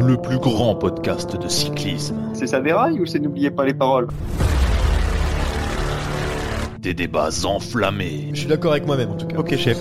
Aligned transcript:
Le 0.00 0.16
plus 0.16 0.38
grand 0.38 0.74
podcast 0.76 1.36
de 1.36 1.46
cyclisme. 1.46 2.16
C'est 2.32 2.46
ça 2.46 2.60
déraille 2.60 2.98
ou 3.00 3.04
c'est 3.06 3.18
n'oubliez 3.18 3.50
pas 3.50 3.66
les 3.66 3.74
paroles 3.74 4.08
Des 6.78 6.94
débats 6.94 7.28
enflammés. 7.44 8.30
Je 8.32 8.40
suis 8.40 8.48
d'accord 8.48 8.72
avec 8.72 8.86
moi-même 8.86 9.10
en 9.10 9.16
tout 9.16 9.26
cas. 9.26 9.36
Ok, 9.36 9.54
chef. 9.58 9.78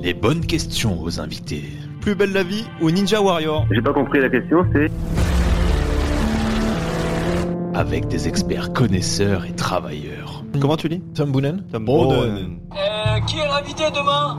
Les 0.00 0.14
bonnes 0.14 0.46
questions 0.46 1.02
aux 1.02 1.18
invités. 1.18 1.64
Plus 2.00 2.14
belle 2.14 2.32
la 2.32 2.44
vie 2.44 2.64
ou 2.80 2.92
Ninja 2.92 3.20
Warrior 3.20 3.66
J'ai 3.72 3.82
pas 3.82 3.92
compris 3.92 4.20
la 4.20 4.28
question, 4.28 4.64
c'est 4.72 4.88
Avec 7.74 8.06
des 8.06 8.28
experts 8.28 8.72
connaisseurs 8.72 9.46
et 9.46 9.52
travailleurs. 9.52 10.44
Comment 10.60 10.76
tu 10.76 10.88
dis? 10.88 11.02
Tom 11.14 11.32
Boonen? 11.32 11.64
Tom 11.72 11.84
Boonen. 11.84 12.60
qui 13.26 13.38
est 13.38 13.48
l'invité 13.48 13.84
demain? 13.92 14.38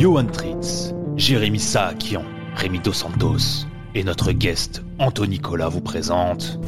Johan 0.00 0.24
Tritz, 0.32 0.94
Jérémy 1.18 1.58
Saakian, 1.58 2.24
Rémi 2.56 2.78
Dos 2.78 2.94
Santos 2.94 3.66
et 3.94 4.02
notre 4.02 4.32
guest 4.32 4.82
Anthony 4.98 5.32
Nicolas 5.32 5.68
vous 5.68 5.82
présente. 5.82 6.58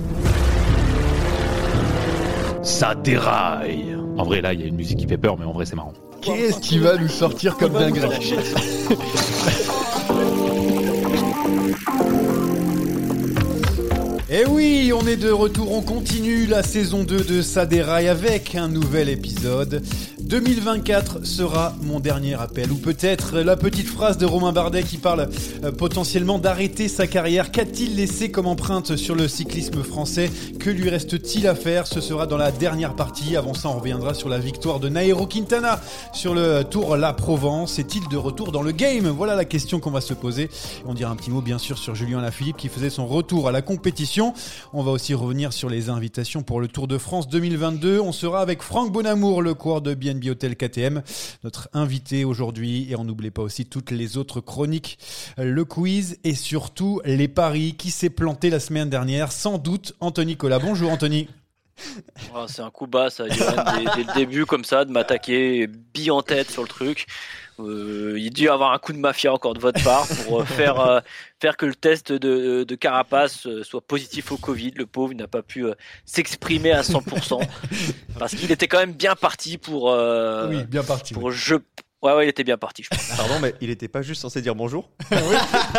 Ça 2.62 2.94
déraille 2.94 3.96
En 4.18 4.24
vrai, 4.24 4.42
là, 4.42 4.52
il 4.52 4.60
y 4.60 4.64
a 4.64 4.66
une 4.66 4.76
musique 4.76 4.98
qui 4.98 5.06
fait 5.06 5.16
peur, 5.16 5.38
mais 5.38 5.46
en 5.46 5.52
vrai, 5.52 5.64
c'est 5.64 5.76
marrant. 5.76 5.94
Qu'est-ce 6.20 6.60
qui 6.60 6.78
va 6.78 6.98
nous 6.98 7.08
sortir 7.08 7.56
comme 7.56 7.72
dinguerie 7.72 8.34
Eh 14.28 14.46
oui, 14.46 14.92
on 14.94 15.06
est 15.06 15.16
de 15.16 15.30
retour, 15.30 15.72
on 15.72 15.80
continue 15.82 16.46
la 16.46 16.62
saison 16.62 17.02
2 17.04 17.24
de 17.24 17.40
Saderail 17.40 18.08
avec 18.08 18.54
un 18.54 18.68
nouvel 18.68 19.08
épisode. 19.08 19.82
2024 20.32 21.26
sera 21.26 21.74
mon 21.82 22.00
dernier 22.00 22.40
appel, 22.40 22.72
ou 22.72 22.76
peut-être 22.76 23.40
la 23.40 23.54
petite 23.54 23.86
phrase 23.86 24.16
de 24.16 24.24
Romain 24.24 24.54
Bardet 24.54 24.82
qui 24.82 24.96
parle 24.96 25.28
euh, 25.62 25.72
potentiellement 25.72 26.38
d'arrêter 26.38 26.88
sa 26.88 27.06
carrière. 27.06 27.52
Qu'a-t-il 27.52 27.96
laissé 27.96 28.30
comme 28.30 28.46
empreinte 28.46 28.96
sur 28.96 29.14
le 29.14 29.28
cyclisme 29.28 29.82
français? 29.82 30.30
Que 30.58 30.70
lui 30.70 30.88
reste-t-il 30.88 31.46
à 31.46 31.54
faire? 31.54 31.86
Ce 31.86 32.00
sera 32.00 32.26
dans 32.26 32.38
la 32.38 32.50
dernière 32.50 32.96
partie. 32.96 33.36
Avant 33.36 33.52
ça, 33.52 33.68
on 33.68 33.78
reviendra 33.78 34.14
sur 34.14 34.30
la 34.30 34.38
victoire 34.38 34.80
de 34.80 34.88
Nairo 34.88 35.26
Quintana 35.26 35.78
sur 36.14 36.34
le 36.34 36.62
Tour 36.62 36.96
La 36.96 37.12
Provence. 37.12 37.78
Est-il 37.78 38.08
de 38.08 38.16
retour 38.16 38.52
dans 38.52 38.62
le 38.62 38.72
game? 38.72 39.08
Voilà 39.08 39.34
la 39.34 39.44
question 39.44 39.80
qu'on 39.80 39.90
va 39.90 40.00
se 40.00 40.14
poser. 40.14 40.48
On 40.86 40.94
dira 40.94 41.10
un 41.10 41.16
petit 41.16 41.30
mot 41.30 41.42
bien 41.42 41.58
sûr 41.58 41.76
sur 41.76 41.94
Julien 41.94 42.22
Lafilippe 42.22 42.56
qui 42.56 42.68
faisait 42.68 42.88
son 42.88 43.06
retour 43.06 43.48
à 43.48 43.52
la 43.52 43.60
compétition. 43.60 44.32
On 44.72 44.82
va 44.82 44.92
aussi 44.92 45.12
revenir 45.12 45.52
sur 45.52 45.68
les 45.68 45.90
invitations 45.90 46.42
pour 46.42 46.58
le 46.58 46.68
Tour 46.68 46.88
de 46.88 46.96
France 46.96 47.28
2022. 47.28 48.00
On 48.00 48.12
sera 48.12 48.40
avec 48.40 48.62
Franck 48.62 48.92
Bonamour, 48.92 49.42
le 49.42 49.52
coureur 49.52 49.82
de 49.82 49.92
BNB 49.92 50.21
Hotel 50.30 50.56
KTM, 50.56 51.02
notre 51.44 51.68
invité 51.72 52.24
aujourd'hui. 52.24 52.90
Et 52.90 52.96
on 52.96 53.04
n'oublie 53.04 53.30
pas 53.30 53.42
aussi 53.42 53.66
toutes 53.66 53.90
les 53.90 54.16
autres 54.16 54.40
chroniques, 54.40 54.98
le 55.38 55.64
quiz 55.64 56.18
et 56.24 56.34
surtout 56.34 57.00
les 57.04 57.28
paris 57.28 57.74
qui 57.76 57.90
s'est 57.90 58.10
planté 58.10 58.50
la 58.50 58.60
semaine 58.60 58.90
dernière. 58.90 59.32
Sans 59.32 59.58
doute 59.58 59.94
Anthony 60.00 60.36
Collat. 60.36 60.58
Bonjour 60.58 60.90
Anthony. 60.90 61.28
Oh, 62.34 62.44
C'est 62.48 62.62
un 62.62 62.70
coup 62.70 62.86
bas, 62.86 63.10
ça, 63.10 63.24
dès, 63.28 63.34
le 63.34 64.14
début, 64.14 64.46
comme 64.46 64.64
ça, 64.64 64.84
de 64.84 64.92
m'attaquer 64.92 65.66
bille 65.66 66.10
en 66.10 66.22
tête 66.22 66.50
sur 66.50 66.62
le 66.62 66.68
truc. 66.68 67.06
Euh, 67.62 68.16
il 68.18 68.26
a 68.26 68.30
dû 68.30 68.48
avoir 68.48 68.72
un 68.72 68.78
coup 68.78 68.92
de 68.92 68.98
mafia 68.98 69.32
encore 69.32 69.54
de 69.54 69.60
votre 69.60 69.82
part 69.82 70.06
pour 70.24 70.40
euh, 70.40 70.44
faire, 70.44 70.80
euh, 70.80 71.00
faire 71.40 71.56
que 71.56 71.66
le 71.66 71.74
test 71.74 72.12
de, 72.12 72.64
de 72.64 72.74
Carapace 72.74 73.46
euh, 73.46 73.62
soit 73.62 73.80
positif 73.80 74.32
au 74.32 74.36
Covid. 74.36 74.72
Le 74.76 74.86
pauvre 74.86 75.14
n'a 75.14 75.28
pas 75.28 75.42
pu 75.42 75.64
euh, 75.64 75.74
s'exprimer 76.04 76.72
à 76.72 76.82
100% 76.82 77.40
parce 78.18 78.34
qu'il 78.34 78.50
était 78.50 78.68
quand 78.68 78.78
même 78.78 78.92
bien 78.92 79.14
parti 79.14 79.58
pour, 79.58 79.84
oui, 80.48 80.64
bien 80.64 80.82
parti. 80.82 81.14
pour 81.14 81.30
je. 81.30 81.56
Ouais, 82.02 82.12
ouais, 82.14 82.26
il 82.26 82.28
était 82.28 82.42
bien 82.42 82.58
parti, 82.58 82.82
je 82.82 82.88
pense. 82.88 83.16
Pardon, 83.16 83.34
mais 83.40 83.54
il 83.60 83.70
était 83.70 83.86
pas 83.86 84.02
juste 84.02 84.22
censé 84.22 84.42
dire 84.42 84.56
bonjour 84.56 84.90
Oui. 85.12 85.36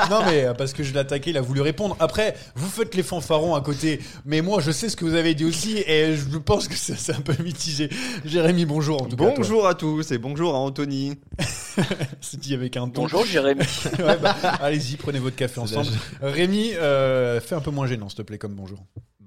Non 0.10 0.22
mais 0.26 0.46
euh, 0.46 0.54
parce 0.54 0.72
que 0.72 0.82
je 0.82 0.94
l'ai 0.94 1.00
attaqué, 1.00 1.32
il 1.32 1.38
a 1.38 1.42
voulu 1.42 1.60
répondre. 1.60 1.98
Après, 2.00 2.34
vous 2.56 2.70
faites 2.70 2.96
les 2.96 3.04
fanfarons 3.04 3.56
à 3.56 3.62
côté, 3.62 4.00
mais 4.24 4.42
moi 4.42 4.62
je 4.62 4.72
sais 4.72 4.88
ce 4.88 4.96
que 4.96 5.04
vous 5.04 5.16
avez 5.16 5.36
dit 5.36 5.44
aussi 5.44 5.80
et 5.86 6.16
je 6.16 6.38
pense 6.38 6.70
que 6.70 6.76
c'est 6.76 7.14
un 7.14 7.20
peu 7.20 7.36
mitigé. 7.44 7.90
Jérémy, 8.24 8.66
bonjour 8.66 9.02
en 9.02 9.06
tout 9.06 9.18
cas. 9.18 9.34
Bonjour 9.36 9.68
à 9.68 9.76
tous 9.76 10.12
et 10.12 10.18
bonjour 10.18 10.56
à 10.56 10.60
Anthony. 10.60 11.20
C'est 12.22 12.40
dit 12.40 12.54
avec 12.54 12.78
un 12.78 12.88
ton. 12.88 13.02
Bonjour, 13.02 13.26
Jérémy. 13.26 13.64
Ouais, 14.00 14.18
bah, 14.18 14.36
Allez-y, 14.62 14.96
prenez 14.96 15.20
votre 15.20 15.36
café 15.36 15.60
ensemble. 15.60 15.90
Rémi, 16.22 16.72
euh, 16.76 17.42
fais 17.42 17.56
un 17.56 17.62
peu 17.62 17.72
moins 17.72 17.88
gênant 17.88 18.08
s'il 18.10 18.18
te 18.18 18.22
plaît 18.22 18.38
comme 18.38 18.54
bonjour. 18.54 18.80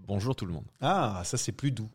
Bonjour 0.07 0.37
tout 0.37 0.47
le 0.47 0.53
monde. 0.53 0.65
Ah, 0.81 1.23
ça 1.25 1.37
c'est 1.37 1.51
plus 1.51 1.73
doux. 1.73 1.89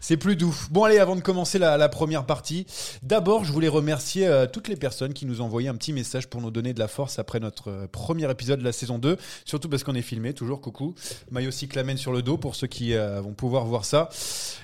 C'est 0.00 0.16
plus 0.16 0.36
doux. 0.36 0.54
Bon 0.70 0.84
allez, 0.84 0.98
avant 0.98 1.16
de 1.16 1.20
commencer 1.20 1.58
la, 1.58 1.76
la 1.76 1.90
première 1.90 2.24
partie, 2.24 2.66
d'abord 3.02 3.44
je 3.44 3.52
voulais 3.52 3.68
remercier 3.68 4.26
euh, 4.26 4.46
toutes 4.46 4.68
les 4.68 4.76
personnes 4.76 5.12
qui 5.12 5.26
nous 5.26 5.42
ont 5.42 5.44
envoyé 5.44 5.68
un 5.68 5.74
petit 5.74 5.92
message 5.92 6.28
pour 6.28 6.40
nous 6.40 6.50
donner 6.50 6.72
de 6.72 6.78
la 6.78 6.88
force 6.88 7.18
après 7.18 7.40
notre 7.40 7.68
euh, 7.70 7.86
premier 7.86 8.30
épisode 8.30 8.60
de 8.60 8.64
la 8.64 8.72
saison 8.72 8.98
2, 8.98 9.18
surtout 9.44 9.68
parce 9.68 9.84
qu'on 9.84 9.94
est 9.94 10.02
filmé, 10.02 10.32
toujours 10.32 10.62
coucou. 10.62 10.94
Maillot 11.30 11.50
cyclamen 11.50 11.98
sur 11.98 12.12
le 12.12 12.22
dos 12.22 12.38
pour 12.38 12.54
ceux 12.54 12.68
qui 12.68 12.94
euh, 12.94 13.20
vont 13.20 13.34
pouvoir 13.34 13.66
voir 13.66 13.84
ça. 13.84 14.08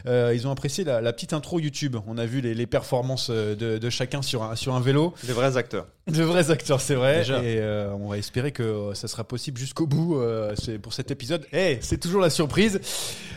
Euh, 0.06 0.32
ils 0.34 0.46
ont 0.46 0.50
apprécié 0.50 0.82
la, 0.84 1.02
la 1.02 1.12
petite 1.12 1.34
intro 1.34 1.60
YouTube. 1.60 1.96
On 2.06 2.16
a 2.16 2.24
vu 2.24 2.40
les, 2.40 2.54
les 2.54 2.66
performances 2.66 3.28
de, 3.28 3.54
de 3.54 3.90
chacun 3.90 4.22
sur 4.22 4.42
un, 4.44 4.56
sur 4.56 4.74
un 4.74 4.80
vélo. 4.80 5.12
Les 5.26 5.34
vrais 5.34 5.58
acteurs. 5.58 5.86
De 6.06 6.22
vrais 6.22 6.50
acteurs, 6.50 6.82
c'est 6.82 6.96
vrai. 6.96 7.20
Déjà. 7.20 7.38
Et 7.38 7.56
euh, 7.58 7.90
on 7.94 8.08
va 8.08 8.18
espérer 8.18 8.52
que 8.52 8.90
ça 8.92 9.08
sera 9.08 9.24
possible 9.24 9.56
jusqu'au 9.58 9.86
bout 9.86 10.18
euh, 10.18 10.54
pour 10.82 10.92
cet 10.92 11.10
épisode. 11.10 11.46
Eh, 11.50 11.78
c'est 11.80 11.96
toujours 11.96 12.20
la 12.20 12.28
surprise. 12.28 12.78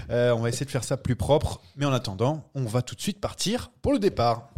Euh, 0.10 0.32
on 0.32 0.40
va 0.40 0.50
essayer 0.50 0.66
de 0.66 0.72
faire 0.72 0.84
ça 0.84 0.98
plus 0.98 1.16
propre. 1.16 1.62
Mais 1.76 1.86
en 1.86 1.94
attendant, 1.94 2.44
on 2.56 2.66
va 2.66 2.82
tout 2.82 2.96
de 2.96 3.02
suite 3.02 3.20
partir 3.20 3.72
pour 3.82 3.94
le 3.94 4.00
départ. 4.00 4.50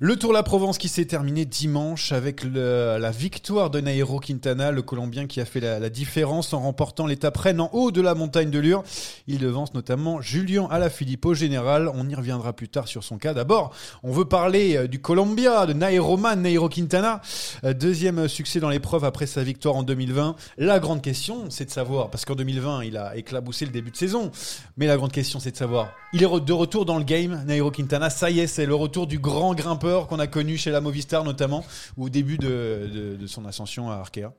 Le 0.00 0.16
Tour 0.16 0.30
de 0.30 0.34
la 0.34 0.42
Provence 0.42 0.76
qui 0.76 0.88
s'est 0.88 1.04
terminé 1.04 1.44
dimanche 1.44 2.10
avec 2.10 2.42
la 2.42 3.10
victoire 3.12 3.70
de 3.70 3.80
Nairo 3.80 4.18
Quintana, 4.18 4.72
le 4.72 4.82
Colombien 4.82 5.26
qui 5.26 5.40
a 5.40 5.44
fait 5.44 5.60
la, 5.60 5.88
différence 5.88 6.52
en 6.52 6.60
remportant 6.60 7.06
l'étape 7.06 7.36
Rennes 7.36 7.60
en 7.60 7.70
haut 7.72 7.92
de 7.92 8.00
la 8.00 8.16
montagne 8.16 8.50
de 8.50 8.58
Lure. 8.58 8.82
Il 9.28 9.38
devance 9.38 9.72
notamment 9.72 10.20
Julien 10.20 10.66
Alaphilippe 10.68 11.26
au 11.26 11.34
général. 11.34 11.88
On 11.94 12.08
y 12.08 12.14
reviendra 12.14 12.52
plus 12.52 12.68
tard 12.68 12.88
sur 12.88 13.04
son 13.04 13.18
cas. 13.18 13.34
D'abord, 13.34 13.72
on 14.02 14.10
veut 14.10 14.24
parler 14.24 14.76
euh, 14.76 14.88
du 14.88 15.00
Colombia, 15.00 15.66
de 15.66 15.74
Nairoman, 15.74 16.42
Nairo 16.42 16.68
Quintana. 16.68 17.20
Euh, 17.62 17.72
Deuxième 17.72 18.26
succès 18.26 18.58
dans 18.58 18.70
l'épreuve 18.70 19.04
après 19.04 19.26
sa 19.26 19.44
victoire 19.44 19.76
en 19.76 19.84
2020. 19.84 20.34
La 20.58 20.80
grande 20.80 21.02
question, 21.02 21.44
c'est 21.50 21.66
de 21.66 21.70
savoir, 21.70 22.10
parce 22.10 22.24
qu'en 22.24 22.34
2020, 22.34 22.82
il 22.84 22.96
a 22.96 23.16
éclaboussé 23.16 23.64
le 23.64 23.70
début 23.70 23.92
de 23.92 23.96
saison. 23.96 24.32
Mais 24.76 24.86
la 24.86 24.96
grande 24.96 25.12
question, 25.12 25.38
c'est 25.38 25.52
de 25.52 25.56
savoir, 25.56 25.90
il 26.12 26.22
est 26.22 26.40
de 26.40 26.52
retour 26.52 26.84
dans 26.84 26.98
le 26.98 27.04
game, 27.04 27.44
Nairo 27.46 27.70
Quintana. 27.70 28.10
Ça 28.10 28.30
y 28.30 28.40
est, 28.40 28.48
c'est 28.48 28.66
le 28.66 28.74
retour 28.74 29.06
du 29.06 29.18
grand 29.18 29.54
grimpeur 29.54 29.83
qu'on 30.08 30.18
a 30.18 30.26
connu 30.26 30.56
chez 30.56 30.70
la 30.70 30.80
Movistar 30.80 31.24
notamment, 31.24 31.64
ou 31.96 32.06
au 32.06 32.08
début 32.08 32.38
de, 32.38 32.88
de- 32.92 33.16
de 33.16 33.26
son 33.26 33.44
ascension 33.44 33.90
à 33.90 33.94
Arkea. 33.96 34.32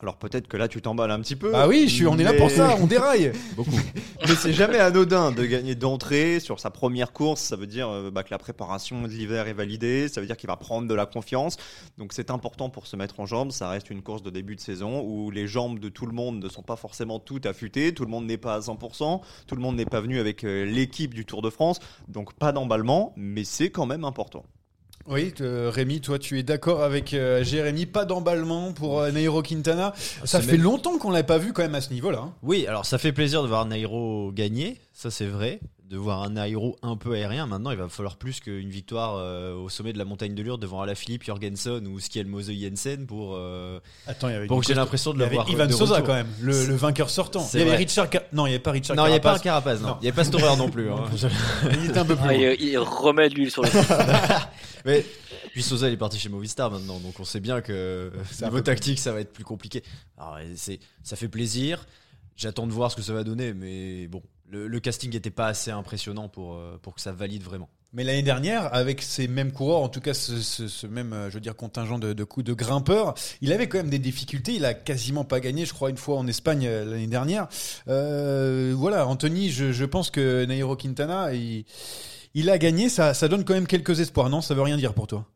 Alors 0.00 0.16
peut-être 0.18 0.48
que 0.48 0.56
là 0.58 0.68
tu 0.68 0.82
t'emballes 0.82 1.12
un 1.12 1.20
petit 1.20 1.36
peu. 1.36 1.52
Ah 1.54 1.66
oui, 1.66 1.84
je 1.88 1.94
suis, 1.94 2.06
on 2.06 2.18
est 2.18 2.24
là 2.24 2.32
mais- 2.32 2.38
pour 2.38 2.50
ça, 2.50 2.76
on 2.80 2.86
déraille. 2.86 3.32
Mais 4.28 4.34
c'est 4.34 4.52
jamais 4.52 4.78
anodin 4.78 5.30
de 5.32 5.44
gagner 5.46 5.74
d'entrée 5.74 6.40
sur 6.40 6.58
sa 6.60 6.70
première 6.70 7.12
course. 7.12 7.40
Ça 7.40 7.56
veut 7.56 7.66
dire 7.66 7.88
euh, 7.88 8.10
bah, 8.10 8.22
que 8.22 8.30
la 8.30 8.38
préparation 8.38 9.02
de 9.02 9.08
l'hiver 9.08 9.46
est 9.48 9.52
validée. 9.54 10.08
Ça 10.08 10.20
veut 10.20 10.26
dire 10.26 10.36
qu'il 10.36 10.48
va 10.48 10.56
prendre 10.56 10.88
de 10.88 10.94
la 10.94 11.06
confiance. 11.06 11.56
Donc 11.96 12.12
c'est 12.12 12.30
important 12.30 12.68
pour 12.70 12.86
se 12.86 12.96
mettre 12.96 13.20
en 13.20 13.24
jambes. 13.26 13.50
Ça 13.52 13.68
reste 13.70 13.88
une 13.88 14.02
course 14.02 14.22
de 14.22 14.30
début 14.30 14.56
de 14.56 14.60
saison 14.60 15.00
où 15.02 15.30
les 15.30 15.46
jambes 15.46 15.78
de 15.78 15.88
tout 15.88 16.06
le 16.06 16.12
monde 16.12 16.42
ne 16.42 16.48
sont 16.48 16.62
pas 16.62 16.76
forcément 16.76 17.18
toutes 17.18 17.46
affûtées. 17.46 17.94
Tout 17.94 18.04
le 18.04 18.10
monde 18.10 18.26
n'est 18.26 18.36
pas 18.38 18.54
à 18.56 18.60
100%. 18.60 19.20
Tout 19.46 19.54
le 19.54 19.62
monde 19.62 19.76
n'est 19.76 19.86
pas 19.86 20.00
venu 20.00 20.18
avec 20.18 20.44
euh, 20.44 20.64
l'équipe 20.66 21.14
du 21.14 21.24
Tour 21.24 21.40
de 21.40 21.50
France. 21.50 21.78
Donc 22.08 22.34
pas 22.34 22.52
d'emballement, 22.52 23.12
mais 23.16 23.44
c'est 23.44 23.70
quand 23.70 23.86
même 23.86 24.04
important. 24.04 24.44
Oui, 25.06 25.34
euh, 25.42 25.70
Rémi, 25.72 26.00
toi, 26.00 26.18
tu 26.18 26.38
es 26.38 26.42
d'accord 26.42 26.82
avec 26.82 27.12
euh, 27.12 27.44
Jérémy, 27.44 27.84
pas 27.86 28.04
d'emballement 28.06 28.72
pour 28.72 29.00
euh, 29.00 29.10
Nairo 29.10 29.42
Quintana. 29.42 29.92
Ça 30.24 30.40
c'est 30.40 30.46
fait 30.46 30.52
même- 30.52 30.62
longtemps 30.62 30.96
qu'on 30.98 31.10
l'avait 31.10 31.24
pas 31.26 31.36
vu 31.38 31.52
quand 31.52 31.62
même 31.62 31.74
à 31.74 31.80
ce 31.82 31.92
niveau-là. 31.92 32.20
hein. 32.24 32.32
Oui, 32.42 32.66
alors 32.66 32.86
ça 32.86 32.96
fait 32.96 33.12
plaisir 33.12 33.42
de 33.42 33.48
voir 33.48 33.66
Nairo 33.66 34.32
gagner, 34.32 34.80
ça 34.94 35.10
c'est 35.10 35.26
vrai. 35.26 35.60
De 35.94 35.98
voir 36.00 36.24
un 36.24 36.30
Nairo 36.30 36.76
un 36.82 36.96
peu 36.96 37.12
aérien. 37.12 37.46
Maintenant, 37.46 37.70
il 37.70 37.76
va 37.76 37.88
falloir 37.88 38.16
plus 38.16 38.40
qu'une 38.40 38.68
victoire 38.68 39.14
euh, 39.16 39.54
au 39.54 39.68
sommet 39.68 39.92
de 39.92 39.98
la 39.98 40.04
montagne 40.04 40.34
de 40.34 40.42
Lure 40.42 40.58
devant 40.58 40.82
Alaphilippe, 40.82 41.22
Jorgensen 41.22 41.86
ou 41.86 42.00
Skielmose 42.00 42.50
Jensen 42.50 43.06
pour, 43.06 43.36
euh, 43.36 43.78
Attends, 44.08 44.28
il 44.28 44.32
y 44.32 44.34
avait 44.34 44.46
pour 44.48 44.58
que 44.60 44.66
j'ai 44.66 44.74
l'impression 44.74 45.12
de 45.12 45.18
Il 45.18 45.18
y 45.18 45.20
le 45.20 45.26
avait 45.26 45.34
voir. 45.36 45.50
Ivan 45.50 45.66
de 45.66 45.72
Sosa 45.72 46.02
quand 46.02 46.14
même, 46.14 46.26
le, 46.40 46.66
le 46.66 46.74
vainqueur 46.74 47.10
sortant. 47.10 47.48
Il 47.52 47.60
y 47.60 47.62
avait 47.62 47.70
vrai. 47.70 47.76
Richard. 47.78 48.08
Ca- 48.10 48.24
Non, 48.32 48.46
il 48.46 48.48
n'y 48.48 48.54
avait 48.56 48.62
pas 48.62 48.72
Richard. 48.72 48.96
Non, 48.96 49.06
il 49.06 49.10
n'y 49.10 49.14
a 49.14 49.20
pas 49.20 49.36
un 49.36 49.38
Carapaz. 49.38 49.80
Non. 49.82 49.90
Non. 49.90 49.96
Il 50.00 50.02
n'y 50.02 50.08
avait 50.08 50.16
pas 50.16 50.24
Storer 50.24 50.56
non 50.56 50.68
plus. 50.68 50.90
hein. 50.90 51.04
Il 51.70 51.90
était 51.90 51.98
un 51.98 52.04
peu 52.04 52.16
plus. 52.16 52.28
Ah, 52.28 52.34
il, 52.34 52.60
il 52.60 52.76
remet 52.78 53.28
de 53.28 53.34
l'huile 53.36 53.52
sur 53.52 53.62
le 53.62 53.68
feu. 53.68 53.94
Mais 54.84 55.06
puis 55.52 55.62
Sosa, 55.62 55.86
il 55.88 55.92
est 55.92 55.96
parti 55.96 56.18
chez 56.18 56.28
Movistar 56.28 56.72
maintenant, 56.72 56.98
donc 56.98 57.20
on 57.20 57.24
sait 57.24 57.38
bien 57.38 57.60
que 57.60 58.10
niveau 58.42 58.60
tactique, 58.62 58.98
ça 58.98 59.12
va 59.12 59.20
être 59.20 59.32
plus 59.32 59.44
compliqué. 59.44 59.84
Alors, 60.18 60.38
c'est, 60.56 60.80
ça 61.04 61.14
fait 61.14 61.28
plaisir. 61.28 61.86
J'attends 62.36 62.66
de 62.66 62.72
voir 62.72 62.90
ce 62.90 62.96
que 62.96 63.02
ça 63.02 63.12
va 63.12 63.22
donner, 63.22 63.54
mais 63.54 64.08
bon, 64.08 64.20
le, 64.54 64.80
casting 64.80 65.12
n'était 65.12 65.30
pas 65.30 65.46
assez 65.46 65.70
impressionnant 65.70 66.28
pour, 66.28 66.54
euh, 66.54 66.78
pour 66.80 66.94
que 66.94 67.00
ça 67.00 67.12
valide 67.12 67.42
vraiment. 67.42 67.68
Mais 67.92 68.04
l'année 68.04 68.22
dernière, 68.22 68.74
avec 68.74 69.02
ces 69.02 69.28
mêmes 69.28 69.52
coureurs, 69.52 69.80
en 69.80 69.88
tout 69.88 70.00
cas 70.00 70.14
ce, 70.14 70.86
même, 70.86 71.12
euh, 71.12 71.28
je 71.28 71.34
veux 71.34 71.40
dire, 71.40 71.54
contingent 71.54 71.98
de, 71.98 72.12
de 72.12 72.52
grimpeurs, 72.52 73.14
il 73.40 73.52
avait 73.52 73.68
quand 73.68 73.78
même 73.78 73.90
des 73.90 73.98
difficultés. 73.98 74.54
Il 74.54 74.64
a 74.64 74.74
quasiment 74.74 75.24
pas 75.24 75.40
gagné, 75.40 75.64
je 75.64 75.72
crois, 75.72 75.90
une 75.90 75.96
fois 75.96 76.16
en 76.16 76.26
Espagne 76.26 76.66
euh, 76.66 76.84
l'année 76.84 77.06
dernière. 77.06 77.48
Voilà, 77.86 79.06
Anthony, 79.06 79.50
je, 79.50 79.84
pense 79.84 80.10
que 80.10 80.44
Nairo 80.44 80.76
Quintana, 80.76 81.34
il, 81.34 81.64
il 82.34 82.50
a 82.50 82.58
gagné. 82.58 82.88
Ça, 82.88 83.14
ça 83.14 83.28
donne 83.28 83.44
quand 83.44 83.54
même 83.54 83.66
quelques 83.66 84.00
espoirs, 84.00 84.28
non? 84.28 84.40
Ça 84.40 84.54
veut 84.54 84.62
rien 84.62 84.76
dire 84.76 84.94
pour 84.94 85.06
toi? 85.06 85.26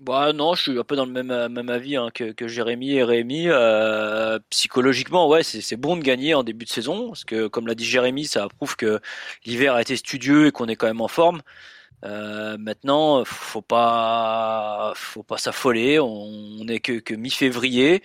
Bah 0.00 0.32
non, 0.32 0.54
je 0.54 0.62
suis 0.62 0.78
un 0.78 0.82
peu 0.82 0.96
dans 0.96 1.06
le 1.06 1.12
même, 1.12 1.30
euh, 1.30 1.72
avis 1.72 1.96
hein, 1.96 2.10
que, 2.12 2.32
que 2.32 2.48
Jérémy 2.48 2.94
et 2.94 3.04
Rémi. 3.04 3.44
Euh, 3.48 4.40
psychologiquement, 4.50 5.28
ouais, 5.28 5.44
c'est 5.44 5.76
bon 5.76 5.96
de 5.96 6.02
gagner 6.02 6.34
en 6.34 6.42
début 6.42 6.64
de 6.64 6.70
saison, 6.70 7.08
parce 7.08 7.24
que 7.24 7.46
comme 7.46 7.68
l'a 7.68 7.76
dit 7.76 7.84
Jérémy, 7.84 8.24
ça 8.24 8.48
prouve 8.48 8.74
que 8.76 9.00
l'hiver 9.44 9.74
a 9.74 9.82
été 9.82 9.96
studieux 9.96 10.46
et 10.48 10.52
qu'on 10.52 10.66
est 10.66 10.74
quand 10.74 10.88
même 10.88 11.00
en 11.00 11.08
forme. 11.08 11.42
Euh, 12.04 12.58
maintenant, 12.58 13.24
faut 13.24 13.62
pas, 13.62 14.92
faut 14.96 15.22
pas 15.22 15.38
s'affoler. 15.38 16.00
On 16.00 16.64
n'est 16.64 16.80
que, 16.80 16.98
que 16.98 17.14
mi-février. 17.14 18.02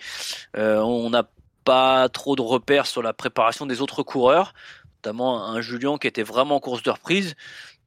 On 0.56 1.10
n'a 1.10 1.28
pas 1.64 2.08
trop 2.08 2.36
de 2.36 2.42
repères 2.42 2.86
sur 2.86 3.02
la 3.02 3.12
préparation 3.12 3.66
des 3.66 3.80
autres 3.82 4.02
coureurs, 4.04 4.54
notamment 4.98 5.44
un 5.44 5.60
Julien 5.60 5.98
qui 5.98 6.06
était 6.06 6.22
vraiment 6.22 6.56
en 6.56 6.60
course 6.60 6.82
de 6.82 6.90
reprise. 6.90 7.34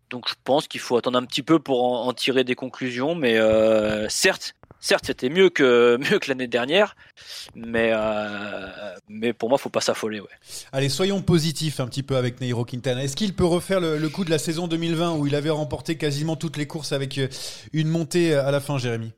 Donc 0.09 0.29
je 0.29 0.35
pense 0.43 0.67
qu'il 0.67 0.79
faut 0.79 0.97
attendre 0.97 1.17
un 1.17 1.25
petit 1.25 1.43
peu 1.43 1.59
pour 1.59 1.83
en, 1.83 2.13
tirer 2.13 2.43
des 2.43 2.55
conclusions, 2.55 3.15
mais 3.15 3.37
euh, 3.37 4.07
certes, 4.09 4.55
certes 4.79 5.05
c'était 5.07 5.29
mieux 5.29 5.49
que 5.49 5.99
l'année 6.27 6.47
dernière, 6.47 6.95
mais 7.55 7.91
euh, 7.93 8.67
mais 9.07 9.33
pour 9.33 9.49
moi 9.49 9.57
faut 9.57 9.69
pas 9.69 9.81
s'affoler. 9.81 10.19
Ouais. 10.19 10.27
Allez, 10.71 10.89
soyons 10.89 11.21
positifs 11.21 11.79
un 11.79 11.87
petit 11.87 12.03
peu 12.03 12.15
avec 12.15 12.41
Nairo 12.41 12.65
Quintana. 12.65 13.03
Est-ce 13.03 13.15
qu'il 13.15 13.33
peut 13.33 13.45
refaire 13.45 13.79
le, 13.79 13.97
le 13.97 14.09
coup 14.09 14.25
de 14.25 14.29
la 14.29 14.39
saison 14.39 14.67
2020 14.67 15.15
où 15.15 15.27
il 15.27 15.35
avait 15.35 15.49
remporté 15.49 15.97
quasiment 15.97 16.35
toutes 16.35 16.57
les 16.57 16.67
courses 16.67 16.91
avec 16.91 17.17
euh, 17.17 17.27
une 17.71 17.87
montée 17.87 18.35
à 18.35 18.51
la 18.51 18.59
fin, 18.59 18.77
Jérémy? 18.77 19.13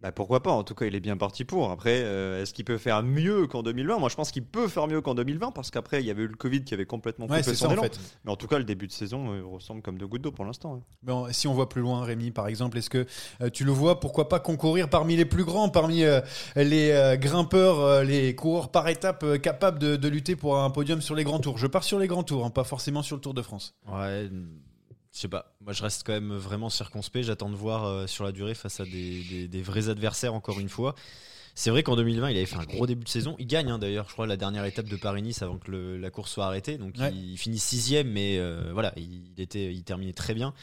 Bah 0.00 0.12
pourquoi 0.12 0.40
pas, 0.44 0.52
en 0.52 0.62
tout 0.62 0.76
cas 0.76 0.86
il 0.86 0.94
est 0.94 1.00
bien 1.00 1.16
parti 1.16 1.44
pour. 1.44 1.72
Après, 1.72 2.02
euh, 2.04 2.40
est-ce 2.40 2.54
qu'il 2.54 2.64
peut 2.64 2.78
faire 2.78 3.02
mieux 3.02 3.48
qu'en 3.48 3.64
2020 3.64 3.98
Moi 3.98 4.08
je 4.08 4.14
pense 4.14 4.30
qu'il 4.30 4.44
peut 4.44 4.68
faire 4.68 4.86
mieux 4.86 5.00
qu'en 5.00 5.16
2020 5.16 5.50
parce 5.50 5.72
qu'après 5.72 6.00
il 6.00 6.06
y 6.06 6.10
avait 6.12 6.22
eu 6.22 6.28
le 6.28 6.36
Covid 6.36 6.62
qui 6.62 6.72
avait 6.72 6.86
complètement 6.86 7.26
coupé 7.26 7.38
Ouais, 7.38 7.42
son 7.42 7.54
ça 7.54 7.68
en 7.68 7.72
élan. 7.72 7.82
fait. 7.82 7.98
Mais 8.24 8.30
en 8.30 8.36
tout 8.36 8.46
cas 8.46 8.58
le 8.58 8.64
début 8.64 8.86
de 8.86 8.92
saison 8.92 9.32
euh, 9.32 9.42
ressemble 9.44 9.82
comme 9.82 9.98
deux 9.98 10.06
gouttes 10.06 10.22
d'eau 10.22 10.30
pour 10.30 10.44
l'instant. 10.44 10.74
hein. 10.76 10.82
Bon, 11.02 11.26
si 11.32 11.48
on 11.48 11.52
voit 11.54 11.68
plus 11.68 11.80
loin, 11.82 12.04
Rémi, 12.04 12.30
par 12.30 12.46
exemple, 12.46 12.78
est-ce 12.78 12.90
que 12.90 13.06
euh, 13.40 13.50
tu 13.50 13.64
le 13.64 13.72
vois, 13.72 13.98
pourquoi 13.98 14.28
pas 14.28 14.38
concourir 14.38 14.88
parmi 14.88 15.16
les 15.16 15.24
plus 15.24 15.44
grands, 15.44 15.68
parmi 15.68 16.04
euh, 16.04 16.20
les 16.54 16.92
euh, 16.92 17.16
grimpeurs, 17.16 17.80
euh, 17.80 18.04
les 18.04 18.36
coureurs 18.36 18.70
par 18.70 18.86
étapes 18.86 19.24
euh, 19.24 19.36
capables 19.38 19.80
de, 19.80 19.96
de 19.96 20.08
lutter 20.08 20.36
pour 20.36 20.58
un 20.60 20.70
podium 20.70 21.00
sur 21.00 21.16
les 21.16 21.24
grands 21.24 21.40
tours? 21.40 21.58
Je 21.58 21.66
pars 21.66 21.82
sur 21.82 21.98
les 21.98 22.06
grands 22.06 22.22
tours, 22.22 22.44
hein, 22.44 22.50
pas 22.50 22.62
forcément 22.62 23.02
sur 23.02 23.16
le 23.16 23.20
Tour 23.22 23.34
de 23.34 23.42
France. 23.42 23.74
Ouais, 23.92 24.28
je 25.18 25.22
sais 25.22 25.28
pas. 25.28 25.52
Moi, 25.60 25.72
je 25.72 25.82
reste 25.82 26.04
quand 26.06 26.12
même 26.12 26.32
vraiment 26.36 26.70
circonspect. 26.70 27.24
J'attends 27.26 27.50
de 27.50 27.56
voir 27.56 27.84
euh, 27.86 28.06
sur 28.06 28.22
la 28.22 28.30
durée 28.30 28.54
face 28.54 28.78
à 28.78 28.84
des, 28.84 29.24
des- 29.24 29.48
des 29.48 29.62
vrais 29.62 29.88
adversaires, 29.88 30.32
encore 30.32 30.60
une 30.60 30.68
fois. 30.68 30.94
C'est 31.56 31.70
vrai 31.70 31.82
qu'en 31.82 31.96
2020, 31.96 32.30
il 32.30 32.36
avait 32.36 32.46
fait 32.46 32.54
un 32.54 32.62
gros 32.64 32.86
début 32.86 33.02
de 33.02 33.08
saison. 33.08 33.34
Il 33.40 33.48
gagne 33.48 33.68
hein, 33.68 33.80
d'ailleurs, 33.80 34.06
je 34.08 34.12
crois, 34.12 34.28
la 34.28 34.36
dernière 34.36 34.64
étape 34.64 34.86
de 34.86 34.94
Paris-Nice 34.94 35.42
avant 35.42 35.58
que 35.58 35.72
le- 35.72 35.96
la 35.98 36.10
course 36.10 36.30
soit 36.30 36.46
arrêtée. 36.46 36.78
Donc 36.78 36.94
Ouais. 36.98 37.10
il, 37.12 37.32
il 37.32 37.36
finit 37.36 37.58
sixième, 37.58 38.08
mais 38.12 38.38
euh, 38.38 38.70
voilà, 38.72 38.92
il, 38.96 39.32
était, 39.42 39.74
il 39.74 39.82
terminait 39.82 40.12
très 40.12 40.34
bien. 40.34 40.54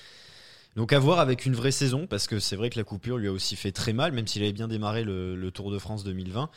Donc 0.77 0.93
à 0.93 0.99
voir 0.99 1.19
avec 1.19 1.45
une 1.45 1.53
vraie 1.53 1.71
saison, 1.71 2.07
parce 2.07 2.27
que 2.27 2.39
c'est 2.39 2.55
vrai 2.55 2.69
que 2.69 2.77
la 2.79 2.85
coupure 2.85 3.17
lui 3.17 3.27
a 3.27 3.31
aussi 3.33 3.57
fait 3.57 3.73
très 3.73 3.91
mal, 3.91 4.13
même 4.13 4.25
s'il 4.27 4.41
avait 4.41 4.53
bien 4.53 4.69
démarré 4.69 5.03
le, 5.03 5.35
le 5.35 5.51
Tour 5.51 5.69
de 5.69 5.79
France 5.79 6.05
2020. 6.05 6.49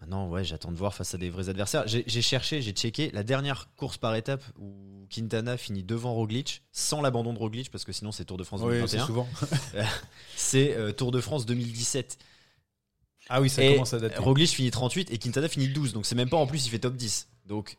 Maintenant, 0.00 0.28
ouais, 0.28 0.44
j'attends 0.44 0.70
de 0.70 0.76
voir 0.76 0.94
face 0.94 1.14
à 1.14 1.18
des 1.18 1.28
vrais 1.28 1.48
adversaires. 1.48 1.84
J'ai 1.86 2.22
cherché, 2.22 2.62
j'ai 2.62 2.72
checké 2.72 3.10
la 3.12 3.24
dernière 3.24 3.68
course 3.76 3.98
par 3.98 4.14
étape 4.14 4.44
où 4.58 5.06
Quintana 5.10 5.56
finit 5.56 5.82
devant 5.82 6.14
Roglic, 6.14 6.62
sans 6.70 7.00
l'abandon 7.02 7.32
de 7.32 7.38
Roglic, 7.38 7.70
parce 7.70 7.84
que 7.84 7.92
sinon 7.92 8.12
c'est 8.12 8.24
Tour 8.24 8.36
de 8.36 8.44
France 8.44 8.60
Oui, 8.62 8.74
c'est 8.86 8.98
2021. 8.98 9.06
souvent. 9.06 9.28
C'est 10.36 10.76
euh, 10.76 10.92
Tour 10.92 11.10
de 11.10 11.20
France 11.20 11.46
2017. 11.46 12.18
Ah 13.28 13.40
oui, 13.40 13.50
ça 13.50 13.62
et 13.62 13.74
commence 13.74 13.92
à 13.92 13.98
dater. 13.98 14.18
Roglic 14.18 14.50
finit 14.50 14.70
38 14.70 15.10
et 15.12 15.18
Quintana 15.18 15.48
finit 15.48 15.68
12. 15.68 15.92
Donc 15.92 16.06
c'est 16.06 16.14
même 16.14 16.30
pas 16.30 16.36
en 16.36 16.46
plus, 16.46 16.64
il 16.66 16.70
fait 16.70 16.78
top 16.78 16.94
10. 16.94 17.28
Donc 17.46 17.76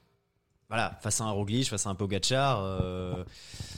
voilà, 0.68 1.00
face 1.02 1.22
à 1.22 1.24
un 1.24 1.32
Roglic, 1.32 1.68
face 1.70 1.88
à 1.88 1.90
un 1.90 1.96
Pogacar, 1.96 2.62
euh, 2.64 3.24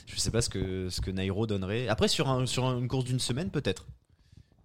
je 0.07 0.19
sais 0.19 0.31
pas 0.31 0.41
ce 0.41 0.49
que, 0.49 0.89
ce 0.89 0.99
que 0.99 1.11
Nairo 1.11 1.47
donnerait. 1.47 1.87
Après, 1.87 2.07
sur, 2.09 2.27
un, 2.27 2.45
sur 2.45 2.65
une 2.77 2.87
course 2.89 3.05
d'une 3.05 3.19
semaine, 3.19 3.49
peut-être. 3.49 3.85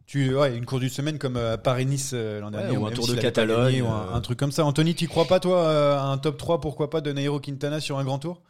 Tu, 0.07 0.35
ouais, 0.35 0.57
une 0.57 0.65
course 0.67 0.83
du 0.83 0.89
semaine 0.89 1.19
comme 1.19 1.37
euh, 1.37 1.57
Paris-Nice 1.57 2.13
euh, 2.15 2.41
l'an 2.41 2.51
dernier, 2.53 2.77
ou 2.77 2.87
un 2.87 2.93
Tour 2.93 3.09
de 3.09 3.15
Catalogne, 3.17 3.65
gagné, 3.65 3.83
ou 3.83 3.89
un, 3.89 4.09
euh. 4.09 4.15
un 4.15 4.21
truc 4.21 4.39
comme 4.39 4.53
ça. 4.53 4.65
Anthony, 4.65 4.95
tu 4.95 5.09
crois 5.09 5.25
pas, 5.27 5.41
toi, 5.41 5.59
euh, 5.67 5.99
à 5.99 6.03
un 6.05 6.19
top 6.19 6.37
3, 6.39 6.61
pourquoi 6.61 6.91
pas, 6.91 7.01
de 7.01 7.13
Nairo 7.13 7.41
Quintana 7.41 7.81
sur 7.81 7.99
un 7.99 8.05
grand 8.05 8.19
tour? 8.21 8.43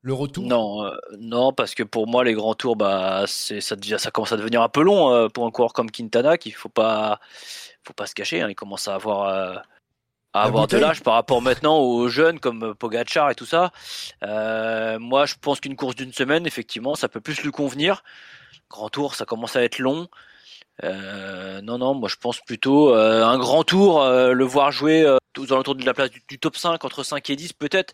Le 0.00 0.14
retour? 0.14 0.44
Non, 0.46 0.84
euh, 0.84 0.90
non, 1.18 1.52
parce 1.52 1.74
que 1.74 1.82
pour 1.84 2.08
moi 2.08 2.24
les 2.24 2.34
grands 2.34 2.54
tours, 2.54 2.74
bah 2.76 3.24
c'est 3.28 3.60
ça 3.60 3.76
devient, 3.76 3.96
ça 4.00 4.10
commence 4.10 4.32
à 4.32 4.36
devenir 4.36 4.60
un 4.62 4.68
peu 4.68 4.82
long 4.82 5.12
euh, 5.12 5.28
pour 5.28 5.46
un 5.46 5.50
coureur 5.52 5.72
comme 5.72 5.90
Quintana, 5.92 6.38
qu'il 6.38 6.54
faut 6.54 6.68
pas, 6.68 7.20
faut 7.84 7.92
pas 7.92 8.06
se 8.06 8.14
cacher. 8.14 8.40
hein, 8.42 8.48
il 8.48 8.56
commence 8.56 8.88
à 8.88 8.94
avoir 8.96 9.28
euh, 9.28 9.54
à 10.32 10.42
avoir 10.44 10.66
de 10.66 10.76
l'âge 10.78 11.02
par 11.02 11.14
rapport 11.14 11.42
maintenant 11.42 11.78
aux 11.78 12.08
jeunes 12.08 12.40
comme 12.40 12.74
Pogacar 12.74 13.30
et 13.30 13.34
tout 13.34 13.46
ça. 13.46 13.70
Euh, 14.24 14.98
moi, 14.98 15.26
je 15.26 15.34
pense 15.40 15.60
qu'une 15.60 15.76
course 15.76 15.94
d'une 15.94 16.12
semaine, 16.12 16.46
effectivement, 16.46 16.94
ça 16.96 17.08
peut 17.08 17.20
plus 17.20 17.40
lui 17.42 17.50
convenir. 17.52 18.02
Grand 18.70 18.88
tour, 18.88 19.14
ça 19.14 19.24
commence 19.26 19.56
à 19.56 19.62
être 19.62 19.78
long. 19.78 20.08
Euh, 20.84 21.60
non, 21.62 21.78
non, 21.78 21.94
moi 21.94 22.08
je 22.08 22.16
pense 22.16 22.40
plutôt 22.40 22.94
euh, 22.94 23.24
un 23.24 23.38
grand 23.38 23.62
tour, 23.64 24.02
euh, 24.02 24.32
le 24.32 24.44
voir 24.44 24.72
jouer 24.72 25.02
euh, 25.04 25.16
aux 25.38 25.52
alentours 25.52 25.74
de 25.76 25.84
la 25.86 25.94
place 25.94 26.10
du, 26.10 26.22
du 26.28 26.38
top 26.38 26.56
5, 26.56 26.84
entre 26.84 27.02
5 27.04 27.28
et 27.30 27.36
10 27.36 27.52
peut-être. 27.52 27.92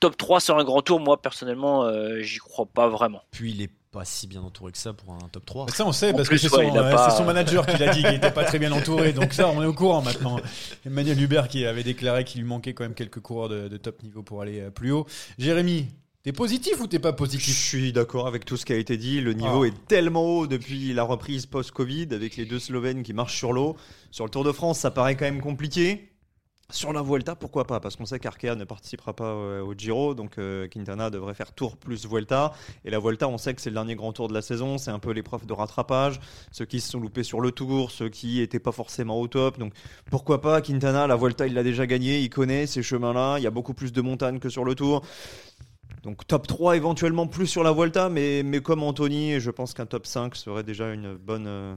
Top 0.00 0.16
3 0.16 0.40
sur 0.40 0.58
un 0.58 0.64
grand 0.64 0.82
tour, 0.82 1.00
moi 1.00 1.20
personnellement, 1.20 1.84
euh, 1.84 2.20
j'y 2.20 2.38
crois 2.38 2.66
pas 2.66 2.88
vraiment. 2.88 3.22
Puis 3.30 3.52
il 3.52 3.62
est 3.62 3.70
pas 3.90 4.04
si 4.04 4.26
bien 4.26 4.42
entouré 4.42 4.72
que 4.72 4.78
ça 4.78 4.92
pour 4.92 5.14
un 5.14 5.28
top 5.32 5.46
3. 5.46 5.66
Ça, 5.70 5.86
on 5.86 5.92
sait, 5.92 6.12
En 6.12 6.16
parce 6.16 6.28
plus, 6.28 6.36
que 6.36 6.42
c'est 6.42 6.48
son, 6.50 6.56
ouais, 6.58 6.70
pas- 6.92 7.24
manager 7.24 7.64
qui 7.64 7.78
l'a 7.78 7.92
dit 7.94 8.02
qu'il 8.02 8.10
n'était 8.10 8.30
pas 8.30 8.44
très 8.44 8.58
bien 8.58 8.70
entouré. 8.72 9.12
Donc 9.14 9.32
ça, 9.32 9.48
on 9.48 9.62
est 9.62 9.66
au 9.66 9.72
courant 9.72 10.02
maintenant. 10.02 10.38
Emmanuel 10.84 11.18
Hubert 11.20 11.48
qui 11.48 11.64
avait 11.64 11.82
déclaré 11.84 12.24
qu'il 12.24 12.42
lui 12.42 12.46
manquait 12.48 12.74
quand 12.74 12.84
même 12.84 12.94
quelques 12.94 13.20
coureurs 13.20 13.48
de, 13.48 13.68
de 13.68 13.76
top 13.78 14.02
niveau 14.02 14.22
pour 14.22 14.42
aller 14.42 14.68
plus 14.74 14.92
haut. 14.92 15.06
Jérémy, 15.38 15.86
T'es 16.26 16.32
positif 16.32 16.80
ou 16.80 16.88
t'es 16.88 16.98
pas 16.98 17.12
Je 17.12 17.14
positif 17.14 17.56
suis 17.56 17.92
d'accord 17.92 18.26
avec 18.26 18.44
tout 18.44 18.56
ce 18.56 18.64
qui 18.66 18.72
a 18.72 18.76
été 18.76 18.96
dit. 18.96 19.20
Le 19.20 19.32
niveau 19.32 19.62
Ah. 19.62 19.68
est 19.68 19.86
tellement 19.86 20.24
haut 20.24 20.48
depuis 20.48 20.92
la 20.92 21.04
reprise 21.04 21.46
post-Covid 21.46 22.08
avec 22.10 22.36
les 22.36 22.44
deux 22.44 22.58
Slovènes 22.58 23.04
qui 23.04 23.12
marchent 23.12 23.38
sur 23.38 23.52
l'eau. 23.52 23.76
Sur 24.10 24.24
le 24.24 24.30
Tour 24.30 24.42
de 24.42 24.50
France, 24.50 24.80
ça 24.80 24.90
paraît 24.90 25.14
quand 25.14 25.26
même 25.26 25.40
compliqué. 25.40 26.10
Sur 26.68 26.92
la 26.92 27.00
Vuelta, 27.00 27.36
pourquoi 27.36 27.64
pas? 27.64 27.78
Parce 27.78 27.94
qu'on 27.94 28.06
sait 28.06 28.18
qu'Arkea 28.18 28.56
ne 28.56 28.64
participera 28.64 29.14
pas 29.14 29.34
euh, 29.34 29.62
au 29.62 29.74
Giro, 29.74 30.14
donc 30.16 30.38
euh, 30.38 30.66
Quintana 30.66 31.10
devrait 31.10 31.34
faire 31.34 31.52
Tour 31.52 31.76
plus 31.76 32.08
Vuelta. 32.08 32.52
Et 32.84 32.90
la 32.90 32.98
Vuelta, 32.98 33.28
on 33.28 33.38
sait 33.38 33.54
que 33.54 33.60
c'est 33.60 33.70
le 33.70 33.74
dernier 33.74 33.94
grand 33.94 34.12
tour 34.12 34.26
de 34.26 34.34
la 34.34 34.42
saison, 34.42 34.78
c'est 34.78 34.90
un 34.90 34.98
peu 34.98 35.12
l'épreuve 35.12 35.46
de 35.46 35.52
rattrapage. 35.52 36.18
Ceux 36.50 36.64
qui 36.64 36.80
se 36.80 36.90
sont 36.90 36.98
loupés 36.98 37.22
sur 37.22 37.40
le 37.40 37.52
Tour, 37.52 37.92
ceux 37.92 38.08
qui 38.08 38.40
n'étaient 38.40 38.58
pas 38.58 38.72
forcément 38.72 39.20
au 39.20 39.28
top. 39.28 39.60
Donc 39.60 39.74
pourquoi 40.10 40.40
pas? 40.40 40.60
Quintana, 40.60 41.06
la 41.06 41.14
Vuelta, 41.14 41.46
il 41.46 41.54
l'a 41.54 41.62
déjà 41.62 41.86
gagné, 41.86 42.18
il 42.18 42.30
connaît 42.30 42.66
ces 42.66 42.82
chemins-là. 42.82 43.38
Il 43.38 43.44
y 43.44 43.46
a 43.46 43.52
beaucoup 43.52 43.74
plus 43.74 43.92
de 43.92 44.00
montagnes 44.00 44.40
que 44.40 44.48
sur 44.48 44.64
le 44.64 44.74
Tour. 44.74 45.02
Donc 46.06 46.24
top 46.24 46.46
3 46.46 46.76
éventuellement 46.76 47.26
plus 47.26 47.48
sur 47.48 47.64
la 47.64 47.72
Vuelta, 47.72 48.08
mais, 48.08 48.44
mais 48.44 48.60
comme 48.60 48.84
Anthony, 48.84 49.40
je 49.40 49.50
pense 49.50 49.74
qu'un 49.74 49.86
top 49.86 50.06
5 50.06 50.36
serait 50.36 50.62
déjà 50.62 50.92
une 50.92 51.16
bonne, 51.16 51.48
euh, 51.48 51.74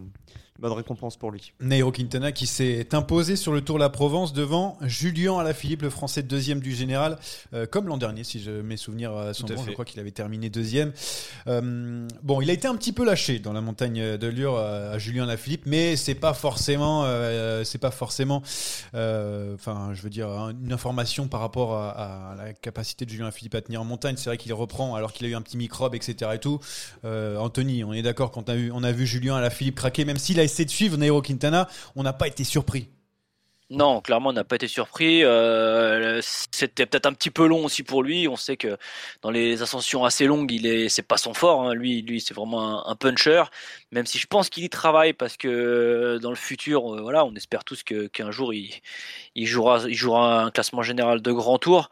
bonne 0.60 0.74
récompense 0.74 1.18
pour 1.18 1.32
lui. 1.32 1.54
Nairo 1.62 1.92
Quintana 1.92 2.32
qui 2.32 2.46
s'est 2.48 2.94
imposé 2.94 3.36
sur 3.36 3.54
le 3.54 3.62
Tour 3.62 3.76
de 3.78 3.82
la 3.82 3.90
Provence 3.90 4.34
devant 4.34 4.78
Julien 4.82 5.38
Alaphilippe, 5.40 5.82
le 5.82 5.90
Français 5.90 6.22
deuxième 6.24 6.60
du 6.60 6.74
général, 6.76 7.18
euh, 7.54 7.66
comme 7.66 7.88
l'an 7.88 7.98
dernier, 7.98 8.24
si 8.24 8.40
je, 8.42 8.52
mes 8.52 8.78
souvenirs 8.78 9.14
euh, 9.16 9.34
sont 9.34 9.48
bons. 9.48 9.64
Je 9.66 9.72
crois 9.74 9.86
qu'il 9.86 10.00
avait 10.00 10.12
terminé 10.12 10.50
deuxième. 10.50 10.92
Euh, 11.48 12.08
bon, 12.24 12.42
il 12.42 12.50
a 12.50 12.54
été 12.54 12.68
un 12.68 12.76
petit 12.76 12.92
peu 12.92 13.06
lâché 13.06 13.40
dans 13.40 13.54
la 13.54 13.62
montagne 13.62 14.18
de 14.18 14.28
Lure 14.28 14.58
à 14.58 14.98
Julien 14.98 15.24
Alaphilippe, 15.24 15.64
mais 15.66 15.96
c'est 15.96 16.16
pas 16.16 16.34
forcément, 16.34 17.04
euh, 17.06 17.64
c'est 17.64 17.78
pas 17.78 17.92
forcément, 17.92 18.42
euh, 18.96 19.56
enfin, 19.56 19.92
je 19.94 20.02
veux 20.02 20.10
dire, 20.10 20.30
un- 20.30 20.52
une 20.52 20.74
information 20.74 21.28
par 21.28 21.40
rapport 21.40 21.74
à, 21.76 22.32
à 22.32 22.36
la 22.36 22.54
capacité 22.54 23.06
de 23.06 23.10
Julien 23.10 23.26
Alaphilippe 23.26 23.56
à 23.56 23.62
tenir 23.62 23.82
en 23.82 23.86
montagne. 23.86 24.16
C'est 24.18 24.30
vrai 24.30 24.38
qu'il 24.38 24.54
reprend 24.54 24.96
alors 24.96 25.14
qu'il 25.14 25.26
a 25.26 25.30
eu 25.30 25.36
un 25.36 25.42
petit 25.42 25.58
microbe, 25.58 25.96
etc. 25.96 26.32
et 26.34 26.40
tout. 26.40 26.60
Euh, 27.06 27.38
Anthony, 27.38 27.84
on 27.84 27.94
est 27.94 28.02
d'accord 28.02 28.32
quand 28.32 28.50
on 28.50 28.52
a 28.52 28.56
vu, 28.56 28.72
on 28.74 28.84
a 28.84 28.92
vu 28.92 29.06
Julien 29.06 29.36
Alaphilippe 29.36 29.76
craquer, 29.76 30.06
même 30.06 30.18
s'il 30.18 30.40
a 30.40 30.44
essayé 30.50 30.66
de 30.66 30.72
suivre 30.72 30.98
Nairo 30.98 31.22
Quintana, 31.22 31.68
on 31.96 32.04
n'a 32.04 32.14
pas 32.14 32.28
été 32.28 32.44
surpris. 32.44 32.90
Non, 33.72 34.02
clairement, 34.02 34.30
on 34.32 34.34
n'a 34.34 34.44
pas 34.44 34.56
été 34.56 34.68
surpris. 34.68 35.24
Euh, 35.24 36.20
C'était 36.24 36.88
peut-être 36.88 37.06
un 37.06 37.14
petit 37.14 37.30
peu 37.30 37.46
long 37.48 37.66
aussi 37.66 37.84
pour 37.84 38.02
lui. 38.02 38.28
On 38.28 38.36
sait 38.36 38.58
que 38.58 38.78
dans 39.22 39.30
les 39.30 39.62
ascensions 39.62 40.04
assez 40.06 40.26
longues, 40.26 40.52
il 40.52 40.66
est, 40.66 40.90
c'est 40.90 41.04
pas 41.04 41.18
son 41.18 41.36
fort. 41.36 41.68
hein. 41.70 41.76
Lui, 41.76 42.02
lui, 42.02 42.20
c'est 42.20 42.34
vraiment 42.34 42.88
un, 42.88 42.92
un 42.92 42.96
puncher. 42.96 43.44
Même 43.92 44.08
si 44.08 44.18
je 44.18 44.26
pense 44.26 44.50
qu'il 44.50 44.64
y 44.64 44.70
travaille 44.70 45.14
parce 45.14 45.38
que 45.38 45.48
euh, 45.48 46.18
dans 46.20 46.32
le 46.32 46.36
futur, 46.36 46.96
euh, 46.96 47.02
voilà, 47.02 47.24
on 47.26 47.36
espère 47.36 47.64
tous 47.64 47.84
que 47.84 48.08
qu'un 48.08 48.32
jour 48.32 48.56
il, 48.56 48.72
il 49.36 49.46
jouera, 49.46 49.84
il 49.88 49.94
jouera 49.94 50.46
un 50.46 50.50
classement 50.52 50.82
général 50.82 51.22
de 51.22 51.32
grand 51.32 51.60
tour. 51.60 51.92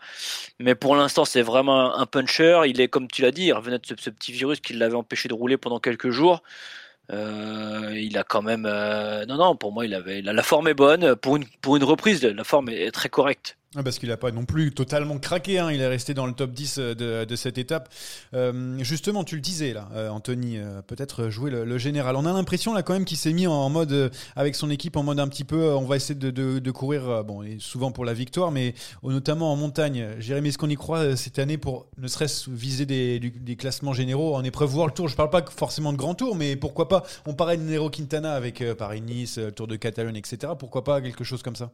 Mais 0.60 0.74
pour 0.74 0.96
l'instant, 0.96 1.26
c'est 1.26 1.44
vraiment 1.44 1.96
un 1.96 2.06
puncher. 2.08 2.64
Il 2.68 2.82
est, 2.82 2.88
comme 2.88 3.08
tu 3.08 3.22
l'as 3.22 3.32
dit, 3.32 3.44
il 3.46 3.54
revenait 3.54 3.78
de 3.78 3.86
ce, 3.86 3.94
ce 4.00 4.10
petit 4.10 4.32
virus 4.32 4.62
qui 4.62 4.74
l'avait 4.74 4.96
empêché 4.96 5.30
de 5.30 5.36
rouler 5.36 5.58
pendant 5.58 5.80
quelques 5.80 6.10
jours. 6.10 6.42
Euh, 7.12 7.94
il 7.96 8.18
a 8.18 8.24
quand 8.24 8.42
même, 8.42 8.66
euh, 8.66 9.26
non, 9.26 9.38
non, 9.38 9.56
pour 9.56 9.72
moi, 9.72 9.86
il 9.86 9.94
avait, 9.94 10.22
la, 10.22 10.44
forme 10.44 10.68
est 10.68 10.74
bonne 10.74 11.16
pour 11.16 11.38
une 11.38 11.46
pour 11.62 11.78
une 11.78 11.84
reprise. 11.84 12.24
La 12.24 12.44
forme 12.44 12.70
est 12.70 12.92
très 12.92 13.10
correcte. 13.10 13.57
Ah, 13.76 13.84
Parce 13.84 14.00
qu'il 14.00 14.10
n'a 14.10 14.18
pas 14.18 14.32
non 14.32 14.46
plus 14.46 14.72
totalement 14.72 15.20
craqué, 15.20 15.60
hein. 15.60 15.70
il 15.72 15.82
est 15.82 15.88
resté 15.88 16.14
dans 16.14 16.26
le 16.26 16.32
top 16.32 16.52
10 16.52 16.78
de, 16.80 17.26
de 17.26 17.36
cette 17.36 17.58
étape. 17.58 17.90
Euh, 18.34 18.78
justement, 18.82 19.26
tu 19.26 19.36
le 19.36 19.42
disais 19.42 19.74
là, 19.74 19.90
euh, 19.94 20.10
Anthony, 20.10 20.58
euh, 20.58 20.82
peut-être 20.82 21.30
jouer 21.30 21.52
le, 21.52 21.66
le 21.66 21.78
général. 21.78 22.16
On 22.16 22.26
a 22.26 22.32
l'impression 22.32 22.74
là 22.74 22.82
quand 22.82 22.94
même 22.94 23.04
qu'il 23.04 23.18
s'est 23.18 23.34
mis 23.34 23.46
en 23.46 23.70
mode, 23.70 23.92
euh, 23.92 24.10
avec 24.38 24.56
son 24.56 24.70
équipe, 24.70 24.96
en 24.96 25.04
mode 25.04 25.20
un 25.20 25.28
petit 25.28 25.44
peu, 25.44 25.64
euh, 25.64 25.76
on 25.76 25.86
va 25.86 25.98
essayer 25.98 26.16
de, 26.16 26.72
courir, 26.72 27.10
euh, 27.10 27.24
bon, 27.24 27.44
souvent 27.60 27.92
pour 27.92 28.06
la 28.06 28.14
victoire, 28.14 28.52
mais 28.52 28.74
euh, 29.04 29.12
notamment 29.12 29.52
en 29.52 29.58
montagne. 29.58 30.16
Jérémy, 30.20 30.50
est-ce 30.50 30.58
qu'on 30.58 30.70
y 30.70 30.76
croit 30.76 31.00
euh, 31.00 31.16
cette 31.18 31.38
année 31.38 31.58
pour 31.58 31.88
ne 31.98 32.08
serait-ce 32.08 32.50
viser 32.50 32.86
des, 32.86 33.56
classements 33.58 33.94
généraux 33.94 34.36
en 34.36 34.44
épreuve 34.46 34.76
World 34.76 34.96
Tour? 34.96 35.10
Je 35.10 35.16
parle 35.16 35.30
pas 35.30 35.44
forcément 35.46 35.92
de 35.92 35.98
grand 35.98 36.16
tour, 36.16 36.36
mais 36.36 36.56
pourquoi 36.56 36.88
pas? 36.88 37.04
On 37.26 37.34
parlait 37.34 37.58
de 37.58 37.64
Nero 37.64 37.90
Quintana 37.90 38.34
avec 38.34 38.62
euh, 38.62 38.76
Paris-Nice, 38.76 39.40
euh, 39.40 39.52
Tour 39.52 39.68
de 39.68 39.76
Catalogne, 39.76 40.16
etc. 40.16 40.54
Pourquoi 40.58 40.86
pas 40.86 41.02
quelque 41.02 41.26
chose 41.26 41.44
comme 41.44 41.56
ça? 41.58 41.72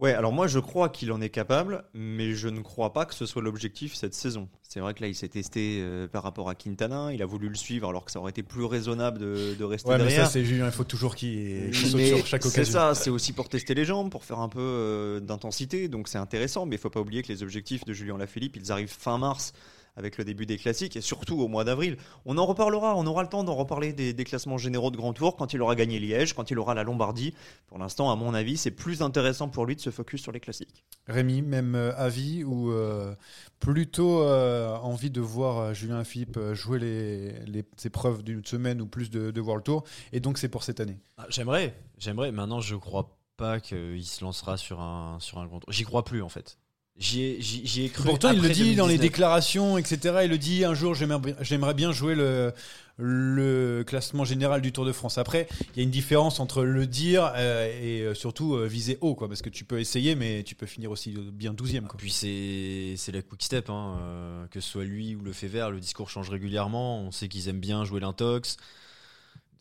Ouais, 0.00 0.12
alors 0.12 0.30
moi 0.32 0.46
je 0.46 0.58
crois 0.58 0.90
qu'il 0.90 1.10
en 1.10 1.20
est 1.22 1.30
capable, 1.30 1.82
mais 1.94 2.34
je 2.34 2.48
ne 2.48 2.60
crois 2.60 2.92
pas 2.92 3.06
que 3.06 3.14
ce 3.14 3.24
soit 3.24 3.40
l'objectif 3.40 3.94
cette 3.94 4.12
saison. 4.12 4.48
C'est 4.62 4.80
vrai 4.80 4.92
que 4.92 5.00
là 5.00 5.08
il 5.08 5.14
s'est 5.14 5.28
testé 5.28 5.78
euh, 5.80 6.06
par 6.06 6.22
rapport 6.22 6.50
à 6.50 6.54
Quintana, 6.54 7.14
il 7.14 7.22
a 7.22 7.26
voulu 7.26 7.48
le 7.48 7.54
suivre 7.54 7.88
alors 7.88 8.04
que 8.04 8.10
ça 8.10 8.18
aurait 8.18 8.30
été 8.30 8.42
plus 8.42 8.64
raisonnable 8.64 9.18
de, 9.18 9.54
de 9.58 9.64
rester 9.64 9.88
Ouais, 9.88 9.96
mais 9.96 10.04
derrière. 10.04 10.26
ça 10.26 10.32
c'est 10.32 10.44
Julien, 10.44 10.66
il 10.66 10.72
faut 10.72 10.84
toujours 10.84 11.14
qu'il 11.14 11.74
saute 11.74 11.94
Mais 11.94 12.08
sur 12.08 12.26
chaque 12.26 12.42
C'est 12.42 12.48
occasion. 12.48 12.72
ça, 12.72 12.94
c'est 12.94 13.08
aussi 13.10 13.32
pour 13.32 13.48
tester 13.48 13.72
les 13.74 13.86
jambes, 13.86 14.10
pour 14.10 14.24
faire 14.24 14.40
un 14.40 14.50
peu 14.50 14.60
euh, 14.60 15.20
d'intensité, 15.20 15.88
donc 15.88 16.08
c'est 16.08 16.18
intéressant, 16.18 16.66
mais 16.66 16.76
il 16.76 16.78
faut 16.78 16.90
pas 16.90 17.00
oublier 17.00 17.22
que 17.22 17.28
les 17.32 17.42
objectifs 17.42 17.84
de 17.86 17.94
Julien 17.94 18.18
Lafilippe, 18.18 18.56
ils 18.56 18.70
arrivent 18.72 18.92
fin 18.96 19.16
mars 19.16 19.54
avec 19.96 20.18
le 20.18 20.24
début 20.24 20.46
des 20.46 20.58
classiques 20.58 20.96
et 20.96 21.00
surtout 21.00 21.40
au 21.40 21.48
mois 21.48 21.64
d'avril. 21.64 21.96
On 22.24 22.38
en 22.38 22.46
reparlera, 22.46 22.94
on 22.96 23.06
aura 23.06 23.22
le 23.22 23.28
temps 23.28 23.44
d'en 23.44 23.54
reparler 23.54 23.92
des, 23.92 24.12
des 24.12 24.24
classements 24.24 24.58
généraux 24.58 24.90
de 24.90 24.96
Grand 24.96 25.12
Tour 25.12 25.36
quand 25.36 25.52
il 25.52 25.62
aura 25.62 25.74
gagné 25.74 25.98
Liège, 25.98 26.34
quand 26.34 26.50
il 26.50 26.58
aura 26.58 26.74
la 26.74 26.82
Lombardie. 26.82 27.34
Pour 27.66 27.78
l'instant, 27.78 28.10
à 28.10 28.16
mon 28.16 28.34
avis, 28.34 28.56
c'est 28.56 28.70
plus 28.70 29.02
intéressant 29.02 29.48
pour 29.48 29.66
lui 29.66 29.76
de 29.76 29.80
se 29.80 29.90
focus 29.90 30.22
sur 30.22 30.32
les 30.32 30.40
classiques. 30.40 30.84
Rémi, 31.06 31.42
même 31.42 31.74
euh, 31.74 31.94
avis 31.96 32.44
ou 32.44 32.70
euh, 32.72 33.14
plutôt 33.58 34.22
euh, 34.22 34.76
envie 34.76 35.10
de 35.10 35.20
voir 35.20 35.74
Julien 35.74 36.04
Philippe 36.04 36.38
jouer 36.52 36.78
les, 36.78 37.32
les 37.46 37.64
épreuves 37.84 38.22
d'une 38.22 38.44
semaine 38.44 38.80
ou 38.80 38.86
plus 38.86 39.10
de, 39.10 39.30
de 39.30 39.40
World 39.40 39.64
Tour 39.64 39.84
et 40.12 40.20
donc 40.20 40.38
c'est 40.38 40.48
pour 40.48 40.62
cette 40.62 40.80
année? 40.80 40.98
Ah, 41.16 41.26
J'aimerais, 41.30 41.74
j'aimerais. 41.98 42.32
Maintenant, 42.32 42.60
je 42.60 42.76
crois 42.76 43.18
pas 43.36 43.60
qu'il 43.60 44.04
se 44.04 44.24
lancera 44.24 44.56
sur 44.56 44.80
un, 44.80 45.18
sur 45.20 45.38
un 45.38 45.46
grand 45.46 45.60
tour. 45.60 45.70
J'y 45.72 45.84
crois 45.84 46.04
plus, 46.04 46.22
en 46.22 46.28
fait. 46.28 46.58
J'y 46.98 47.82
ai, 47.84 47.88
cru. 47.90 48.04
Pourtant, 48.04 48.30
il 48.30 48.40
le 48.40 48.48
dit 48.48 48.74
dans 48.74 48.86
les 48.86 48.96
2019. 48.96 49.00
déclarations, 49.00 49.78
etc. 49.78 50.20
Il 50.24 50.30
le 50.30 50.38
dit 50.38 50.64
un 50.64 50.72
jour, 50.74 50.94
j'aimerais 50.94 51.74
bien- 51.74 51.92
jouer 51.92 52.14
le, 52.14 52.54
le 52.96 53.84
classement 53.86 54.24
général 54.24 54.62
du 54.62 54.72
Tour 54.72 54.86
de 54.86 54.92
France. 54.92 55.18
Après, 55.18 55.46
il 55.60 55.76
y 55.76 55.80
a 55.80 55.82
une 55.82 55.90
différence 55.90 56.40
entre 56.40 56.62
le 56.62 56.86
dire 56.86 57.30
euh, 57.36 57.66
et 57.82 58.00
euh, 58.00 58.14
surtout 58.14 58.54
euh, 58.54 58.66
viser 58.66 58.96
haut, 59.02 59.14
quoi, 59.14 59.28
parce 59.28 59.42
que 59.42 59.50
tu 59.50 59.64
peux 59.66 59.78
essayer, 59.78 60.14
mais 60.14 60.42
tu 60.42 60.54
peux 60.54 60.64
finir 60.64 60.90
aussi 60.90 61.10
bien 61.10 61.52
12e. 61.52 61.82
Quoi. 61.86 61.98
Puis 61.98 62.10
c'est 62.10 62.94
c'est 62.96 63.12
la 63.12 63.20
quick 63.20 63.42
step, 63.42 63.68
hein, 63.68 63.98
euh, 64.00 64.46
que 64.46 64.60
ce 64.60 64.70
soit 64.70 64.84
lui 64.84 65.14
ou 65.16 65.20
le 65.20 65.34
fait 65.34 65.48
vert, 65.48 65.70
le 65.70 65.80
discours 65.80 66.08
change 66.08 66.30
régulièrement. 66.30 67.00
On 67.02 67.10
sait 67.10 67.28
qu'ils 67.28 67.48
aiment 67.48 67.60
bien 67.60 67.84
jouer 67.84 68.00
l'intox. 68.00 68.56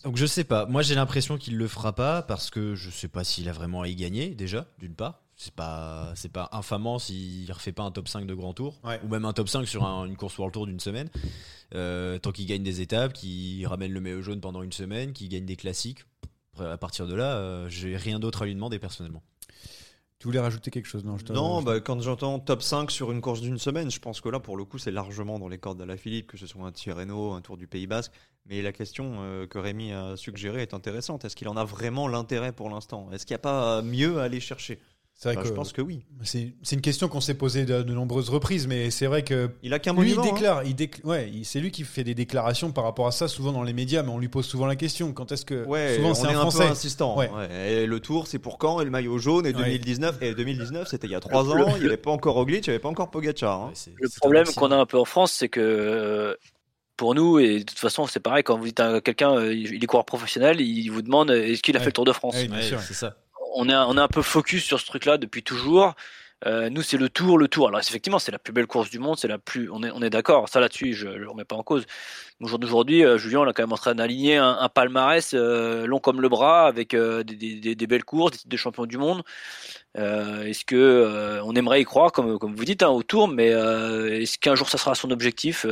Donc 0.05 0.15
je 0.15 0.25
sais 0.25 0.45
pas. 0.45 0.65
Moi 0.67 0.83
j'ai 0.83 0.95
l'impression 0.95 1.37
qu'il 1.37 1.57
le 1.57 1.67
fera 1.67 1.93
pas 1.93 2.21
parce 2.21 2.49
que 2.49 2.75
je 2.75 2.89
sais 2.89 3.09
pas 3.09 3.25
s'il 3.25 3.49
a 3.49 3.51
vraiment 3.51 3.81
à 3.81 3.89
y 3.89 3.95
gagner 3.95 4.29
déjà, 4.29 4.67
d'une 4.79 4.93
part. 4.95 5.21
C'est 5.37 5.53
pas 5.53 6.13
c'est 6.15 6.31
pas 6.31 6.47
infamant 6.53 6.97
s'il 6.97 7.51
refait 7.51 7.73
pas 7.73 7.83
un 7.83 7.91
top 7.91 8.07
5 8.07 8.25
de 8.25 8.33
grand 8.33 8.53
tour 8.53 8.79
Ouais. 8.85 8.99
ou 9.03 9.09
même 9.09 9.25
un 9.25 9.33
top 9.33 9.49
5 9.49 9.67
sur 9.67 9.83
un- 9.85 10.05
une 10.05 10.15
course 10.15 10.37
World 10.37 10.53
Tour 10.53 10.65
d'une 10.65 10.79
semaine. 10.79 11.09
Euh, 11.73 12.17
tant 12.19 12.31
qu'il 12.31 12.45
gagne 12.45 12.63
des 12.63 12.79
étapes, 12.81 13.11
qu'il 13.13 13.65
ramène 13.67 13.91
le 13.91 13.99
maillot 13.99 14.21
jaune 14.21 14.39
pendant 14.39 14.61
une 14.63 14.71
semaine, 14.71 15.11
qu'il 15.11 15.27
gagne 15.27 15.45
des 15.45 15.57
classiques. 15.57 16.05
Après, 16.53 16.71
à 16.71 16.77
partir 16.77 17.05
de 17.05 17.15
là, 17.15 17.35
euh, 17.35 17.67
j'ai 17.67 17.97
rien 17.97 18.19
d'autre 18.19 18.43
à 18.43 18.45
lui 18.45 18.53
demander 18.55 18.79
personnellement. 18.79 19.23
Tu 20.19 20.27
voulais 20.27 20.39
rajouter 20.39 20.71
quelque 20.71 20.85
chose 20.87 21.03
Non, 21.03 21.17
je 21.17 21.25
te- 21.25 21.33
Non, 21.33 21.61
bah, 21.61 21.81
quand 21.81 21.99
j'entends 22.01 22.39
top 22.39 22.61
5 22.63 22.89
sur 22.89 23.11
une 23.11 23.19
course 23.19 23.41
d'une 23.41 23.57
semaine, 23.59 23.91
je 23.91 23.99
pense 23.99 24.21
que 24.21 24.29
là, 24.29 24.39
pour 24.39 24.55
le 24.55 24.63
coup, 24.63 24.77
c'est 24.77 24.91
largement 24.91 25.37
dans 25.37 25.49
les 25.49 25.57
cordes 25.57 25.77
d'Ala 25.77 25.97
Philippe, 25.97 26.27
que 26.27 26.37
ce 26.37 26.47
soit 26.47 26.65
un 26.65 26.71
Tirreno, 26.71 27.33
un 27.33 27.41
Tour 27.41 27.57
du 27.57 27.67
Pays 27.67 27.87
Basque. 27.87 28.13
Mais 28.45 28.61
la 28.61 28.71
question 28.71 29.15
euh, 29.19 29.47
que 29.47 29.57
Rémi 29.57 29.91
a 29.91 30.15
suggérée 30.15 30.61
est 30.61 30.73
intéressante. 30.73 31.25
Est-ce 31.25 31.35
qu'il 31.35 31.49
en 31.49 31.57
a 31.57 31.65
vraiment 31.65 32.07
l'intérêt 32.07 32.53
pour 32.53 32.69
l'instant? 32.69 33.09
Est-ce 33.11 33.25
qu'il 33.25 33.33
n'y 33.33 33.39
a 33.39 33.39
pas 33.39 33.81
mieux 33.81 34.19
à 34.19 34.23
aller 34.23 34.39
chercher? 34.39 34.79
C'est 35.17 35.29
vrai 35.29 35.35
Bah, 35.37 35.41
que 35.43 35.47
Je 35.47 35.53
pense 35.53 35.71
que 35.73 35.81
oui. 35.81 36.01
c'est 36.23 36.51
une 36.73 36.81
question 36.81 37.07
qu'on 37.07 37.21
s'est 37.21 37.33
posée 37.35 37.65
de, 37.65 37.81
de 37.81 37.93
nombreuses 37.93 38.29
reprises, 38.29 38.67
mais 38.67 38.91
c'est 38.91 39.05
vrai 39.07 39.23
que 39.23 39.49
Il 39.63 39.73
a 39.73 39.79
qu'un 39.79 39.93
Lui, 39.93 40.09
il 40.11 40.15
monument. 40.15 40.21
hein. 40.23 40.33
déclare, 40.35 40.63
il 40.65 40.75
décl- 40.75 41.03
ouais, 41.05 41.31
c'est 41.43 41.59
lui 41.61 41.71
qui 41.71 41.83
fait 41.83 42.03
des 42.03 42.13
déclarations 42.15 42.71
par 42.71 42.83
rapport 42.83 43.07
à 43.07 43.11
ça, 43.11 43.27
souvent 43.27 43.51
dans 43.53 43.63
les 43.63 43.73
médias, 43.73 44.03
mais 44.03 44.09
on 44.09 44.19
lui 44.19 44.27
pose 44.27 44.45
souvent 44.45 44.65
la 44.65 44.75
question 44.75 45.13
quand 45.13 45.31
est-ce 45.31 45.45
que. 45.45 45.65
Ouais, 45.65 45.95
souvent 45.95 46.09
on 46.09 46.13
c'est 46.13 46.27
est 46.27 46.31
un 46.33 46.37
un, 46.37 46.41
Français? 46.41 46.65
peu 46.65 46.71
insistant. 46.71 47.17
Ouais. 47.17 47.29
Ouais. 47.31 47.71
Et 47.71 47.85
le 47.85 47.99
tour, 48.01 48.27
c'est 48.27 48.39
pour 48.39 48.57
quand? 48.57 48.81
Et 48.81 48.85
le 48.85 48.91
maillot 48.91 49.17
jaune 49.17 49.45
Et 49.45 49.53
Ouais. 49.55 49.63
2019 49.63 50.21
Et 50.21 50.33
2019, 50.35 50.87
c'était 50.89 51.07
il 51.07 51.11
y 51.11 51.15
a 51.15 51.19
3 51.21 51.49
ans. 51.49 51.75
Il 51.77 51.81
n'y 51.81 51.85
avait 51.87 51.97
pas 51.97 52.11
encore 52.11 52.35
Roglic, 52.35 52.67
il 52.67 52.69
n'y 52.69 52.73
avait 52.75 52.81
pas 52.81 52.89
encore 52.89 53.09
Pogacar. 53.09 53.61
hein. 53.61 53.71
Ouais, 53.87 53.93
Le 54.01 54.09
problème 54.19 54.45
qu'on 54.55 54.71
a 54.71 54.75
un 54.77 54.85
peu 54.85 54.99
en 54.99 55.05
France, 55.05 55.31
c'est 55.31 55.49
que 55.49 55.59
euh, 55.61 56.35
pour 56.97 57.15
nous, 57.15 57.39
et 57.39 57.59
de 57.59 57.63
toute 57.63 57.79
façon, 57.79 58.05
c'est 58.07 58.19
pareil, 58.19 58.43
quand 58.43 58.57
vous 58.57 58.65
dites 58.65 58.79
à 58.79 59.01
quelqu'un, 59.01 59.35
euh, 59.35 59.53
il 59.53 59.83
est 59.83 59.87
coureur 59.87 60.05
professionnel, 60.05 60.61
il 60.61 60.89
vous 60.89 61.01
demande 61.01 61.29
est-ce 61.31 61.61
qu'il 61.61 61.75
a 61.75 61.79
Ouais. 61.79 61.83
fait 61.83 61.89
le 61.89 61.93
Tour 61.93 62.05
de 62.05 62.13
France? 62.13 62.35
Ouais, 62.35 62.47
bien 62.47 62.57
Ouais, 62.57 62.61
sûr. 62.63 62.79
c'est 62.81 62.93
ça. 62.93 63.17
On, 63.55 63.69
est, 63.69 63.75
on 63.75 63.97
est 63.97 64.01
un 64.01 64.07
peu 64.07 64.21
focus 64.21 64.63
sur 64.63 64.79
ce 64.79 64.85
truc-là 64.85 65.17
depuis 65.17 65.43
toujours. 65.43 65.95
Euh, 66.45 66.69
nous, 66.69 66.81
c'est 66.81 66.97
le 66.97 67.09
tour, 67.09 67.37
le 67.37 67.47
tour. 67.47 67.69
Alors, 67.69 67.79
effectivement, 67.79 68.19
c'est 68.19 68.31
la 68.31 68.37
plus 68.37 68.53
belle 68.53 68.67
course 68.67 68.89
du 68.89 68.99
monde, 68.99 69.17
c'est 69.17 69.27
la 69.27 69.39
plus. 69.39 69.69
On 69.71 69.81
est, 69.83 69.89
on 69.91 70.01
est 70.01 70.09
d'accord. 70.09 70.49
Ça, 70.49 70.59
là-dessus, 70.59 70.93
je 70.93 71.07
ne 71.07 71.15
le 71.15 71.29
remets 71.29 71.45
pas 71.45 71.55
en 71.55 71.63
cause. 71.63 71.85
Au 72.41 72.47
euh, 72.47 73.17
Julien, 73.17 73.39
on 73.39 73.47
a 73.47 73.53
quand 73.53 73.63
même 73.63 73.71
en 73.71 73.77
train 73.77 73.95
d'aligner 73.95 74.37
un, 74.37 74.69
palmarès 74.69 75.33
euh, 75.33 75.87
long 75.87 75.99
comme 75.99 76.21
le 76.21 76.29
bras, 76.29 76.67
avec 76.67 76.93
des, 76.93 77.75
des- 77.75 77.87
belles 77.87 78.03
courses, 78.03 78.33
des 78.33 78.37
titres 78.39 78.49
de 78.49 78.57
champion 78.57 78.85
du 78.85 78.97
monde. 78.97 79.23
Est-ce 79.95 80.65
que 80.65 81.39
on 81.43 81.55
aimerait 81.55 81.81
y 81.81 81.85
croire, 81.85 82.11
comme, 82.11 82.37
comme 82.37 82.53
vous 82.53 82.65
dites, 82.65 82.83
hein, 82.83 82.89
au 82.89 83.01
tour, 83.01 83.27
mais 83.27 83.47
est-ce 83.47 84.37
qu'un 84.37 84.55
jour 84.55 84.69
ça 84.69 84.77
sera 84.77 84.93
son 84.93 85.11
objectif 85.11 85.65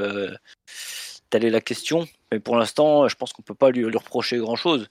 Telle 1.30 1.46
est 1.46 1.50
la 1.50 1.62
question. 1.62 2.08
Mais 2.32 2.40
pour 2.40 2.56
l'instant, 2.56 3.08
je 3.08 3.16
pense 3.16 3.34
qu'on 3.34 3.42
peut 3.42 3.56
pas 3.56 3.70
lui 3.70 3.86
reprocher 3.86 4.38
grand-chose. 4.38 4.88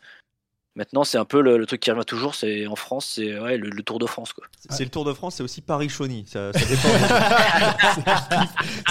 Maintenant, 0.74 1.04
c'est 1.04 1.18
un 1.18 1.26
peu 1.26 1.42
le, 1.42 1.58
le 1.58 1.66
truc 1.66 1.80
qui 1.80 1.90
revient 1.90 2.04
toujours, 2.06 2.34
c'est 2.34 2.66
en 2.66 2.76
France, 2.76 3.12
c'est 3.16 3.38
ouais, 3.38 3.58
le, 3.58 3.68
le 3.68 3.82
Tour 3.82 3.98
de 3.98 4.06
France. 4.06 4.32
Quoi. 4.32 4.44
C'est 4.70 4.84
le 4.84 4.90
Tour 4.90 5.04
de 5.04 5.12
France, 5.12 5.34
c'est 5.34 5.42
aussi 5.42 5.60
Paris-Chauny. 5.60 6.24
Ça, 6.26 6.50
ça 6.54 6.60
dépend. 6.66 6.88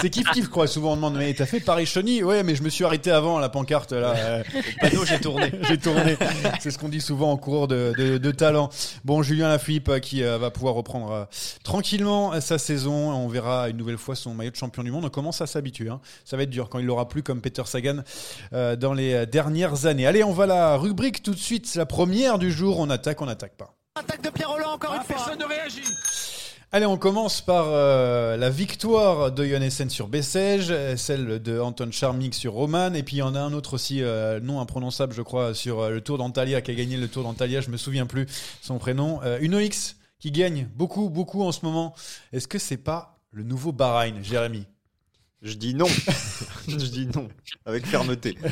C'est 0.02 0.10
kiff 0.10 0.30
kiff 0.32 0.48
quoi. 0.48 0.68
Souvent 0.68 0.94
on 0.94 0.96
demande 0.96 1.16
mais 1.18 1.34
t'as 1.34 1.46
fait 1.46 1.60
Paris-Chauny? 1.60 2.24
Ouais, 2.24 2.44
mais 2.44 2.56
je 2.56 2.64
me 2.64 2.70
suis 2.70 2.84
arrêté 2.86 3.12
avant 3.12 3.38
à 3.38 3.42
la 3.42 3.50
pancarte 3.50 3.92
là. 3.94 4.14
Euh, 4.16 4.44
Au 4.44 4.80
panneau, 4.90 5.06
j'ai 5.06 5.20
tourné. 5.20 5.52
J'ai 5.68 5.78
tourné. 5.78 6.18
C'est 6.60 6.72
ce 6.72 6.78
qu'on 6.78 6.90
dit 6.90 7.02
souvent 7.02 7.32
en 7.32 7.38
coureur 7.38 7.68
de, 7.68 7.94
de, 7.98 8.18
de 8.18 8.32
talent. 8.32 8.70
Bon, 9.06 9.22
Julien 9.24 9.48
Lafilippe 9.50 9.90
euh, 9.90 10.00
qui 10.00 10.24
euh, 10.24 10.38
va 10.38 10.52
pouvoir 10.52 10.74
reprendre 10.76 11.12
euh, 11.12 11.24
tranquillement 11.64 12.40
sa 12.42 12.58
saison. 12.58 13.12
On 13.12 13.28
verra 13.28 13.70
une 13.70 13.78
nouvelle 13.78 13.98
fois 13.98 14.16
son 14.16 14.34
maillot 14.34 14.52
de 14.52 14.56
champion 14.56 14.84
du 14.84 14.92
monde. 14.92 15.06
On 15.06 15.10
commence 15.10 15.42
à 15.42 15.48
s'habituer. 15.48 15.90
hein. 15.90 16.00
Ça 16.26 16.38
va 16.38 16.44
être 16.44 16.50
dur 16.50 16.70
quand 16.70 16.80
il 16.80 16.86
l'aura 16.86 17.08
plus 17.08 17.24
comme 17.24 17.42
Peter 17.42 17.64
Sagan 17.66 17.98
euh, 18.54 18.76
dans 18.76 18.94
les 18.94 19.26
dernières 19.26 19.86
années. 19.86 20.06
Allez, 20.06 20.24
on 20.24 20.34
va 20.34 20.44
à 20.44 20.48
la 20.48 20.78
rubrique 20.78 21.24
tout 21.24 21.34
de 21.34 21.40
suite. 21.40 21.71
C'est 21.72 21.80
la 21.80 21.86
première 21.86 22.38
du 22.38 22.52
jour. 22.52 22.80
On 22.80 22.90
attaque, 22.90 23.22
on 23.22 23.28
n'attaque 23.28 23.56
pas. 23.56 23.78
Attaque 23.96 24.22
de 24.22 24.30
Pierre 24.30 24.50
Roland 24.50 24.74
encore 24.74 24.94
une 24.94 25.04
fois. 25.04 25.16
Personne 25.16 25.40
ne 25.40 25.46
réagit. 25.46 25.80
Allez, 26.74 26.86
on 26.86 26.98
commence 26.98 27.40
par 27.40 27.68
euh, 27.70 28.36
la 28.36 28.50
victoire 28.50 29.32
de 29.32 29.46
Johannessen 29.46 29.90
sur 29.90 30.10
Bessèges, 30.10 30.68
euh, 30.70 30.98
celle 30.98 31.42
de 31.42 31.62
Anton 31.62 31.90
Charmig 31.94 32.34
sur 32.34 32.52
Roman, 32.52 32.94
et 32.94 33.04
puis 33.04 33.16
il 33.16 33.20
y 33.20 33.22
en 33.22 33.36
a 33.36 33.40
un 33.40 33.54
autre 33.54 33.76
aussi, 33.76 34.04
euh, 34.04 34.42
nom 34.42 34.60
imprononçable, 34.60 35.14
je 35.14 35.22
crois, 35.22 35.54
sur 35.54 35.80
euh, 35.80 35.92
le 35.92 36.02
Tour 36.02 36.18
d'Antalya, 36.18 36.60
qui 36.60 36.72
a 36.72 36.74
gagné 36.74 36.98
le 36.98 37.08
Tour 37.08 37.24
d'Antalya, 37.24 37.62
je 37.62 37.70
me 37.70 37.78
souviens 37.78 38.06
plus 38.06 38.28
son 38.62 38.78
prénom. 38.78 39.22
Euh, 39.24 39.40
une 39.40 39.56
OX 39.56 39.96
qui 40.20 40.32
gagne 40.32 40.68
beaucoup, 40.76 41.10
beaucoup 41.10 41.42
en 41.42 41.54
ce 41.54 41.64
moment. 41.64 41.96
Est-ce 42.34 42.50
que 42.50 42.60
c'est 42.60 42.76
pas 42.76 43.18
le 43.32 43.44
nouveau 43.44 43.72
Bahreïn, 43.72 44.22
Jérémy? 44.22 44.66
Je 45.44 45.54
dis 45.56 45.74
non. 45.74 45.88
je 46.68 46.76
dis 46.76 47.08
non. 47.16 47.28
Avec 47.66 47.88
fermeté. 47.88 48.38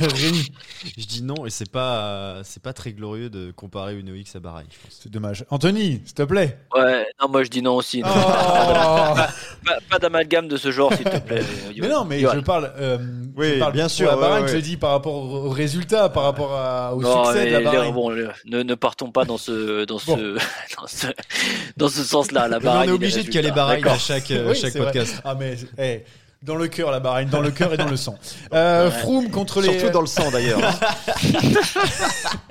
Je 0.98 1.06
dis 1.06 1.22
non, 1.22 1.46
et 1.46 1.50
c'est 1.52 1.70
pas, 1.70 1.98
euh, 2.06 2.42
c'est 2.44 2.62
pas 2.64 2.74
très 2.74 2.94
glorieux 2.94 3.30
de 3.30 3.52
comparer 3.52 3.96
une 4.00 4.10
OX 4.10 4.36
à 4.36 4.40
Bahreïn. 4.40 4.66
C'est 4.90 5.12
dommage. 5.12 5.46
Anthony, 5.52 6.02
s'il 6.06 6.14
te 6.16 6.24
plaît. 6.24 6.58
Ouais, 6.76 7.06
non, 7.22 7.30
moi 7.30 7.44
je 7.44 7.50
dis 7.50 7.62
non 7.62 7.76
aussi. 7.76 8.02
non. 8.02 8.08
Oh 8.10 8.14
Pas, 9.16 9.78
pas 9.90 10.00
d'amalgame 10.00 10.48
de 10.48 10.58
ce 10.58 10.72
genre, 10.72 10.92
s'il 10.94 11.06
te 11.06 11.20
plaît. 11.20 11.44
mais 11.80 11.88
non, 11.90 12.06
mais 12.06 12.22
je 12.22 12.40
parle, 12.40 12.72
euh, 12.80 12.98
Oui, 13.36 13.54
je 13.56 13.60
parle 13.60 13.74
bien 13.74 13.88
sûr, 13.90 14.08
la 14.08 14.16
ouais, 14.16 14.22
Bahreïn, 14.22 14.46
ouais. 14.46 14.52
je 14.52 14.58
dis 14.58 14.78
par 14.78 14.92
rapport 14.92 15.14
au 15.16 15.50
résultat, 15.50 16.10
par 16.10 16.24
rapport 16.24 16.54
à- 16.56 16.96
au 16.96 17.02
Non, 17.02 17.26
succès 17.26 17.46
de 17.48 17.52
la 17.52 17.62
Bahreïn. 17.62 17.92
bon, 17.94 18.10
ne, 18.12 18.64
ne 18.64 18.76
partons 18.76 19.12
pas 19.12 19.26
dans 19.26 19.38
ce, 19.38 19.86
dans 19.86 20.00
Bon. 20.08 20.18
ce, 20.18 20.38
dans 20.76 20.88
ce, 20.88 21.08
dans 21.78 21.90
ce 21.90 22.04
sens-là. 22.04 22.48
La 22.48 22.58
on 22.64 22.84
est 22.84 22.90
obligé 22.92 23.24
de 23.24 23.30
caler 23.30 23.52
Bahreïn 23.52 23.86
à 23.86 23.98
chaque, 24.00 24.32
euh, 24.32 24.50
Oui, 24.50 24.56
chaque 24.56 24.74
vrai. 24.74 24.86
podcast. 24.86 25.22
Ah 25.24 25.36
mais 25.36 25.56
eh, 25.78 26.04
dans 26.42 26.56
le 26.56 26.68
cœur 26.68 26.92
la 26.92 27.00
Bahreïn, 27.00 27.30
dans 27.30 27.42
le 27.42 27.52
cœur 27.52 27.74
et 27.74 27.78
dans 27.78 27.90
le 27.90 27.98
sang. 27.98 28.18
Euh. 28.54 28.90
Froome 28.90 29.30
contre 29.30 29.62
les. 29.62 29.78
Surtout 29.78 29.94
dans 29.94 30.02
le 30.02 30.08
sang 30.08 30.32
d'ailleurs. 30.32 30.62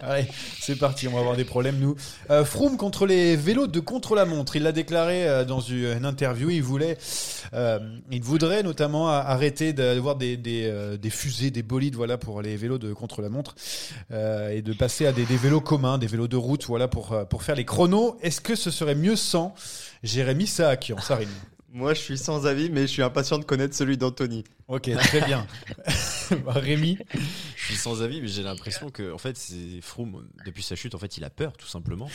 Allez, 0.03 0.27
c'est 0.61 0.77
parti, 0.77 1.09
on 1.09 1.13
va 1.13 1.21
avoir 1.21 1.37
des 1.37 1.45
problèmes 1.45 1.79
nous. 1.79 1.97
Euh, 2.31 2.45
Froome 2.45 2.77
contre 2.77 3.07
les 3.07 3.35
vélos 3.35 3.67
de 3.67 3.81
contre-la-montre. 3.81 4.57
Il 4.57 4.63
l'a 4.63 4.73
déclaré 4.73 5.27
euh, 5.27 5.45
dans 5.45 5.61
une 5.61 6.05
interview. 6.05 6.51
Il 6.51 6.63
voulait, 6.63 6.99
euh, 7.55 7.79
il 8.11 8.23
voudrait 8.23 8.63
notamment 8.63 9.09
arrêter 9.09 9.73
d'avoir 9.73 10.17
des, 10.17 10.37
des, 10.37 10.65
euh, 10.67 10.99
des 10.99 11.11
fusées, 11.11 11.51
des 11.51 11.63
bolides, 11.63 11.95
voilà, 11.95 12.19
pour 12.19 12.43
les 12.43 12.57
vélos 12.57 12.79
de 12.79 12.93
contre-la-montre 12.93 13.55
euh, 14.13 14.51
et 14.51 14.61
de 14.61 14.73
passer 14.75 15.07
à 15.07 15.13
des, 15.13 15.25
des 15.25 15.37
vélos 15.37 15.63
communs, 15.63 15.97
des 15.97 16.07
vélos 16.07 16.29
de 16.29 16.37
route, 16.37 16.67
voilà, 16.67 16.89
pour 16.89 17.17
pour 17.29 17.43
faire 17.43 17.55
les 17.55 17.65
chronos. 17.65 18.19
Est-ce 18.23 18.43
que 18.43 18.55
ce 18.55 18.71
serait 18.71 18.95
mieux 18.95 19.17
sans 19.17 19.55
Jérémy 20.03 20.47
Saakian 20.47 20.99
Ça 21.01 21.17
rime. 21.17 21.29
Moi, 21.71 21.93
je 21.95 22.01
suis 22.01 22.17
sans 22.17 22.47
avis, 22.47 22.71
mais 22.71 22.83
je 22.83 22.87
suis 22.87 23.03
impatient 23.03 23.39
de 23.39 23.45
connaître 23.45 23.75
celui 23.75 23.99
d'Anthony. 23.99 24.43
Ok, 24.69 24.91
très 24.97 25.21
bien. 25.23 25.47
Bah, 26.45 26.53
Rémi, 26.57 26.99
Je 27.57 27.65
suis 27.65 27.77
sans 27.77 28.03
avis, 28.03 28.21
mais 28.21 28.29
j'ai 28.29 28.43
l'impression 28.43 28.91
que, 28.91 29.13
en 29.13 29.19
fait, 29.19 29.37
c'est 29.39 29.81
Froome, 29.81 30.27
depuis 30.45 30.63
sa 30.63 30.75
chute, 30.77 30.95
en 30.95 30.99
fait, 30.99 31.17
il 31.17 31.25
a 31.25 31.31
peur, 31.31 31.53
tout 31.57 31.67
simplement. 31.67 32.11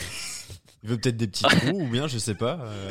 Il 0.84 0.90
veut 0.90 0.96
peut-être 0.98 1.16
des 1.16 1.26
petits 1.26 1.42
trous, 1.44 1.80
ou 1.82 1.88
bien, 1.88 2.06
je 2.06 2.18
sais 2.18 2.34
pas. 2.34 2.60
euh, 2.62 2.90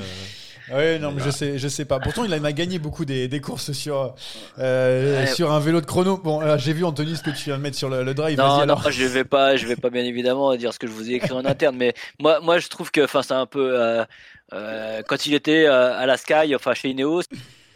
Ouais, 0.71 0.97
non, 0.99 1.11
mais 1.11 1.21
je 1.23 1.29
sais, 1.29 1.57
je 1.59 1.67
sais 1.67 1.83
pas. 1.85 1.99
Pourtant, 1.99 2.23
il 2.23 2.33
en 2.33 2.43
a 2.43 2.51
gagné 2.53 2.79
beaucoup 2.79 3.03
des, 3.03 3.27
des 3.27 3.41
courses 3.41 3.73
sur, 3.73 4.15
euh, 4.59 5.21
Ouais. 5.25 5.27
sur 5.33 5.51
un 5.51 5.59
vélo 5.59 5.81
de 5.81 5.85
chrono. 5.85 6.17
Bon, 6.17 6.41
euh, 6.41 6.57
j'ai 6.57 6.71
vu 6.73 6.85
Anthony 6.85 7.17
ce 7.17 7.21
que 7.23 7.31
tu 7.31 7.45
viens 7.45 7.57
de 7.57 7.61
mettre 7.63 7.77
sur 7.77 7.89
le, 7.89 8.03
le 8.03 8.13
drive. 8.13 8.37
Non, 8.37 8.47
non, 8.47 8.59
alors. 8.59 8.89
je 8.91 9.03
vais 9.05 9.25
pas, 9.25 9.57
je 9.57 9.65
vais 9.67 9.75
pas 9.75 9.89
bien 9.89 10.03
évidemment 10.05 10.55
dire 10.55 10.73
ce 10.73 10.79
que 10.79 10.87
je 10.87 10.93
vous 10.93 11.09
ai 11.11 11.15
écrit 11.15 11.31
en 11.33 11.43
interne, 11.45 11.75
mais 11.77 11.93
moi, 12.19 12.39
moi, 12.41 12.59
je 12.59 12.67
trouve 12.69 12.91
que, 12.91 13.01
enfin, 13.01 13.23
c'est 13.23 13.33
un 13.33 13.45
peu 13.45 13.77
euh, 13.81 14.05
quand 14.51 15.25
il 15.25 15.33
était 15.33 15.65
euh, 15.65 15.97
à 15.97 16.05
la 16.05 16.17
Sky, 16.17 16.55
enfin 16.55 16.73
chez 16.73 16.89
Ineos, 16.89 17.23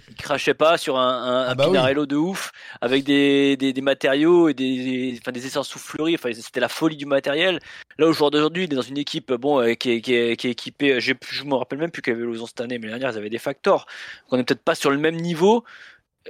il 0.10 0.16
crachait 0.16 0.54
pas 0.54 0.78
sur 0.78 0.98
un, 0.98 1.08
un, 1.08 1.44
Ah 1.48 1.52
un 1.52 1.56
bah 1.56 1.66
oui. 1.66 1.72
Pinarello 1.72 2.06
de 2.06 2.16
ouf 2.16 2.52
avec 2.80 3.04
des, 3.04 3.58
des, 3.58 3.74
des 3.74 3.82
matériaux 3.82 4.48
et 4.48 4.54
des, 4.54 5.12
des, 5.12 5.20
enfin, 5.22 5.32
des 5.32 5.46
essences 5.46 5.68
souffleries. 5.68 6.16
Enfin, 6.16 6.32
c'était 6.34 6.60
la 6.62 6.70
folie 6.70 6.96
du 6.96 7.06
matériel. 7.06 7.60
Là, 7.98 8.08
au 8.08 8.14
jour 8.14 8.32
d'aujourd'hui, 8.32 8.64
il 8.64 8.74
est 8.74 8.76
dans 8.76 8.82
une 8.82 8.98
équipe 8.98 9.34
bon 9.34 9.60
euh, 9.62 9.74
qui, 9.74 9.92
est, 9.92 10.02
qui, 10.02 10.14
est, 10.16 10.38
qui 10.38 10.48
est 10.48 10.52
équipée. 10.52 11.00
Je 11.02 11.44
me 11.44 11.56
rappelle 11.56 11.80
même 11.80 11.92
plus 11.92 12.02
quel 12.02 12.16
vélo 12.16 12.34
ils 12.34 12.42
ont 12.42 12.48
cette 12.48 12.62
année, 12.62 12.80
mais 12.80 12.88
l'année 12.88 13.00
dernière, 13.00 13.18
ils 13.18 13.20
avaient 13.20 13.30
des 13.30 13.38
factors. 13.38 13.86
Donc, 14.30 14.34
on 14.34 14.38
est 14.40 14.44
peut-être 14.44 14.64
pas 14.64 14.76
sur 14.76 14.92
le 14.92 14.98
même 14.98 15.18
niveau 15.18 15.64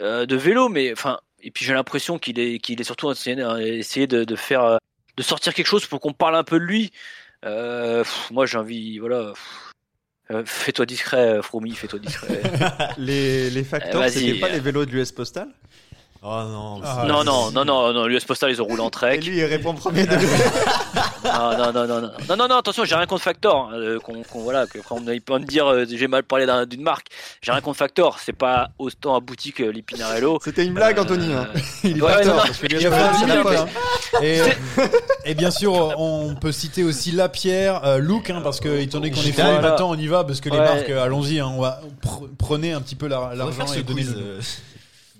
euh, 0.01 0.25
de 0.25 0.35
vélo, 0.35 0.69
mais 0.69 0.91
enfin. 0.91 1.19
Et 1.43 1.51
puis 1.51 1.63
j'ai 1.65 1.73
l'impression 1.75 2.17
qu'il 2.17 2.39
est, 2.39 2.57
qu'il 2.57 2.81
est 2.81 2.83
surtout 2.83 3.11
essayé, 3.11 3.37
essayé 3.61 4.07
de, 4.07 4.23
de 4.23 4.35
faire, 4.35 4.63
euh, 4.63 4.77
de 5.17 5.21
sortir 5.21 5.53
quelque 5.53 5.67
chose 5.67 5.85
pour 5.85 5.99
qu'on 5.99 6.11
parle 6.11 6.35
un 6.35 6.43
peu 6.43 6.59
de 6.59 6.65
lui. 6.65 6.91
Euh, 7.45 7.99
pff, 7.99 8.31
moi, 8.31 8.47
j'ai 8.47 8.57
envie, 8.57 8.97
voilà. 8.97 9.33
pff, 9.33 9.66
euh, 10.31 10.43
fais-toi 10.45 10.85
discret, 10.85 11.39
Fromi, 11.41 11.73
fais-toi 11.75 11.99
discret. 11.99 12.41
Les, 12.97 13.49
les 13.49 13.63
facteurs, 13.63 14.01
vas-y. 14.01 14.11
c'était 14.11 14.39
pas 14.39 14.49
les 14.49 14.59
vélos 14.59 14.85
de 14.85 14.91
l'US 14.91 15.11
Postal? 15.11 15.47
Oh 16.29 16.43
non. 16.49 16.81
Ah, 16.83 16.99
c'est- 17.01 17.07
non, 17.07 17.23
non, 17.23 17.51
non, 17.51 17.63
non, 17.63 17.93
non, 17.93 18.05
l'US 18.05 18.25
Postal, 18.25 18.51
ils 18.51 18.61
ont 18.61 18.65
roulé 18.65 18.81
en 18.81 18.87
Et 18.89 18.91
trek. 18.91 19.17
lui, 19.19 19.37
il 19.37 19.45
répond 19.45 19.73
premier 19.73 20.05
degré. 20.05 20.27
Non, 21.23 21.57
non, 21.57 21.71
non, 21.71 21.87
non, 21.87 22.01
non, 22.01 22.11
non, 22.27 22.35
non, 22.35 22.47
non, 22.49 22.57
attention, 22.57 22.83
j'ai 22.83 22.95
rien 22.95 23.05
contre 23.05 23.23
Factor. 23.23 23.69
hein, 23.71 23.75
euh, 23.77 23.99
qu'on, 23.99 24.23
qu'on- 24.23 24.41
voilà, 24.41 24.65
que 24.67 24.77
me 24.79 25.45
dire 25.45 25.67
euh, 25.67 25.85
j'ai 25.89 26.07
mal 26.07 26.23
parlé 26.23 26.45
d'un- 26.45 26.65
d'une 26.65 26.81
marque, 26.81 27.07
j'ai 27.41 27.51
rien 27.51 27.61
contre 27.61 27.77
Factor. 27.77 28.17
C'est 28.19 28.33
pas 28.33 28.69
autant 28.77 29.15
abouti 29.15 29.53
que 29.53 29.63
les 29.63 29.81
Pinarello. 29.81 30.39
C'était 30.43 30.65
une 30.65 30.73
blague, 30.73 30.99
Anthony. 30.99 31.33
hein. 31.33 31.47
Euh, 31.55 31.59
Il 31.85 31.97
est 31.97 32.01
Ouais, 32.01 32.11
pas 32.13 32.19
non, 32.19 32.25
tort, 32.25 32.35
non. 32.35 32.41
parce 32.43 32.57
que 32.57 32.67
l'US 32.67 32.83
Postal, 32.83 33.43
pas 33.43 33.53
la 33.53 33.61
hein. 33.61 33.67
Et, 34.21 34.41
et 35.25 35.33
bien 35.35 35.51
sûr, 35.51 35.73
on 35.97 36.35
peut 36.35 36.51
citer 36.51 36.83
aussi 36.83 37.11
Lapierre, 37.11 37.85
euh, 37.85 37.99
Luke, 37.99 38.29
hein, 38.31 38.41
parce 38.43 38.59
que 38.59 38.69
étant 38.79 38.99
donné 38.99 39.11
qu'on 39.11 39.21
est 39.21 39.37
là. 39.37 39.61
maintenant 39.61 39.89
on 39.91 39.95
y 39.95 40.07
va, 40.07 40.23
parce 40.23 40.41
que 40.41 40.49
les 40.49 40.57
marques, 40.57 40.89
euh, 40.89 41.03
allons-y, 41.03 41.41
on 41.41 41.59
va 41.61 41.81
pre- 42.05 42.27
prenez 42.37 42.73
un 42.73 42.81
petit 42.81 42.95
peu 42.95 43.07
la- 43.07 43.31
l'argent 43.35 43.71
et 43.73 43.83
donnez 43.83 44.03
quiz, 44.03 44.15
le. 44.15 44.39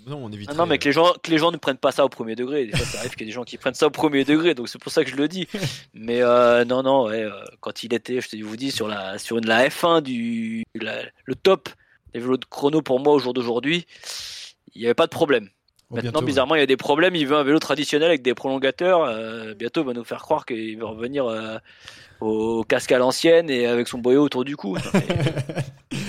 Euh, 0.07 0.11
Non, 0.11 0.25
on 0.25 0.31
éviterait. 0.31 0.55
Non, 0.55 0.63
non, 0.63 0.69
mais 0.69 0.77
que 0.77 0.85
les 0.85 0.91
gens, 0.93 1.13
que 1.21 1.29
les 1.31 1.37
gens 1.37 1.51
ne 1.51 1.57
prennent 1.57 1.77
pas 1.77 1.91
ça 1.91 2.05
au 2.05 2.09
premier 2.09 2.35
degré. 2.35 2.65
Des 2.65 2.75
fois, 2.77 2.85
ça 2.85 2.99
arrive 2.99 3.11
qu'il 3.11 3.21
y 3.21 3.23
ait 3.23 3.27
des 3.27 3.31
gens 3.35 3.43
qui 3.43 3.57
prennent 3.57 3.73
ça 3.73 3.87
au 3.87 3.91
premier 3.91 4.23
degré, 4.25 4.53
donc 4.55 4.69
c'est 4.69 4.79
pour 4.81 4.91
ça 4.91 5.03
que 5.03 5.09
je 5.09 5.15
le 5.15 5.27
dis. 5.27 5.47
Mais 5.93 6.21
euh, 6.21 6.65
non, 6.65 6.83
non, 6.83 7.05
ouais, 7.07 7.23
euh, 7.23 7.31
quand 7.59 7.83
il 7.83 7.93
était, 7.93 8.19
je 8.21 8.43
vous 8.43 8.57
dis, 8.57 8.71
sur 8.71 8.87
la, 8.87 9.17
sur 9.17 9.37
une, 9.37 9.45
la 9.47 9.67
F1 9.69 10.01
du, 10.01 10.63
la- 10.75 11.03
le 11.25 11.35
top 11.35 11.69
des 12.13 12.19
vélos 12.19 12.37
de 12.37 12.45
chrono 12.45 12.81
pour 12.81 12.99
moi 12.99 13.13
au 13.13 13.19
jour 13.19 13.33
d'aujourd'hui, 13.33 13.85
il 14.75 14.79
n'y 14.81 14.85
avait 14.87 14.93
pas 14.93 15.05
de 15.07 15.11
problème. 15.11 15.49
Oh, 15.89 15.95
Maintenant, 15.95 16.11
bientôt, 16.11 16.25
bizarrement, 16.25 16.55
il 16.55 16.59
y 16.59 16.63
a 16.63 16.65
des 16.67 16.75
problèmes. 16.77 17.15
Il 17.15 17.25
veut 17.27 17.37
un 17.37 17.43
vélo 17.43 17.59
traditionnel 17.59 18.09
avec 18.09 18.21
des 18.21 18.33
prolongateurs. 18.33 19.03
euh, 19.03 19.53
bientôt, 19.53 19.81
il 19.81 19.87
va 19.87 19.93
nous 19.93 20.03
faire 20.03 20.21
croire 20.21 20.45
qu'il 20.45 20.77
va 20.79 20.87
revenir 20.87 21.25
euh, 21.25 21.57
au 22.21 22.63
casque 22.63 22.91
à 22.91 22.97
l'ancienne 22.97 23.49
et 23.49 23.65
avec 23.67 23.87
son 23.87 23.97
boyau 23.99 24.23
autour 24.23 24.43
du 24.45 24.55
cou. 24.55 24.77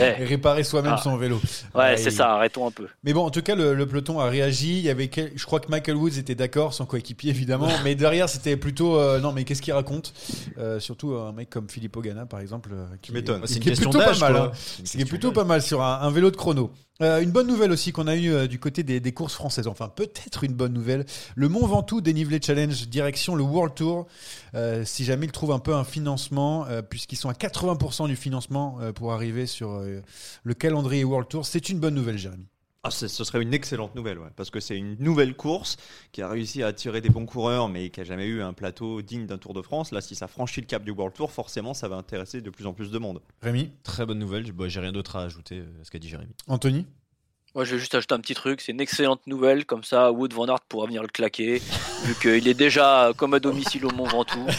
Et 0.00 0.24
réparer 0.24 0.62
soi-même 0.64 0.94
Ah. 0.96 1.00
son 1.02 1.16
vélo. 1.16 1.40
Ouais, 1.74 1.96
c'est 1.96 2.10
il- 2.10 2.12
ça. 2.12 2.32
Arrêtons 2.34 2.66
un 2.66 2.70
peu. 2.70 2.86
Mais 3.04 3.12
bon, 3.12 3.24
en 3.24 3.30
tout 3.30 3.42
cas, 3.42 3.54
le, 3.54 3.74
le 3.74 3.86
peloton 3.86 4.20
a 4.20 4.26
réagi. 4.28 4.78
Il 4.78 4.84
y 4.84 4.90
avait, 4.90 5.08
quel- 5.08 5.32
je 5.34 5.44
crois 5.44 5.58
que 5.60 5.68
Michael 5.70 5.96
Woods 5.96 6.18
était 6.18 6.34
d'accord, 6.36 6.72
son 6.74 6.84
coéquipier 6.86 7.30
évidemment, 7.30 7.68
mais 7.84 7.94
derrière 7.94 8.28
c'était 8.28 8.56
plutôt 8.56 8.96
euh, 8.96 9.18
non, 9.20 9.32
mais 9.32 9.44
qu'est-ce 9.44 9.62
qu'il 9.62 9.72
raconte? 9.72 10.12
Euh, 10.58 10.78
Surtout 10.78 11.14
un 11.14 11.32
mec 11.32 11.50
comme 11.50 11.68
Philippe 11.68 11.96
Ogana, 11.96 12.26
par 12.26 12.40
exemple, 12.40 12.70
euh, 12.72 12.84
qui, 13.02 13.12
m'étonne. 13.12 13.42
qui 13.42 13.48
C'est 13.48 13.56
une 13.56 13.62
est 13.62 13.66
question 13.66 13.90
plutôt 13.90 14.04
pas 14.04 14.10
d'âge, 14.10 14.20
mal. 14.20 14.36
hein. 14.36 14.52
Qui 14.84 15.00
est 15.00 15.04
plutôt 15.04 15.32
pas 15.32 15.44
mal 15.44 15.62
sur 15.62 15.82
un, 15.82 16.00
un 16.00 16.10
vélo 16.10 16.30
de 16.30 16.36
chrono. 16.36 16.70
Euh, 17.00 17.20
une 17.20 17.30
bonne 17.30 17.46
nouvelle 17.46 17.70
aussi 17.70 17.92
qu'on 17.92 18.08
a 18.08 18.16
eu 18.16 18.32
euh, 18.32 18.46
du 18.48 18.58
côté 18.58 18.82
des, 18.82 18.98
des 18.98 19.12
courses 19.12 19.34
françaises. 19.34 19.68
Enfin, 19.68 19.88
peut-être 19.88 20.42
une 20.42 20.54
bonne 20.54 20.72
nouvelle. 20.72 21.06
Le 21.36 21.48
Mont 21.48 21.64
Ventoux 21.64 22.00
dénivelé 22.00 22.40
challenge 22.44 22.88
direction 22.88 23.36
le 23.36 23.44
World 23.44 23.74
Tour. 23.76 24.06
Euh, 24.56 24.82
si 24.84 25.04
jamais 25.04 25.26
ils 25.26 25.32
trouvent 25.32 25.52
un 25.52 25.60
peu 25.60 25.74
un 25.76 25.84
financement, 25.98 26.66
euh, 26.66 26.82
puisqu'ils 26.82 27.16
sont 27.16 27.28
à 27.28 27.32
80% 27.34 28.06
du 28.08 28.16
financement 28.16 28.78
euh, 28.80 28.92
pour 28.92 29.12
arriver 29.12 29.46
sur 29.46 29.70
euh, 29.72 30.00
le 30.44 30.54
calendrier 30.54 31.04
World 31.04 31.28
Tour, 31.28 31.44
c'est 31.46 31.68
une 31.68 31.80
bonne 31.80 31.94
nouvelle, 31.94 32.18
Jérémy. 32.18 32.46
Ah, 32.84 32.90
c'est- 32.92 33.08
ce 33.08 33.24
serait 33.24 33.42
une 33.42 33.52
excellente 33.52 33.94
nouvelle, 33.96 34.18
ouais, 34.20 34.28
parce 34.37 34.50
que 34.50 34.61
c'est 34.61 34.76
une 34.76 34.96
nouvelle 35.00 35.34
course 35.34 35.76
qui 36.12 36.22
a 36.22 36.28
réussi 36.28 36.62
à 36.62 36.68
attirer 36.68 37.00
des 37.00 37.08
bons 37.11 37.26
coureurs, 37.26 37.68
mais 37.68 37.90
qui 37.90 38.00
a 38.00 38.04
jamais 38.04 38.26
eu 38.26 38.40
un 38.40 38.52
plateau 38.52 39.02
digne 39.02 39.26
d'un 39.26 39.37
Tour 39.37 39.52
de 39.52 39.62
France. 39.62 39.90
Là, 39.90 40.00
si 40.00 40.14
ça 40.14 40.28
franchit 40.28 40.61
le 40.61 40.66
cap 40.66 40.84
du 40.84 40.92
World 40.92 41.14
Tour, 41.14 41.32
forcément, 41.32 41.74
ça 41.74 41.88
va 41.88 41.96
intéresser 41.96 42.40
de 42.40 42.50
plus 42.50 42.66
en 42.66 42.72
plus 42.72 42.90
de 42.92 42.98
monde. 42.98 43.20
Rémi, 43.42 43.72
Très 43.82 44.06
bonne 44.06 44.20
nouvelle. 44.20 44.50
Bon, 44.52 44.68
J'ai 44.68 44.78
rien 44.80 44.92
d'autre 44.92 45.16
à 45.16 45.22
ajouter 45.24 45.58
à 45.80 45.84
ce 45.84 45.90
qu'a 45.90 45.98
dit 45.98 46.08
Jérémy. 46.08 46.32
Anthony. 46.46 46.87
Moi, 47.54 47.64
je 47.64 47.72
vais 47.74 47.78
juste 47.78 47.94
ajouter 47.94 48.14
un 48.14 48.20
petit 48.20 48.34
truc. 48.34 48.61
C'est 48.61 48.72
une 48.72 48.80
excellente 48.80 49.26
nouvelle. 49.26 49.64
Comme 49.64 49.84
ça, 49.84 50.12
Wood 50.12 50.32
Van 50.32 50.46
Aert 50.46 50.61
pourra 50.68 50.87
venir 50.87 51.02
le 51.02 51.08
claquer. 51.08 51.61
vu 52.04 52.14
qu'il 52.20 52.46
est 52.46 52.54
déjà 52.54 53.12
comme 53.16 53.34
à 53.34 53.40
domicile 53.40 53.84
au 53.87 53.90
Mont 53.90 54.06
Ventoux. 54.06 54.46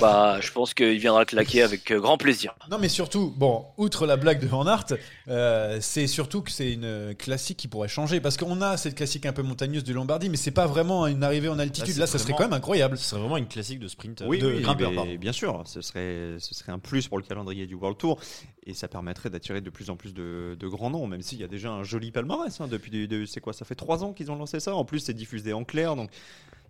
Bah, 0.00 0.38
je 0.40 0.50
pense 0.50 0.72
qu'il 0.72 0.98
viendra 0.98 1.20
le 1.20 1.26
claquer 1.26 1.60
avec 1.60 1.90
euh, 1.90 2.00
grand 2.00 2.16
plaisir. 2.16 2.54
Non, 2.70 2.78
mais 2.78 2.88
surtout, 2.88 3.30
bon, 3.36 3.66
outre 3.76 4.06
la 4.06 4.16
blague 4.16 4.40
de 4.40 4.46
Van 4.46 4.66
Aert, 4.66 4.86
euh, 5.28 5.76
c'est 5.82 6.06
surtout 6.06 6.40
que 6.40 6.50
c'est 6.50 6.72
une 6.72 7.14
classique 7.14 7.58
qui 7.58 7.68
pourrait 7.68 7.88
changer. 7.88 8.18
Parce 8.18 8.38
qu'on 8.38 8.62
a 8.62 8.78
cette 8.78 8.94
classique 8.94 9.26
un 9.26 9.34
peu 9.34 9.42
montagneuse 9.42 9.84
du 9.84 9.92
Lombardie, 9.92 10.30
mais 10.30 10.38
c'est 10.38 10.50
pas 10.50 10.66
vraiment 10.66 11.06
une 11.06 11.22
arrivée 11.22 11.50
en 11.50 11.58
altitude. 11.58 11.96
Là, 11.96 12.00
Là, 12.00 12.06
c'est 12.06 12.16
ça 12.16 12.24
serait 12.24 12.32
quand 12.32 12.44
même 12.44 12.54
incroyable. 12.54 12.96
Ce 12.96 13.04
serait 13.04 13.20
vraiment 13.20 13.36
une 13.36 13.48
classique 13.48 13.80
de 13.80 13.88
sprint, 13.88 14.24
Oui, 14.26 14.38
de 14.38 14.46
oui, 14.46 14.62
grimpeur, 14.62 14.90
mais 14.92 14.96
pardon. 14.96 15.14
bien 15.16 15.32
sûr, 15.32 15.62
ce 15.66 15.82
serait, 15.82 16.36
ce 16.38 16.54
serait 16.54 16.72
un 16.72 16.78
plus 16.78 17.06
pour 17.08 17.18
le 17.18 17.24
calendrier 17.24 17.66
du 17.66 17.74
World 17.74 17.98
Tour 17.98 18.18
et 18.66 18.74
ça 18.74 18.88
permettrait 18.88 19.30
d'attirer 19.30 19.60
de 19.60 19.70
plus 19.70 19.90
en 19.90 19.96
plus 19.96 20.14
de, 20.14 20.56
de 20.58 20.68
grands 20.68 20.90
noms, 20.90 21.06
même 21.06 21.22
s'il 21.22 21.38
y 21.40 21.44
a 21.44 21.48
déjà 21.48 21.70
un 21.72 21.82
joli 21.82 22.10
palmarès. 22.12 22.60
hein, 22.60 22.68
depuis, 22.68 22.90
de- 23.08 23.24
c'est 23.24 23.40
quoi, 23.40 23.52
ça 23.52 23.64
fait 23.64 23.74
trois 23.74 24.04
ans 24.04 24.12
qu'ils 24.12 24.30
ont 24.30 24.36
lancé 24.36 24.60
ça. 24.60 24.74
En 24.74 24.84
plus, 24.84 25.00
c'est 25.00 25.14
diffusé 25.14 25.52
en 25.52 25.64
clair, 25.64 25.96
donc 25.96 26.10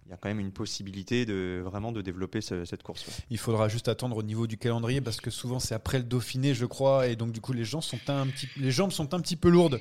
il 0.06 0.10
y 0.10 0.14
a 0.14 0.16
quand 0.16 0.28
même 0.28 0.40
une 0.40 0.52
possibilité 0.52 1.24
de 1.26 1.62
vraiment 1.64 1.92
de 1.92 2.02
développer 2.02 2.40
ce- 2.40 2.64
cette 2.64 2.82
course. 2.82 3.06
ouais. 3.06 3.12
Il 3.30 3.38
faudra 3.38 3.68
juste 3.68 3.88
attendre 3.88 4.16
au 4.16 4.22
niveau 4.22 4.46
du 4.46 4.58
calendrier 4.58 5.00
parce 5.00 5.20
que 5.20 5.30
souvent 5.30 5.58
c'est 5.60 5.74
après 5.74 5.98
le 5.98 6.04
Dauphiné, 6.04 6.54
je 6.54 6.66
crois, 6.66 7.06
et 7.06 7.14
donc 7.16 7.30
du 7.32 7.40
coup 7.40 7.52
les 7.52 7.64
gens 7.64 7.80
sont 7.80 7.98
un 8.08 8.26
petit, 8.26 8.48
les 8.56 8.72
jambes 8.72 8.90
sont 8.90 9.14
un 9.14 9.20
petit 9.20 9.36
peu 9.36 9.48
lourdes 9.48 9.80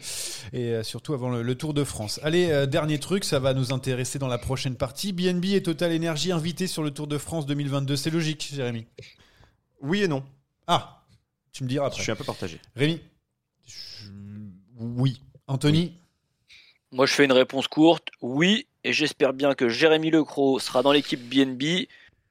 et 0.53 0.67
euh, 0.75 0.83
surtout 0.83 1.13
avant 1.15 1.29
le, 1.31 1.41
le 1.41 1.55
Tour 1.55 1.73
de 1.73 1.83
France. 1.83 2.19
Allez, 2.23 2.49
euh, 2.51 2.65
dernier 2.67 2.99
truc, 2.99 3.23
ça 3.25 3.39
va 3.39 3.53
nous 3.53 3.73
intéresser 3.73 4.19
dans 4.19 4.27
la 4.27 4.37
prochaine 4.37 4.75
partie. 4.75 5.11
BNB 5.11 5.45
et 5.53 5.63
Total 5.63 5.93
Energy 5.93 6.31
invités 6.31 6.67
sur 6.67 6.83
le 6.83 6.91
Tour 6.91 7.07
de 7.07 7.17
France 7.17 7.45
2022, 7.47 7.95
c'est 7.95 8.11
logique, 8.11 8.51
Jérémy? 8.53 8.85
Oui 9.81 10.03
et 10.03 10.07
non. 10.07 10.23
Ah, 10.67 11.00
tu 11.51 11.63
me 11.63 11.69
diras 11.69 11.85
Je 11.85 11.91
après. 11.91 12.03
suis 12.03 12.11
un 12.11 12.15
peu 12.15 12.23
partagé. 12.23 12.59
Rémi. 12.75 12.99
Oui. 14.79 15.21
Anthony. 15.47 15.93
Moi, 16.91 17.05
je 17.05 17.13
fais 17.13 17.25
une 17.25 17.31
réponse 17.31 17.67
courte. 17.67 18.09
Oui, 18.21 18.67
et 18.83 18.93
j'espère 18.93 19.33
bien 19.33 19.53
que 19.53 19.69
Jérémy 19.69 20.11
Lecros 20.11 20.59
sera 20.59 20.81
dans 20.81 20.91
l'équipe 20.91 21.21
BNB 21.21 21.87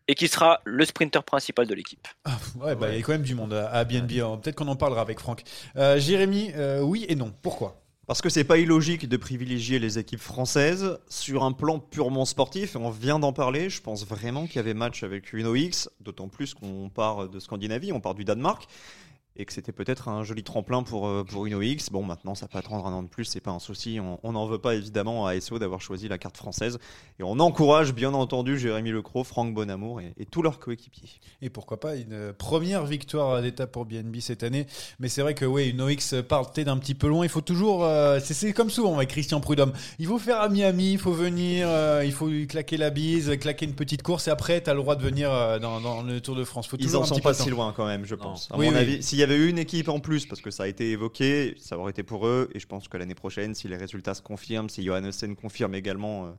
et 0.09 0.15
qu'il 0.15 0.29
sera 0.29 0.61
le 0.65 0.85
sprinter 0.85 1.23
principal 1.23 1.67
de 1.67 1.75
l'équipe. 1.75 2.07
Ah, 2.25 2.37
ouais, 2.61 2.75
bah, 2.75 2.89
il 2.91 2.97
y 2.97 2.99
a 2.99 3.03
quand 3.03 3.13
même 3.13 3.23
du 3.23 3.35
monde 3.35 3.53
à, 3.55 3.85
BNB. 3.85 4.19
hein. 4.21 4.39
Peut-être 4.43 4.57
qu'on 4.57 4.69
en 4.69 4.77
parlera 4.77 5.01
avec 5.03 5.21
Franck. 5.21 5.43
Euh, 5.77 5.99
Jérémy, 6.01 6.51
euh, 6.57 6.81
oui 6.81 7.07
et 7.09 7.15
non. 7.15 7.33
Pourquoi? 7.43 7.77
Parce 8.07 8.21
que 8.21 8.29
c'est 8.29 8.43
pas 8.45 8.59
illogique 8.59 9.09
de 9.09 9.17
privilégier 9.17 9.79
les 9.79 10.01
équipes 10.01 10.21
françaises 10.21 10.99
sur 11.09 11.45
un 11.45 11.53
plan 11.53 11.79
purement 11.79 12.25
sportif. 12.25 12.75
Et 12.75 12.79
on 12.79 12.91
vient 12.91 13.21
d'en 13.21 13.33
parler. 13.33 13.71
Je 13.71 13.81
pense 13.81 14.05
vraiment 14.05 14.47
qu'il 14.47 14.57
y 14.57 14.59
avait 14.59 14.75
match 14.75 15.05
avec 15.05 15.33
Uno 15.33 15.55
X, 15.55 15.89
d'autant 16.01 16.27
plus 16.29 16.55
qu'on 16.55 16.89
part 16.93 17.29
de 17.29 17.39
Scandinavie, 17.39 17.93
on 17.93 18.01
part 18.01 18.17
du 18.17 18.25
Danemark. 18.25 18.67
Et 19.37 19.45
que 19.47 19.53
c'était 19.53 19.73
peut-être 19.73 20.09
un 20.09 20.23
joli 20.25 20.43
tremplin 20.43 20.83
pour, 20.83 21.07
euh, 21.07 21.25
pour 21.25 21.47
Uno 21.47 21.63
X. 21.63 21.91
Bon, 21.91 22.03
maintenant, 22.03 22.35
ça 22.35 22.47
peut 22.49 22.59
attendre 22.59 22.85
un 22.87 22.93
an 22.93 23.03
de 23.03 23.09
plus, 23.09 23.25
c'est 23.25 23.41
pas 23.41 23.53
un 23.53 23.59
souci. 23.61 23.99
On 24.23 24.33
n'en 24.33 24.47
veut 24.47 24.59
pas 24.59 24.75
évidemment 24.75 25.27
à 25.27 25.41
SO 25.41 25.59
d'avoir 25.59 25.81
choisi 25.81 26.09
la 26.09 26.19
carte 26.19 26.37
française. 26.37 26.79
Et 27.19 27.23
on 27.23 27.39
encourage 27.39 27.95
bien 27.95 28.13
entendu 28.13 28.59
Jérémy 28.59 28.91
Lecros, 28.91 29.25
Franck 29.25 29.55
Bonamour 29.55 30.01
et, 30.01 30.13
et 30.19 30.27
tous 30.27 30.43
leurs 30.43 30.59
coéquipiers. 30.59 31.09
Et 31.43 31.49
pourquoi 31.49 31.79
pas 31.81 31.95
une 31.97 32.33
première 32.37 32.85
victoire 32.85 33.41
d'étape 33.41 33.71
pour 33.73 33.87
BNB 33.87 34.17
cette 34.21 34.43
année. 34.43 34.67
Mais 34.99 35.09
c'est 35.09 35.23
vrai 35.23 35.35
que 35.35 35.45
oui, 35.45 35.71
une 35.71 35.81
OX 35.81 36.17
partait 36.29 36.65
d'un 36.65 36.77
petit 36.77 36.95
peu 36.95 37.07
loin. 37.07 37.25
Il 37.25 37.29
faut 37.31 37.41
toujours, 37.41 37.85
euh, 37.85 38.19
c'est- 38.23 38.35
c'est 38.35 38.53
comme 38.53 38.69
souvent 38.69 38.97
avec 38.97 39.09
Christian 39.11 39.41
Prudhomme. 39.41 39.73
Il 40.01 40.07
faut 40.07 40.19
faire 40.19 40.41
à 40.41 40.49
Miami, 40.49 40.93
il 40.93 40.99
faut 40.99 41.13
venir, 41.13 41.67
euh, 41.69 42.03
il 42.05 42.13
faut 42.13 42.27
lui 42.29 42.47
claquer 42.47 42.77
la 42.77 42.91
bise, 42.91 43.31
claquer 43.39 43.65
une 43.65 43.75
petite 43.75 44.03
course 44.03 44.27
et 44.29 44.31
après, 44.33 44.61
tu 44.63 44.69
as 44.69 44.75
le 44.75 44.81
droit 44.81 44.97
de 44.97 45.03
venir 45.03 45.33
euh, 45.33 45.59
dans, 45.59 45.81
dans 45.81 46.03
le 46.03 46.21
Tour 46.21 46.35
de 46.37 46.45
France. 46.45 46.67
Faut 46.67 46.77
Ils 46.79 46.97
en 46.97 47.05
sont 47.05 47.21
pas 47.21 47.33
si 47.33 47.49
loin 47.49 47.73
quand 47.75 47.87
même, 47.87 48.05
je 48.05 48.17
pense. 48.17 48.49
À 48.51 48.59
Oui, 48.59 48.67
mon 48.67 48.73
oui. 48.73 48.79
avis, 48.79 49.03
s'il 49.21 49.29
y 49.29 49.35
avait 49.35 49.51
une 49.51 49.59
équipe 49.59 49.91
en 49.91 50.01
plus, 50.01 50.25
parce 50.25 50.41
que 50.41 50.51
ça 50.51 50.63
a 50.63 50.67
été 50.67 50.93
évoqué, 50.93 51.55
ça 51.59 51.77
aurait 51.77 51.91
été 51.91 52.03
pour 52.03 52.27
eux. 52.27 52.49
Et 52.55 52.59
je 52.59 52.67
pense 52.67 52.89
que 52.89 52.97
l'année 52.97 53.15
prochaine, 53.15 53.55
si 53.55 53.69
les 53.69 53.77
résultats 53.77 54.15
se 54.15 54.23
confirment, 54.23 54.71
si 54.71 54.83
Johannessen 54.83 55.37
confirme 55.37 55.75
également 55.75 56.25
euh, 56.25 56.31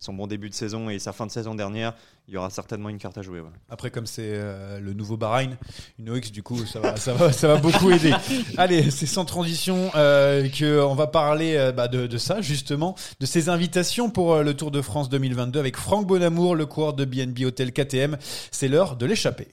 son 0.00 0.12
bon 0.14 0.26
début 0.26 0.48
de 0.48 0.54
saison 0.54 0.90
et 0.90 0.98
sa 0.98 1.12
fin 1.12 1.26
de 1.26 1.30
saison 1.30 1.54
dernière, 1.54 1.94
il 2.26 2.34
y 2.34 2.36
aura 2.36 2.50
certainement 2.50 2.88
une 2.88 2.98
carte 2.98 3.16
à 3.18 3.22
jouer. 3.22 3.38
ouais. 3.38 3.50
Après, 3.70 3.92
comme 3.92 4.06
c'est 4.06 4.32
euh, 4.32 4.80
le 4.80 4.94
nouveau 4.94 5.16
Bahreïn, 5.16 5.56
une 6.00 6.10
OX, 6.10 6.32
du 6.32 6.42
coup, 6.42 6.66
ça 6.66 6.80
va, 6.80 6.96
ça 6.96 7.14
va, 7.14 7.30
ça 7.30 7.46
va 7.46 7.56
beaucoup 7.56 7.92
aider. 7.92 8.12
Allez, 8.56 8.90
c'est 8.90 9.06
sans 9.06 9.24
transition 9.24 9.92
euh, 9.94 10.48
qu'on 10.48 10.96
va 10.96 11.06
parler 11.06 11.54
euh, 11.54 11.70
bah, 11.70 11.86
de, 11.86 12.08
de 12.08 12.18
ça, 12.18 12.40
justement, 12.40 12.96
de 13.20 13.26
ces 13.26 13.48
invitations 13.48 14.10
pour 14.10 14.34
euh, 14.34 14.42
le 14.42 14.54
Tour 14.54 14.72
de 14.72 14.82
France 14.82 15.08
2022 15.08 15.60
avec 15.60 15.76
Franck 15.76 16.08
Bonamour, 16.08 16.56
le 16.56 16.66
coureur 16.66 16.94
de 16.94 17.04
BNB 17.04 17.44
Hotel 17.44 17.72
KTM. 17.72 18.18
C'est 18.50 18.66
l'heure 18.66 18.96
de 18.96 19.06
l'échapper. 19.06 19.46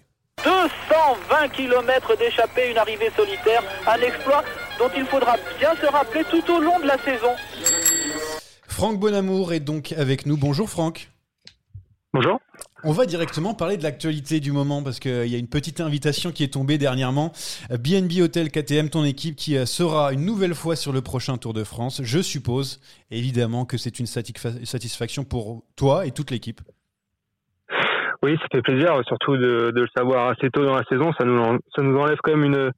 220 0.43 1.49
km 1.49 2.17
d'échappée, 2.17 2.71
une 2.71 2.77
arrivée 2.77 3.11
solitaire, 3.15 3.61
un 3.87 4.01
exploit 4.01 4.43
dont 4.79 4.89
il 4.95 5.05
faudra 5.05 5.35
bien 5.59 5.75
se 5.75 5.85
rappeler 5.85 6.23
tout 6.29 6.51
au 6.51 6.59
long 6.59 6.79
de 6.79 6.85
la 6.85 6.97
saison. 6.97 7.31
Franck 8.67 8.99
Bonamour 8.99 9.53
est 9.53 9.59
donc 9.59 9.91
avec 9.91 10.25
nous. 10.25 10.37
Bonjour 10.37 10.69
Franck. 10.69 11.09
Bonjour. 12.13 12.39
On 12.83 12.91
va 12.91 13.05
directement 13.05 13.53
parler 13.53 13.77
de 13.77 13.83
l'actualité 13.83 14.39
du 14.39 14.51
moment 14.51 14.81
parce 14.81 14.99
qu'il 14.99 15.27
y 15.27 15.35
a 15.35 15.37
une 15.37 15.47
petite 15.47 15.79
invitation 15.79 16.31
qui 16.31 16.43
est 16.43 16.53
tombée 16.53 16.79
dernièrement. 16.79 17.31
BNB 17.69 18.19
Hotel 18.21 18.49
KTM, 18.49 18.89
ton 18.89 19.05
équipe 19.05 19.35
qui 19.35 19.55
euh, 19.55 19.67
sera 19.67 20.11
une 20.11 20.25
nouvelle 20.25 20.55
fois 20.55 20.75
sur 20.75 20.91
le 20.91 21.01
prochain 21.01 21.37
Tour 21.37 21.53
de 21.53 21.63
France. 21.63 22.01
Je 22.03 22.19
suppose 22.19 22.79
évidemment 23.11 23.65
que 23.65 23.77
c'est 23.77 23.99
une 23.99 24.07
satisfa- 24.07 24.65
satisfaction 24.65 25.23
pour 25.23 25.63
toi 25.75 26.07
et 26.07 26.11
toute 26.11 26.31
l'équipe. 26.31 26.59
Oui, 28.23 28.37
ça 28.39 28.47
fait 28.51 28.61
plaisir, 28.61 29.01
surtout 29.07 29.35
de, 29.35 29.71
de 29.71 29.81
le 29.81 29.87
savoir 29.95 30.29
assez 30.29 30.49
tôt 30.51 30.63
dans 30.63 30.75
la 30.75 30.83
saison. 30.85 31.11
Ça 31.19 31.25
nous, 31.25 31.39
en- 31.39 31.57
ça 31.75 31.81
nous 31.81 31.97
enlève 31.97 32.17
quand 32.23 32.35
même 32.35 32.45
une, 32.45 32.71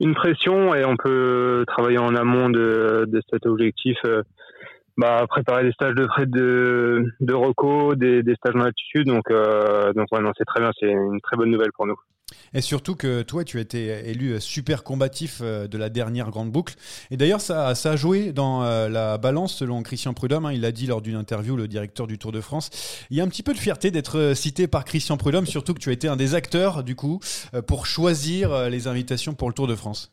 une 0.00 0.14
pression 0.14 0.74
et 0.74 0.84
on 0.84 0.96
peut 0.96 1.64
travailler 1.66 1.98
en 1.98 2.14
amont 2.14 2.50
de, 2.50 3.04
de 3.08 3.22
cet 3.30 3.46
objectif. 3.46 3.96
euh, 4.06 4.22
bah, 4.98 5.26
préparer 5.28 5.64
des 5.64 5.72
stages 5.72 5.94
de 5.94 6.06
près 6.06 6.26
de, 6.26 7.04
de 7.20 7.34
reco, 7.34 7.94
des, 7.94 8.22
des 8.22 8.34
stages 8.36 8.56
en 8.56 8.60
altitude. 8.60 9.06
Donc, 9.06 9.30
euh, 9.30 9.92
donc 9.94 10.06
ouais, 10.12 10.20
non, 10.20 10.32
c'est 10.38 10.44
très 10.46 10.60
bien. 10.60 10.70
C'est 10.80 10.90
une 10.90 11.20
très 11.22 11.36
bonne 11.36 11.50
nouvelle 11.50 11.72
pour 11.74 11.86
nous. 11.86 11.96
Et 12.54 12.60
surtout 12.60 12.94
que 12.94 13.22
toi, 13.22 13.44
tu 13.44 13.58
as 13.58 13.60
été 13.60 14.08
élu 14.08 14.40
super 14.40 14.84
combatif 14.84 15.40
euh, 15.42 15.66
de 15.66 15.78
la 15.78 15.88
dernière 15.88 16.30
grande 16.30 16.50
boucle. 16.50 16.74
Et 17.10 17.16
d'ailleurs, 17.16 17.40
ça, 17.40 17.68
a 17.68 17.96
joué 17.96 18.32
dans 18.32 18.62
euh, 18.62 18.88
la 18.88 19.18
balance 19.18 19.56
selon 19.56 19.82
Christian 19.82 20.14
Prudhomme. 20.14 20.46
hein. 20.46 20.52
il 20.52 20.60
l'a 20.60 20.72
dit 20.72 20.86
lors 20.86 21.02
d'une 21.02 21.16
interview, 21.16 21.56
le 21.56 21.68
directeur 21.68 22.06
du 22.06 22.18
Tour 22.18 22.32
de 22.32 22.40
France. 22.40 23.06
Il 23.10 23.16
y 23.16 23.20
a 23.20 23.24
un 23.24 23.28
petit 23.28 23.42
peu 23.42 23.52
de 23.52 23.58
fierté 23.58 23.90
d'être 23.90 24.18
euh, 24.18 24.34
cité 24.34 24.66
par 24.68 24.84
Christian 24.84 25.16
Prudhomme, 25.16 25.46
surtout 25.46 25.74
que 25.74 25.80
tu 25.80 25.90
as 25.90 25.92
été 25.92 26.08
un 26.08 26.16
des 26.16 26.34
acteurs, 26.34 26.82
du 26.82 26.94
coup, 26.94 27.20
pour 27.66 27.86
choisir 27.86 28.68
les 28.68 28.88
invitations 28.88 29.34
pour 29.34 29.48
le 29.48 29.54
Tour 29.54 29.66
de 29.66 29.74
France. 29.74 30.12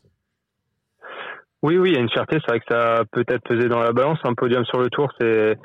Oui, 1.62 1.78
oui, 1.78 1.90
il 1.90 1.94
y 1.94 1.98
a 1.98 2.00
une 2.00 2.10
fierté. 2.10 2.36
C'est 2.40 2.50
vrai 2.50 2.60
que 2.60 2.66
ça 2.68 2.96
a 2.96 3.04
peut-être 3.04 3.42
pesé 3.42 3.68
dans 3.68 3.80
la 3.80 3.92
balance. 3.92 4.18
Un 4.24 4.34
podium 4.34 4.64
sur 4.66 4.80
le 4.80 4.90
tour, 4.90 5.10
c'est 5.18 5.56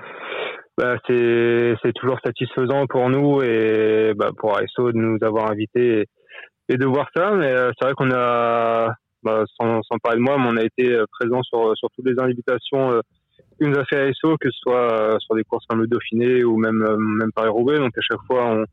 bah, 0.77 0.95
c'est 1.07 1.93
toujours 1.95 2.19
satisfaisant 2.23 2.87
pour 2.87 3.09
nous 3.09 3.41
et 3.41 4.13
bah, 4.15 4.29
pour 4.37 4.57
ASO 4.57 4.93
de 4.93 4.97
nous 4.97 5.17
avoir 5.21 5.51
invités 5.51 6.05
et 6.69 6.77
de 6.77 6.85
voir 6.85 7.09
ça. 7.15 7.31
Mais 7.31 7.51
euh, 7.51 7.71
c'est 7.77 7.85
vrai 7.85 7.93
qu'on 7.95 8.11
a, 8.11 8.93
bah, 9.23 9.43
sans, 9.59 9.81
parler 10.01 10.19
de 10.19 10.23
moi, 10.23 10.37
mais 10.37 10.47
on 10.47 10.57
a 10.57 10.63
été 10.63 10.93
euh, 10.93 11.05
présent 11.19 11.43
sur, 11.43 11.75
sur 11.75 11.89
toutes 11.91 12.05
les 12.05 12.19
invitations 12.19 12.91
euh, 12.91 13.01
que 13.59 13.65
nous 13.65 13.77
a 13.77 13.83
fait 13.85 13.99
ASO, 13.99 14.37
que 14.37 14.49
ce 14.49 14.59
soit 14.59 14.93
euh, 14.93 15.19
sur 15.19 15.35
des 15.35 15.43
courses 15.43 15.65
comme 15.67 15.81
le 15.81 15.87
Dauphiné 15.87 16.43
ou 16.43 16.57
même, 16.57 16.81
euh, 16.83 16.95
même 16.97 17.31
Paris-Roubaix. 17.33 17.77
Donc 17.79 17.97
à 17.97 18.01
chaque 18.01 18.25
fois, 18.25 18.45
on, 18.45 18.65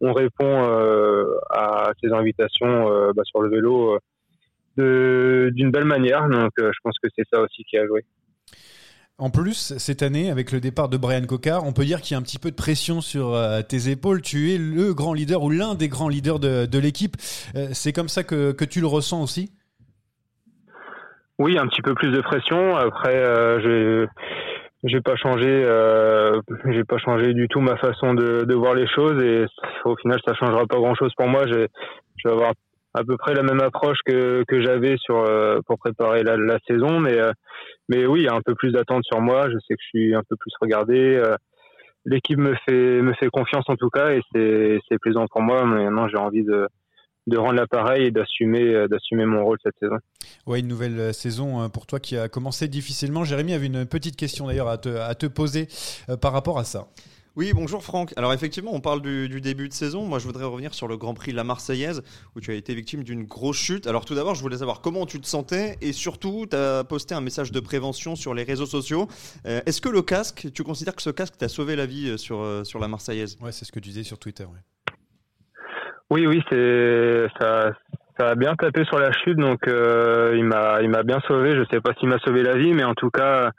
on 0.00 0.12
répond 0.12 0.64
euh, 0.68 1.24
à 1.50 1.92
ces 2.02 2.10
invitations 2.12 2.90
euh, 2.90 3.12
bah, 3.14 3.22
sur 3.24 3.42
le 3.42 3.50
vélo. 3.50 3.98
euh, 4.78 5.50
d'une 5.50 5.70
belle 5.70 5.84
manière. 5.84 6.28
Donc, 6.28 6.52
euh, 6.58 6.70
je 6.72 6.78
pense 6.82 6.98
que 7.02 7.08
c'est 7.16 7.24
ça 7.32 7.40
aussi 7.40 7.64
qui 7.64 7.76
a 7.76 7.86
joué. 7.86 8.04
En 9.22 9.30
plus, 9.30 9.78
cette 9.78 10.02
année, 10.02 10.32
avec 10.32 10.50
le 10.50 10.58
départ 10.58 10.88
de 10.88 10.96
Brian 10.96 11.24
Cocard, 11.24 11.64
on 11.64 11.72
peut 11.72 11.84
dire 11.84 12.00
qu'il 12.00 12.14
y 12.14 12.16
a 12.16 12.18
un 12.18 12.22
petit 12.22 12.40
peu 12.40 12.50
de 12.50 12.56
pression 12.56 13.00
sur 13.00 13.34
euh, 13.34 13.62
tes 13.62 13.88
épaules. 13.88 14.20
Tu 14.20 14.52
es 14.52 14.58
le 14.58 14.94
grand 14.94 15.14
leader 15.14 15.44
ou 15.44 15.50
l'un 15.50 15.76
des 15.76 15.86
grands 15.86 16.08
leaders 16.08 16.40
de, 16.40 16.78
l'équipe. 16.80 17.14
Euh, 17.54 17.68
c'est 17.70 17.92
comme 17.92 18.08
ça 18.08 18.24
que, 18.24 18.64
tu 18.64 18.80
le 18.80 18.88
ressens 18.88 19.22
aussi? 19.22 19.52
Oui, 21.38 21.56
un 21.56 21.68
petit 21.68 21.82
peu 21.82 21.94
plus 21.94 22.10
de 22.10 22.20
pression. 22.20 22.74
Après, 22.74 23.14
euh, 23.14 24.08
j'ai 24.82 25.00
pas 25.00 25.14
changé, 25.14 25.46
euh, 25.46 26.40
pas 26.88 26.98
changé 26.98 27.32
du 27.32 27.46
tout 27.46 27.60
ma 27.60 27.76
façon 27.76 28.14
de, 28.14 28.42
de 28.42 28.54
voir 28.56 28.74
les 28.74 28.88
choses 28.88 29.22
et 29.22 29.46
au 29.84 29.94
final, 29.98 30.18
ça 30.26 30.34
changera 30.34 30.66
pas 30.66 30.78
grand 30.78 30.96
chose 30.96 31.12
pour 31.16 31.28
moi. 31.28 31.46
Je 31.46 31.68
vais 32.24 32.32
avoir 32.32 32.54
à 32.94 33.04
peu 33.04 33.16
près 33.16 33.34
la 33.34 33.42
même 33.42 33.60
approche 33.60 33.98
que, 34.04 34.44
que 34.46 34.62
j'avais 34.62 34.96
sur 34.98 35.16
euh, 35.16 35.60
pour 35.66 35.78
préparer 35.78 36.22
la, 36.22 36.58
saison, 36.66 37.00
mais 37.00 37.18
euh, 37.18 37.32
mais 37.88 38.06
oui, 38.06 38.20
il 38.20 38.24
y 38.24 38.28
a 38.28 38.34
un 38.34 38.42
peu 38.42 38.54
plus 38.54 38.72
d'attente 38.72 39.04
sur 39.04 39.20
moi. 39.20 39.48
Je 39.48 39.56
sais 39.66 39.74
que 39.74 39.82
je 39.82 39.88
suis 39.88 40.14
un 40.14 40.22
peu 40.28 40.36
plus 40.36 40.52
regardé. 40.60 41.16
euh, 41.16 41.36
L'équipe 42.04 42.38
me 42.38 42.54
fait 42.66 43.00
me 43.00 43.14
fait 43.14 43.28
confiance 43.28 43.64
en 43.68 43.76
tout 43.76 43.88
cas 43.88 44.10
et 44.10 44.20
c'est 44.34 44.80
c'est 44.88 44.98
plaisant 44.98 45.26
pour 45.28 45.40
moi. 45.40 45.64
Maintenant, 45.64 46.08
j'ai 46.08 46.16
envie 46.16 46.42
de 46.42 46.66
de 47.28 47.38
rendre 47.38 47.54
l'appareil 47.54 48.06
et 48.06 48.10
d'assumer 48.10 48.88
d'assumer 48.88 49.24
mon 49.24 49.44
rôle 49.44 49.56
cette 49.62 49.76
saison. 49.78 49.98
Ouais, 50.46 50.58
une 50.58 50.66
nouvelle 50.66 51.14
saison 51.14 51.62
euh, 51.62 51.68
pour 51.68 51.86
toi 51.86 52.00
qui 52.00 52.16
a 52.16 52.28
commencé 52.28 52.66
difficilement. 52.66 53.22
Jérémy 53.22 53.54
avait 53.54 53.66
une 53.66 53.86
petite 53.86 54.16
question 54.16 54.48
d'ailleurs 54.48 54.66
à 54.68 54.78
te, 54.78 54.88
à 54.88 55.14
te 55.14 55.26
poser 55.26 55.68
par 56.20 56.32
rapport 56.32 56.58
à 56.58 56.64
ça. 56.64 56.88
Oui, 57.34 57.52
bonjour 57.54 57.82
Franck. 57.82 58.12
Alors 58.18 58.34
effectivement, 58.34 58.72
on 58.74 58.80
parle 58.80 59.00
du, 59.00 59.26
du 59.26 59.40
début 59.40 59.66
de 59.66 59.72
saison. 59.72 60.04
Moi, 60.04 60.18
je 60.18 60.26
voudrais 60.26 60.44
revenir 60.44 60.74
sur 60.74 60.86
le 60.86 60.98
Grand 60.98 61.14
Prix 61.14 61.32
de 61.32 61.36
la 61.36 61.44
Marseillaise, 61.44 62.02
où 62.36 62.40
tu 62.40 62.50
as 62.50 62.54
été 62.54 62.74
victime 62.74 63.04
d'une 63.04 63.24
grosse 63.24 63.56
chute. 63.56 63.86
Alors 63.86 64.04
tout 64.04 64.14
d'abord, 64.14 64.34
je 64.34 64.42
voulais 64.42 64.58
savoir 64.58 64.82
comment 64.82 65.06
tu 65.06 65.18
te 65.18 65.26
sentais, 65.26 65.78
et 65.80 65.92
surtout, 65.92 66.44
tu 66.50 66.54
as 66.54 66.84
posté 66.84 67.14
un 67.14 67.22
message 67.22 67.50
de 67.50 67.58
prévention 67.60 68.16
sur 68.16 68.34
les 68.34 68.42
réseaux 68.42 68.66
sociaux. 68.66 69.08
Euh, 69.46 69.60
Est-ce 69.64 69.80
que 69.80 69.88
le 69.88 70.02
casque, 70.02 70.48
tu 70.52 70.62
considères 70.62 70.94
que 70.94 71.00
ce 71.00 71.08
casque 71.08 71.38
t'a 71.38 71.48
sauvé 71.48 71.74
la 71.74 71.86
vie 71.86 72.10
euh, 72.10 72.16
sur, 72.18 72.42
euh, 72.42 72.64
sur 72.64 72.78
la 72.78 72.88
Marseillaise? 72.88 73.38
Ouais, 73.40 73.50
c'est 73.52 73.64
ce 73.64 73.72
que 73.72 73.80
tu 73.80 73.88
disais 73.88 74.02
sur 74.02 74.18
Twitter. 74.18 74.44
ouais. 74.44 74.94
Oui, 76.10 76.26
oui, 76.26 76.42
c'est 76.50 77.26
ça, 77.40 77.72
ça 78.18 78.28
a 78.28 78.34
bien 78.34 78.54
tapé 78.56 78.84
sur 78.84 78.98
la 78.98 79.10
chute, 79.24 79.38
donc 79.38 79.66
euh, 79.66 80.34
il 80.36 80.44
m'a, 80.44 80.82
il 80.82 80.90
m'a 80.90 81.02
bien 81.02 81.20
sauvé. 81.26 81.56
Je 81.56 81.64
sais 81.70 81.80
pas 81.80 81.94
s'il 81.98 82.10
m'a 82.10 82.18
sauvé 82.18 82.42
la 82.42 82.58
vie, 82.58 82.74
mais 82.74 82.84
en 82.84 82.92
tout 82.92 83.08
cas, 83.08 83.52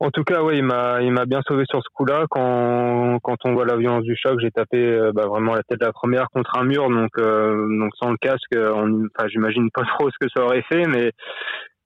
en 0.00 0.10
tout 0.10 0.22
cas, 0.22 0.42
ouais, 0.42 0.58
il 0.58 0.64
m'a, 0.64 1.02
il 1.02 1.10
m'a 1.12 1.26
bien 1.26 1.40
sauvé 1.46 1.64
sur 1.68 1.82
ce 1.82 1.88
coup-là. 1.92 2.26
Quand, 2.30 3.18
quand 3.22 3.36
on 3.44 3.54
voit 3.54 3.64
la 3.64 3.76
violence 3.76 4.04
du 4.04 4.16
choc, 4.16 4.38
j'ai 4.40 4.50
tapé 4.50 4.78
euh, 4.78 5.12
bah, 5.12 5.26
vraiment 5.26 5.54
la 5.54 5.62
tête 5.62 5.80
de 5.80 5.84
la 5.86 5.92
première 5.92 6.28
contre 6.30 6.56
un 6.56 6.64
mur, 6.64 6.88
donc, 6.88 7.10
euh, 7.18 7.66
donc 7.78 7.90
sans 7.96 8.10
le 8.10 8.16
casque, 8.16 8.54
on, 8.54 9.06
enfin, 9.06 9.28
j'imagine 9.28 9.70
pas 9.70 9.82
trop 9.98 10.08
ce 10.10 10.16
que 10.20 10.30
ça 10.34 10.44
aurait 10.44 10.62
fait, 10.62 10.86
mais, 10.86 11.12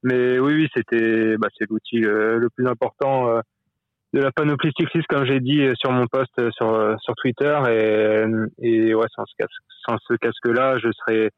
mais 0.03 0.39
oui, 0.39 0.53
oui, 0.53 0.69
c'était, 0.75 1.37
bah, 1.37 1.47
c'est 1.57 1.69
l'outil 1.69 2.05
euh, 2.05 2.37
le 2.37 2.49
plus 2.49 2.67
important. 2.67 3.29
euh, 3.29 3.41
de 4.13 4.21
la 4.21 4.31
panoplie 4.31 4.71
cycliste, 4.77 5.07
comme 5.07 5.25
j'ai 5.25 5.39
dit 5.39 5.61
euh, 5.63 5.73
sur 5.75 5.91
mon 5.91 6.05
post 6.05 6.31
sur, 6.51 6.95
sur 7.01 7.15
Twitter. 7.15 7.57
Et, 7.67 8.23
et 8.59 8.93
ouais, 8.93 9.07
sans 9.15 9.25
ce, 9.25 9.33
casque, 9.39 9.51
sans 9.87 9.97
ce 10.07 10.13
casque-là, 10.13 10.77
je 10.77 10.89
serais 10.91 11.31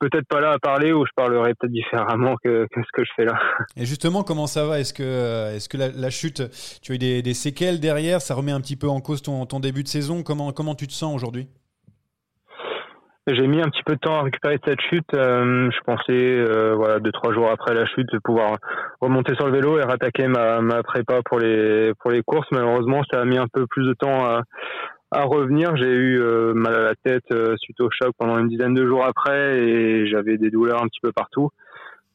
peut-être 0.00 0.26
pas 0.26 0.40
là 0.40 0.52
à 0.52 0.58
parler 0.58 0.92
ou 0.92 1.04
je 1.06 1.12
parlerais 1.14 1.54
peut-être 1.54 1.72
différemment 1.72 2.34
que, 2.42 2.66
que 2.72 2.80
ce 2.80 2.90
que 2.92 3.04
je 3.04 3.10
fais 3.14 3.24
là. 3.24 3.38
Et 3.76 3.84
justement, 3.84 4.22
comment 4.22 4.46
ça 4.46 4.66
va? 4.66 4.80
Est-ce 4.80 4.94
que, 4.94 5.02
euh, 5.02 5.54
est-ce 5.54 5.68
que 5.68 5.76
la, 5.76 5.88
la 5.88 6.10
chute, 6.10 6.42
tu 6.82 6.92
as 6.92 6.94
eu 6.94 6.98
des, 6.98 7.22
des 7.22 7.34
séquelles 7.34 7.78
derrière? 7.78 8.20
Ça 8.20 8.34
remet 8.34 8.52
un 8.52 8.60
petit 8.60 8.76
peu 8.76 8.88
en 8.88 9.00
cause 9.00 9.22
ton, 9.22 9.46
ton 9.46 9.60
début 9.60 9.82
de 9.82 9.88
saison 9.88 10.22
Comment, 10.24 10.52
comment 10.52 10.74
tu 10.74 10.86
te 10.86 10.92
sens 10.92 11.14
aujourd'hui? 11.14 11.46
J'ai 13.26 13.46
mis 13.46 13.60
un 13.60 13.68
petit 13.68 13.82
peu 13.84 13.94
de 13.94 14.00
temps 14.00 14.18
à 14.18 14.22
récupérer 14.22 14.56
de 14.56 14.62
cette 14.66 14.80
chute. 14.80 15.14
Euh, 15.14 15.70
je 15.70 15.80
pensais, 15.84 16.02
euh, 16.10 16.74
voilà, 16.74 16.98
deux 16.98 17.12
trois 17.12 17.32
jours 17.32 17.48
après 17.50 17.74
la 17.74 17.86
chute, 17.86 18.08
de 18.12 18.18
pouvoir 18.18 18.56
remonter 19.00 19.34
sur 19.34 19.46
le 19.46 19.52
vélo 19.52 19.78
et 19.78 19.82
rattaquer 19.82 20.26
ma, 20.26 20.60
ma 20.60 20.82
prépa 20.82 21.20
pour 21.24 21.38
les 21.38 21.92
pour 22.00 22.10
les 22.10 22.22
courses. 22.22 22.48
Malheureusement, 22.50 23.02
ça 23.12 23.20
a 23.20 23.24
mis 23.24 23.38
un 23.38 23.46
peu 23.46 23.66
plus 23.68 23.86
de 23.86 23.92
temps 23.92 24.24
à, 24.24 24.42
à 25.10 25.22
revenir. 25.24 25.76
J'ai 25.76 25.92
eu 25.92 26.20
euh, 26.20 26.54
mal 26.54 26.74
à 26.74 26.82
la 26.82 26.94
tête 26.94 27.30
euh, 27.32 27.56
suite 27.58 27.80
au 27.80 27.90
choc 27.90 28.14
pendant 28.18 28.38
une 28.38 28.48
dizaine 28.48 28.74
de 28.74 28.86
jours 28.86 29.04
après 29.04 29.58
et 29.58 30.06
j'avais 30.06 30.38
des 30.38 30.50
douleurs 30.50 30.82
un 30.82 30.86
petit 30.86 31.00
peu 31.02 31.12
partout. 31.12 31.50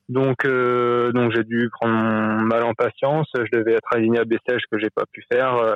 Donc, 0.08 0.46
euh, 0.46 1.12
donc 1.12 1.34
j'ai 1.36 1.44
dû 1.44 1.70
prendre 1.72 1.96
mon 1.96 2.42
mal 2.42 2.64
en 2.64 2.74
patience. 2.74 3.28
Je 3.34 3.58
devais 3.58 3.74
être 3.74 3.94
aligné 3.94 4.20
à 4.20 4.26
Bessèges 4.26 4.64
que 4.72 4.78
j'ai 4.78 4.90
pas 4.90 5.06
pu 5.12 5.24
faire. 5.32 5.56
Euh, 5.56 5.74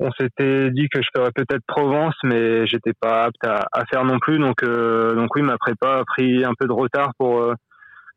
on 0.00 0.10
s'était 0.12 0.70
dit 0.70 0.88
que 0.88 1.02
je 1.02 1.08
ferais 1.16 1.32
peut-être 1.34 1.64
Provence, 1.66 2.14
mais 2.22 2.66
j'étais 2.66 2.92
pas 3.00 3.24
apte 3.24 3.44
à, 3.44 3.66
à 3.72 3.84
faire 3.86 4.04
non 4.04 4.18
plus. 4.18 4.38
Donc, 4.38 4.62
euh, 4.62 5.14
donc 5.14 5.34
oui, 5.34 5.42
ma 5.42 5.58
prépa 5.58 5.98
a 5.98 6.04
pris 6.04 6.44
un 6.44 6.54
peu 6.58 6.66
de 6.66 6.72
retard 6.72 7.12
pour, 7.18 7.42
euh, 7.42 7.54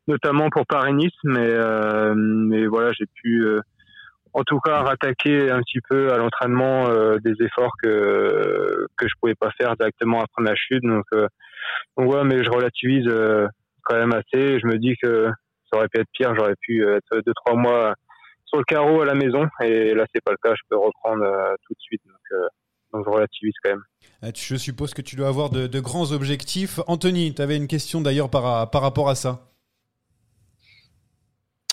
notamment 0.08 0.50
pour 0.50 0.66
Paris-Nice, 0.68 1.12
mais, 1.24 1.50
mais 2.16 2.68
voilà, 2.68 2.92
j'ai 2.92 3.08
pu, 3.08 3.48
en 4.34 4.44
tout 4.44 4.60
cas, 4.60 4.82
rattaquer 4.82 5.52
un 5.52 5.62
petit 5.62 5.80
peu 5.90 6.14
à 6.14 6.18
l'entraînement 6.18 6.88
euh, 6.88 7.18
des 7.20 7.34
efforts 7.44 7.74
que 7.82 8.88
que 8.98 9.08
je 9.08 9.14
pouvais 9.20 9.36
pas 9.36 9.52
faire 9.52 9.76
directement 9.76 10.22
après 10.22 10.42
ma 10.42 10.56
chute. 10.56 10.84
Donc, 10.84 11.06
euh, 11.14 11.28
ouais, 11.98 12.24
mais 12.24 12.44
je 12.44 12.50
relativise 12.50 13.08
euh, 13.08 13.48
quand 13.84 13.96
même 13.96 14.14
assez. 14.14 14.60
Je 14.60 14.68
me 14.68 14.78
dis 14.78 14.96
que 15.02 15.30
ça 15.70 15.78
aurait 15.78 15.90
pu 15.90 16.00
être 16.00 16.10
pire. 16.14 16.34
J'aurais 16.36 16.56
pu 16.62 16.88
être 16.88 17.22
deux 17.26 17.34
trois 17.46 17.56
mois 17.56 17.94
sur 18.46 18.58
le 18.58 18.64
carreau 18.64 19.02
à 19.02 19.06
la 19.06 19.16
maison 19.16 19.48
et 19.62 19.94
là 19.94 20.06
c'est 20.14 20.24
pas 20.24 20.32
le 20.32 20.38
cas. 20.42 20.54
Je 20.56 20.62
peux 20.70 20.78
reprendre 20.78 21.26
tout 21.66 21.74
de 21.74 21.80
suite. 21.80 22.02
Donc, 22.94 23.06
je 23.06 23.10
relativise 23.10 23.54
quand 23.64 23.70
même. 23.70 23.84
Je 24.36 24.56
suppose 24.58 24.94
que 24.94 25.02
tu 25.02 25.16
dois 25.16 25.30
avoir 25.30 25.50
de, 25.50 25.80
grands 25.80 26.12
objectifs. 26.12 26.80
Anthony, 26.88 27.34
tu 27.34 27.42
avais 27.42 27.56
une 27.56 27.68
question 27.68 28.02
d'ailleurs 28.02 28.30
par 28.30 28.44
rapport 28.74 29.10
à 29.10 29.16
ça. 29.16 29.51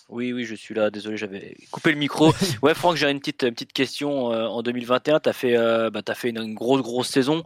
Oui, 0.09 0.33
oui, 0.33 0.44
je 0.44 0.55
suis 0.55 0.75
là. 0.75 0.90
Désolé, 0.90 1.16
j'avais 1.18 1.55
coupé 1.71 1.92
le 1.92 1.99
micro. 1.99 2.33
Ouais, 2.62 2.75
Franck, 2.75 2.97
j'ai 2.97 3.11
une 3.11 3.18
petite, 3.18 3.42
une 3.42 3.53
petite 3.53 3.75
question. 3.75 4.33
Euh, 4.33 4.47
en 4.47 4.62
2021, 4.62 5.21
tu 5.21 5.29
as 5.29 5.33
fait, 5.33 5.57
euh, 5.57 5.90
bah, 5.90 6.01
t'as 6.03 6.14
fait 6.14 6.31
une, 6.31 6.38
une 6.38 6.55
grosse, 6.55 6.81
grosse 6.83 7.09
saison. 7.09 7.44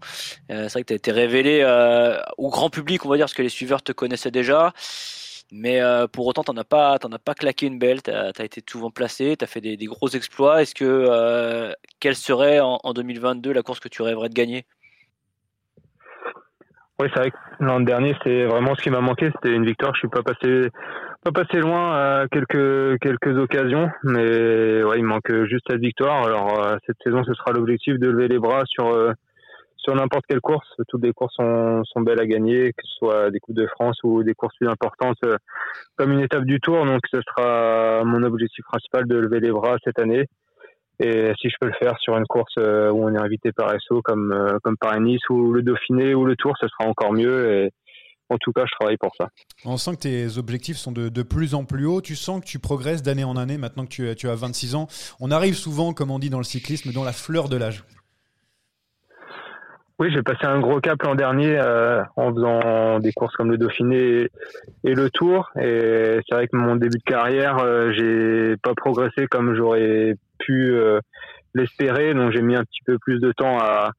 Euh, 0.51 0.65
c'est 0.69 0.73
vrai 0.73 0.83
que 0.83 0.89
tu 0.89 0.93
as 0.93 0.97
été 0.97 1.11
révélé 1.11 1.61
euh, 1.63 2.19
au 2.39 2.51
grand 2.51 2.71
public, 2.71 3.05
on 3.05 3.09
va 3.09 3.17
dire, 3.17 3.25
parce 3.25 3.35
que 3.35 3.43
les 3.43 3.49
suiveurs 3.49 3.83
te 3.83 3.91
connaissaient 3.93 4.31
déjà. 4.31 4.73
Mais 5.51 5.83
euh, 5.83 6.07
pour 6.07 6.27
autant, 6.27 6.45
tu 6.45 6.53
n'en 6.53 6.61
as, 6.61 6.65
pas- 6.65 6.99
t'en 6.99 7.11
as 7.13 7.19
pas 7.19 7.35
claqué 7.35 7.67
une 7.67 7.79
belle. 7.79 8.03
Tu 8.03 8.11
as, 8.11 8.31
été 8.45 8.63
souvent 8.67 8.91
placé. 8.91 9.37
Tu 9.37 9.45
as 9.45 9.49
fait 9.49 9.61
des, 9.61 9.77
des 9.77 9.87
gros 9.87 10.09
exploits. 10.09 10.63
Est-ce 10.63 10.75
que 10.75 10.85
euh, 10.85 11.73
quelle 12.01 12.17
serait 12.17 12.61
en, 12.61 12.79
en 12.83 12.93
2022 12.95 13.53
la 13.53 13.63
course 13.63 13.81
que 13.81 13.89
tu 13.89 14.03
rêverais 14.03 14.29
de 14.29 14.35
gagner? 14.35 14.65
Oui, 17.01 17.09
c'est 17.13 17.21
vrai 17.21 17.31
que 17.33 17.37
l'an 17.61 17.81
dernier, 17.81 18.15
c'est 18.23 18.45
vraiment 18.45 18.75
ce 18.77 18.83
qui 18.83 18.91
m'a 18.91 19.01
manqué. 19.01 19.31
C'était 19.35 19.55
une 19.55 19.67
victoire. 19.67 19.93
Je 19.95 20.01
suis 20.01 20.09
pas 20.09 20.23
passé, 20.23 20.69
pas 21.23 21.31
passé 21.31 21.59
loin 21.59 21.93
à 21.93 22.27
quelques, 22.29 22.99
quelques 23.01 23.39
occasions, 23.39 23.91
mais 24.03 24.83
ouais, 24.83 24.99
il 24.99 25.05
manque 25.05 25.33
juste 25.45 25.65
cette 25.71 25.81
victoire. 25.81 26.27
Alors, 26.27 26.67
euh, 26.67 26.77
cette 26.87 26.97
saison, 27.05 27.23
ce 27.25 27.33
sera 27.35 27.53
l'objectif 27.53 27.99
de 27.99 28.09
lever 28.09 28.27
les 28.27 28.41
bras 28.41 28.63
sur, 28.67 28.89
euh, 28.89 29.13
sur 29.77 29.95
n'importe 29.95 30.25
quelle 30.29 30.41
course. 30.41 30.67
Toutes 30.89 31.05
les 31.05 31.13
courses 31.13 31.35
sont, 31.37 31.85
sont 31.85 32.01
belles 32.01 32.21
à 32.21 32.27
gagner, 32.27 32.73
que 32.73 32.83
ce 32.85 32.95
soit 32.99 33.31
des 33.31 33.39
Coupes 33.39 33.55
de 33.55 33.69
France 33.69 33.99
ou 34.03 34.25
des 34.25 34.35
courses 34.35 34.57
plus 34.57 34.69
importantes, 34.69 35.19
euh, 35.25 35.37
comme 35.97 36.11
une 36.11 36.21
étape 36.21 36.45
du 36.45 36.59
Tour. 36.61 36.85
Donc, 36.87 37.01
ce 37.09 37.21
sera 37.23 38.03
mon 38.05 38.25
objectif 38.25 38.65
principal 38.65 39.07
de 39.07 39.17
lever 39.17 39.39
les 39.39 39.53
bras 39.53 39.77
cette 39.85 40.01
année. 40.01 40.27
Et 41.03 41.33
si 41.41 41.49
je 41.49 41.57
peux 41.61 41.67
le 41.67 41.73
faire 41.73 41.99
sur 41.99 42.17
une 42.17 42.27
course 42.27 42.55
euh, 42.59 42.91
où 42.91 43.05
on 43.05 43.15
est 43.15 43.19
invité 43.19 43.51
par 43.51 43.75
SO 43.81 44.03
comme 44.03 44.33
euh, 44.33 44.59
comme 44.63 44.77
Paris-Nice 44.77 45.29
ou 45.31 45.53
le 45.53 45.63
Dauphiné 45.63 46.15
ou 46.15 46.25
le 46.25 46.37
Tour, 46.37 46.55
ce 46.61 46.69
sera 46.69 46.89
encore 46.89 47.13
mieux. 47.13 47.51
Et 47.51 47.71
en 48.33 48.39
tout 48.39 48.53
cas, 48.53 48.65
je 48.67 48.75
travaille 48.79 48.97
pour 48.97 49.15
ça. 49.17 49.29
On 49.65 49.77
sent 49.77 49.93
que 49.97 50.01
tes 50.01 50.39
objectifs 50.39 50.77
sont 50.77 50.93
de, 50.93 51.09
de 51.09 51.23
plus 51.23 51.55
en 51.55 51.65
plus 51.65 51.87
hauts. 51.87 52.01
Tu 52.01 52.17
sens 52.17 52.41
que 52.41 52.47
tu 52.47 52.59
progresses 52.59 53.03
d'année 53.03 53.25
en 53.25 53.37
année 53.37 53.59
maintenant 53.59 53.85
que 53.85 53.91
tu, 53.91 54.09
as- 54.09 54.15
tu 54.15 54.29
as 54.29 54.35
26 54.35 54.75
ans. 54.75 54.89
On 55.21 55.31
arrive 55.31 55.55
souvent, 55.55 55.93
comme 55.93 56.11
on 56.11 56.19
dit 56.19 56.31
dans 56.31 56.39
le 56.39 56.45
cyclisme, 56.45 56.93
dans 56.93 57.05
la 57.05 57.13
fleur 57.13 57.49
de 57.49 57.57
l'âge. 57.57 57.85
Oui, 59.99 60.09
j'ai 60.13 60.23
passé 60.23 60.47
un 60.47 60.59
gros 60.59 60.81
cap 60.81 61.01
l'an 61.03 61.15
dernier 61.15 61.57
euh, 61.59 62.03
en 62.17 62.35
faisant 62.35 62.99
des 62.99 63.13
courses 63.13 63.37
comme 63.37 63.51
le 63.53 63.59
Dauphiné 63.59 64.23
et, 64.23 64.31
et 64.85 64.95
le 64.95 65.11
Tour. 65.11 65.49
Et 65.61 66.19
c'est 66.29 66.35
vrai 66.35 66.49
que 66.49 66.57
mon 66.57 66.75
début 66.75 66.99
de 66.99 67.03
carrière, 67.05 67.59
euh, 67.59 67.93
j'ai 67.93 68.57
pas 68.57 68.75
progressé 68.75 69.27
comme 69.29 69.55
j'aurais 69.55 70.17
pu 70.39 70.73
euh, 70.75 70.99
l'espérer. 71.55 72.15
Donc 72.15 72.33
j'ai 72.33 72.43
mis 72.43 72.57
un 72.57 72.65
petit 72.65 72.81
peu 72.85 72.99
plus 72.99 73.21
de 73.21 73.31
temps 73.31 73.59
à, 73.61 73.91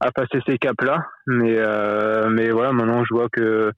à 0.00 0.10
passer 0.12 0.40
ces 0.46 0.58
caps-là. 0.58 1.06
Mais 1.26 1.56
euh, 1.56 2.28
mais 2.28 2.50
voilà, 2.50 2.72
maintenant 2.72 3.04
je 3.04 3.14
vois 3.14 3.28
que 3.28 3.72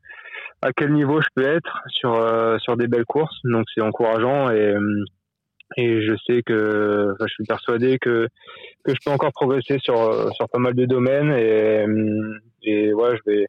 à 0.63 0.73
quel 0.73 0.93
niveau 0.93 1.21
je 1.21 1.29
peux 1.35 1.45
être 1.45 1.83
sur 1.89 2.15
euh, 2.15 2.59
sur 2.59 2.77
des 2.77 2.89
belles 2.89 3.05
courses. 3.05 3.39
Donc 3.45 3.67
c'est 3.75 3.83
encourageant 3.83 4.51
et 4.51 4.75
et 5.77 6.03
je 6.03 6.15
sais 6.27 6.43
que 6.43 7.15
je 7.21 7.27
suis 7.27 7.45
persuadé 7.45 7.99
que 7.99 8.29
que 8.85 8.95
je 8.95 8.99
peux 9.05 9.11
encore 9.11 9.33
progresser 9.33 9.79
sur 9.79 10.01
euh, 10.01 10.31
sur 10.31 10.49
pas 10.49 10.59
mal 10.59 10.75
de 10.75 10.87
domaines 10.87 11.33
et 11.33 11.85
et 12.63 12.95
ouais 12.95 13.17
je 13.17 13.31
vais 13.31 13.47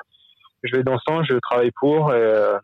je 0.63 0.75
vais 0.75 0.83
dans 0.83 0.97
ce 0.97 1.03
sens 1.07 1.25
je 1.29 1.35
travaille 1.39 1.71
pour 1.79 2.13
et, 2.13 2.17
euh, 2.17 2.57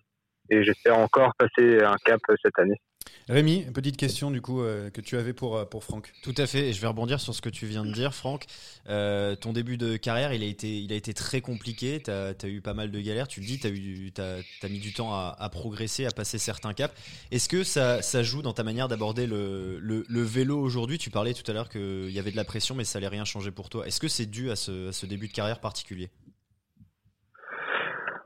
et 0.49 0.63
j'espère 0.63 0.99
encore 0.99 1.31
passer 1.37 1.81
un 1.81 1.95
cap 2.03 2.19
cette 2.43 2.59
année 2.59 2.79
Rémi, 3.27 3.65
petite 3.73 3.97
question 3.97 4.29
du 4.29 4.39
coup 4.39 4.61
euh, 4.61 4.91
que 4.91 5.01
tu 5.01 5.17
avais 5.17 5.33
pour, 5.33 5.57
euh, 5.57 5.65
pour 5.65 5.83
Franck. 5.83 6.13
Tout 6.21 6.35
à 6.37 6.45
fait, 6.45 6.69
et 6.69 6.73
je 6.73 6.81
vais 6.81 6.87
rebondir 6.87 7.19
sur 7.19 7.33
ce 7.33 7.41
que 7.41 7.49
tu 7.49 7.65
viens 7.65 7.83
de 7.83 7.91
dire, 7.91 8.13
Franck. 8.13 8.45
Euh, 8.87 9.35
ton 9.35 9.51
début 9.51 9.77
de 9.77 9.97
carrière, 9.97 10.31
il 10.31 10.43
a 10.43 10.45
été, 10.45 10.77
il 10.77 10.93
a 10.93 10.95
été 10.95 11.13
très 11.15 11.41
compliqué. 11.41 12.03
Tu 12.03 12.11
as, 12.11 12.35
eu 12.47 12.61
pas 12.61 12.75
mal 12.75 12.91
de 12.91 12.99
galères. 12.99 13.27
Tu 13.27 13.39
le 13.39 13.47
dis, 13.47 13.59
tu 13.59 14.21
as, 14.21 14.41
as, 14.63 14.69
mis 14.69 14.79
du 14.79 14.93
temps 14.93 15.11
à, 15.11 15.35
à, 15.39 15.49
progresser, 15.49 16.05
à 16.05 16.11
passer 16.11 16.37
certains 16.37 16.73
caps. 16.73 16.93
Est-ce 17.31 17.49
que 17.49 17.63
ça, 17.63 18.03
ça, 18.03 18.21
joue 18.21 18.43
dans 18.43 18.53
ta 18.53 18.63
manière 18.63 18.87
d'aborder 18.87 19.25
le, 19.25 19.79
le, 19.79 20.05
le, 20.07 20.21
vélo 20.21 20.59
aujourd'hui? 20.59 20.99
Tu 20.99 21.09
parlais 21.09 21.33
tout 21.33 21.49
à 21.49 21.53
l'heure 21.53 21.69
qu'il 21.69 22.11
y 22.11 22.19
avait 22.19 22.31
de 22.31 22.37
la 22.37 22.45
pression, 22.45 22.75
mais 22.75 22.83
ça 22.83 22.99
n'allait 22.99 23.09
rien 23.09 23.25
changer 23.25 23.49
pour 23.49 23.69
toi. 23.69 23.87
Est-ce 23.87 23.99
que 23.99 24.07
c'est 24.07 24.27
dû 24.27 24.51
à 24.51 24.55
ce, 24.55 24.89
à 24.89 24.91
ce 24.91 25.07
début 25.07 25.27
de 25.27 25.33
carrière 25.33 25.59
particulier? 25.59 26.11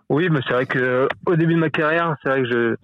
Oui, 0.09 0.27
mais 0.29 0.39
c'est 0.45 0.53
vrai 0.53 0.65
que 0.65 1.07
au 1.25 1.35
début 1.35 1.53
de 1.53 1.59
ma 1.59 1.69
carrière, 1.69 2.17
c'est 2.21 2.29
vrai 2.29 2.41
que 2.41 2.49
je 2.49 2.75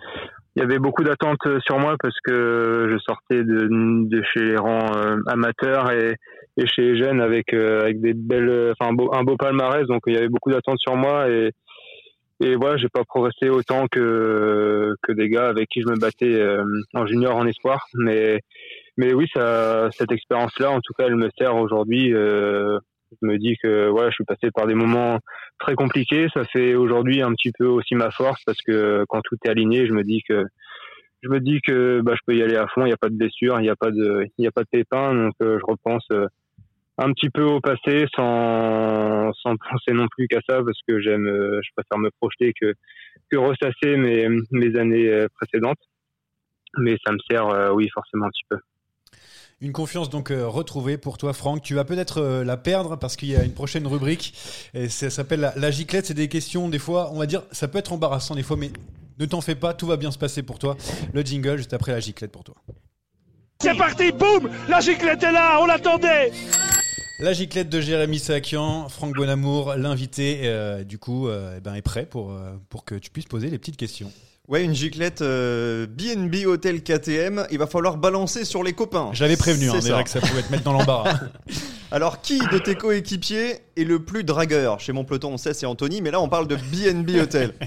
il 0.55 0.61
y 0.61 0.63
avait 0.63 0.79
beaucoup 0.79 1.03
d'attentes 1.03 1.47
sur 1.65 1.79
moi 1.79 1.95
parce 2.01 2.15
que 2.23 2.87
je 2.89 2.97
sortais 2.99 3.43
de, 3.43 3.67
de 4.07 4.23
chez 4.33 4.41
les 4.41 4.57
rangs 4.57 4.95
euh, 4.95 5.17
amateurs 5.27 5.91
et, 5.91 6.15
chez 6.65 6.81
les 6.81 6.97
jeunes 6.97 7.19
avec 7.19 7.53
euh, 7.53 7.81
avec 7.81 7.99
des 7.99 8.13
belles 8.13 8.71
enfin 8.71 8.91
un 8.91 8.93
beau, 8.93 9.13
un 9.13 9.23
beau 9.23 9.35
palmarès. 9.35 9.85
Donc 9.87 10.03
il 10.07 10.13
y 10.13 10.17
avait 10.17 10.29
beaucoup 10.29 10.51
d'attentes 10.51 10.79
sur 10.79 10.95
moi 10.95 11.29
et 11.29 11.51
et 12.41 12.55
voilà 12.55 12.77
j'ai 12.77 12.87
pas 12.87 13.03
progressé 13.03 13.49
autant 13.49 13.87
que 13.87 14.95
que 15.03 15.11
des 15.11 15.27
gars 15.27 15.47
avec 15.47 15.67
qui 15.67 15.81
je 15.81 15.87
me 15.87 15.99
battais 15.99 16.39
euh, 16.39 16.63
en 16.93 17.05
junior 17.05 17.35
en 17.35 17.45
espoir. 17.45 17.85
Mais 17.95 18.39
mais 18.95 19.13
oui 19.13 19.27
ça 19.35 19.89
cette 19.91 20.13
expérience 20.13 20.57
là 20.59 20.71
en 20.71 20.79
tout 20.79 20.93
cas 20.97 21.07
elle 21.07 21.17
me 21.17 21.29
sert 21.37 21.55
aujourd'hui 21.57 22.13
euh, 22.13 22.77
je 23.11 23.27
me 23.27 23.37
dis 23.37 23.55
que 23.61 23.87
voilà, 23.89 24.09
je 24.09 24.15
suis 24.15 24.25
passé 24.25 24.51
par 24.51 24.67
des 24.67 24.75
moments 24.75 25.19
très 25.59 25.75
compliqués. 25.75 26.27
Ça 26.33 26.43
fait 26.45 26.75
aujourd'hui 26.75 27.21
un 27.21 27.31
petit 27.33 27.51
peu 27.57 27.65
aussi 27.65 27.95
ma 27.95 28.11
force 28.11 28.41
parce 28.45 28.61
que 28.61 29.05
quand 29.07 29.21
tout 29.21 29.37
est 29.45 29.49
aligné, 29.49 29.87
je 29.87 29.93
me 29.93 30.03
dis 30.03 30.21
que 30.27 30.45
je 31.21 31.29
me 31.29 31.39
dis 31.39 31.59
que 31.61 32.01
bah, 32.01 32.13
je 32.15 32.21
peux 32.25 32.35
y 32.35 32.43
aller 32.43 32.55
à 32.55 32.67
fond. 32.67 32.81
Il 32.81 32.87
n'y 32.89 32.93
a 32.93 32.97
pas 32.97 33.09
de 33.09 33.15
blessure, 33.15 33.59
il 33.59 33.63
n'y 33.63 33.69
a 33.69 33.75
pas 33.75 33.91
de 33.91 34.25
il 34.37 34.41
n'y 34.41 34.47
a 34.47 34.51
pas 34.51 34.63
de 34.63 34.69
pépin. 34.69 35.13
Donc 35.13 35.33
euh, 35.41 35.59
je 35.59 35.65
repense 35.65 36.05
euh, 36.11 36.27
un 36.97 37.11
petit 37.13 37.29
peu 37.29 37.43
au 37.43 37.59
passé 37.59 38.05
sans, 38.15 39.33
sans 39.33 39.55
penser 39.57 39.91
non 39.91 40.07
plus 40.07 40.27
qu'à 40.27 40.39
ça 40.47 40.63
parce 40.63 40.79
que 40.87 40.99
j'aime, 41.01 41.27
euh, 41.27 41.59
je 41.63 41.69
préfère 41.75 41.97
me 41.97 42.09
projeter 42.19 42.53
que, 42.59 42.73
que 43.29 43.37
ressasser 43.37 43.97
mes, 43.97 44.27
mes 44.51 44.77
années 44.77 45.25
précédentes. 45.35 45.79
Mais 46.77 46.97
ça 47.05 47.13
me 47.13 47.19
sert, 47.29 47.73
oui, 47.73 47.87
forcément 47.93 48.25
un 48.25 48.29
petit 48.29 48.43
peu. 48.49 48.57
Une 49.61 49.71
confiance 49.71 50.09
donc 50.09 50.31
euh, 50.31 50.47
retrouvée 50.47 50.97
pour 50.97 51.17
toi, 51.17 51.33
Franck. 51.33 51.61
Tu 51.61 51.75
vas 51.75 51.85
peut-être 51.85 52.21
euh, 52.21 52.43
la 52.43 52.57
perdre 52.57 52.97
parce 52.97 53.15
qu'il 53.15 53.29
y 53.29 53.35
a 53.35 53.43
une 53.43 53.53
prochaine 53.53 53.87
rubrique 53.87 54.33
et 54.73 54.89
ça 54.89 55.09
s'appelle 55.09 55.39
la, 55.39 55.53
la 55.55 55.71
giclette. 55.71 56.05
C'est 56.05 56.13
des 56.13 56.27
questions, 56.27 56.67
des 56.69 56.79
fois, 56.79 57.09
on 57.13 57.19
va 57.19 57.25
dire, 57.25 57.43
ça 57.51 57.67
peut 57.67 57.77
être 57.77 57.93
embarrassant 57.93 58.35
des 58.35 58.43
fois, 58.43 58.57
mais 58.57 58.71
ne 59.17 59.25
t'en 59.25 59.41
fais 59.41 59.55
pas, 59.55 59.73
tout 59.73 59.87
va 59.87 59.97
bien 59.97 60.11
se 60.11 60.17
passer 60.17 60.43
pour 60.43 60.59
toi. 60.59 60.75
Le 61.13 61.21
jingle 61.21 61.57
juste 61.57 61.73
après 61.73 61.93
la 61.93 61.99
giclette 61.99 62.31
pour 62.31 62.43
toi. 62.43 62.55
C'est 63.61 63.77
parti, 63.77 64.11
boum 64.11 64.49
La 64.67 64.81
giclette 64.81 65.23
est 65.23 65.31
là, 65.31 65.59
on 65.61 65.65
l'attendait 65.65 66.31
La 67.19 67.31
giclette 67.31 67.69
de 67.69 67.79
Jérémy 67.79 68.19
Sakian, 68.19 68.89
Franck 68.89 69.15
Bonamour, 69.15 69.75
l'invité, 69.75 70.41
euh, 70.43 70.83
du 70.83 70.99
coup, 70.99 71.29
euh, 71.29 71.55
eh 71.57 71.61
ben, 71.61 71.73
est 71.75 71.81
prêt 71.81 72.05
pour, 72.05 72.31
euh, 72.31 72.57
pour 72.69 72.83
que 72.83 72.95
tu 72.95 73.09
puisses 73.09 73.25
poser 73.25 73.49
les 73.49 73.57
petites 73.57 73.77
questions. 73.77 74.11
Ouais, 74.47 74.63
une 74.63 74.75
giclette 74.75 75.21
euh, 75.23 75.87
BNB 75.87 76.45
Hotel 76.45 76.83
KTM. 76.83 77.47
Il 77.49 77.57
va 77.57 77.65
falloir 77.65 77.97
balancer 77.97 78.45
sur 78.45 78.61
les 78.63 78.73
copains. 78.73 79.09
J'avais 79.13 79.37
prévenu, 79.37 79.69
hein, 79.69 79.79
déjà 79.79 80.03
que 80.03 80.09
ça 80.09 80.21
pouvait 80.21 80.43
te 80.43 80.51
mettre 80.51 80.63
dans 80.63 80.73
l'embarras. 80.73 81.13
Alors, 81.91 82.21
qui 82.21 82.37
de 82.39 82.59
tes 82.59 82.75
coéquipiers 82.75 83.59
est 83.75 83.83
le 83.83 83.99
plus 83.99 84.23
dragueur? 84.23 84.79
Chez 84.79 84.91
mon 84.91 85.03
peloton, 85.03 85.33
on 85.33 85.37
sait, 85.37 85.53
c'est 85.53 85.65
Anthony, 85.65 86.01
mais 86.01 86.11
là, 86.11 86.19
on 86.19 86.29
parle 86.29 86.47
de 86.47 86.55
BNB 86.55 87.21
Hotel. 87.21 87.53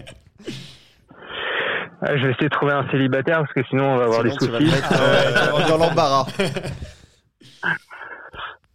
Ah, 2.01 2.17
je 2.17 2.27
vais 2.27 2.31
essayer 2.31 2.49
de 2.49 2.55
trouver 2.55 2.73
un 2.75 2.89
célibataire 2.93 3.39
parce 3.41 3.53
que 3.53 3.65
sinon 3.71 3.95
on 3.95 3.97
va 3.97 4.05
avoir 4.05 4.21
Sinon, 4.23 4.37
des 4.37 4.47
tu 4.47 4.53
vas 4.53 4.59
soucis. 4.61 4.71
te 4.71 4.77
mettre, 4.77 4.93
euh, 5.03 5.69
dans 5.69 5.79
l'embarras. 5.79 6.27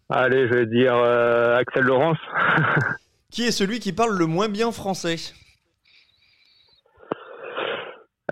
Allez, 0.09 0.45
je 0.49 0.53
vais 0.53 0.65
dire 0.65 0.93
euh, 0.93 1.55
Axel 1.57 1.83
Laurence. 1.83 2.17
Qui 3.31 3.45
est 3.45 3.51
celui 3.51 3.79
qui 3.79 3.93
parle 3.93 4.17
le 4.17 4.25
moins 4.25 4.49
bien 4.49 4.73
français? 4.73 5.15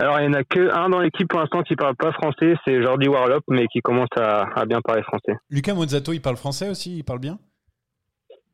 Alors 0.02 0.20
il 0.20 0.26
y 0.26 0.28
en 0.28 0.34
a 0.34 0.44
que 0.44 0.74
un 0.74 0.90
dans 0.90 1.00
l'équipe 1.00 1.28
pour 1.28 1.40
l'instant 1.40 1.62
qui 1.62 1.76
parle 1.76 1.96
pas 1.96 2.12
français, 2.12 2.56
c'est 2.66 2.82
Jordi 2.82 3.08
Warlock, 3.08 3.44
mais 3.50 3.68
qui 3.68 3.82
commence 3.82 4.10
à, 4.18 4.48
à 4.60 4.66
bien 4.66 4.82
parler 4.82 5.04
français. 5.04 5.34
Lucas 5.52 5.76
Mozzato, 5.76 6.12
il 6.12 6.22
parle 6.22 6.38
français 6.38 6.70
aussi? 6.70 6.98
Il 6.98 7.04
parle 7.04 7.20
bien? 7.20 7.38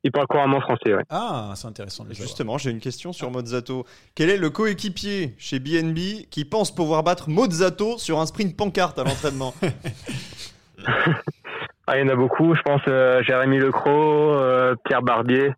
Il 0.04 0.12
parle 0.12 0.26
couramment 0.26 0.60
français, 0.60 0.94
ouais. 0.94 1.04
Ah, 1.08 1.52
c'est 1.56 1.66
intéressant 1.66 2.04
de. 2.04 2.12
Justement, 2.12 2.58
j'ai 2.58 2.70
une 2.70 2.80
question 2.80 3.14
sur 3.14 3.30
Mozzato. 3.30 3.86
Quel 4.14 4.28
est 4.28 4.36
le 4.36 4.50
coéquipier 4.50 5.34
chez 5.38 5.58
BNB 5.58 6.28
qui 6.30 6.44
pense 6.44 6.72
pouvoir 6.72 7.02
battre 7.02 7.30
Mozzato 7.30 7.96
sur 7.96 8.20
un 8.20 8.26
sprint 8.26 8.54
pancarte 8.54 8.98
à 8.98 9.04
l'entraînement? 9.04 9.54
Ah, 11.90 11.96
il 11.96 12.06
y 12.06 12.10
en 12.10 12.12
a 12.12 12.16
beaucoup, 12.16 12.54
je 12.54 12.60
pense 12.60 12.82
euh, 12.86 13.22
Jérémy 13.22 13.58
Lecros, 13.58 14.34
euh, 14.34 14.74
Pierre 14.84 15.00
Barbier, 15.00 15.54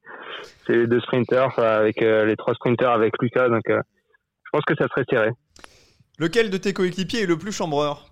c'est 0.64 0.74
les 0.74 0.87
deux 0.87 1.00
sprinters, 1.00 1.46
enfin, 1.46 1.64
avec 1.64 2.00
euh, 2.03 2.24
les 2.24 2.37
trois 2.37 2.55
sprinters 2.55 2.92
avec 2.92 3.20
Lucas, 3.20 3.48
donc 3.48 3.68
euh, 3.68 3.83
je 4.44 4.50
pense 4.53 4.62
que 4.64 4.76
ça 4.76 4.87
serait 4.87 5.05
serré. 5.11 5.31
Lequel 6.21 6.51
de 6.51 6.59
tes 6.59 6.73
coéquipiers 6.75 7.23
est 7.23 7.27
le 7.27 7.39
plus 7.39 7.51
chambreur? 7.51 8.07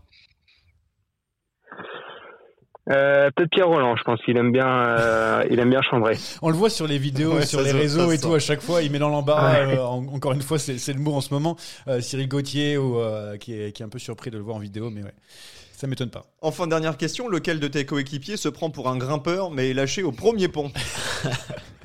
Euh, 2.90 3.30
Peut-être 3.36 3.50
Pierre 3.50 3.68
Roland, 3.68 3.96
je 3.96 4.02
pense 4.02 4.18
qu'il 4.24 4.38
aime 4.38 4.50
bien, 4.50 4.66
euh, 4.66 5.44
il 5.50 5.58
aime 5.60 5.68
bien 5.68 5.82
chambrer. 5.82 6.16
On 6.40 6.48
le 6.48 6.56
voit 6.56 6.70
sur 6.70 6.86
les 6.86 6.96
vidéos, 6.96 7.34
Ouais, 7.34 7.44
sur 7.44 7.60
les 7.60 7.72
se- 7.72 7.76
réseaux 7.76 8.10
et 8.10 8.16
tout, 8.18 8.30
sent. 8.30 8.36
à 8.36 8.38
chaque 8.38 8.62
fois, 8.62 8.80
il 8.82 8.90
met 8.90 8.98
dans 8.98 9.10
l'embarras. 9.10 9.56
euh, 9.58 9.76
en- 9.82 10.06
encore 10.06 10.32
une 10.32 10.40
fois, 10.40 10.58
c'est 10.58 10.78
c'est 10.78 10.94
le 10.94 11.00
mot 11.00 11.12
en 11.12 11.20
ce 11.20 11.34
moment. 11.34 11.56
Euh, 11.86 12.00
Cyril 12.00 12.28
Gauthier, 12.28 12.78
ou, 12.78 12.98
euh, 12.98 13.36
qui, 13.36 13.52
est, 13.60 13.72
qui 13.72 13.82
est 13.82 13.84
un 13.84 13.90
peu 13.90 13.98
surpris 13.98 14.30
de 14.30 14.38
le 14.38 14.42
voir 14.42 14.56
en 14.56 14.60
vidéo, 14.60 14.88
mais 14.88 15.02
ouais, 15.02 15.12
ça 15.76 15.86
m'étonne 15.86 16.08
pas. 16.08 16.24
Enfin, 16.40 16.66
dernière 16.66 16.96
question, 16.96 17.28
lequel 17.28 17.60
de 17.60 17.68
tes 17.68 17.84
coéquipiers 17.84 18.38
se 18.38 18.48
prend 18.48 18.70
pour 18.70 18.88
un 18.88 18.96
grimpeur 18.96 19.50
mais 19.50 19.68
est 19.68 19.74
lâché 19.74 20.02
au 20.02 20.12
premier 20.12 20.48
pont? 20.48 20.72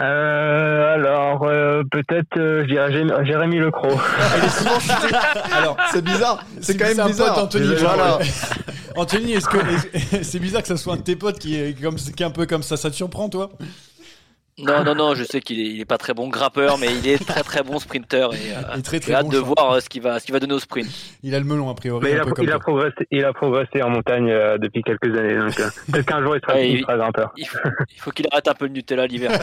Euh, 0.00 0.94
alors 0.94 1.42
euh, 1.44 1.82
peut-être, 1.90 2.38
euh, 2.38 2.62
je 2.62 2.68
dirais 2.68 2.92
Jé- 2.92 3.24
Jérémy 3.26 3.58
Lecros. 3.58 3.98
Il 4.38 4.44
est 4.44 4.48
souvent 4.48 4.80
cité. 4.80 5.14
Alors, 5.52 5.76
c'est 5.92 6.04
bizarre, 6.04 6.44
c'est 6.60 6.76
quand 6.76 6.94
même 6.94 7.06
bizarre. 7.06 7.34
pote, 7.34 7.44
Anthony. 7.44 7.74
Voilà. 7.76 8.18
Anthony, 8.96 9.32
est-ce 9.34 9.48
que 9.48 9.58
c'est 10.22 10.38
bizarre 10.38 10.62
que 10.62 10.68
ça 10.68 10.76
soit 10.76 10.94
un 10.94 10.96
de 10.96 11.02
tes 11.02 11.16
potes 11.16 11.38
qui 11.38 11.56
est, 11.60 11.80
comme, 11.80 11.96
qui 11.96 12.22
est 12.22 12.26
un 12.26 12.30
peu 12.30 12.46
comme 12.46 12.62
ça 12.62 12.76
Ça 12.76 12.90
te 12.90 12.94
surprend, 12.94 13.28
toi? 13.28 13.50
Non, 14.62 14.84
non, 14.84 14.94
non, 14.94 15.14
je 15.14 15.24
sais 15.24 15.40
qu'il 15.40 15.60
est, 15.60 15.66
il 15.70 15.80
est 15.80 15.84
pas 15.84 15.98
très 15.98 16.14
bon 16.14 16.28
grippeur, 16.28 16.78
mais 16.78 16.88
il 16.94 17.06
est 17.08 17.24
très 17.26 17.42
très 17.42 17.62
bon 17.62 17.78
sprinter 17.78 18.28
et 18.34 18.52
euh, 18.54 18.60
Il 18.74 18.80
est 18.80 18.82
très, 18.82 18.96
j'ai 18.98 19.00
très 19.00 19.14
hâte 19.14 19.26
bon 19.26 19.32
de 19.32 19.38
champ. 19.40 19.54
voir 19.56 19.72
euh, 19.72 19.80
ce 19.80 19.88
qu'il 19.88 20.02
va, 20.02 20.18
ce 20.20 20.24
qu'il 20.24 20.32
va 20.34 20.40
donner 20.40 20.54
au 20.54 20.58
sprint. 20.58 20.88
Il 21.22 21.34
a 21.34 21.38
le 21.38 21.44
melon, 21.44 21.68
a 21.70 21.74
priori. 21.74 22.04
Mais 22.04 22.12
il 22.12 22.18
a, 22.18 22.24
peu 22.24 22.32
comme 22.32 22.44
il 22.44 22.50
a 22.50 22.54
toi. 22.54 22.60
progressé, 22.60 23.06
il 23.10 23.24
a 23.24 23.32
progressé 23.32 23.82
en 23.82 23.90
montagne 23.90 24.30
euh, 24.30 24.58
depuis 24.58 24.82
quelques 24.82 25.16
années, 25.16 25.36
donc 25.36 25.58
euh, 25.60 25.68
peut-être 25.92 26.06
qu'un 26.06 26.22
jour 26.22 26.36
il 26.36 26.40
sera, 26.40 26.54
Ouais, 26.54 26.68
il 26.70 26.74
il- 26.76 26.80
sera 26.82 26.96
grimpeur. 26.96 27.32
Il 27.36 27.46
faut, 27.46 27.58
il 27.94 28.00
faut 28.00 28.10
qu'il 28.10 28.26
arrête 28.30 28.48
un 28.48 28.54
peu 28.54 28.66
le 28.66 28.72
Nutella 28.72 29.06
l'hiver. 29.06 29.30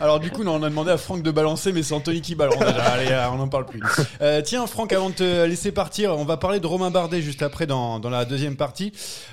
Alors 0.00 0.20
du 0.20 0.30
coup, 0.30 0.44
non, 0.44 0.54
on 0.56 0.62
a 0.62 0.68
demandé 0.68 0.90
à 0.90 0.96
Franck 0.96 1.22
de 1.22 1.30
balancer, 1.30 1.72
mais 1.72 1.82
c'est 1.82 1.94
Anthony 1.94 2.20
qui 2.20 2.34
balance. 2.34 2.58
déjà. 2.58 2.82
Allez, 2.84 3.28
on 3.32 3.36
n'en 3.36 3.48
parle 3.48 3.66
plus. 3.66 3.80
Euh, 4.20 4.40
tiens, 4.42 4.66
Franck, 4.66 4.92
avant 4.92 5.10
de 5.10 5.14
te 5.14 5.46
laisser 5.46 5.72
partir, 5.72 6.16
on 6.16 6.24
va 6.24 6.36
parler 6.36 6.60
de 6.60 6.66
Romain 6.66 6.90
Bardet 6.90 7.20
juste 7.22 7.42
après 7.42 7.66
dans, 7.66 7.98
dans 7.98 8.10
la 8.10 8.24
deuxième 8.24 8.56
partie. 8.56 8.92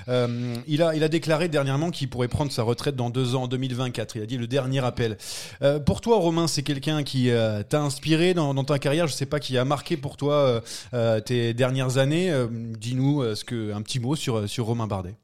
Euh, 0.09 0.55
il, 0.67 0.81
a, 0.81 0.95
il 0.95 1.03
a 1.03 1.07
déclaré 1.07 1.47
dernièrement 1.47 1.91
qu'il 1.91 2.09
pourrait 2.09 2.27
prendre 2.27 2.51
sa 2.51 2.63
retraite 2.63 2.95
dans 2.95 3.09
deux 3.09 3.35
ans, 3.35 3.43
en 3.43 3.47
2024. 3.83 4.15
Il 4.15 4.23
a 4.23 4.25
dit 4.25 4.37
le 4.37 4.47
dernier 4.47 4.83
appel. 4.83 5.17
Euh, 5.61 5.79
pour 5.79 6.01
toi, 6.01 6.17
Romain, 6.17 6.47
c'est 6.47 6.63
quelqu'un 6.63 7.03
qui 7.03 7.31
euh, 7.31 7.63
t'a 7.63 7.81
inspiré 7.81 8.33
dans, 8.33 8.53
dans 8.53 8.63
ta 8.63 8.79
carrière. 8.79 9.07
Je 9.07 9.13
sais 9.13 9.25
pas 9.25 9.39
qui 9.39 9.57
a 9.57 9.65
marqué 9.65 9.97
pour 9.97 10.17
toi 10.17 10.61
euh, 10.93 11.19
tes 11.19 11.53
dernières 11.53 11.97
années. 11.97 12.31
Dis-nous 12.51 13.21
un 13.21 13.81
petit 13.81 13.99
mot 13.99 14.15
sur, 14.15 14.65
Romain 14.65 14.87
Bardet. 14.87 15.15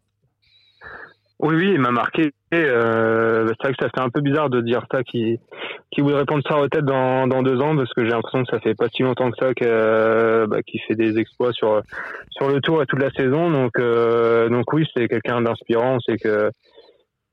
Oui, 1.42 1.56
oui, 1.56 1.72
il 1.74 1.80
m'a 1.80 1.92
marqué. 1.92 2.32
Euh, 2.54 3.48
c'est 3.48 3.68
vrai 3.68 3.74
que 3.74 3.86
ça 3.86 3.90
fait 3.96 4.02
un 4.02 4.10
peu 4.10 4.20
bizarre 4.20 4.50
de 4.50 4.60
dire 4.62 4.86
ça, 4.92 5.04
qui 5.04 5.40
qui 5.92 6.02
voudrait 6.02 6.26
prendre 6.26 6.44
sa 6.48 6.56
retraite 6.56 6.86
dans, 6.86 7.26
dans 7.26 7.42
deux 7.42 7.60
ans, 7.62 7.76
parce 7.76 7.92
que 7.94 8.04
j'ai 8.04 8.12
l'impression 8.12 8.44
que 8.44 8.52
ça 8.52 8.60
fait 8.60 8.76
pas 8.76 8.90
si 8.90 9.02
longtemps 9.02 9.32
que 9.32 9.38
ça 9.40 10.46
bah, 10.46 10.62
qu'il 10.62 10.80
fait 10.82 10.96
des 10.96 11.18
exploits 11.18 11.52
sur 11.54 11.82
le 12.48 12.60
tour 12.60 12.84
et 12.84 12.86
toute 12.86 13.00
la 13.00 13.10
saison. 13.12 13.50
Donc 13.50 13.80
donc 14.52 14.74
oui, 14.74 14.86
c'est 14.96 15.08
quelqu'un 15.08 15.42
d'inspirant. 15.42 15.98
C'est 16.06 16.18
que 16.18 16.52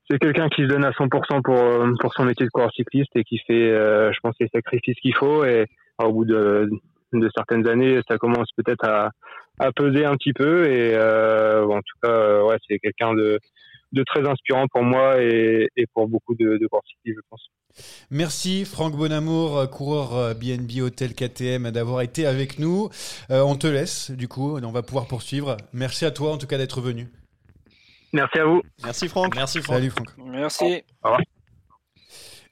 c'est 0.08 0.18
quelqu'un 0.18 0.48
qui 0.48 0.62
se 0.62 0.66
donne 0.66 0.84
à 0.84 0.90
100% 0.90 1.42
pour 1.42 1.56
euh, 1.56 1.92
pour 2.00 2.12
son 2.14 2.24
métier 2.24 2.46
de 2.46 2.50
coureur 2.50 2.72
cycliste 2.72 3.10
et 3.14 3.24
qui 3.24 3.38
fait, 3.38 3.70
euh, 3.70 4.12
je 4.12 4.20
pense, 4.20 4.34
les 4.40 4.48
sacrifices 4.48 4.98
qu'il 5.00 5.14
faut. 5.14 5.44
Et 5.44 5.66
au 6.02 6.12
bout 6.12 6.24
de 6.24 6.70
de 7.12 7.30
certaines 7.34 7.66
années, 7.68 8.00
ça 8.08 8.18
commence 8.18 8.48
peut-être 8.56 8.84
à 8.84 9.10
à 9.58 9.72
peser 9.72 10.04
un 10.04 10.16
petit 10.16 10.32
peu. 10.32 10.66
Et 10.66 10.94
euh, 10.94 11.64
en 11.66 11.80
tout 11.80 11.98
cas, 12.02 12.42
ouais, 12.44 12.56
c'est 12.68 12.78
quelqu'un 12.78 13.14
de 13.14 13.38
de 13.92 14.02
très 14.04 14.26
inspirant 14.28 14.66
pour 14.68 14.82
moi 14.82 15.22
et, 15.22 15.68
et 15.76 15.86
pour 15.94 16.08
beaucoup 16.08 16.34
de, 16.34 16.58
de 16.58 16.68
je 17.04 17.12
pense. 17.30 17.48
Merci 18.10 18.64
Franck 18.64 18.96
Bonamour, 18.96 19.70
coureur 19.70 20.34
BNB 20.34 20.82
Hotel 20.82 21.14
KTM, 21.14 21.70
d'avoir 21.70 22.00
été 22.00 22.26
avec 22.26 22.58
nous. 22.58 22.88
On 23.30 23.54
te 23.54 23.66
laisse, 23.66 24.10
du 24.10 24.28
coup, 24.28 24.58
on 24.58 24.72
va 24.72 24.82
pouvoir 24.82 25.06
poursuivre. 25.06 25.56
Merci 25.72 26.04
à 26.04 26.10
toi 26.10 26.32
en 26.32 26.38
tout 26.38 26.46
cas 26.46 26.58
d'être 26.58 26.80
venu. 26.80 27.06
Merci 28.12 28.38
à 28.38 28.44
vous. 28.44 28.62
Merci 28.84 29.08
Franck. 29.08 29.34
Merci 29.34 29.60
Franck. 29.60 29.76
Salut 29.76 29.90
Franck. 29.90 30.08
Merci. 30.18 30.82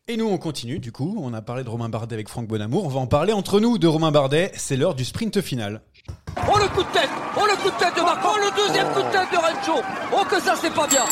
Et 0.06 0.18
nous 0.18 0.26
on 0.28 0.36
continue, 0.36 0.78
du 0.80 0.92
coup, 0.92 1.16
on 1.18 1.32
a 1.32 1.40
parlé 1.40 1.64
de 1.64 1.68
Romain 1.70 1.88
Bardet 1.88 2.14
avec 2.14 2.28
Franck 2.28 2.46
Bonamour, 2.46 2.84
on 2.84 2.88
va 2.88 3.00
en 3.00 3.06
parler 3.06 3.32
entre 3.32 3.58
nous 3.58 3.78
de 3.78 3.86
Romain 3.86 4.10
Bardet, 4.10 4.52
c'est 4.54 4.76
l'heure 4.76 4.94
du 4.94 5.02
sprint 5.02 5.40
final. 5.40 5.80
Oh 6.36 6.58
le 6.58 6.68
coup 6.68 6.82
de 6.82 6.92
tête 6.92 7.08
Oh 7.38 7.46
le 7.46 7.56
coup 7.56 7.70
de 7.70 7.78
tête 7.78 7.96
de 7.96 8.02
Marco 8.02 8.28
Oh 8.34 8.36
le 8.38 8.54
deuxième 8.54 8.86
coup 8.92 9.00
de 9.00 9.10
tête 9.10 9.30
de 9.32 9.36
Rencho 9.38 9.82
Oh 10.12 10.24
que 10.28 10.38
ça 10.42 10.56
c'est 10.56 10.74
pas 10.74 10.86
bien 10.86 11.04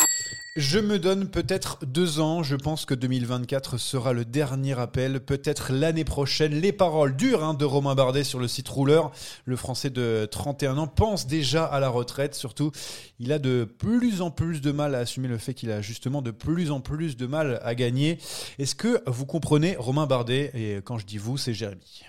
Je 0.55 0.77
me 0.77 0.99
donne 0.99 1.31
peut-être 1.31 1.83
deux 1.83 2.19
ans. 2.19 2.43
Je 2.43 2.55
pense 2.55 2.85
que 2.85 2.93
2024 2.93 3.79
sera 3.79 4.13
le 4.13 4.23
dernier 4.23 4.79
appel. 4.79 5.19
Peut-être 5.19 5.73
l'année 5.73 6.03
prochaine. 6.03 6.53
Les 6.53 6.71
paroles 6.71 7.15
dures 7.15 7.43
hein, 7.43 7.55
de 7.55 7.65
Romain 7.65 7.95
Bardet 7.95 8.23
sur 8.23 8.37
le 8.37 8.47
site 8.47 8.69
rouleur. 8.69 9.11
Le 9.45 9.55
Français 9.55 9.89
de 9.89 10.27
31 10.29 10.77
ans 10.77 10.85
pense 10.85 11.25
déjà 11.25 11.65
à 11.65 11.79
la 11.79 11.89
retraite. 11.89 12.35
Surtout, 12.35 12.71
il 13.17 13.31
a 13.31 13.39
de 13.39 13.63
plus 13.63 14.21
en 14.21 14.29
plus 14.29 14.61
de 14.61 14.71
mal 14.71 14.93
à 14.93 14.99
assumer 14.99 15.27
le 15.27 15.39
fait 15.39 15.55
qu'il 15.55 15.71
a 15.71 15.81
justement 15.81 16.21
de 16.21 16.29
plus 16.29 16.69
en 16.69 16.81
plus 16.81 17.17
de 17.17 17.25
mal 17.25 17.59
à 17.63 17.73
gagner. 17.73 18.19
Est-ce 18.59 18.75
que 18.75 19.01
vous 19.09 19.25
comprenez 19.25 19.75
Romain 19.75 20.05
Bardet? 20.05 20.51
Et 20.53 20.83
quand 20.83 20.99
je 20.99 21.07
dis 21.07 21.17
vous, 21.17 21.35
c'est 21.35 21.55
Jérémy. 21.55 22.03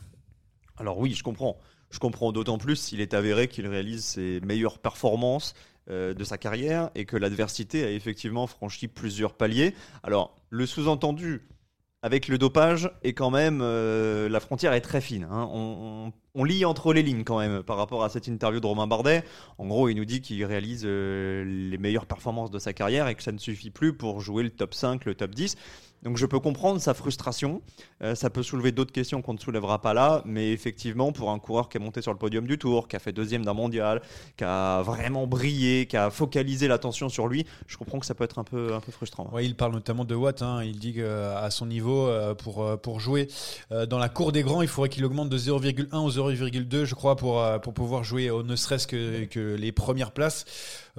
Alors 0.76 0.98
oui, 0.98 1.14
je 1.14 1.22
comprends. 1.22 1.56
Je 1.88 1.98
comprends 1.98 2.30
d'autant 2.30 2.58
plus 2.58 2.76
s'il 2.76 3.00
est 3.00 3.14
avéré 3.14 3.48
qu'il 3.48 3.66
réalise 3.68 4.04
ses 4.04 4.40
meilleures 4.40 4.80
performances 4.80 5.54
euh, 5.90 6.14
de 6.14 6.24
sa 6.24 6.38
carrière 6.38 6.90
et 6.94 7.04
que 7.04 7.16
l'adversité 7.16 7.84
a 7.84 7.90
effectivement 7.90 8.46
franchi 8.46 8.88
plusieurs 8.88 9.34
paliers. 9.34 9.74
Alors, 10.02 10.36
le 10.50 10.66
sous-entendu 10.66 11.42
avec 12.04 12.28
le 12.28 12.36
dopage 12.36 12.90
est 13.02 13.14
quand 13.14 13.30
même 13.30 13.60
euh, 13.62 14.28
la 14.28 14.38
frontière 14.38 14.74
est 14.74 14.82
très 14.82 15.00
fine. 15.00 15.26
hein. 15.30 15.48
On, 16.34 16.44
lit 16.44 16.66
entre 16.66 16.92
les 16.92 17.02
lignes 17.02 17.24
quand 17.24 17.38
même 17.38 17.62
par 17.62 17.78
rapport 17.78 18.04
à 18.04 18.10
cette 18.10 18.26
interview 18.26 18.60
de 18.60 18.66
Romain 18.66 18.86
Bardet. 18.86 19.24
En 19.56 19.66
gros, 19.66 19.88
il 19.88 19.94
nous 19.94 20.04
dit 20.04 20.20
qu'il 20.20 20.44
réalise 20.44 20.82
euh, 20.84 21.44
les 21.44 21.78
meilleures 21.78 22.04
performances 22.04 22.50
de 22.50 22.58
sa 22.58 22.74
carrière 22.74 23.08
et 23.08 23.14
que 23.14 23.22
ça 23.22 23.32
ne 23.32 23.38
suffit 23.38 23.70
plus 23.70 23.94
pour 23.94 24.20
jouer 24.20 24.42
le 24.42 24.50
top 24.50 24.74
5, 24.74 25.06
le 25.06 25.14
top 25.14 25.34
10. 25.34 25.56
Donc 26.04 26.18
je 26.18 26.26
peux 26.26 26.38
comprendre 26.38 26.80
sa 26.80 26.92
frustration. 26.92 27.62
Euh, 28.02 28.14
ça 28.14 28.28
peut 28.28 28.42
soulever 28.42 28.72
d'autres 28.72 28.92
questions 28.92 29.22
qu'on 29.22 29.32
ne 29.32 29.38
soulèvera 29.38 29.80
pas 29.80 29.94
là, 29.94 30.22
mais 30.26 30.52
effectivement, 30.52 31.12
pour 31.12 31.30
un 31.30 31.38
coureur 31.38 31.70
qui 31.70 31.78
est 31.78 31.80
monté 31.80 32.02
sur 32.02 32.12
le 32.12 32.18
podium 32.18 32.46
du 32.46 32.58
Tour, 32.58 32.88
qui 32.88 32.96
a 32.96 32.98
fait 32.98 33.12
deuxième 33.12 33.44
d'un 33.44 33.54
mondial, 33.54 34.02
qui 34.36 34.44
a 34.44 34.82
vraiment 34.82 35.26
brillé, 35.26 35.86
qui 35.86 35.96
a 35.96 36.10
focalisé 36.10 36.68
l'attention 36.68 37.08
sur 37.08 37.26
lui, 37.26 37.46
je 37.66 37.78
comprends 37.78 37.98
que 37.98 38.06
ça 38.06 38.14
peut 38.14 38.24
être 38.24 38.38
un 38.38 38.44
peu, 38.44 38.74
un 38.74 38.80
peu 38.80 38.92
frustrant. 38.92 39.30
Ouais, 39.32 39.46
il 39.46 39.56
parle 39.56 39.72
notamment 39.72 40.04
de 40.04 40.14
Watt. 40.14 40.42
Hein. 40.42 40.62
Il 40.62 40.78
dit 40.78 40.92
qu'à 40.92 41.00
euh, 41.00 41.50
son 41.50 41.66
niveau, 41.66 42.06
euh, 42.06 42.34
pour, 42.34 42.78
pour 42.80 43.00
jouer 43.00 43.28
dans 43.88 43.98
la 43.98 44.08
cour 44.08 44.32
des 44.32 44.42
grands, 44.42 44.60
il 44.60 44.68
faudrait 44.68 44.90
qu'il 44.90 45.04
augmente 45.04 45.30
de 45.30 45.38
0,1 45.38 45.96
ou 45.96 46.10
0,2, 46.10 46.84
je 46.84 46.94
crois, 46.94 47.16
pour, 47.16 47.42
pour 47.62 47.72
pouvoir 47.72 48.04
jouer 48.04 48.30
au 48.30 48.42
ne 48.42 48.56
serait-ce 48.56 48.86
que, 48.86 49.24
que 49.24 49.54
les 49.54 49.72
premières 49.72 50.12
places 50.12 50.44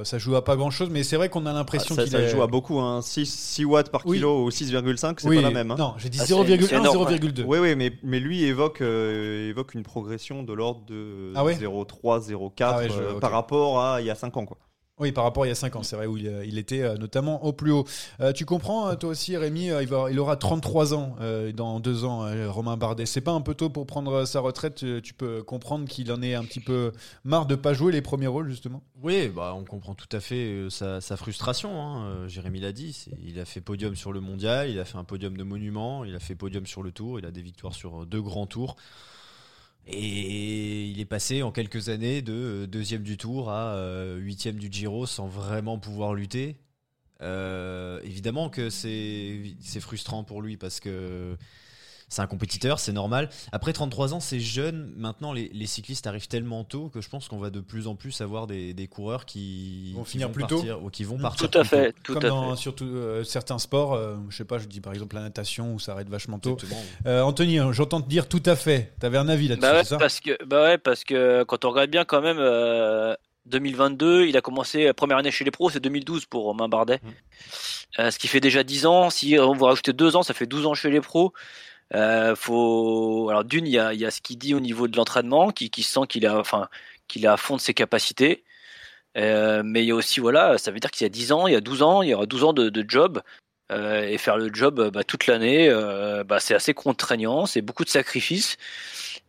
ça 0.04 0.18
joue 0.18 0.36
à 0.36 0.44
pas 0.44 0.58
grand 0.58 0.72
chose, 0.72 0.90
mais 0.92 1.04
c'est 1.04 1.16
vrai 1.16 1.30
qu'on 1.30 1.46
a 1.46 1.54
l'impression 1.54 1.96
ah, 1.98 2.04
qu'il 2.04 2.12
ça, 2.12 2.20
ça 2.20 2.28
joue 2.28 2.42
à 2.42 2.48
beaucoup, 2.48 2.80
hein. 2.80 3.02
6, 3.02 3.64
watts 3.66 3.90
par 3.90 4.04
kilo 4.04 4.44
ou 4.44 4.50
6,1 4.50 4.95
0,5, 4.96 5.16
c'est 5.20 5.36
pas 5.36 5.42
la 5.42 5.52
même. 5.52 5.72
Hein. 5.72 5.76
Non, 5.78 5.94
j'ai 5.98 6.10
dit 6.10 6.20
ah, 6.22 6.26
0,1, 6.26 6.58
0,2. 6.58 7.44
Oui, 7.46 7.60
oui, 7.60 7.76
mais, 7.76 7.94
mais 8.04 8.20
lui 8.20 8.44
évoque, 8.44 8.82
euh, 8.82 9.50
évoque 9.50 9.74
une 9.74 9.84
progression 9.84 10.44
de 10.44 10.54
l'ordre 10.54 10.86
de 10.86 11.34
0,3, 11.36 12.30
0,4 12.30 12.92
euh, 12.92 13.20
par 13.20 13.32
rapport 13.32 13.82
à 13.82 14.02
il 14.02 14.08
y 14.08 14.10
a 14.10 14.16
5 14.16 14.38
ans. 14.38 14.46
Quoi. 14.46 14.58
Oui, 14.98 15.12
par 15.12 15.26
rapport 15.26 15.44
à 15.44 15.46
il 15.46 15.50
y 15.50 15.52
a 15.52 15.56
5 15.56 15.76
ans, 15.76 15.84
c'est 15.84 15.98
vrai, 15.98 16.06
où 16.06 16.16
il, 16.16 16.26
euh, 16.26 16.58
était 16.58 16.82
euh, 16.82 16.96
notamment 16.96 17.44
au 17.44 17.52
plus 17.52 17.72
haut. 17.72 17.84
Euh, 18.22 18.32
tu 18.32 18.46
comprends, 18.46 18.96
toi 18.96 19.10
aussi, 19.10 19.36
Rémi, 19.36 19.66
il, 19.66 19.88
va, 19.88 20.10
il 20.10 20.18
aura 20.22 20.38
33 20.38 20.94
ans 20.94 21.18
dans 21.54 21.82
deux 21.82 22.06
ans, 22.06 22.26
Romain 22.50 22.78
Bardet. 22.78 23.06
C'est 23.06 23.20
pas 23.20 23.34
un 23.34 23.42
peu 23.42 23.56
tôt 23.56 23.70
pour 23.70 23.86
prendre 23.86 24.24
sa 24.26 24.40
retraite 24.40 24.86
Tu, 25.02 25.14
peux 25.14 25.44
comprendre 25.44 25.88
qu'il 25.88 26.12
en 26.12 26.22
est 26.22 26.34
un 26.34 26.44
petit 26.46 26.62
peu 26.62 26.94
marre 27.26 27.46
de 27.46 27.56
pas 27.56 27.74
jouer 27.74 27.92
les 27.92 28.02
premiers 28.02 28.28
rôles, 28.28 28.50
justement? 28.50 28.84
Oui, 29.04 29.28
bah, 29.28 29.54
on 29.56 29.66
comprend 29.66 29.96
tout 29.96 30.08
à 30.14 30.22
fait 30.22 30.68
sa, 30.70 31.02
frustration. 31.18 31.82
hein. 31.82 32.28
Jérémy 32.28 32.62
l'a 32.62 32.72
dit. 32.72 33.06
Il 33.22 33.40
a 33.40 33.46
fait 33.46 33.62
podium 33.62 33.96
sur 33.96 34.14
le 34.14 34.22
mondial, 34.22 34.70
il 34.70 34.80
a 34.80 34.86
fait 34.86 34.98
un 34.98 35.04
podium 35.04 35.36
de 35.36 35.44
monument, 35.44 36.06
il 36.06 36.16
a 36.16 36.20
fait 36.20 36.36
podium 36.36 36.66
sur 36.66 36.84
le 36.84 36.92
tour, 36.92 37.20
il 37.20 37.26
a 37.26 37.32
des 37.32 37.42
victoires 37.42 37.74
sur 37.74 38.06
deux 38.06 38.22
grands 38.22 38.48
tours. 38.48 38.78
Et 39.88 40.86
il 40.88 41.00
est 41.00 41.06
passé 41.06 41.44
en 41.44 41.52
quelques 41.52 41.90
années 41.90 42.22
de 42.22 42.34
euh, 42.34 42.68
deuxième 42.68 43.04
du 43.04 43.18
tour 43.18 43.52
à 43.52 43.76
euh, 43.76 44.18
huitième 44.18 44.58
du 44.58 44.70
Giro 44.72 45.06
sans 45.06 45.28
vraiment 45.28 45.78
pouvoir 45.78 46.14
lutter. 46.16 46.58
Euh, 47.22 48.02
évidemment 48.04 48.50
que 48.50 48.70
c'est 48.70 49.56
c'est 49.62 49.80
frustrant 49.80 50.24
pour 50.24 50.42
lui 50.42 50.58
parce 50.58 50.80
que 50.80 51.38
c'est 52.10 52.22
un 52.22 52.28
compétiteur, 52.28 52.80
c'est 52.80 52.92
normal. 52.92 53.30
Après 53.52 53.74
33 53.74 54.14
ans, 54.14 54.20
c'est 54.20 54.40
jeune. 54.40 54.94
Maintenant, 54.96 55.34
les, 55.34 55.50
les 55.54 55.66
cyclistes 55.66 56.08
arrivent 56.08 56.28
tellement 56.28 56.64
tôt 56.64 56.90
que 56.90 57.02
je 57.02 57.10
pense 57.10 57.28
qu'on 57.28 57.40
va 57.40 57.50
de 57.50 57.60
plus 57.60 57.88
en 57.88 57.96
plus 57.96 58.22
avoir 58.22 58.48
des, 58.48 58.74
des 58.74 58.88
coureurs 58.88 59.26
qui 59.26 59.94
Vont 59.96 60.04
qui 60.04 60.12
finir 60.12 60.32
plus 60.32 60.44
tôt. 60.46 60.56
partir, 60.58 60.84
ou 60.84 60.90
qui 60.90 61.04
vont 61.04 61.18
Mmh. 61.18 61.22
partir 61.22 61.50
Tout 61.50 61.58
à 61.58 61.62
plus 61.62 61.70
tôt. 61.70 61.76
fait, 61.78 61.96
tout 62.04 62.14
Comme 62.14 62.26
à 62.26 62.30
dans 62.30 62.56
fait. 62.56 62.62
surtout 62.62 62.86
euh, 62.86 63.24
certains 63.24 63.58
sports, 63.60 63.94
euh, 63.94 64.16
je 64.30 64.38
sais 64.38 64.46
pas, 64.46 64.58
je 64.60 64.66
dis 64.68 64.82
par 64.82 64.94
exemple 64.94 65.16
la 65.16 65.22
natation 65.24 65.74
où 65.74 65.80
ça 65.80 65.94
arrête 65.94 66.10
vachement 66.10 66.40
tôt. 66.40 66.58
Euh, 67.06 67.22
Anthony, 67.22 67.60
euh, 67.60 67.72
j'entends 67.74 68.02
te 68.02 68.08
dire 68.10 68.28
tout 68.28 68.44
à 68.46 68.56
fait. 68.56 68.94
T'avais 69.00 69.18
un 69.18 69.28
avis 69.30 69.48
là-dessus, 69.48 69.62
Bah 69.62 69.74
ouais, 69.74 69.84
c'est 69.84 69.90
ça 69.90 69.98
parce 69.98 70.20
que, 70.20 70.38
bah 70.46 70.64
ouais, 70.64 70.78
parce 70.78 71.04
que 71.04 71.44
quand 71.44 71.66
on 71.66 71.70
regarde 71.72 71.90
bien 71.90 72.06
quand 72.06 72.22
même, 72.22 72.38
euh, 72.40 73.16
2022, 73.48 74.26
il 74.26 74.36
a 74.38 74.42
commencé, 74.42 74.86
la 74.86 74.94
première 74.94 75.18
année 75.18 75.32
chez 75.32 75.44
les 75.46 75.52
pros, 75.52 75.70
c'est 75.70 75.80
2012 75.80 76.26
pour 76.26 76.44
Romain 76.46 76.68
Bardet. 76.68 77.00
Euh, 78.00 78.12
ce 78.12 78.18
qui 78.20 78.28
fait 78.28 78.40
déjà 78.40 78.64
10 78.64 78.86
ans. 78.88 79.10
Si 79.10 79.38
on 79.40 79.54
va 79.54 79.68
rajouter 79.68 79.94
2 79.94 80.16
ans, 80.16 80.24
ça 80.24 80.34
fait 80.34 80.48
12 80.48 80.66
ans 80.66 80.74
chez 80.74 80.90
les 80.90 81.00
pros. 81.02 81.32
Euh, 81.94 82.36
faut... 82.36 83.28
Alors 83.30 83.44
d'une, 83.44 83.68
il 83.68 83.74
y 83.74 83.80
a, 83.80 83.94
y 83.94 84.06
a 84.06 84.12
ce 84.12 84.22
qu'il 84.22 84.38
dit 84.38 84.54
au 84.54 84.60
niveau 84.60 84.88
de 84.88 84.98
l'entraînement, 84.98 85.52
qui, 85.52 85.70
qui 85.70 85.84
sent 85.84 86.02
qu'il 86.10 86.26
a, 86.26 86.40
enfin, 86.40 86.70
qu'il 87.08 87.26
est 87.26 87.28
à 87.28 87.38
fond 87.38 87.56
de 87.56 87.62
ses 87.62 87.74
capacités. 87.74 88.44
Euh, 89.18 89.64
mais 89.64 89.84
il 89.84 89.88
y 89.88 89.92
a 89.92 89.96
aussi, 89.96 90.20
voilà, 90.20 90.58
ça 90.58 90.72
veut 90.72 90.80
dire 90.80 90.92
qu'il 90.92 91.06
y 91.06 91.08
a 91.08 91.10
10 91.10 91.32
ans, 91.32 91.48
il 91.48 91.54
y 91.54 91.56
a 91.56 91.62
12 91.62 91.84
ans, 91.84 92.02
il 92.02 92.10
y 92.10 92.14
aura 92.14 92.26
12 92.26 92.44
ans 92.46 92.54
de, 92.54 92.70
de 92.70 92.86
job. 92.88 93.22
Euh, 93.72 94.04
et 94.04 94.20
faire 94.20 94.38
le 94.38 94.54
job 94.54 94.92
bah, 94.94 95.04
toute 95.04 95.26
l'année, 95.26 95.70
euh, 95.70 96.24
bah, 96.24 96.40
c'est 96.40 96.54
assez 96.54 96.74
contraignant, 96.76 97.46
c'est 97.48 97.62
beaucoup 97.62 97.84
de 97.84 97.90
sacrifices. 97.90 98.58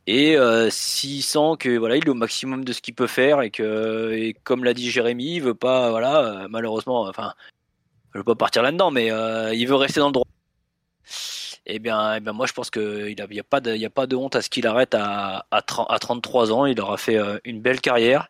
Et 0.06 0.36
euh, 0.36 0.68
s'il 0.70 1.22
sent 1.22 1.56
que 1.58 1.78
voilà, 1.78 1.96
il 1.96 2.04
est 2.06 2.10
au 2.10 2.14
maximum 2.14 2.64
de 2.64 2.72
ce 2.72 2.82
qu'il 2.82 2.94
peut 2.94 3.06
faire 3.06 3.42
et 3.42 3.50
que, 3.50 4.12
et 4.12 4.34
comme 4.44 4.64
l'a 4.64 4.74
dit 4.74 4.90
Jérémy, 4.90 5.36
il 5.36 5.42
veut 5.42 5.54
pas, 5.54 5.90
voilà, 5.90 6.44
euh, 6.44 6.48
malheureusement, 6.50 7.02
enfin, 7.08 7.32
je 8.14 8.18
veux 8.18 8.24
pas 8.24 8.34
partir 8.34 8.62
là-dedans, 8.62 8.90
mais 8.90 9.06
il 9.56 9.66
veut 9.66 9.76
rester 9.76 10.00
dans 10.00 10.08
le 10.08 10.12
droit. 10.12 10.26
Eh 11.68 11.78
bien, 11.80 12.14
eh 12.16 12.20
bien, 12.20 12.32
moi, 12.32 12.46
je 12.46 12.52
pense 12.52 12.70
qu'il 12.70 13.14
n'y 13.16 13.20
a, 13.20 13.24
a, 13.24 13.42
pas 13.42 13.60
de- 13.60 13.84
a 13.84 13.90
pas 13.90 14.06
de 14.06 14.14
honte 14.14 14.36
à 14.36 14.42
ce 14.42 14.48
qu'il 14.50 14.66
arrête 14.68 14.94
à, 14.94 15.46
à, 15.50 15.62
30 15.62 15.86
à 15.90 15.98
33 15.98 16.52
ans. 16.52 16.64
Il 16.66 16.80
aura 16.80 16.96
fait 16.96 17.16
euh, 17.18 17.38
une 17.44 17.60
belle 17.60 17.80
carrière, 17.80 18.28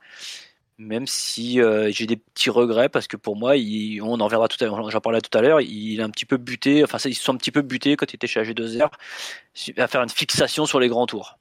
même 0.79 1.07
si 1.07 1.61
euh, 1.61 1.91
j'ai 1.93 2.07
des 2.07 2.17
petits 2.17 2.51
regrets 2.51 2.89
parce 2.89 3.07
que 3.09 3.17
pour 3.19 3.37
moi, 3.37 3.57
il- 3.57 4.01
on 4.03 4.21
en 4.21 4.29
verra 4.29 4.49
tout 4.49 4.57
à 4.63 4.67
l'heure, 4.67 4.91
j'en 4.91 5.01
parlais 5.01 5.21
tout 5.21 5.37
à 5.37 5.43
l'heure, 5.43 5.61
il 5.61 6.01
est 6.01 6.03
un 6.03 6.11
petit 6.11 6.25
peu 6.27 6.39
buté, 6.39 6.83
enfin, 6.85 6.99
ils 7.07 7.15
se 7.15 7.23
sont 7.25 7.35
un 7.35 7.39
petit 7.39 7.51
peu 7.53 7.63
butés 7.63 7.97
quand 7.97 8.11
il 8.13 8.17
était 8.17 8.27
chez 8.27 8.41
AG2R 8.41 8.91
à 9.79 9.87
faire 9.89 10.03
une 10.03 10.09
fixation 10.11 10.67
sur 10.67 10.81
les 10.81 10.89
grands 10.89 11.07
tours. 11.07 11.39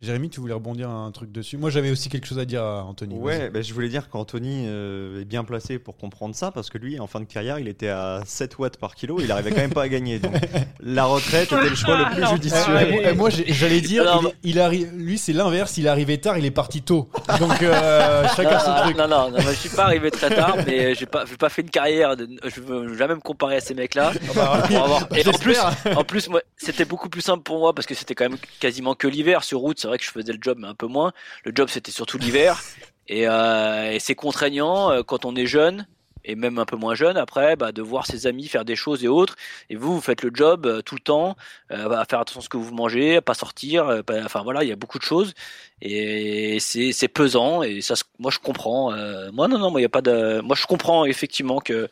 Jérémy, 0.00 0.30
tu 0.30 0.38
voulais 0.38 0.54
rebondir 0.54 0.88
un 0.90 1.10
truc 1.10 1.32
dessus 1.32 1.56
Moi, 1.56 1.70
j'avais 1.70 1.90
aussi 1.90 2.08
quelque 2.08 2.24
chose 2.28 2.38
à 2.38 2.44
dire 2.44 2.62
à 2.62 2.84
Anthony. 2.84 3.16
Ouais, 3.16 3.50
bah, 3.50 3.62
je 3.62 3.74
voulais 3.74 3.88
dire 3.88 4.08
qu'Anthony 4.08 4.62
euh, 4.68 5.22
est 5.22 5.24
bien 5.24 5.42
placé 5.42 5.80
pour 5.80 5.96
comprendre 5.96 6.36
ça 6.36 6.52
parce 6.52 6.70
que 6.70 6.78
lui, 6.78 7.00
en 7.00 7.08
fin 7.08 7.18
de 7.18 7.24
carrière, 7.24 7.58
il 7.58 7.66
était 7.66 7.88
à 7.88 8.20
7 8.24 8.58
watts 8.60 8.76
par 8.76 8.94
kilo, 8.94 9.18
il 9.20 9.32
arrivait 9.32 9.50
quand 9.50 9.56
même 9.56 9.72
pas 9.74 9.82
à 9.82 9.88
gagner. 9.88 10.20
Donc, 10.20 10.34
la 10.80 11.04
retraite 11.04 11.50
était 11.52 11.68
le 11.68 11.74
choix 11.74 11.98
le 11.98 12.14
plus 12.14 12.22
Euh, 12.22 12.26
judicieux. 12.28 13.06
euh, 13.06 13.14
moi, 13.16 13.28
j'ai- 13.30 13.52
j'allais 13.52 13.80
dire, 13.80 14.04
Non, 14.04 14.20
il, 14.20 14.24
non. 14.24 14.32
il 14.44 14.58
arri- 14.60 14.88
lui, 14.96 15.18
c'est 15.18 15.32
l'inverse. 15.32 15.76
Il 15.78 15.86
est 15.86 15.90
arrivé 15.90 16.18
tard, 16.20 16.38
il 16.38 16.44
est 16.44 16.52
parti 16.52 16.80
tôt. 16.82 17.08
Donc, 17.40 17.60
euh, 17.62 18.24
chacun 18.36 18.60
son 18.60 18.70
non, 18.76 18.82
truc. 18.82 18.96
non, 18.98 19.08
non, 19.08 19.32
je 19.36 19.50
suis 19.50 19.68
pas 19.70 19.86
arrivé 19.86 20.12
très 20.12 20.30
tard, 20.32 20.58
mais 20.64 20.94
j'ai 20.94 21.06
pas, 21.06 21.24
j'ai 21.28 21.36
pas 21.36 21.48
fait 21.48 21.62
une 21.62 21.70
carrière. 21.70 22.16
De, 22.16 22.28
je 22.44 22.60
veux 22.60 22.96
jamais 22.96 23.16
me 23.16 23.20
comparer 23.20 23.56
à 23.56 23.60
ces 23.60 23.74
mecs-là. 23.74 24.12
bah, 24.36 24.62
avoir- 24.64 25.08
Et 25.16 25.26
en 25.26 25.32
plus, 25.32 25.58
en 25.96 26.04
plus, 26.04 26.28
moi, 26.28 26.40
c'était 26.56 26.84
beaucoup 26.84 27.08
plus 27.08 27.22
simple 27.22 27.42
pour 27.42 27.58
moi 27.58 27.74
parce 27.74 27.88
que 27.88 27.96
c'était 27.96 28.14
quand 28.14 28.28
même 28.30 28.38
quasiment 28.60 28.94
que 28.94 29.08
l'hiver 29.08 29.42
sur 29.42 29.58
route. 29.58 29.87
C'est 29.88 29.90
vrai 29.90 29.98
que 29.98 30.04
je 30.04 30.10
faisais 30.10 30.32
le 30.32 30.38
job, 30.42 30.58
mais 30.60 30.68
un 30.68 30.74
peu 30.74 30.86
moins. 30.86 31.12
Le 31.44 31.52
job, 31.54 31.68
c'était 31.70 31.92
surtout 31.92 32.18
l'hiver, 32.18 32.66
et, 33.08 33.28
euh, 33.28 33.92
et 33.92 34.00
c'est 34.00 34.14
contraignant 34.14 34.90
euh, 34.92 35.02
quand 35.02 35.24
on 35.24 35.34
est 35.36 35.46
jeune. 35.46 35.86
Et 36.24 36.34
même 36.34 36.58
un 36.58 36.66
peu 36.66 36.76
moins 36.76 36.94
jeune 36.94 37.16
après, 37.16 37.56
bah, 37.56 37.72
de 37.72 37.80
voir 37.80 38.06
ses 38.06 38.26
amis 38.26 38.48
faire 38.48 38.64
des 38.66 38.76
choses 38.76 39.02
et 39.04 39.08
autres. 39.08 39.36
Et 39.70 39.76
vous, 39.76 39.94
vous 39.94 40.00
faites 40.02 40.22
le 40.22 40.30
job 40.34 40.66
euh, 40.66 40.82
tout 40.82 40.94
le 40.96 41.00
temps, 41.00 41.36
euh, 41.72 41.90
à 41.90 42.04
faire 42.04 42.20
attention 42.20 42.40
à 42.40 42.42
ce 42.42 42.48
que 42.50 42.58
vous 42.58 42.74
mangez, 42.74 43.16
à 43.16 43.22
pas 43.22 43.34
sortir. 43.34 43.88
euh, 43.88 44.02
pas- 44.02 44.22
enfin 44.24 44.42
voilà, 44.42 44.62
il 44.64 44.68
y 44.68 44.72
a 44.72 44.76
beaucoup 44.76 44.98
de 44.98 45.04
choses 45.04 45.32
et 45.80 46.58
c'est 46.60 46.92
c'est 46.92 47.08
pesant 47.08 47.62
et 47.62 47.80
ça 47.80 47.94
moi 48.18 48.30
je 48.32 48.38
comprends 48.40 48.90
moi 49.32 49.48
non 49.48 49.58
non 49.58 49.70
moi 49.70 49.80
il 49.80 49.84
y 49.84 49.86
a 49.86 49.88
pas 49.88 50.02
de 50.02 50.40
moi 50.40 50.56
je 50.56 50.66
comprends 50.66 51.04
effectivement 51.04 51.60
que 51.60 51.88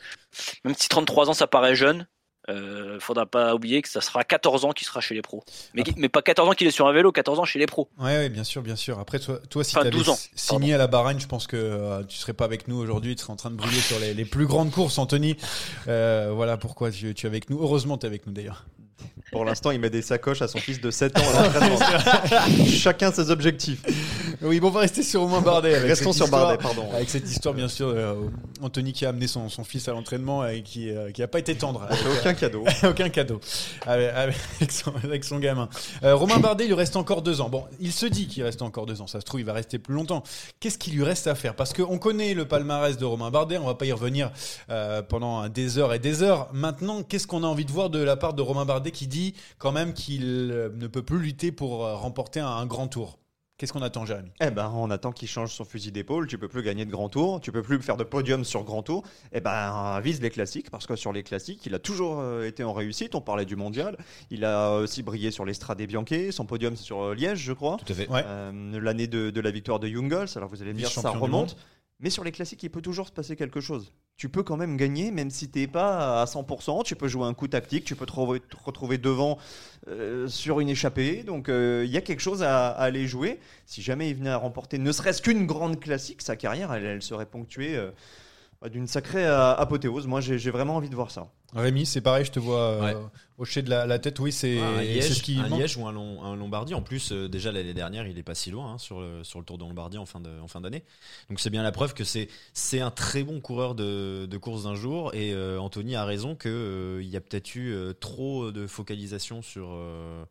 même 0.65 0.75
si 0.75 0.89
33 0.89 1.29
ans 1.29 1.33
ça 1.33 1.47
paraît 1.47 1.75
jeune 1.75 2.07
euh, 2.49 2.99
faudra 2.99 3.25
pas 3.25 3.53
oublier 3.55 3.81
que 3.81 3.89
ça 3.89 4.01
sera 4.01 4.23
14 4.23 4.65
ans 4.65 4.71
qu'il 4.71 4.87
sera 4.87 5.01
chez 5.01 5.15
les 5.15 5.21
pros 5.21 5.43
mais, 5.73 5.83
mais 5.97 6.09
pas 6.09 6.21
14 6.21 6.49
ans 6.49 6.53
qu'il 6.53 6.67
est 6.67 6.71
sur 6.71 6.87
un 6.87 6.93
vélo 6.93 7.11
14 7.11 7.39
ans 7.39 7.45
chez 7.45 7.59
les 7.59 7.65
pros 7.65 7.89
Ouais, 7.99 8.05
ouais, 8.05 8.29
bien 8.29 8.43
sûr, 8.43 8.61
bien 8.61 8.75
sûr. 8.75 8.99
Après, 8.99 9.19
toi, 9.19 9.39
toi 9.49 9.63
si 9.63 9.75
Enfin, 9.75 9.81
tu 9.81 9.87
avais 9.87 9.97
12 9.97 10.09
ans, 10.09 10.17
signé 10.35 10.73
à 10.73 10.77
la 10.77 10.87
Bahreïn, 10.87 11.19
je 11.19 11.27
pense 11.27 11.47
que 11.47 11.57
euh, 11.57 12.03
tu 12.03 12.17
serais 12.17 12.33
pas 12.33 12.45
avec 12.45 12.67
nous 12.67 12.77
aujourd'hui. 12.77 13.15
Tu 13.15 13.21
serais 13.21 13.33
en 13.33 13.37
train 13.37 13.49
de 13.51 13.55
briller 13.55 13.81
sur 13.81 13.99
les, 13.99 14.13
les 14.13 14.25
plus 14.25 14.45
grandes 14.45 14.71
courses, 14.71 14.97
Anthony. 14.97 15.35
Euh, 15.87 16.31
voilà 16.33 16.57
pourquoi 16.57 16.91
tu, 16.91 17.13
tu 17.13 17.25
es 17.25 17.29
avec 17.29 17.49
nous. 17.49 17.59
Heureusement, 17.61 17.97
tu 17.97 18.05
es 18.05 18.07
avec 18.07 18.25
nous 18.27 18.33
d'ailleurs. 18.33 18.65
Pour 19.31 19.43
l'instant, 19.43 19.71
il 19.71 19.79
met 19.79 19.89
des 19.89 20.01
sacoches 20.01 20.41
à 20.41 20.47
son 20.47 20.57
fils 20.57 20.79
de 20.79 20.89
7 20.89 21.17
ans 21.17 21.21
à 21.35 21.43
l'entraînement. 21.43 21.79
Chacun 22.67 23.11
ses 23.11 23.29
objectifs. 23.29 23.83
Oui, 24.41 24.59
bon, 24.59 24.67
on 24.67 24.71
va 24.71 24.79
rester 24.81 25.03
sur 25.03 25.21
Romain 25.21 25.41
Bardet. 25.41 25.75
Avec 25.75 25.89
Restons 25.89 26.13
sur 26.13 26.25
histoire- 26.25 26.47
Bardet, 26.47 26.63
pardon. 26.63 26.89
Avec 26.93 27.09
cette 27.09 27.29
histoire, 27.29 27.53
bien 27.53 27.67
sûr, 27.67 27.87
euh, 27.89 28.15
Anthony 28.61 28.93
qui 28.93 29.05
a 29.05 29.09
amené 29.09 29.27
son, 29.27 29.49
son 29.49 29.63
fils 29.63 29.87
à 29.87 29.91
l'entraînement 29.91 30.47
et 30.47 30.61
qui 30.63 30.91
n'a 30.91 31.11
qui 31.11 31.21
a 31.23 31.27
pas 31.27 31.39
été 31.39 31.55
tendre. 31.55 31.83
Avec, 31.83 31.99
Aucun 32.19 32.33
cadeau. 32.33 32.63
aucun 32.83 33.09
cadeau 33.09 33.39
avec, 33.85 34.09
avec 34.13 34.71
son, 34.71 34.93
avec 35.03 35.23
son 35.25 35.39
gamin. 35.39 35.67
Euh, 36.03 36.15
Romain 36.15 36.39
Bardet, 36.39 36.63
il 36.65 36.67
lui 36.69 36.75
reste 36.75 36.95
encore 36.95 37.21
deux 37.21 37.41
ans. 37.41 37.49
Bon, 37.49 37.65
il 37.79 37.91
se 37.91 38.05
dit 38.05 38.27
qu'il 38.27 38.43
reste 38.43 38.61
encore 38.61 38.85
deux 38.85 39.01
ans. 39.01 39.07
Ça 39.07 39.19
se 39.19 39.25
trouve, 39.25 39.41
il 39.41 39.45
va 39.45 39.53
rester 39.53 39.77
plus 39.77 39.93
longtemps. 39.93 40.23
Qu'est-ce 40.59 40.77
qu'il 40.77 40.93
lui 40.95 41.03
reste 41.03 41.27
à 41.27 41.35
faire? 41.35 41.55
Parce 41.55 41.73
qu'on 41.73 41.97
connaît 41.97 42.33
le 42.33 42.45
palmarès 42.45 42.97
de 42.97 43.05
Romain 43.05 43.29
Bardet. 43.29 43.57
On 43.57 43.65
va 43.65 43.75
pas 43.75 43.85
y 43.85 43.91
revenir 43.91 44.31
euh, 44.69 45.01
pendant 45.01 45.49
des 45.49 45.77
heures 45.77 45.93
et 45.93 45.99
des 45.99 46.23
heures. 46.23 46.47
Maintenant, 46.53 47.03
qu'est-ce 47.03 47.27
qu'on 47.27 47.43
a 47.43 47.47
envie 47.47 47.65
de 47.65 47.71
voir 47.71 47.89
de 47.89 47.99
la 47.99 48.15
part 48.15 48.33
de 48.33 48.41
Romain 48.41 48.65
Bardet 48.65 48.86
qui 48.91 49.07
dit 49.07 49.33
quand 49.57 49.71
même 49.71 49.93
qu'il 49.93 50.49
euh, 50.51 50.69
ne 50.75 50.87
peut 50.87 51.03
plus 51.03 51.19
lutter 51.19 51.51
pour 51.51 51.85
euh, 51.85 51.95
remporter 51.95 52.39
un, 52.39 52.47
un 52.47 52.65
grand 52.65 52.87
tour 52.87 53.19
Qu'est-ce 53.57 53.73
qu'on 53.73 53.81
attend, 53.81 54.05
Jérémy? 54.05 54.29
Eh 54.39 54.51
ben, 54.51 54.71
on 54.75 54.91
attend 54.91 55.11
qu'il 55.11 55.27
change 55.27 55.51
son 55.51 55.65
fusil 55.65 55.91
d'épaule. 55.91 56.27
Tu 56.27 56.37
peux 56.37 56.47
plus 56.47 56.61
gagner 56.61 56.85
de 56.85 56.91
grand 56.91 57.09
tour, 57.09 57.41
tu 57.41 57.51
peux 57.51 57.63
plus 57.63 57.81
faire 57.81 57.97
de 57.97 58.03
podium 58.03 58.45
sur 58.45 58.63
grand 58.63 58.83
tour. 58.83 59.03
Eh 59.31 59.41
ben, 59.41 59.99
vise 60.01 60.21
les 60.21 60.29
classiques 60.29 60.69
parce 60.69 60.85
que 60.85 60.95
sur 60.95 61.11
les 61.11 61.23
classiques, 61.23 61.65
il 61.65 61.73
a 61.73 61.79
toujours 61.79 62.19
euh, 62.19 62.45
été 62.45 62.63
en 62.63 62.71
réussite. 62.71 63.15
On 63.15 63.21
parlait 63.21 63.45
du 63.45 63.55
mondial. 63.55 63.97
Il 64.29 64.45
a 64.45 64.75
aussi 64.75 65.01
brillé 65.01 65.31
sur 65.31 65.43
l'Estrade 65.43 65.81
Bianchi. 65.81 66.31
Son 66.31 66.45
podium 66.45 66.75
sur 66.75 67.01
euh, 67.01 67.15
Liège, 67.15 67.39
je 67.39 67.53
crois. 67.53 67.77
Tout 67.83 67.91
à 67.91 67.95
fait. 67.95 68.07
Ouais. 68.09 68.21
Euh, 68.27 68.79
L'année 68.79 69.07
de, 69.07 69.31
de 69.31 69.41
la 69.41 69.49
victoire 69.49 69.79
de 69.79 69.87
Jungels. 69.87 70.27
Alors 70.35 70.49
vous 70.49 70.61
allez 70.61 70.73
me 70.73 70.77
dire, 70.77 70.91
ça 70.91 71.09
remonte. 71.09 71.57
Mais 71.99 72.11
sur 72.11 72.23
les 72.23 72.31
classiques, 72.31 72.61
il 72.61 72.69
peut 72.69 72.83
toujours 72.83 73.07
se 73.07 73.11
passer 73.11 73.35
quelque 73.35 73.59
chose. 73.59 73.91
Tu 74.17 74.29
peux 74.29 74.41
quand 74.41 74.57
même 74.57 74.77
gagner, 74.77 75.11
même 75.11 75.29
si 75.29 75.47
t'es 75.47 75.67
pas 75.67 76.23
à 76.23 76.25
100%. 76.25 76.83
Tu 76.83 76.95
peux 76.95 77.07
jouer 77.07 77.25
un 77.27 77.35
coup 77.35 77.47
tactique, 77.47 77.85
tu 77.85 77.95
peux 77.95 78.07
te 78.07 78.11
retrouver 78.11 78.97
devant 78.97 79.37
euh, 79.87 80.27
sur 80.27 80.59
une 80.59 80.69
échappée. 80.69 81.21
Donc 81.21 81.49
euh, 81.49 81.83
il 81.85 81.91
y 81.91 81.97
a 81.97 82.01
quelque 82.01 82.21
chose 82.21 82.41
à, 82.41 82.69
à 82.69 82.83
aller 82.83 83.05
jouer. 83.05 83.39
Si 83.67 83.83
jamais 83.83 84.09
il 84.09 84.15
venait 84.15 84.31
à 84.31 84.37
remporter 84.37 84.79
ne 84.79 84.91
serait-ce 84.91 85.21
qu'une 85.21 85.45
grande 85.45 85.79
classique, 85.79 86.23
sa 86.23 86.35
carrière, 86.35 86.73
elle, 86.73 86.83
elle 86.83 87.03
serait 87.03 87.27
ponctuée 87.27 87.75
euh, 87.75 87.91
d'une 88.71 88.87
sacrée 88.87 89.25
euh, 89.25 89.55
apothéose. 89.55 90.07
Moi, 90.07 90.19
j'ai 90.21 90.51
vraiment 90.51 90.75
envie 90.75 90.89
de 90.89 90.95
voir 90.95 91.11
ça. 91.11 91.27
Rémi, 91.53 91.85
c'est 91.85 92.01
pareil, 92.01 92.25
je 92.25 92.31
te 92.31 92.39
vois 92.39 92.59
euh, 92.59 92.81
Ouais. 92.81 92.95
hocher 93.37 93.61
de 93.61 93.69
la, 93.69 93.85
la 93.85 93.99
tête. 93.99 94.19
Oui, 94.19 94.31
c'est 94.31 94.55
Liège, 94.55 95.13
ce 95.13 95.21
qui 95.23 95.37
un 95.39 95.47
manque. 95.47 95.59
Liège 95.59 95.77
ou 95.77 95.85
un, 95.87 95.91
Lom- 95.93 96.19
un 96.23 96.35
Lombardie. 96.35 96.73
En 96.73 96.81
plus, 96.81 97.11
euh, 97.11 97.29
déjà 97.29 97.51
l'année 97.51 97.73
dernière, 97.73 98.07
il 98.07 98.17
est 98.17 98.23
pas 98.23 98.35
si 98.35 98.49
loin 98.51 98.73
hein, 98.73 98.77
sur, 98.77 98.99
le, 98.99 99.23
sur 99.23 99.39
le 99.39 99.45
Tour 99.45 99.57
de 99.57 99.63
Lombardie 99.63 99.97
en 99.99 100.05
fin 100.05 100.19
de- 100.19 100.39
en 100.41 100.47
fin 100.47 100.59
d'année. 100.59 100.83
Donc 101.29 101.39
c'est 101.39 101.49
bien 101.51 101.63
la 101.63 101.71
preuve 101.71 101.93
que 101.93 102.03
c'est 102.03 102.27
c'est 102.53 102.81
un 102.81 102.91
très 102.91 103.23
bon 103.23 103.39
coureur 103.39 103.75
de, 103.75 104.25
de 104.25 104.37
course 104.37 104.63
d'un 104.63 104.75
jour. 104.75 105.13
Et 105.13 105.33
euh, 105.33 105.59
Anthony 105.59 105.95
a 105.95 106.03
raison 106.03 106.35
que 106.35 106.49
euh, 106.49 107.01
il 107.03 107.09
y 107.09 107.15
a 107.15 107.21
peut-être 107.21 107.55
eu 107.55 107.71
euh, 107.73 107.93
trop 107.93 108.51
de 108.51 108.65
focalisation 108.67 109.41
sur 109.41 109.69
euh, 109.71 110.25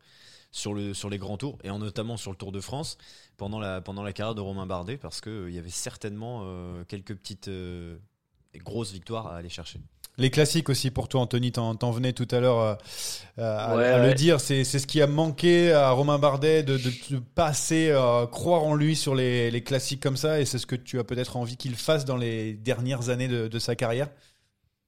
sur 0.51 0.73
le 0.73 0.93
sur 0.93 1.09
les 1.09 1.17
grands 1.17 1.37
tours 1.37 1.57
et 1.63 1.69
en 1.69 1.79
notamment 1.79 2.15
sur 2.17 2.31
le 2.31 2.37
Tour 2.37 2.51
de 2.51 2.61
France 2.61 2.97
pendant 3.37 3.59
la 3.59 3.81
pendant 3.81 4.03
la 4.03 4.13
carrière 4.13 4.35
de 4.35 4.41
Romain 4.41 4.65
Bardet 4.65 4.97
parce 4.97 5.19
que 5.21 5.29
euh, 5.29 5.49
il 5.49 5.55
y 5.55 5.59
avait 5.59 5.69
certainement 5.69 6.41
euh, 6.43 6.83
quelques 6.87 7.15
petites 7.15 7.47
euh, 7.47 7.97
et 8.53 8.59
grosses 8.59 8.91
victoires 8.91 9.27
à 9.27 9.37
aller 9.37 9.49
chercher. 9.49 9.79
Les 10.19 10.31
classiques 10.31 10.69
aussi 10.69 10.89
pour 10.89 11.09
toi, 11.09 11.21
Anthony, 11.21 11.51
t'en 11.51 11.75
t'en 11.75 11.91
venais 11.91 12.11
tout 12.11 12.27
à 12.31 12.39
l'heure 12.39 12.59
euh, 12.59 12.73
euh, 13.37 13.57
à, 13.57 13.77
Ouais, 13.77 13.85
à 13.85 14.03
le 14.03 14.15
dire. 14.15 14.39
C'est 14.39 14.63
c'est 14.63 14.79
ce 14.79 14.87
qui 14.87 14.99
a 14.99 15.05
manqué 15.05 15.71
à 15.71 15.91
Romain 15.91 16.17
Bardet 16.17 16.63
de 16.63 16.79
ne 17.11 17.19
pas 17.19 17.45
assez 17.45 17.89
euh, 17.91 18.25
croire 18.25 18.63
en 18.63 18.73
lui 18.73 18.95
sur 18.95 19.13
les, 19.13 19.51
les 19.51 19.61
classiques 19.63 20.01
comme 20.01 20.17
ça. 20.17 20.39
Et 20.41 20.45
c'est 20.45 20.57
ce 20.57 20.65
que 20.65 20.75
tu 20.75 20.97
as 20.97 21.03
peut-être 21.03 21.37
envie 21.37 21.55
qu'il 21.55 21.75
fasse 21.75 22.03
dans 22.03 22.17
les 22.17 22.53
dernières 22.53 23.09
années 23.09 23.27
de, 23.27 23.47
de 23.47 23.59
sa 23.59 23.75
carrière? 23.75 24.09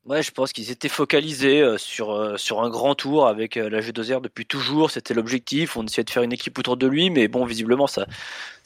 Ouais, 0.05 0.23
je 0.23 0.31
pense 0.31 0.51
qu'ils 0.51 0.71
étaient 0.71 0.89
focalisés 0.89 1.63
sur, 1.77 2.39
sur 2.39 2.63
un 2.63 2.69
grand 2.69 2.95
tour 2.95 3.27
avec 3.27 3.55
la 3.55 3.81
G2R 3.81 4.21
depuis 4.21 4.47
toujours. 4.47 4.89
C'était 4.89 5.13
l'objectif. 5.13 5.77
On 5.77 5.85
essayait 5.85 6.05
de 6.05 6.09
faire 6.09 6.23
une 6.23 6.33
équipe 6.33 6.57
autour 6.57 6.77
de 6.77 6.87
lui, 6.87 7.11
mais 7.11 7.27
bon, 7.27 7.45
visiblement, 7.45 7.85
ça 7.85 8.07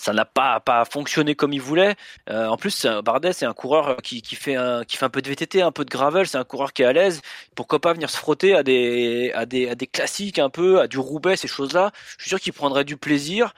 ça 0.04 0.12
n'a 0.12 0.26
pas, 0.26 0.60
pas 0.60 0.84
fonctionné 0.86 1.34
comme 1.34 1.54
il 1.54 1.62
voulait. 1.62 1.96
Euh, 2.30 2.48
en 2.48 2.58
plus, 2.58 2.86
Bardet, 3.06 3.32
c'est 3.32 3.46
un 3.46 3.54
coureur 3.54 3.98
qui, 4.04 4.22
qui, 4.22 4.36
fait 4.36 4.56
un, 4.56 4.84
qui 4.84 4.98
fait 4.98 5.06
un 5.06 5.10
peu 5.10 5.22
de 5.22 5.30
VTT, 5.30 5.62
un 5.62 5.72
peu 5.72 5.86
de 5.86 5.90
gravel. 5.90 6.28
C'est 6.28 6.38
un 6.38 6.44
coureur 6.44 6.74
qui 6.74 6.82
est 6.82 6.86
à 6.86 6.92
l'aise. 6.94 7.22
Pourquoi 7.56 7.80
pas 7.80 7.94
venir 7.94 8.10
se 8.10 8.18
frotter 8.18 8.54
à 8.54 8.64
des, 8.64 9.32
à 9.34 9.46
des, 9.46 9.70
à 9.70 9.76
des 9.76 9.88
classiques 9.88 10.40
un 10.40 10.50
peu, 10.50 10.82
à 10.82 10.88
du 10.88 11.00
Roubaix, 11.00 11.38
ces 11.38 11.48
choses-là. 11.48 11.92
Je 12.18 12.24
suis 12.24 12.30
sûr 12.30 12.40
qu'il 12.42 12.54
prendrait 12.54 12.84
du 12.84 12.98
plaisir 12.98 13.54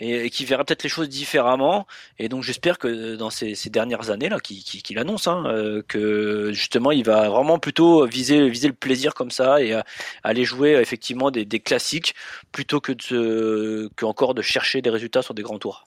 et, 0.00 0.30
qu'il 0.30 0.46
verrait 0.46 0.64
peut-être 0.64 0.82
les 0.82 0.88
choses 0.88 1.08
différemment. 1.08 1.86
Et 2.18 2.28
donc 2.28 2.42
j'espère 2.42 2.78
que 2.78 3.16
dans 3.16 3.30
ces, 3.30 3.54
ces 3.54 3.70
dernières 3.70 4.10
années 4.10 4.28
là, 4.28 4.40
qu'il 4.40 4.62
qu'il 4.62 4.98
annonce 4.98 5.28
hein, 5.28 5.44
euh, 5.46 5.82
que 5.86 6.52
justement 6.52 6.90
il 6.90 7.04
va 7.04 7.28
vraiment 7.28 7.58
plutôt 7.58 8.06
viser 8.06 8.48
viser 8.48 8.68
le 8.68 8.74
plaisir 8.74 9.14
comme 9.14 9.30
ça 9.30 9.62
et 9.62 9.74
euh, 9.74 9.82
aller 10.24 10.44
jouer 10.44 10.74
euh, 10.74 10.80
effectivement 10.80 11.30
des, 11.30 11.44
des 11.44 11.60
classiques 11.60 12.14
plutôt 12.52 12.80
que 12.80 12.92
de 12.92 13.90
que 13.96 14.04
encore 14.04 14.34
de 14.34 14.42
chercher 14.42 14.82
des 14.82 14.90
résultats 14.90 15.22
sur 15.22 15.34
des 15.34 15.42
grands 15.42 15.58
tours. 15.58 15.86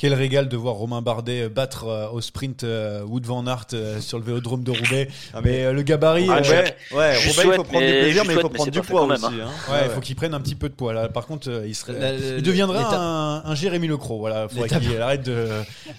Quel 0.00 0.14
régal 0.14 0.48
de 0.48 0.56
voir 0.56 0.76
Romain 0.76 1.02
Bardet 1.02 1.48
battre 1.48 1.86
euh, 1.88 2.08
au 2.10 2.20
sprint 2.20 2.62
euh, 2.62 3.02
Wood 3.02 3.26
Van 3.26 3.44
Aert 3.48 3.66
euh, 3.74 4.00
sur 4.00 4.16
le 4.18 4.24
vélodrome 4.24 4.62
de 4.62 4.70
Roubaix. 4.70 5.08
Ah, 5.34 5.40
mais 5.44 5.64
euh, 5.64 5.72
le 5.72 5.82
gabarit, 5.82 6.28
Ah, 6.30 6.36
euh, 6.38 6.42
ouais, 6.42 6.74
ouais, 6.92 7.16
Roubaix, 7.16 7.42
il 7.46 7.52
faut 7.54 7.64
prendre 7.64 7.84
du 7.86 7.92
plaisir, 7.92 8.22
mais 8.24 8.34
il 8.34 8.40
faut 8.40 8.48
prendre 8.48 8.70
du 8.70 8.80
poids 8.80 9.00
quand 9.00 9.06
même, 9.08 9.16
aussi. 9.24 9.40
hein. 9.42 9.72
Ouais, 9.72 9.78
il 9.86 9.90
faut 9.90 10.00
qu'il 10.00 10.14
prenne 10.14 10.34
un 10.34 10.40
petit 10.40 10.54
peu 10.54 10.68
de 10.68 10.74
poids 10.74 10.92
là. 10.92 11.08
Par 11.08 11.26
contre, 11.26 11.50
euh, 11.50 11.66
il 11.66 11.74
serait, 11.74 11.94
La- 11.94 12.12
la- 12.12 12.36
il 12.36 12.42
deviendrait 12.44 12.78
l'étape- 12.78 12.94
un, 12.96 13.42
un 13.44 13.54
Jérémy 13.56 13.88
Lecros. 13.88 14.20
Voilà, 14.20 14.44
il 14.44 14.48
faudrait 14.50 14.68
L'étape- 14.68 14.82
qu'il 14.82 15.02
arrête 15.02 15.22
de. 15.24 15.48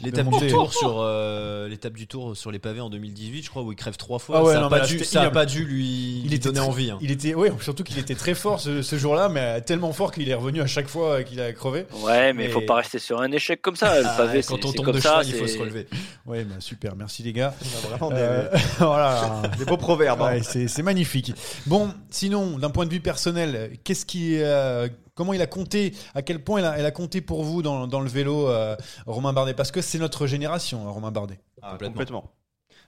L'étape 0.01 0.29
du 0.29 0.47
tour 0.47 0.73
sur 0.73 0.99
euh, 1.01 1.67
l'étape 1.67 1.93
du 1.93 2.07
tour 2.07 2.37
sur 2.37 2.51
les 2.51 2.59
pavés 2.59 2.79
en 2.79 2.89
2018, 2.89 3.43
je 3.43 3.49
crois, 3.49 3.63
où 3.63 3.71
il 3.73 3.75
crève 3.75 3.97
trois 3.97 4.19
fois. 4.19 4.37
Ah 4.37 4.43
ouais, 4.45 4.53
ça 4.53 4.61
non, 4.61 4.67
a 4.67 4.69
pas 4.69 4.79
là, 4.79 4.85
dû, 4.87 5.03
ça 5.03 5.23
a 5.23 5.29
pas 5.29 5.45
dû 5.45 5.65
lui, 5.65 6.23
lui 6.25 6.39
donner 6.39 6.61
envie. 6.61 6.89
hein. 6.89 6.99
Il 7.01 7.11
était, 7.11 7.33
ouais, 7.35 7.51
surtout 7.59 7.83
qu'il 7.83 7.99
était 7.99 8.15
très 8.15 8.33
fort 8.33 8.61
ce, 8.61 8.81
ce 8.81 8.97
jour-là, 8.97 9.27
mais 9.27 9.59
tellement 9.59 9.91
fort 9.91 10.13
qu'il 10.13 10.29
est 10.29 10.33
revenu 10.33 10.61
à 10.61 10.67
chaque 10.67 10.87
fois 10.87 11.15
euh, 11.15 11.23
qu'il 11.23 11.41
a 11.41 11.51
crevé. 11.51 11.85
Ouais, 12.01 12.31
mais 12.31 12.45
il 12.45 12.47
Mais- 12.47 12.53
faut 12.53 12.61
pas 12.61 12.75
rester 12.75 12.97
sur 12.99 13.19
un 13.19 13.29
échec 13.33 13.61
comme 13.61 13.75
ça. 13.75 13.88
Le 13.95 14.03
Ah, 14.05 14.13
pavé, 14.17 14.41
quand 14.43 14.63
on 14.65 14.71
tombe 14.73 14.85
comme 14.85 14.95
de 14.95 14.99
ça. 14.99 15.21
cheval, 15.23 15.27
il 15.27 15.33
faut 15.35 15.47
se 15.47 15.57
relever. 15.57 15.87
Ouais, 16.25 16.43
bah, 16.43 16.55
super, 16.59 16.95
merci 16.95 17.23
les 17.23 17.33
gars. 17.33 17.53
On 17.61 17.77
a 17.77 17.87
vraiment 17.89 18.09
des, 18.09 18.21
Euh, 18.21 18.49
voilà. 18.79 19.41
des 19.57 19.65
beaux 19.65 19.77
proverbes. 19.77 20.21
hein. 20.21 20.33
Ouais, 20.33 20.43
c'est 20.43 20.67
c'est 20.67 20.83
magnifique. 20.83 21.33
Bon, 21.65 21.93
sinon, 22.09 22.57
d'un 22.57 22.69
point 22.69 22.85
de 22.85 22.91
vue 22.91 22.99
personnel, 23.01 23.77
qu'est-ce 23.83 24.05
qui, 24.05 24.37
euh, 24.41 24.87
comment 25.15 25.33
il 25.33 25.41
a 25.41 25.47
compté, 25.47 25.93
à 26.15 26.21
quel 26.21 26.43
point 26.43 26.59
il 26.61 26.65
a, 26.65 26.77
elle 26.77 26.85
a 26.85 26.91
compté 26.91 27.21
pour 27.21 27.43
vous 27.43 27.61
dans, 27.61 27.87
dans 27.87 28.01
le 28.01 28.09
vélo, 28.09 28.47
euh, 28.49 28.75
Romain 29.05 29.33
Bardet? 29.33 29.53
Parce 29.53 29.71
que 29.71 29.81
c'est 29.81 29.99
notre 29.99 30.27
génération, 30.27 30.87
hein, 30.87 30.91
Romain 30.91 31.11
Bardet. 31.11 31.39
Ah, 31.61 31.71
Complètement. 31.71 31.89
complètement. 31.93 32.31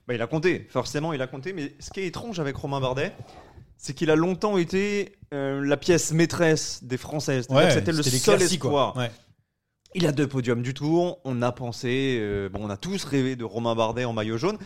Bah, 0.08 0.14
il 0.14 0.22
a 0.22 0.26
compté, 0.26 0.66
forcément, 0.70 1.12
il 1.12 1.22
a 1.22 1.26
compté. 1.26 1.52
Mais 1.52 1.74
ce 1.78 1.90
qui 1.90 2.00
est 2.00 2.06
étrange 2.06 2.40
avec 2.40 2.56
Romain 2.56 2.80
Bardet, 2.80 3.12
c'est 3.76 3.94
qu'il 3.94 4.10
a 4.10 4.16
longtemps 4.16 4.56
été 4.58 5.16
euh, 5.34 5.60
la 5.64 5.76
pièce 5.76 6.12
maîtresse 6.12 6.84
des 6.84 6.96
Français. 6.96 7.42
C'est-à-dire 7.42 7.68
que 7.68 7.74
c'était 7.74 7.92
le 7.92 8.02
seul 8.02 8.42
espoir. 8.42 8.96
Ouais. 8.96 9.10
Il 9.94 10.06
a 10.06 10.12
deux 10.12 10.26
podiums 10.26 10.62
du 10.62 10.72
Tour. 10.72 11.18
On 11.24 11.42
a 11.42 11.52
pensé, 11.52 12.16
euh, 12.18 12.48
bon, 12.48 12.60
on 12.62 12.70
a 12.70 12.78
tous 12.78 13.04
rêvé 13.04 13.36
de 13.36 13.44
Romain 13.44 13.74
Bardet 13.74 14.06
en 14.06 14.14
maillot 14.14 14.38
jaune, 14.38 14.56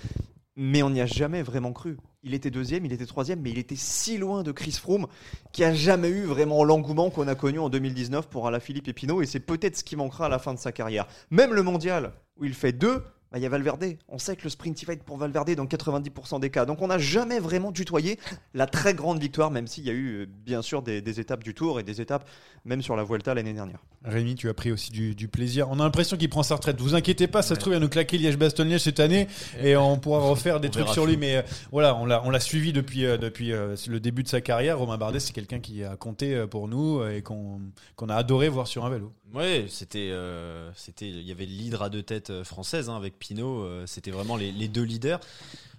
mais 0.55 0.85
on 0.85 0.91
n'y 0.91 1.01
a 1.01 1.07
jamais 1.07 1.43
vraiment 1.43 1.73
cru. 1.73 1.97
Il 2.23 2.33
était 2.33 2.53
deuxième, 2.53 2.87
il 2.87 2.93
était 2.93 3.07
troisième, 3.07 3.41
mais 3.41 3.51
il 3.51 3.59
était 3.59 3.75
si 3.77 4.19
loin 4.19 4.45
de 4.45 4.53
Chris 4.53 4.73
Froome 4.73 5.09
qui 5.53 5.65
a 5.65 5.75
jamais 5.75 6.11
eu 6.11 6.23
vraiment 6.23 6.63
l'engouement 6.63 7.11
qu'on 7.11 7.27
a 7.27 7.35
connu 7.35 7.59
en 7.59 7.69
2019 7.69 8.29
pour 8.29 8.47
Alaphilippe 8.47 8.93
Pinot, 8.95 9.21
et 9.21 9.27
c'est 9.27 9.41
peut-être 9.41 9.77
ce 9.77 9.83
qui 9.83 9.97
manquera 9.97 10.27
à 10.27 10.29
la 10.29 10.39
fin 10.39 10.55
de 10.55 10.61
sa 10.61 10.71
carrière. 10.71 11.09
Même 11.31 11.55
le 11.55 11.63
mondial 11.65 12.13
où 12.37 12.45
il 12.45 12.55
fait 12.55 12.73
deux. 12.73 13.03
Bah, 13.33 13.39
Il 13.39 13.43
y 13.43 13.47
a 13.47 13.49
Valverde. 13.49 13.97
On 14.09 14.19
sait 14.19 14.37
que 14.37 14.45
le 14.45 14.51
sprint 14.51 14.85
va 14.85 14.93
être 14.93 15.05
pour 15.05 15.17
Valverde 15.17 15.55
dans 15.55 15.67
90% 15.67 16.41
des 16.41 16.51
cas. 16.51 16.65
Donc 16.65 16.83
on 16.83 16.89
n'a 16.89 16.99
jamais 16.99 17.39
vraiment 17.39 17.73
tutoyé 17.73 18.19
la 18.55 18.67
très 18.67 18.95
grande 18.95 19.21
victoire, 19.21 19.51
même 19.51 19.67
s'il 19.67 19.85
y 19.85 19.91
a 19.91 19.93
eu 19.93 20.23
euh, 20.23 20.27
bien 20.27 20.63
sûr 20.63 20.83
des, 20.83 21.01
des 21.01 21.21
étapes 21.21 21.45
du 21.45 21.55
Tour 21.55 21.81
et 21.81 21.83
des 21.83 22.01
étapes 22.01 22.29
même 22.67 22.83
sur 22.83 22.97
la 22.97 23.05
Vuelta 23.05 23.33
l'année 23.33 23.53
dernière. 23.53 23.79
Rémi, 24.05 24.35
tu 24.35 24.49
as 24.49 24.55
pris 24.55 24.71
aussi 24.71 24.91
du, 24.91 25.15
du 25.15 25.29
plaisir. 25.29 25.69
On 25.71 25.81
a 25.81 25.85
l'impression 25.85 26.17
qu'il 26.17 26.29
prend 26.29 26.43
sa 26.43 26.57
retraite. 26.57 26.81
Vous 26.81 26.95
inquiétez 26.95 27.27
pas, 27.27 27.43
ça 27.43 27.55
se 27.55 27.61
trouve, 27.61 27.73
il 27.73 27.77
va 27.77 27.81
nous 27.81 27.89
claquer 27.89 28.19
Liège-Bastogne-Liège 28.19 28.83
cette 28.83 29.01
année 29.01 29.27
et 29.61 29.77
on 29.77 29.99
pourra 29.99 30.21
refaire 30.21 30.61
des 30.61 30.69
On 30.69 30.73
trucs 30.73 30.89
sur 30.89 31.05
tout. 31.05 31.09
lui. 31.09 31.17
Mais 31.17 31.37
euh, 31.37 31.43
voilà, 31.73 31.97
on 31.97 32.05
l'a, 32.05 32.41
suivi 32.41 32.73
depuis, 32.73 33.05
euh, 33.05 33.17
depuis 33.17 33.53
euh, 33.53 33.75
le 33.89 34.01
début 34.01 34.23
de 34.23 34.29
sa 34.29 34.41
carrière. 34.41 34.79
Romain 34.79 34.99
Bardet, 34.99 35.21
c'est 35.21 35.33
quelqu'un 35.33 35.61
qui 35.61 35.85
a 35.85 35.97
compté 35.97 36.45
pour 36.51 36.69
nous 36.69 37.05
et 37.07 37.23
qu'on, 37.23 37.61
a 38.09 38.15
adoré 38.15 38.49
voir 38.49 38.67
sur 38.67 38.85
un 38.85 38.91
vélo. 38.91 39.13
Ouais, 39.35 39.67
c'était, 39.69 40.11
euh, 40.13 40.71
c'était, 40.75 41.09
il 41.09 41.27
y 41.27 41.33
avait 41.33 41.47
l'hydre 41.47 41.83
à 41.83 41.89
deux 41.89 42.03
têtes 42.03 42.45
française 42.45 42.89
hein, 42.89 42.97
avec 42.97 43.16
Pinot. 43.19 43.63
euh, 43.63 43.87
c'était 43.87 44.11
vraiment 44.11 44.37
les, 44.37 44.69
deux 44.69 44.83
leaders. 44.83 45.21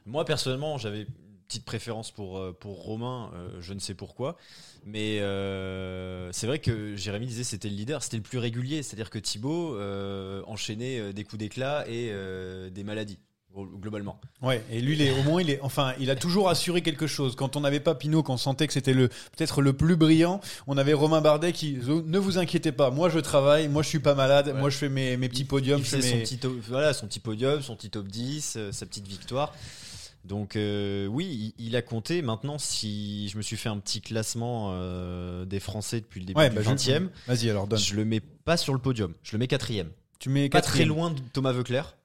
Moi 0.06 0.26
personnellement, 0.26 0.78
j'avais 0.78 1.02
une 1.02 1.08
petite 1.48 1.66
préférence 1.66 2.12
pour 2.12 2.38
euh, 2.38 2.58
Romain. 2.64 3.32
euh, 3.34 3.62
je 3.62 3.74
ne 3.74 3.80
sais 3.80 3.94
pourquoi, 3.94 4.38
mais 4.86 5.18
c'est 6.34 6.48
vrai 6.48 6.60
que 6.60 6.96
Jérémy 6.96 7.28
disait 7.28 7.44
c'était 7.44 7.70
le 7.70 7.76
leader, 7.76 8.04
c'était 8.04 8.18
le 8.18 8.24
plus 8.24 8.38
régulier. 8.38 8.84
C'est-à-dire 8.84 9.10
que 9.10 9.20
Thibaut 9.20 9.76
euh, 9.76 10.44
enchaînait 10.46 11.14
des 11.14 11.24
coups 11.24 11.40
d'éclat 11.40 11.86
et 11.88 12.12
des 12.72 12.84
maladies 12.84 13.20
globalement. 13.66 14.20
Ouais, 14.42 14.64
et 14.72 14.82
lui, 14.82 14.94
il 14.94 15.02
est, 15.02 15.12
au 15.12 15.24
moins, 15.24 15.42
il 15.42 15.50
est, 15.50 15.60
enfin, 15.62 15.94
il 16.00 16.10
a 16.12 16.16
toujours 16.16 16.50
assuré 16.50 16.82
quelque 16.82 17.08
chose. 17.08 17.36
Quand 17.36 17.56
on 17.56 17.62
n'avait 17.62 17.80
pas 17.80 17.96
Pinot, 17.96 18.24
qu'on 18.24 18.38
sentait 18.38 18.68
que 18.68 18.74
c'était 18.74 18.94
le, 18.94 19.08
peut-être 19.08 19.62
le 19.62 19.74
plus 19.74 19.96
brillant, 19.96 20.42
on 20.68 20.78
avait 20.78 20.94
Romain 20.94 21.22
Bardet 21.22 21.54
qui, 21.54 21.74
ne 21.86 22.18
vous 22.20 22.38
inquiétez 22.38 22.72
pas, 22.72 22.92
moi 22.92 23.10
je 23.10 23.20
travaille, 23.20 23.68
moi 23.68 23.84
je 23.84 23.90
suis 23.90 24.00
pas 24.00 24.16
malade, 24.16 24.48
Ouais. 24.48 24.54
moi 24.54 24.70
je 24.70 24.78
fais 24.78 24.90
mes, 24.90 25.18
mes 25.18 25.30
petits 25.30 25.46
podiums, 25.46 25.80
il 25.80 25.86
je 25.86 25.90
fais 25.90 26.02
son 26.02 26.18
petit, 26.20 26.38
to- 26.38 26.56
voilà, 26.68 26.94
son 26.94 27.08
petit 27.08 27.20
podium, 27.20 27.62
son 27.62 27.76
petit 27.76 27.90
top 27.90 28.08
10, 28.08 28.54
euh, 28.58 28.72
sa 28.72 28.86
petite 28.86 29.08
victoire. 29.08 29.54
Donc 30.26 30.56
euh, 30.56 31.08
oui, 31.08 31.54
il, 31.58 31.68
il 31.68 31.76
a 31.76 31.82
compté. 31.82 32.22
Maintenant, 32.22 32.58
si 32.58 33.30
je 33.30 33.38
me 33.38 33.42
suis 33.42 33.56
fait 33.56 33.70
un 33.70 33.78
petit 33.80 34.02
classement 34.02 34.72
euh, 34.74 35.46
des 35.46 35.60
Français 35.60 36.02
depuis 36.02 36.20
le 36.20 36.26
début 36.26 36.40
Ouais, 36.40 36.50
du 36.50 36.56
bah, 36.56 36.62
je- 36.64 36.70
20e, 36.70 37.10
Vas-y, 37.28 37.50
alors 37.50 37.66
donne. 37.68 37.80
je 37.80 37.96
le 37.96 38.04
mets 38.06 38.20
pas 38.20 38.58
sur 38.58 38.74
le 38.74 38.80
podium. 38.80 39.14
Je 39.24 39.32
le 39.34 39.38
mets 39.40 39.48
quatrième. 39.48 39.90
Tu 40.20 40.30
mets 40.30 40.50
Pas 40.50 40.62
très 40.62 40.84
loin 40.86 41.12
de 41.12 41.20
Thomas 41.32 41.52
Veuclair, 41.52 41.96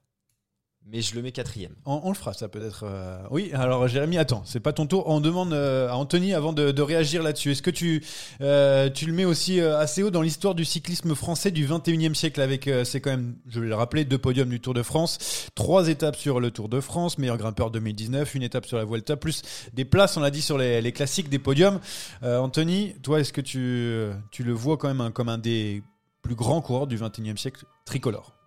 mais 0.87 1.01
je 1.01 1.14
le 1.14 1.22
mets 1.22 1.33
quatrième. 1.33 1.74
On, 1.87 2.09
le 2.09 2.14
fera, 2.14 2.35
ça 2.35 2.49
peut-être. 2.49 2.85
euh, 2.85 3.22
Oui, 3.30 3.51
alors 3.55 3.89
Jérémy, 3.89 4.18
attends, 4.18 4.43
c'est 4.45 4.61
pas 4.61 4.72
ton 4.72 4.87
tour. 4.87 5.05
On 5.07 5.20
demande 5.20 5.53
euh, 5.53 5.89
à 5.89 5.97
Anthony 5.97 6.35
avant 6.35 6.53
de, 6.53 6.83
réagir 6.83 7.22
là-dessus. 7.22 7.53
Est-ce 7.53 7.62
que 7.62 7.70
tu, 7.70 8.05
euh, 8.41 8.91
le 9.07 9.12
mets 9.12 9.24
aussi 9.24 9.61
assez 9.61 10.03
haut 10.03 10.11
dans 10.11 10.22
l'histoire 10.22 10.55
du 10.55 10.64
cyclisme 10.64 11.14
français 11.14 11.51
du 11.51 11.66
21e 11.66 12.14
siècle 12.14 12.41
avec, 12.41 12.68
c'est 12.85 13.01
quand 13.01 13.11
même, 13.11 13.37
je 13.49 13.61
vais 13.61 13.68
le 13.68 13.74
rappeler, 13.74 14.05
deux 14.05 14.18
podiums 14.18 14.49
du 14.49 14.61
Tour 14.61 14.74
de 14.74 14.83
France, 14.83 15.49
trois 15.55 15.89
étapes 15.89 16.16
sur 16.16 16.41
le 16.41 16.51
Tour 16.51 16.68
de 16.68 16.80
France, 16.80 17.18
meilleur 17.18 17.39
grimpeur 17.39 17.70
2019, 17.70 18.35
une 18.35 18.43
étape 18.43 18.66
sur 18.66 18.76
la 18.76 18.85
Vuelta, 18.85 19.16
plus 19.16 19.43
des 19.72 19.85
places, 19.85 20.16
on 20.16 20.20
l'a 20.20 20.30
dit, 20.30 20.43
sur 20.43 20.59
les, 20.59 20.93
classiques 20.93 21.28
des 21.28 21.39
podiums. 21.39 21.80
Anthony, 22.22 22.95
toi, 23.03 23.20
est-ce 23.20 23.33
que 23.33 23.41
tu, 23.41 23.59
le 23.59 24.53
vois 24.53 24.76
quand 24.76 24.89
même 24.89 25.01
un- 25.01 25.11
comme 25.11 25.28
un 25.28 25.39
des 25.39 25.83
plus 26.22 26.35
grands 26.35 26.61
coureurs 26.61 26.87
du 26.87 26.97
21e 26.99 27.37
siècle 27.37 27.64
tricolore? 27.85 28.41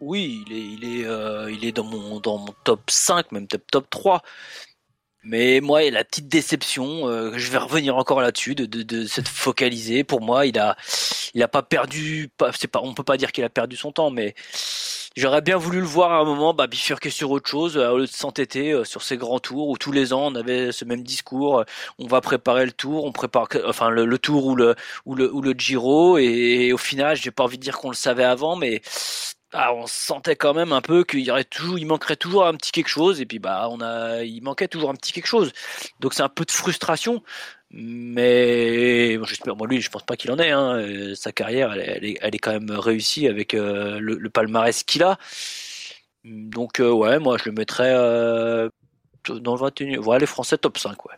Oui, 0.00 0.44
il 0.46 0.52
est, 0.52 0.60
il 0.74 0.84
est, 0.84 1.06
euh, 1.06 1.50
il 1.50 1.64
est 1.64 1.72
dans 1.72 1.84
mon, 1.84 2.20
dans 2.20 2.38
mon 2.38 2.54
top 2.64 2.90
5, 2.90 3.32
même 3.32 3.48
top, 3.48 3.62
top 3.70 3.90
3. 3.90 4.22
Mais 5.24 5.60
moi, 5.60 5.90
la 5.90 6.04
petite 6.04 6.28
déception, 6.28 7.08
euh, 7.08 7.32
je 7.36 7.50
vais 7.50 7.58
revenir 7.58 7.96
encore 7.96 8.20
là-dessus, 8.22 8.54
de, 8.54 8.66
de, 8.66 8.82
de 8.82 9.04
s'être 9.06 9.28
focalisé. 9.28 10.04
Pour 10.04 10.20
moi, 10.20 10.46
il 10.46 10.58
a, 10.58 10.76
il 11.34 11.42
a 11.42 11.48
pas 11.48 11.62
perdu, 11.62 12.30
pas, 12.38 12.52
c'est 12.52 12.68
pas, 12.68 12.80
on 12.82 12.94
peut 12.94 13.02
pas 13.02 13.16
dire 13.16 13.32
qu'il 13.32 13.44
a 13.44 13.48
perdu 13.50 13.76
son 13.76 13.90
temps, 13.92 14.10
mais 14.10 14.34
j'aurais 15.16 15.42
bien 15.42 15.56
voulu 15.58 15.80
le 15.80 15.86
voir 15.86 16.12
à 16.12 16.18
un 16.20 16.24
moment, 16.24 16.54
bah, 16.54 16.66
bifurquer 16.68 17.10
sur 17.10 17.30
autre 17.32 17.50
chose, 17.50 17.76
euh, 17.76 17.90
au 17.90 17.98
lieu 17.98 18.06
de 18.06 18.10
s'entêter 18.12 18.72
euh, 18.72 18.84
sur 18.84 19.02
ces 19.02 19.16
grands 19.16 19.40
tours 19.40 19.68
où 19.68 19.76
tous 19.78 19.92
les 19.92 20.12
ans 20.12 20.28
on 20.32 20.34
avait 20.36 20.72
ce 20.72 20.84
même 20.84 21.02
discours. 21.02 21.60
euh, 21.60 21.64
On 21.98 22.06
va 22.06 22.20
préparer 22.20 22.64
le 22.66 22.72
tour, 22.72 23.04
on 23.04 23.12
prépare, 23.12 23.48
enfin 23.66 23.90
le, 23.90 24.06
le 24.06 24.18
tour 24.18 24.46
ou 24.46 24.54
le, 24.56 24.76
ou 25.06 25.14
le, 25.16 25.32
ou 25.34 25.42
le 25.42 25.52
Giro, 25.52 26.18
et, 26.18 26.72
au 26.72 26.78
final, 26.78 27.16
j'ai 27.16 27.30
pas 27.32 27.44
envie 27.44 27.58
de 27.58 27.62
dire 27.62 27.78
qu'on 27.78 27.90
le 27.90 27.96
savait 27.96 28.24
avant, 28.24 28.56
mais 28.56 28.82
ah, 29.52 29.72
on 29.74 29.86
sentait 29.86 30.36
quand 30.36 30.52
même 30.54 30.72
un 30.72 30.80
peu 30.82 31.04
qu'il 31.04 31.20
il 31.20 31.86
manquerait 31.86 32.16
toujours 32.16 32.46
un 32.46 32.54
petit 32.54 32.70
quelque 32.72 32.88
chose, 32.88 33.20
et 33.20 33.26
puis 33.26 33.38
bah 33.38 33.68
on 33.70 33.80
a, 33.80 34.22
il 34.22 34.42
manquait 34.42 34.68
toujours 34.68 34.90
un 34.90 34.94
petit 34.94 35.12
quelque 35.12 35.26
chose. 35.26 35.52
Donc 36.00 36.12
c'est 36.14 36.22
un 36.22 36.28
peu 36.28 36.44
de 36.44 36.50
frustration, 36.50 37.22
mais 37.70 39.16
moi 39.46 39.66
lui, 39.66 39.80
je 39.80 39.90
pense 39.90 40.04
pas 40.04 40.16
qu'il 40.16 40.30
en 40.32 40.38
ait. 40.38 40.50
Hein. 40.50 40.76
Euh, 40.78 41.14
Sa 41.14 41.32
carrière, 41.32 41.72
elle, 41.72 42.04
est- 42.04 42.38
quand 42.38 42.52
même 42.52 42.70
réussie 42.70 43.26
avec 43.28 43.54
euh, 43.54 43.98
le, 44.00 44.16
le 44.16 44.30
palmarès 44.30 44.82
qu'il 44.84 45.02
a. 45.02 45.18
Donc 46.24 46.80
euh, 46.80 46.90
ouais, 46.92 47.18
moi 47.18 47.38
je 47.38 47.44
le 47.46 47.52
mettrais 47.52 47.92
euh, 47.94 48.68
dans 49.28 49.54
le 49.54 49.60
21 49.60 50.00
Voilà 50.00 50.20
les 50.20 50.26
Français 50.26 50.58
top 50.58 50.78
5, 50.78 51.04
ouais. 51.06 51.14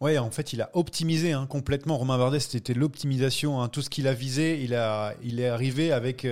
Ouais, 0.00 0.18
en 0.18 0.30
fait, 0.30 0.52
il 0.52 0.60
a 0.60 0.70
optimisé 0.74 1.32
hein, 1.32 1.46
complètement. 1.46 1.96
Romain 1.96 2.18
Bardet, 2.18 2.40
c'était 2.40 2.74
l'optimisation. 2.74 3.60
hein. 3.62 3.68
Tout 3.68 3.82
ce 3.82 3.90
qu'il 3.90 4.08
a 4.08 4.14
visé, 4.14 4.60
il, 4.62 4.74
a, 4.74 5.14
il 5.22 5.38
est 5.38 5.46
arrivé 5.48 5.92
avec 5.92 6.24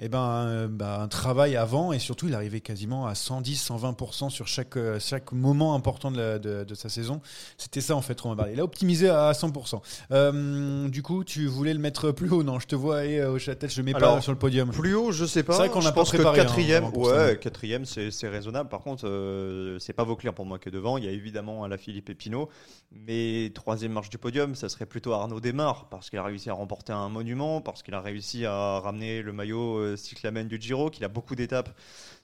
euh, 0.00 0.04
eh 0.04 0.08
ben, 0.08 0.18
un, 0.18 0.66
bah, 0.68 1.00
un 1.00 1.08
travail 1.08 1.56
avant 1.56 1.92
et 1.92 1.98
surtout, 1.98 2.26
il 2.28 2.34
arrivé 2.34 2.60
quasiment 2.60 3.06
à 3.06 3.14
110, 3.14 3.70
120% 3.70 4.28
sur 4.30 4.46
chaque, 4.48 4.76
euh, 4.76 4.98
chaque 4.98 5.32
moment 5.32 5.74
important 5.74 6.10
de, 6.10 6.18
la- 6.18 6.38
de- 6.38 6.64
de 6.64 6.74
sa 6.74 6.88
saison. 6.88 7.20
C'était 7.58 7.80
ça, 7.80 7.94
en 7.94 8.02
fait, 8.02 8.20
Romain 8.20 8.34
Bardet. 8.36 8.52
Il 8.54 8.60
a 8.60 8.64
optimisé 8.64 9.08
à 9.08 9.32
100%. 9.32 9.80
Euh, 10.10 10.88
du 10.88 11.02
coup, 11.02 11.22
tu 11.24 11.46
voulais 11.46 11.72
le 11.72 11.78
mettre 11.80 12.10
plus 12.10 12.30
haut, 12.30 12.42
non 12.42 12.58
Je 12.58 12.66
te 12.66 12.74
vois 12.74 12.98
aller 12.98 13.24
au 13.24 13.38
Châtel, 13.38 13.70
je 13.70 13.80
ne 13.80 13.86
mets 13.86 13.92
pas 13.92 13.98
Alors, 13.98 14.22
sur 14.22 14.32
le 14.32 14.38
podium. 14.38 14.70
Plus 14.70 14.94
haut, 14.94 15.12
je 15.12 15.24
sais 15.24 15.42
pas. 15.42 15.52
C'est 15.54 15.58
vrai 15.60 15.68
qu'on 15.70 15.82
n'a 15.82 15.92
pas 15.92 16.04
préparé, 16.04 16.36
que 16.38 16.40
hein, 16.42 16.44
quatrième, 16.44 16.84
ça. 16.92 16.98
ouais, 17.26 17.38
quatrième, 17.40 17.84
c'est 17.84 18.28
raisonnable. 18.28 18.68
Par 18.68 18.80
contre, 18.80 19.06
euh, 19.06 19.78
c'est 19.78 19.92
pas 19.92 20.04
Vauclair 20.04 20.34
pour 20.34 20.44
moi 20.46 20.58
qui 20.58 20.68
est 20.68 20.72
devant. 20.72 20.98
Il 20.98 21.04
y 21.04 21.08
a 21.08 21.12
évidemment 21.12 21.66
la 21.66 21.78
Philippe 21.78 22.10
Epino, 22.10 22.48
mais 22.92 23.50
troisième 23.54 23.92
marche 23.92 24.10
du 24.10 24.18
podium, 24.18 24.54
ça 24.54 24.68
serait 24.68 24.86
plutôt 24.86 25.12
Arnaud 25.12 25.40
Desmar 25.40 25.88
parce 25.88 26.10
qu'il 26.10 26.18
a 26.18 26.24
réussi 26.24 26.50
à 26.50 26.54
remporter 26.54 26.92
un 26.92 27.08
monument, 27.08 27.60
parce 27.60 27.82
qu'il 27.82 27.94
a 27.94 28.00
réussi 28.00 28.44
à 28.46 28.80
ramener 28.80 29.22
le 29.22 29.32
maillot 29.32 29.83
euh, 29.84 29.96
cyclamen 29.96 30.44
du 30.44 30.60
Giro, 30.60 30.90
qu'il 30.90 31.04
a 31.04 31.08
beaucoup 31.08 31.34
d'étapes 31.34 31.70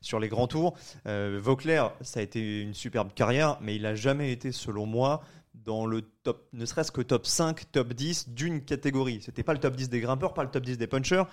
sur 0.01 0.19
les 0.19 0.29
grands 0.29 0.47
tours. 0.47 0.77
Euh, 1.07 1.39
Vauclair, 1.43 1.93
ça 2.01 2.21
a 2.21 2.23
été 2.23 2.63
une 2.63 2.75
superbe 2.75 3.13
carrière, 3.15 3.59
mais 3.61 3.77
il 3.77 3.87
a 3.87 3.95
jamais 3.95 4.33
été, 4.33 4.53
selon 4.53 4.87
moi, 4.87 5.23
dans 5.55 5.87
le 5.87 6.03
top, 6.23 6.49
ne 6.53 6.65
serait-ce 6.65 6.93
que 6.93 7.01
top 7.03 7.27
5, 7.27 7.71
top 7.73 7.93
10 7.93 8.31
d'une 8.31 8.63
catégorie. 8.63 9.21
C'était 9.23 9.43
pas 9.43 9.53
le 9.53 9.61
top 9.61 9.77
10 9.77 9.91
des 9.91 10.01
grimpeurs, 10.01 10.35
pas 10.35 10.43
le 10.43 10.51
top 10.51 10.65
10 10.65 10.79
des 10.79 10.87
punchers, 10.87 11.25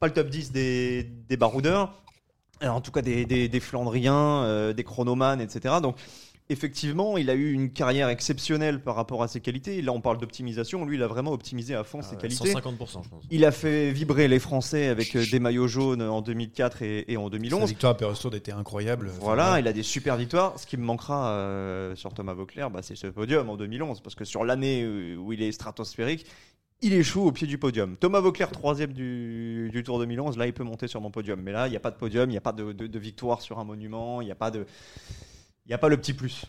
pas 0.00 0.06
le 0.06 0.12
top 0.12 0.28
10 0.28 0.52
des, 0.52 1.04
des 1.04 1.36
baroudeurs, 1.36 2.02
Alors, 2.60 2.76
en 2.76 2.80
tout 2.80 2.90
cas 2.90 3.02
des, 3.02 3.24
des, 3.26 3.60
Flandriens, 3.60 4.42
euh, 4.44 4.72
des 4.72 4.84
chronomanes, 4.84 5.40
etc. 5.40 5.76
Donc 5.82 5.96
effectivement, 6.48 7.16
il 7.16 7.28
a 7.30 7.34
eu 7.34 7.52
une 7.52 7.70
carrière 7.70 8.08
exceptionnelle 8.08 8.80
par 8.80 8.94
rapport 8.94 9.22
à 9.22 9.28
ses 9.28 9.40
qualités. 9.40 9.82
Là, 9.82 9.92
on 9.92 10.00
parle 10.00 10.18
d'optimisation. 10.18 10.84
Lui, 10.84 10.96
il 10.96 11.02
a 11.02 11.06
vraiment 11.06 11.32
optimisé 11.32 11.74
à 11.74 11.84
fond 11.84 11.98
Ah 12.00 12.04
ses 12.04 12.16
qualités. 12.16 12.52
150%, 12.52 13.04
je 13.04 13.08
pense. 13.08 13.24
Il 13.30 13.44
a 13.44 13.52
fait 13.52 13.90
vibrer 13.92 14.28
les 14.28 14.38
Français 14.38 14.86
avec 14.88 15.16
euh, 15.16 15.24
des 15.30 15.40
maillots 15.40 15.68
jaunes 15.68 16.02
en 16.02 16.22
2004 16.22 16.82
et, 16.82 17.04
et 17.08 17.16
en 17.16 17.24
Sa 17.24 17.30
2011. 17.30 17.68
victoire 17.68 17.92
à 17.94 17.96
était 18.34 18.52
incroyable. 18.52 19.10
Voilà, 19.20 19.50
Enfin, 19.50 19.58
il 19.60 19.68
a 19.68 19.72
des 19.72 19.82
super 19.82 20.16
victoires. 20.16 20.58
Ce 20.58 20.66
qui 20.66 20.76
me 20.76 20.84
manquera 20.84 21.30
euh, 21.30 21.94
sur 21.96 22.14
Thomas 22.14 22.34
Vauclair, 22.34 22.70
bah, 22.70 22.80
c'est 22.82 22.96
ce 22.96 23.06
podium 23.08 23.48
en 23.50 23.56
2011. 23.56 24.00
Parce 24.00 24.14
que 24.14 24.24
sur 24.24 24.44
l'année 24.44 24.82
euh, 24.84 25.16
où 25.16 25.32
il 25.32 25.42
est 25.42 25.52
stratosphérique, 25.52 26.26
il 26.82 26.92
échoue 26.92 27.22
au 27.22 27.32
pied 27.32 27.46
du 27.46 27.56
podium. 27.56 27.96
Thomas 27.96 28.20
Vauclair, 28.20 28.50
troisième 28.50 28.92
du, 28.92 29.70
du 29.72 29.82
Tour 29.82 29.98
2011, 29.98 30.36
là, 30.36 30.46
il 30.46 30.52
peut 30.52 30.62
monter 30.62 30.88
sur 30.88 31.00
mon 31.00 31.10
podium. 31.10 31.40
Mais 31.40 31.50
là, 31.52 31.66
il 31.66 31.70
n'y 31.70 31.76
a 31.76 31.80
pas 31.80 31.90
de 31.90 31.96
podium, 31.96 32.28
il 32.28 32.32
n'y 32.32 32.36
a 32.38 32.42
pas 32.42 32.52
de, 32.52 32.72
de- 32.72 32.86
de 32.86 32.98
victoire 32.98 33.40
sur 33.40 33.58
un 33.58 33.64
monument, 33.64 34.20
il 34.20 34.26
n'y 34.26 34.30
a 34.30 34.34
pas 34.36 34.50
de. 34.50 34.66
Il 35.66 35.70
n'y 35.70 35.74
a 35.74 35.78
pas 35.78 35.88
le 35.88 35.96
petit 35.96 36.12
plus. 36.14 36.42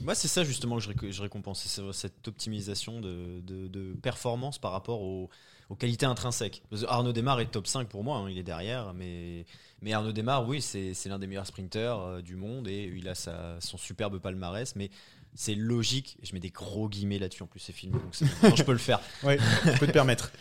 Moi, 0.00 0.14
c'est 0.16 0.26
ça 0.28 0.42
justement 0.42 0.76
que 0.76 0.82
je, 0.82 0.90
réc- 0.90 1.10
je 1.12 1.22
récompense, 1.22 1.62
c'est 1.64 1.92
cette 1.92 2.26
optimisation 2.26 3.00
de, 3.00 3.40
de- 3.40 3.68
de 3.68 3.92
performance 4.02 4.58
par 4.58 4.72
rapport 4.72 5.00
aux, 5.00 5.30
aux 5.70 5.76
qualités 5.76 6.06
intrinsèques. 6.06 6.62
Arnaud 6.88 7.12
Desmar 7.12 7.38
est 7.40 7.46
top 7.52 7.68
5 7.68 7.88
pour 7.88 8.02
moi, 8.02 8.18
hein, 8.18 8.28
il 8.28 8.36
est 8.36 8.42
derrière, 8.42 8.92
mais, 8.92 9.46
mais 9.80 9.92
Arnaud 9.92 10.10
Desmar, 10.12 10.46
oui, 10.48 10.60
c'est 10.60 10.92
l'un 11.06 11.20
des 11.20 11.28
meilleurs 11.28 11.46
sprinteurs 11.46 12.00
euh, 12.00 12.20
du 12.20 12.34
monde 12.34 12.66
et 12.66 12.92
il 12.96 13.08
a 13.08 13.14
sa- 13.14 13.60
son 13.60 13.78
superbe 13.78 14.18
palmarès, 14.18 14.74
mais 14.74 14.90
c'est 15.36 15.54
logique, 15.54 16.16
et 16.22 16.26
je 16.26 16.34
mets 16.34 16.40
des 16.40 16.50
gros 16.50 16.88
guillemets 16.88 17.18
là-dessus, 17.20 17.44
en 17.44 17.46
plus 17.46 17.60
c'est 17.60 17.72
filmé, 17.72 17.96
donc 18.42 18.56
je 18.56 18.62
peux 18.64 18.72
le 18.72 18.78
faire. 18.78 19.00
Ouais, 19.22 19.38
on 19.66 19.78
peut 19.78 19.86
te 19.86 19.92
permettre. 19.92 20.32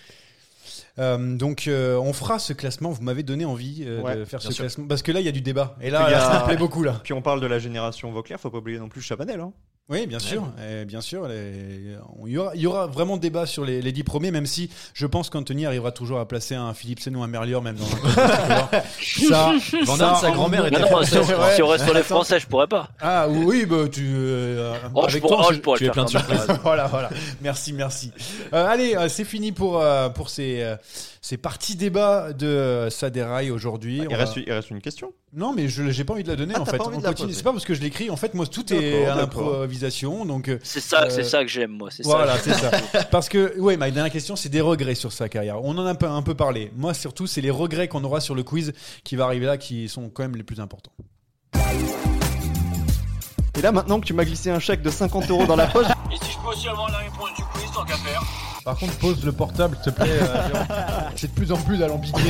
Euh, 0.99 1.35
donc 1.37 1.67
euh, 1.67 1.97
on 1.97 2.13
fera 2.13 2.37
ce 2.39 2.53
classement. 2.53 2.91
Vous 2.91 3.01
m'avez 3.01 3.23
donné 3.23 3.45
envie 3.45 3.83
euh, 3.87 4.01
Ouais, 4.01 4.15
de 4.15 4.25
faire 4.25 4.41
ce 4.41 4.51
sûr. 4.51 4.63
classement 4.63 4.85
parce 4.87 5.01
que 5.01 5.11
là 5.11 5.19
il 5.21 5.25
y 5.25 5.29
a 5.29 5.31
du 5.31 5.41
débat. 5.41 5.75
Et 5.81 5.89
là, 5.89 6.05
il 6.07 6.09
y 6.09 6.13
là, 6.13 6.27
a- 6.29 6.33
ça 6.33 6.39
me 6.41 6.45
plaît 6.45 6.57
beaucoup 6.57 6.83
là. 6.83 6.99
Puis 7.03 7.13
on 7.13 7.21
parle 7.21 7.41
de 7.41 7.47
la 7.47 7.57
génération 7.59 8.11
Vauclair, 8.11 8.39
faut 8.39 8.51
pas 8.51 8.59
oublier 8.59 8.77
non 8.79 8.89
plus 8.89 9.01
Chabanel. 9.01 9.39
Hein. 9.39 9.53
Oui, 9.89 10.07
bien 10.07 10.19
sûr, 10.19 10.47
Et 10.65 10.85
bien 10.85 11.01
sûr. 11.01 11.27
les- 11.27 11.97
Il 12.25 12.31
y, 12.31 12.37
aura, 12.37 12.55
il 12.55 12.61
y 12.61 12.67
aura 12.67 12.87
vraiment 12.87 13.17
débat 13.17 13.45
sur 13.45 13.65
les, 13.65 13.81
les 13.81 13.91
dix 13.91 14.03
premiers, 14.03 14.31
même 14.31 14.45
si 14.45 14.69
je 14.93 15.05
pense 15.05 15.29
qu'Anthony 15.29 15.65
arrivera 15.65 15.91
toujours 15.91 16.19
à 16.19 16.27
placer 16.27 16.55
un 16.55 16.73
Philipsen 16.73 17.13
ou 17.17 17.21
un 17.21 17.27
Merlier 17.27 17.59
même 17.61 17.75
dans 17.75 17.85
un 17.85 18.69
ça, 19.29 19.53
Van 19.85 19.95
ça, 19.97 20.15
sa 20.21 20.31
grand-mère 20.31 20.65
était 20.67 20.79
Non, 20.79 20.87
non, 20.89 21.03
si, 21.03 21.17
on- 21.17 21.21
Ouais. 21.21 21.55
si 21.55 21.61
on 21.61 21.67
reste 21.67 21.83
sur 21.85 21.93
les. 21.93 22.03
Français, 22.03 22.39
je 22.39 22.47
pourrais 22.47 22.67
pas. 22.67 22.89
Ah 23.01 23.27
oui, 23.29 23.65
bah 23.65 23.87
tu. 23.91 24.03
euh, 24.05 24.73
Oh, 24.95 25.03
je 25.07 25.11
avec 25.17 25.21
pourrais- 25.21 25.35
toi, 25.35 25.45
oh, 25.47 25.51
je- 25.51 25.55
je 25.57 25.61
pourrais 25.61 25.77
tu 25.79 25.85
es 25.85 25.89
plein 25.89 26.05
de 26.05 26.09
surprises. 26.09 26.47
voilà, 26.63 26.87
voilà. 26.87 27.09
Merci, 27.41 27.73
merci. 27.73 28.11
Euh, 28.53 28.65
allez, 28.65 28.95
euh, 28.95 29.09
c'est 29.09 29.25
fini 29.25 29.51
pour, 29.51 29.81
euh, 29.81 30.07
pour 30.09 30.29
ces, 30.29 30.61
euh, 30.61 30.75
ces 31.21 31.35
parties 31.37 31.75
débat 31.75 32.31
de 32.33 32.87
Saderaï 32.89 33.51
aujourd'hui. 33.51 33.97
Il 34.09 34.15
On 34.15 34.17
reste, 34.17 34.35
va- 34.35 34.41
il 34.47 34.51
reste 34.53 34.69
une 34.69 34.81
question. 34.81 35.11
Non, 35.35 35.51
mais 35.53 35.67
je 35.67 35.89
j'ai 35.89 36.03
pas 36.03 36.13
envie 36.13 36.23
de 36.23 36.29
la 36.29 36.35
donner 36.35 36.53
Ah, 36.55 36.61
en 36.61 36.63
t'as 36.63 36.71
fait. 36.73 36.77
C'est 37.33 37.43
pas 37.43 37.51
parce 37.51 37.65
que 37.65 37.73
je 37.73 37.81
l'écris. 37.81 38.09
En 38.11 38.17
fait, 38.17 38.33
moi, 38.35 38.45
tout 38.45 38.71
est 38.73 39.05
à 39.05 39.15
d'accord. 39.15 39.65
L'improvisation. 39.73 40.25
Donc, 40.25 40.47
euh, 40.49 40.59
C'est 40.63 40.79
ça, 40.79 41.03
Euh, 41.03 41.09
c'est 41.09 41.23
ça 41.23 41.41
que 41.43 41.49
j'aime, 41.49 41.71
moi. 41.71 41.89
C'est 41.91 42.03
voilà, 42.03 42.37
ça. 42.37 42.43
c'est 42.43 42.53
ça. 42.53 43.03
Parce 43.11 43.29
que, 43.29 43.57
ouais, 43.59 43.77
ma 43.77 43.89
dernière 43.91 44.11
question, 44.11 44.35
c'est 44.35 44.49
des 44.49 44.61
regrets 44.61 44.95
sur 44.95 45.11
sa 45.11 45.29
carrière. 45.29 45.63
On 45.63 45.77
en 45.77 45.85
a 45.85 45.91
un 45.91 45.95
peu, 45.95 46.07
un 46.07 46.21
peu 46.21 46.35
parlé. 46.35 46.71
Moi, 46.75 46.93
surtout, 46.93 47.27
c'est 47.27 47.41
les 47.41 47.51
regrets 47.51 47.87
qu'on 47.87 48.03
aura 48.03 48.19
sur 48.19 48.35
le 48.35 48.43
quiz 48.43 48.73
qui 49.03 49.15
va 49.15 49.25
arriver 49.25 49.45
là 49.45 49.57
qui 49.57 49.89
sont 49.89 50.09
quand 50.09 50.23
même 50.23 50.35
les 50.35 50.43
plus 50.43 50.59
importants. 50.59 50.91
Et 53.55 53.61
là, 53.61 53.71
maintenant 53.71 53.99
que 53.99 54.05
tu 54.05 54.13
m'as 54.13 54.25
glissé 54.25 54.49
un 54.49 54.59
chèque 54.59 54.81
de 54.81 54.89
50 54.89 55.29
euros 55.29 55.45
dans 55.45 55.55
la 55.55 55.67
poche, 55.67 55.85
Et 56.11 56.17
si 56.25 56.31
je 56.31 56.37
peux 56.39 56.47
aussi 56.49 56.67
avoir 56.67 56.89
la 56.91 56.97
réponse 56.99 57.29
du 57.35 57.43
quiz, 57.53 57.71
tant 57.73 57.83
qu'à 57.85 57.95
faire 57.97 58.21
Par 58.63 58.77
contre, 58.77 58.93
pose 58.99 59.25
le 59.25 59.33
portable, 59.33 59.77
s'il 59.83 59.91
te 59.91 59.99
plaît. 60.01 60.09
euh, 60.21 60.47
Jérôme. 60.47 60.65
C'est 61.17 61.27
de 61.27 61.33
plus 61.33 61.51
en 61.51 61.57
plus 61.57 61.83
alambiqué. 61.83 62.21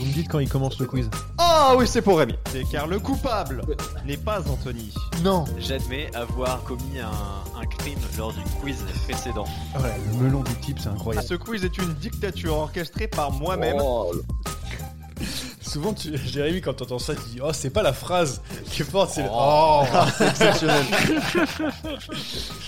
Vous 0.00 0.04
me 0.06 0.12
dites 0.12 0.28
quand 0.28 0.40
il 0.40 0.48
commence 0.48 0.78
le 0.80 0.86
quiz. 0.86 1.08
Ah 1.38 1.74
oui, 1.76 1.86
c'est 1.86 2.02
pour 2.02 2.18
Rémi. 2.18 2.34
C'est 2.52 2.64
car 2.64 2.86
le 2.88 2.98
coupable 2.98 3.62
n'est 4.04 4.16
pas 4.16 4.40
Anthony. 4.40 4.92
Non. 5.22 5.44
J'admets 5.58 6.10
avoir 6.14 6.62
commis 6.64 6.98
un, 6.98 7.60
un 7.60 7.64
crime 7.66 7.98
lors 8.18 8.32
du 8.32 8.40
quiz 8.60 8.76
précédent. 9.04 9.44
Voilà, 9.76 9.94
le 9.96 10.24
melon 10.24 10.40
du 10.42 10.54
type, 10.56 10.78
c'est 10.80 10.88
incroyable. 10.88 11.26
Ce 11.26 11.34
quiz 11.34 11.64
est 11.64 11.78
une 11.78 11.94
dictature 11.94 12.56
orchestrée 12.56 13.06
par 13.08 13.30
moi-même. 13.30 13.76
Oh, 13.80 14.12
Souvent, 15.62 15.92
tu, 15.94 16.16
Jérémy, 16.18 16.60
quand 16.60 16.74
t'entends 16.74 16.98
ça, 16.98 17.14
tu 17.14 17.22
dis 17.30 17.38
Oh, 17.42 17.52
c'est 17.52 17.70
pas 17.70 17.82
la 17.82 17.92
phrase 17.92 18.42
qui 18.70 18.82
est 18.82 18.84
forte, 18.84 19.10
c'est 19.14 19.22
le 19.22 19.28
Oh. 19.32 19.82
Oh, 19.92 19.98
c'est 20.18 20.28
exceptionnel. 20.28 20.84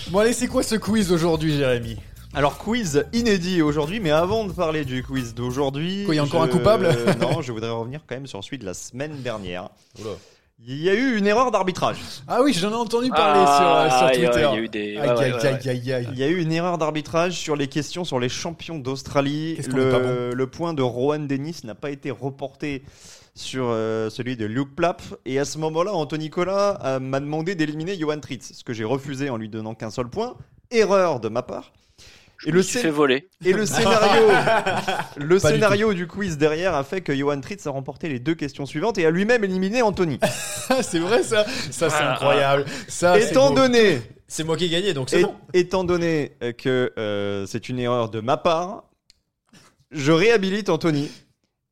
bon, 0.09 0.19
allez, 0.19 0.33
c'est 0.33 0.47
quoi 0.47 0.63
ce 0.63 0.75
quiz 0.75 1.11
aujourd'hui, 1.11 1.55
Jérémy? 1.57 1.97
Alors 2.33 2.57
quiz 2.57 3.05
inédit 3.13 3.61
aujourd'hui, 3.61 3.99
mais 3.99 4.11
avant 4.11 4.45
de 4.45 4.51
parler 4.51 4.85
du 4.85 5.01
quiz 5.03 5.33
d'aujourd'hui, 5.33 6.03
Quoi, 6.05 6.13
il 6.13 6.17
y 6.17 6.19
a 6.19 6.23
encore 6.23 6.43
je- 6.43 6.49
un 6.49 6.51
coupable 6.51 6.89
Non, 7.21 7.41
je 7.41 7.51
voudrais 7.51 7.69
revenir 7.69 8.01
quand 8.07 8.15
même 8.15 8.27
sur 8.27 8.43
celui 8.43 8.57
de 8.59 8.65
la 8.65 8.73
semaine 8.73 9.21
dernière. 9.21 9.69
Il 10.65 10.75
y 10.81 10.89
a 10.89 10.93
eu 10.93 11.17
une 11.17 11.27
erreur 11.27 11.51
d'arbitrage. 11.51 11.97
Ah 12.27 12.41
oui, 12.43 12.51
j'en 12.53 12.71
ai 12.71 12.75
entendu 12.75 13.09
parler 13.09 13.43
Ah, 13.45 13.87
sur, 13.89 13.97
euh, 14.05 14.09
sur 14.09 14.17
il 14.17 14.21
y 14.23 14.25
a- 14.25 14.29
Twitter. 14.29 14.47
il 14.51 14.55
y 14.55 14.57
a 14.57 14.61
eu 14.61 14.69
des- 14.69 14.97
Aïe, 14.97 15.09
ouais, 15.09 15.15
ouais, 15.15 15.23
aïe, 15.23 15.33
ouais, 15.33 15.45
aïe, 15.45 15.69
aïe, 15.69 15.93
aïe. 15.93 16.07
Il 16.11 16.17
y 16.19 16.23
a 16.23 16.27
eu 16.27 16.41
une 16.41 16.51
erreur 16.51 16.77
d'arbitrage 16.77 17.33
sur 17.33 17.55
les 17.55 17.67
questions 17.67 18.03
sur 18.03 18.19
les 18.19 18.29
champions 18.29 18.77
d'Australie. 18.79 19.55
Le, 19.73 20.33
le 20.33 20.47
point 20.47 20.73
de 20.73 20.81
Rohan 20.81 21.19
Dennis 21.19 21.61
n'a 21.63 21.75
pas 21.75 21.91
été 21.91 22.09
reporté 22.11 22.83
sur 23.35 23.65
euh, 23.69 24.09
celui 24.09 24.35
de 24.35 24.45
Luke 24.45 24.75
Plapp. 24.75 25.01
Et 25.25 25.37
à 25.39 25.45
ce 25.45 25.59
moment-là, 25.59 25.93
Anthony 25.93 26.25
Nicolas 26.25 26.79
euh, 26.83 26.99
m'a 26.99 27.19
demandé 27.19 27.53
d'éliminer 27.55 27.95
Johan 27.97 28.19
Tritz, 28.19 28.51
ce 28.53 28.63
que 28.63 28.73
j'ai 28.73 28.83
refusé 28.83 29.29
en 29.29 29.37
lui 29.37 29.49
donnant 29.49 29.75
qu'un 29.75 29.91
seul 29.91 30.07
point. 30.09 30.35
Erreur 30.71 31.19
de 31.19 31.29
ma 31.29 31.43
part. 31.43 31.71
Je 32.39 32.49
Et 32.49 32.51
le, 32.51 32.61
suis 32.61 32.77
scén- 32.77 32.81
fait 32.83 32.89
voler. 32.91 33.27
et 33.43 33.51
le 33.53 33.65
scénario, 33.65 34.27
le 35.17 35.39
Pas 35.39 35.49
scénario 35.49 35.93
du, 35.93 36.05
quiz 36.07 36.37
derrière 36.37 36.75
a 36.75 36.83
fait 36.83 37.01
que 37.01 37.13
Johan 37.15 37.41
Tritz 37.41 37.65
a 37.65 37.71
remporté 37.71 38.09
les 38.09 38.19
deux 38.19 38.35
questions 38.35 38.65
suivantes 38.65 38.97
et 38.99 39.05
a 39.05 39.11
lui-même 39.11 39.43
éliminé 39.43 39.81
Anthony. 39.81 40.19
C'est 40.83 40.99
vrai 40.99 41.23
ça 41.23 41.45
Ça, 41.71 41.89
c'est 41.89 41.95
Ah, 41.99 42.13
incroyable. 42.13 42.65
Ça, 42.87 43.17
étant 43.19 43.51
donné, 43.51 44.01
C'est 44.27 44.43
moi 44.43 44.55
qui 44.57 44.65
ai 44.65 44.69
gagné, 44.69 44.93
donc 44.93 45.09
c'est 45.09 45.21
et- 45.21 45.23
bon. 45.23 45.33
étant 45.53 45.83
donné 45.83 46.33
que 46.59 46.91
euh, 46.99 47.45
c'est 47.47 47.69
une 47.69 47.79
erreur 47.79 48.09
de 48.09 48.19
ma 48.19 48.37
part, 48.37 48.83
je 49.91 50.11
réhabilite 50.11 50.69
Anthony 50.69 51.09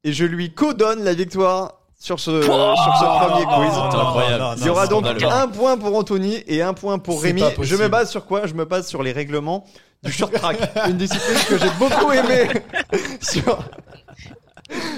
et 0.04 0.14
je 0.14 0.26
lui 0.26 0.54
co-donne 0.54 1.04
la 1.04 1.14
victoire 1.14 1.82
sur 2.06 2.20
ce, 2.20 2.40
sur 2.40 2.54
ce 2.54 3.26
premier 3.26 3.46
quiz. 3.46 3.76
Non, 3.76 4.38
non, 4.38 4.56
Il 4.58 4.66
y 4.68 4.70
aura 4.70 4.86
donc 4.86 5.06
scandaleux. 5.06 5.28
un 5.28 5.48
point 5.48 5.76
pour 5.76 5.98
Anthony 5.98 6.44
et 6.46 6.62
un 6.62 6.76
point 6.76 7.00
pour 7.00 7.20
Rémi. 7.20 7.42
Je 7.62 7.76
me 7.76 7.88
base 7.88 8.12
sur 8.12 8.28
quoi? 8.28 8.46
Je 8.46 8.54
me 8.54 8.64
base 8.64 8.88
sur 8.88 9.02
les 9.02 9.12
règlements 9.12 9.66
du 10.04 10.12
short 10.12 10.32
track, 10.32 10.60
une 10.88 10.98
discipline 10.98 11.40
que 11.50 11.58
j'ai 11.58 11.72
beaucoup 11.80 12.12
aimée 12.12 12.48
sur, 13.22 13.58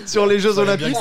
sur 0.06 0.26
les 0.26 0.38
Jeux 0.38 0.60
Olympiques. 0.60 0.98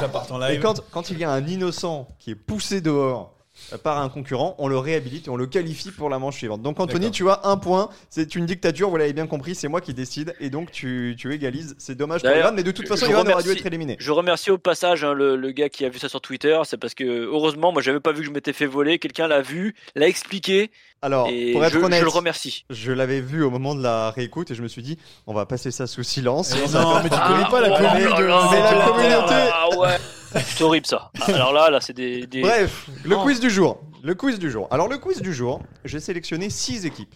Et 0.53 0.61
quand, 0.61 0.81
quand 0.93 1.11
il 1.11 1.19
y 1.19 1.25
a 1.25 1.31
un 1.33 1.45
innocent 1.45 2.07
qui 2.21 2.31
est 2.31 2.37
poussé 2.37 2.81
dehors 2.81 3.33
euh, 3.33 3.36
par 3.83 3.99
un 4.01 4.09
concurrent, 4.09 4.55
on 4.59 4.69
le 4.69 4.79
réhabilite 4.79 5.27
et 5.27 5.31
on 5.31 5.37
le 5.37 5.47
qualifie 5.47 5.91
pour 5.91 6.09
la 6.11 6.19
manche 6.19 6.37
suivante. 6.37 6.63
Donc 6.63 6.79
Anthony, 6.81 7.11
tu 7.11 7.29
as 7.31 7.41
un 7.45 7.57
point. 7.57 7.89
C'est 8.11 8.35
une 8.35 8.47
dictature, 8.47 8.91
vous 8.91 8.97
l'avez 8.97 9.13
bien 9.13 9.27
compris, 9.27 9.55
c'est 9.55 9.69
moi 9.69 9.81
qui 9.81 9.95
décide 9.95 10.35
et 10.41 10.51
donc 10.51 10.71
tu, 10.71 11.15
tu 11.19 11.33
égalises. 11.35 11.75
C'est 11.79 11.95
dommage 11.95 12.21
pour 12.23 12.31
D'ailleurs, 12.31 12.47
Ivan, 12.49 12.57
mais 12.57 12.63
de 12.63 12.71
toute 12.73 12.89
façon, 12.89 13.07
je 13.07 13.11
Ivan 13.11 13.21
aurait 13.23 13.29
dû 13.43 13.49
remercie- 13.49 13.59
être 13.61 13.67
éliminé. 13.67 13.97
Je 13.99 14.11
remercie 14.13 14.51
au 14.51 14.59
passage 14.59 15.05
hein, 15.05 15.13
le, 15.15 15.37
le 15.37 15.51
gars 15.53 15.69
qui 15.69 15.85
a 15.85 15.89
vu 15.89 15.99
ça 15.99 16.09
sur 16.09 16.21
Twitter. 16.21 16.59
C'est 16.65 16.77
parce 16.77 16.95
que 16.95 17.05
heureusement, 17.05 17.73
moi, 17.73 17.83
j'avais 17.83 18.01
pas 18.01 18.13
vu 18.13 18.21
que 18.21 18.27
je 18.27 18.31
m'étais 18.31 18.53
fait 18.53 18.67
voler. 18.67 18.99
Quelqu'un 18.99 19.27
l'a 19.29 19.43
vu, 19.43 19.75
l'a 19.95 20.07
expliqué. 20.09 20.71
Alors, 21.03 21.29
et 21.31 21.53
pour 21.53 21.65
être 21.65 21.73
je, 21.75 21.79
honnête, 21.79 22.01
je 22.01 22.05
le 22.05 22.11
remercie. 22.11 22.65
je 22.71 22.91
l'avais 22.91 23.21
vu 23.21 23.43
au 23.45 23.51
moment 23.51 23.75
de 23.75 23.83
la 23.83 24.11
réécoute 24.11 24.51
et 24.51 24.55
je 24.55 24.63
me 24.63 24.69
suis 24.69 24.83
dit, 24.83 24.99
on 25.27 25.35
va 25.35 25.45
passer 25.45 25.71
ça 25.71 25.87
sous 25.87 26.03
silence. 26.03 26.55
Eh 26.57 26.71
non, 26.73 27.03
mais 27.03 27.11
tu 27.11 27.17
connais 27.19 27.45
pas 27.51 27.61
la 27.61 27.69
Mais- 27.69 27.77
commune 27.77 28.17
de- 28.17 28.23
mais 28.23 28.61
la 28.61 28.85
Ah, 28.85 28.89
communauté. 28.89 30.03
C'est 30.45 30.63
horrible 30.65 30.87
ça. 30.87 31.11
Alors 31.29 31.53
là, 31.53 31.71
là, 31.71 31.81
c'est 31.81 31.93
des. 31.93 32.27
des- 32.27 32.43
Bref, 32.43 32.89
le 33.05 33.11
Non. 33.17 33.23
quiz 33.25 33.41
du 33.41 33.51
jour. 33.51 33.81
Le 34.03 34.15
quiz 34.15 34.39
du 34.39 34.51
jour. 34.51 34.69
Alors, 34.71 34.89
le 34.89 34.99
quiz 34.99 35.21
du 35.21 35.33
jour, 35.35 35.61
j'ai 35.85 36.01
sélectionné 36.01 36.51
six 36.51 36.87
équipes. 36.87 37.15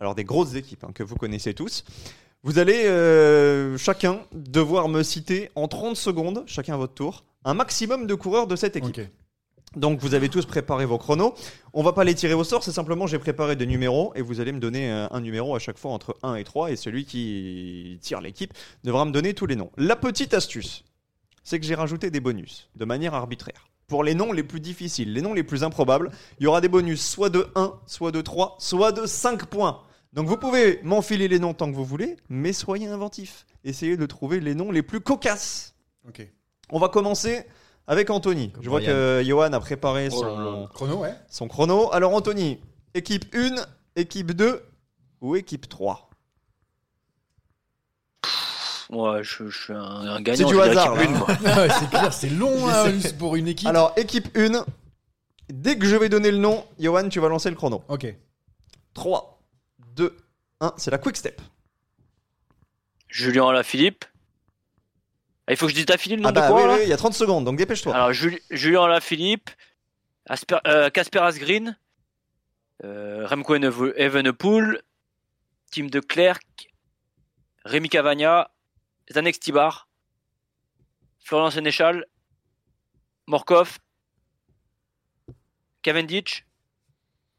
Alors, 0.00 0.14
des 0.14 0.24
grosses 0.24 0.54
équipes 0.54 0.84
hein, 0.84 0.90
que 0.94 1.02
vous 1.02 1.14
connaissez 1.16 1.54
tous. 1.54 1.84
Vous 2.42 2.58
allez 2.58 2.86
euh, 2.86 3.78
chacun 3.78 4.20
devoir 4.32 4.88
me 4.88 5.02
citer 5.04 5.50
en 5.54 5.68
30 5.68 5.96
secondes, 5.96 6.42
chacun 6.46 6.74
à 6.74 6.76
votre 6.76 6.94
tour, 6.94 7.24
un 7.44 7.54
maximum 7.54 8.06
de 8.08 8.14
coureurs 8.14 8.46
de 8.48 8.56
cette 8.56 8.74
équipe. 8.76 8.98
Ok. 8.98 9.08
Donc 9.76 10.00
vous 10.00 10.12
avez 10.14 10.28
tous 10.28 10.44
préparé 10.44 10.84
vos 10.84 10.98
chronos. 10.98 11.34
On 11.72 11.82
va 11.82 11.92
pas 11.94 12.04
les 12.04 12.14
tirer 12.14 12.34
au 12.34 12.44
sort, 12.44 12.62
c'est 12.62 12.72
simplement 12.72 13.06
j'ai 13.06 13.18
préparé 13.18 13.56
des 13.56 13.64
numéros 13.66 14.12
et 14.14 14.20
vous 14.20 14.40
allez 14.40 14.52
me 14.52 14.58
donner 14.58 14.90
euh, 14.90 15.06
un 15.10 15.20
numéro 15.20 15.54
à 15.56 15.58
chaque 15.60 15.78
fois 15.78 15.92
entre 15.92 16.16
1 16.22 16.34
et 16.34 16.44
3 16.44 16.72
et 16.72 16.76
celui 16.76 17.06
qui 17.06 17.98
tire 18.02 18.20
l'équipe 18.20 18.52
devra 18.84 19.04
me 19.06 19.12
donner 19.12 19.32
tous 19.32 19.46
les 19.46 19.56
noms. 19.56 19.70
La 19.78 19.96
petite 19.96 20.34
astuce, 20.34 20.84
c'est 21.44 21.58
que 21.60 21.66
j'ai 21.66 21.74
rajouté 21.74 22.10
des 22.10 22.20
bonus 22.20 22.70
de 22.76 22.84
manière 22.84 23.14
arbitraire. 23.14 23.68
Pour 23.88 24.04
les 24.04 24.14
noms 24.14 24.32
les 24.32 24.42
plus 24.42 24.60
difficiles, 24.60 25.12
les 25.12 25.20
noms 25.20 25.34
les 25.34 25.42
plus 25.42 25.64
improbables, 25.64 26.10
il 26.38 26.44
y 26.44 26.46
aura 26.46 26.60
des 26.60 26.68
bonus 26.68 27.04
soit 27.06 27.28
de 27.28 27.48
1, 27.54 27.74
soit 27.86 28.10
de 28.12 28.20
3, 28.20 28.56
soit 28.58 28.92
de 28.92 29.06
5 29.06 29.46
points. 29.46 29.82
Donc 30.12 30.28
vous 30.28 30.36
pouvez 30.36 30.80
m'enfiler 30.82 31.28
les 31.28 31.38
noms 31.38 31.54
tant 31.54 31.70
que 31.70 31.76
vous 31.76 31.84
voulez, 31.84 32.16
mais 32.28 32.52
soyez 32.52 32.86
inventifs. 32.86 33.46
Essayez 33.64 33.96
de 33.96 34.06
trouver 34.06 34.40
les 34.40 34.54
noms 34.54 34.70
les 34.70 34.82
plus 34.82 35.00
cocasses. 35.00 35.74
Ok. 36.08 36.26
On 36.70 36.78
va 36.78 36.88
commencer 36.88 37.44
avec 37.86 38.08
Anthony. 38.10 38.52
Je 38.60 38.68
vois 38.70 38.80
Brian. 38.80 38.92
que 38.92 39.22
Johan 39.26 39.52
a 39.52 39.60
préparé 39.60 40.08
Oh 40.12 40.20
son, 40.20 40.68
Chrono, 40.72 40.96
ouais. 40.98 41.14
son 41.28 41.48
chrono. 41.48 41.92
Alors 41.92 42.14
Anthony, 42.14 42.60
équipe 42.94 43.26
1, 43.34 43.56
équipe 43.96 44.32
2 44.32 44.62
ou 45.20 45.36
équipe 45.36 45.68
3 45.68 46.08
Moi, 48.92 49.22
je, 49.22 49.48
je 49.48 49.58
suis 49.64 49.72
un, 49.72 49.80
un 49.80 50.20
gagnant. 50.20 50.48
C'est 50.48 50.54
du 50.54 50.60
hasard, 50.60 51.00
une, 51.00 51.12
moi. 51.12 51.26
Ah 51.46 51.62
ouais, 51.62 51.68
c'est 51.70 51.88
clair, 51.88 52.12
c'est 52.12 52.28
long 52.28 52.68
hein, 52.68 52.92
pour 53.18 53.36
une 53.36 53.48
équipe. 53.48 53.66
Alors 53.66 53.94
équipe 53.96 54.28
1, 54.36 54.66
dès 55.48 55.78
que 55.78 55.86
je 55.86 55.96
vais 55.96 56.10
donner 56.10 56.30
le 56.30 56.36
nom, 56.36 56.62
Johan, 56.78 57.08
tu 57.08 57.18
vas 57.18 57.28
lancer 57.30 57.48
le 57.48 57.56
chrono. 57.56 57.82
Ok. 57.88 58.06
3, 58.92 59.40
2, 59.96 60.14
1, 60.60 60.74
c'est 60.76 60.90
la 60.90 60.98
quick 60.98 61.16
step. 61.16 61.40
Julien 63.08 63.48
Alaphilippe. 63.48 64.04
Ah, 65.46 65.52
il 65.52 65.56
faut 65.56 65.66
que 65.66 65.72
je 65.72 65.82
dise 65.82 65.96
Philippe 65.96 66.18
le 66.18 66.22
nom 66.24 66.28
Ah 66.28 66.32
bah 66.32 66.46
de 66.48 66.52
quoi 66.52 66.60
oui, 66.62 66.68
là 66.68 66.74
oui, 66.74 66.80
il 66.84 66.88
y 66.88 66.92
a 66.92 66.96
30 66.98 67.14
secondes, 67.14 67.44
donc 67.46 67.56
dépêche-toi. 67.56 67.94
Alors, 67.94 68.12
Jul- 68.12 68.40
Julien 68.50 68.84
Alaphilippe, 68.84 69.48
Asper, 70.28 70.58
euh, 70.66 70.90
Casper 70.90 71.18
Asgreen, 71.20 71.76
euh, 72.84 73.26
Remco 73.26 73.56
Evenepoel- 73.56 73.94
Evenepoel, 73.96 74.82
Tim 75.72 75.86
de 75.86 75.98
Klerk, 76.00 76.68
Rémi 77.64 77.88
Cavagna, 77.88 78.50
Zanex 79.12 79.38
Tibar, 79.38 79.88
Florian 81.18 81.50
Sénéchal, 81.50 82.06
Morkov, 83.26 83.78
Cavendish, 85.82 86.46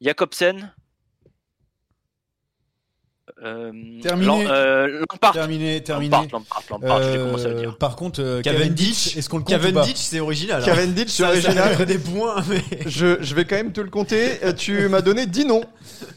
Jacobsen, 0.00 0.74
euh, 3.42 3.72
Terminé. 4.02 4.46
Euh, 4.48 5.00
Lampard. 5.10 5.32
Terminé, 5.32 5.82
terminé. 5.82 6.10
Lampard, 6.10 6.40
Lampard, 6.40 6.62
Lampard, 6.70 7.02
je 7.02 7.10
l'ai 7.10 7.18
commencé 7.18 7.44
à 7.44 7.48
le 7.48 7.54
Euh, 7.56 7.60
dire. 7.60 7.76
Par 7.78 7.96
contre, 7.96 8.20
euh, 8.22 8.42
Cavendish, 8.42 9.16
est-ce 9.16 9.28
qu'on 9.28 9.38
le 9.38 9.42
compte 9.44 9.60
Cavendish, 9.60 9.96
c'est 9.96 10.20
original. 10.20 10.62
hein. 10.62 10.64
Cavendish, 10.64 11.08
c'est 11.08 11.22
Ça- 11.22 11.28
ça 11.28 11.48
original. 11.48 11.72
ferait 11.74 11.86
des 11.86 11.98
points, 11.98 12.36
mais. 12.48 12.62
Je, 12.86 13.16
je 13.20 13.34
vais 13.34 13.44
quand 13.44 13.56
même 13.56 13.72
te 13.72 13.80
le 13.80 13.90
compter. 13.90 14.38
Euh, 14.44 14.52
Tu 14.52 14.88
m'as 14.88 15.00
donné 15.02 15.26
10 15.26 15.44
noms. 15.46 15.64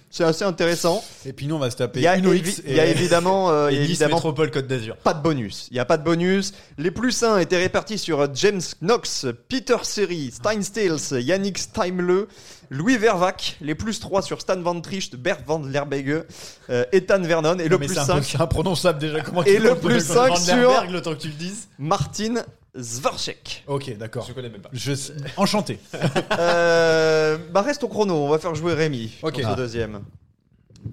C'est 0.10 0.24
assez 0.24 0.46
intéressant. 0.46 1.04
Et 1.26 1.34
puis 1.34 1.48
nous, 1.48 1.56
on 1.56 1.60
va 1.60 1.70
se 1.70 1.76
taper 1.76 2.00
Il 2.00 2.04
y 2.04 2.08
a, 2.08 2.18
Uno 2.18 2.34
évi- 2.34 2.38
X. 2.40 2.62
il 2.66 2.74
y 2.76 2.80
a 2.80 2.88
et- 2.88 2.92
évidemment, 2.92 3.52
euh, 3.52 3.70
il 3.72 3.76
y 3.76 3.80
a 3.80 3.82
Et 3.82 3.84
évidemment 3.84 4.16
Métropole 4.16 4.50
Côte 4.52 4.66
d'Azur. 4.66 4.96
pas 4.96 5.14
de 5.14 5.22
bonus. 5.22 5.68
Il 5.70 5.74
n'y 5.74 5.80
a 5.80 5.86
pas 5.86 5.98
de 5.98 6.04
bonus. 6.04 6.54
Les 6.78 6.92
plus 6.92 7.22
1 7.24 7.38
étaient 7.40 7.58
répartis 7.58 7.98
sur 7.98 8.22
euh, 8.22 8.28
James 8.34 8.62
Knox, 8.82 9.26
Peter 9.50 9.76
Seri, 9.84 10.32
Stein 10.32 10.62
Stales, 10.62 11.22
Yannick 11.22 11.58
Steimle, 11.58 12.26
Louis 12.70 12.98
Vervac. 12.98 13.58
Les 13.62 13.76
plus 13.76 14.00
3 14.00 14.22
sur 14.22 14.42
Stan 14.42 14.60
Van 14.62 14.80
Tricht, 14.82 15.16
Bert 15.16 15.40
Van 15.46 15.60
Lerbege, 15.60 16.24
euh, 16.70 16.86
Ethan 16.92 17.22
Vernon. 17.22 17.58
Et 17.60 17.64
Non, 17.66 17.70
le 17.70 17.78
plus 17.78 17.88
c'est 17.90 18.00
un 18.00 18.06
peu- 18.06 18.12
5, 18.14 18.24
c'est 18.24 18.42
imprononçable 18.42 19.00
déjà. 19.00 19.22
Comment 19.22 19.44
Et 19.44 19.56
tu 19.58 19.62
le 19.64 19.76
plus 19.76 19.94
le- 19.96 20.00
cinq 20.00 20.30
Van 20.30 20.36
sur- 20.36 20.56
Lerberg, 20.56 20.92
le 20.92 21.02
temps 21.02 21.14
que 21.14 21.20
tu 21.22 21.28
le 21.30 21.34
dises. 21.34 21.68
Martin 21.80 22.44
Zvarchek. 22.78 23.64
Ok, 23.68 23.98
d'accord. 23.98 24.26
Je 24.28 24.34
connais 24.34 24.50
même 24.50 24.62
pas. 24.62 24.70
Je... 24.74 24.94
Enchanté. 25.38 25.80
Euh, 26.40 27.38
bah 27.52 27.62
reste 27.62 27.84
au 27.84 27.88
chrono, 27.88 28.14
on 28.16 28.30
va 28.30 28.38
faire 28.40 28.54
jouer 28.56 28.74
Rémi 28.74 29.12
Ok. 29.24 29.34
pour 29.34 29.42
ce 29.42 29.48
Ah. 29.48 29.56
deuxième. 29.56 30.02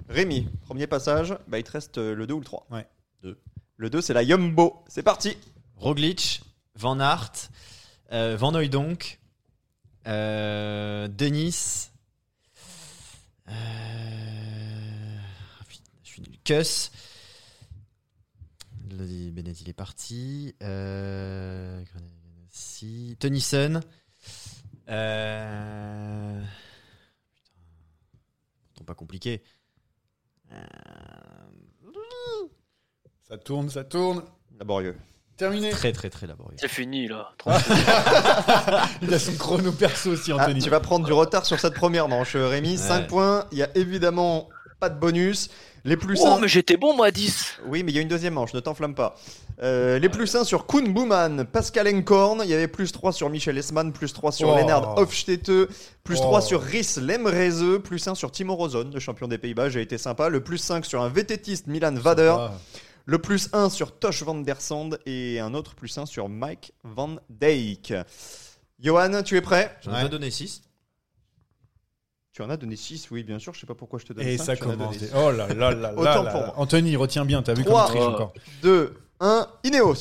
Rémi, 0.09 0.49
premier 0.67 0.87
passage, 0.87 1.37
bah 1.49 1.59
il 1.59 1.65
te 1.65 1.73
reste 1.73 1.99
euh, 1.99 2.15
le 2.15 2.27
2 2.27 2.35
ou 2.35 2.39
le 2.41 2.45
3 2.45 2.67
Ouais. 2.71 2.87
Deux. 3.23 3.39
Le 3.77 3.91
2 3.91 4.01
c'est 4.01 4.15
la 4.15 4.23
Yumbo, 4.23 4.83
c'est 4.89 5.03
parti 5.03 5.37
Roglic, 5.77 6.43
Van 6.77 6.99
Aert, 7.01 7.33
euh, 8.13 8.37
Van 8.39 8.55
Hooydonk, 8.55 9.19
euh, 9.23 9.24
Denis, 11.09 11.91
euh, 13.49 15.19
putain, 15.69 15.91
je 16.03 16.09
suis 16.09 16.23
nul. 16.23 16.39
Bennett 19.33 19.61
il 19.61 19.69
est 19.69 19.73
parti, 19.75 20.55
euh, 20.63 21.83
si, 22.51 23.17
Tennyson, 23.19 23.81
euh, 24.89 26.43
putain, 28.69 28.85
pas 28.85 28.95
compliqué. 28.95 29.43
Euh, 30.53 30.65
Ça 33.23 33.39
tourne, 33.39 33.71
ça 33.71 33.85
tourne. 33.85 34.23
Laborieux. 34.59 34.97
Terminé. 35.37 35.71
très 35.71 35.93
très 35.93 36.11
très 36.11 36.27
laborieux. 36.27 36.57
C'est 36.61 36.69
fini 36.69 37.09
là. 37.09 37.31
Il 39.03 39.13
a 39.13 39.19
son 39.19 39.33
chrono 39.35 39.73
perso 39.73 40.11
aussi, 40.11 40.33
Ah, 40.33 40.43
Anthony. 40.45 40.61
tu 40.63 40.71
vas 40.71 40.81
prendre 40.81 41.05
du 41.07 41.13
retard 41.13 41.45
sur 41.47 41.59
cette 41.59 41.75
première 41.75 42.09
manche 42.09 42.37
euh, 42.37 42.47
Rémi, 42.49 42.77
5 42.79 42.95
Ouais. 43.01 43.07
points, 43.07 43.45
il 43.53 43.59
y 43.59 43.63
a 43.63 43.69
évidemment 43.75 44.49
pas 44.81 44.89
de 44.89 44.99
bonus. 44.99 45.51
Les 45.87 45.99
plus 45.99 46.19
Oh, 46.23 46.39
mais 46.41 46.49
j'étais 46.49 46.79
bon 46.79 46.97
moi 46.97 47.07
à 47.09 47.11
10. 47.11 47.59
Oui, 47.67 47.83
mais 47.83 47.93
il 47.93 47.95
y 47.95 47.99
a 47.99 48.01
une 48.03 48.09
deuxième 48.09 48.35
manche, 48.35 48.55
ne 48.55 48.61
t'enflamme 48.61 48.95
pas. 48.95 49.17
Euh, 49.63 49.99
les 49.99 50.09
plus 50.09 50.35
1 50.35 50.45
sur 50.45 50.67
Kuhn 50.67 50.93
Bouman, 50.95 51.45
Pascal 51.45 51.89
Enkorn, 51.95 52.41
il 52.43 52.49
y 52.49 52.55
avait 52.55 52.69
plus 52.69 52.91
3 52.91 53.13
sur 53.13 53.29
Michel 53.29 53.59
Esman, 53.59 53.93
plus 53.93 54.13
3 54.15 54.33
sur 54.33 54.49
Oh. 54.49 54.57
Lennart 54.57 54.97
Hofstede, 54.97 55.69
plus 56.03 56.17
Oh. 56.21 56.23
3 56.23 56.41
sur 56.41 56.63
Rhys 56.63 56.97
Lemreze, 57.03 57.63
plus 57.85 58.07
1 58.09 58.15
sur 58.15 58.31
Timo 58.33 58.55
Rozon, 58.57 58.91
le 58.95 59.01
champion 59.01 59.29
des 59.29 59.37
Pays-Bas, 59.37 59.69
j'ai 59.69 59.83
été 59.83 59.99
sympa, 59.99 60.31
le 60.31 60.43
plus 60.43 60.57
5 60.59 60.87
sur 60.87 61.03
un 61.03 61.11
vététiste 61.11 61.67
Milan 61.67 61.93
Vader, 61.95 62.35
Ah. 62.39 62.53
Le 63.07 63.19
plus 63.19 63.49
1 63.53 63.71
sur 63.71 63.99
Tosh 63.99 64.23
van 64.23 64.35
der 64.37 64.61
Sande 64.61 64.99
et 65.07 65.41
un 65.41 65.55
autre 65.55 65.75
plus 65.75 65.97
1 65.97 66.07
sur 66.07 66.29
Mike 66.29 66.73
Van 66.85 67.17
Dijk. 67.29 67.95
Johan, 68.81 69.23
tu 69.23 69.37
es 69.37 69.41
prêt? 69.43 69.77
J'en 69.83 69.99
ai 69.99 70.09
donné 70.09 70.31
6. 70.31 70.63
Tu 72.33 72.43
en 72.43 72.51
as 72.51 72.57
donné 72.57 72.75
6, 72.75 73.11
oui, 73.13 73.23
bien 73.23 73.39
sûr, 73.39 73.55
je 73.55 73.61
sais 73.61 73.67
pas 73.67 73.77
pourquoi 73.77 74.01
je 74.01 74.07
te 74.07 74.13
donne 74.13 74.27
Et 74.27 74.37
cinq, 74.39 74.59
ça 74.59 74.65
donné 74.65 74.77
commence. 74.77 74.97
six. 74.99 75.11
Oh 75.15 75.31
là 75.31 75.47
là 75.49 75.55
là 75.55 75.71
là. 75.73 75.93
Autant 75.93 76.25
là 76.25 76.31
pour 76.33 76.41
là. 76.41 76.47
moi. 76.47 76.55
Anthony, 76.57 76.97
retiens 76.97 77.25
bien, 77.25 77.43
t'as 77.43 77.55
vu 77.55 77.63
comment 77.63 77.85
triche 77.85 78.03
encore. 78.03 78.33
2, 78.63 78.97
1, 79.21 79.47
Ineos. 79.63 79.95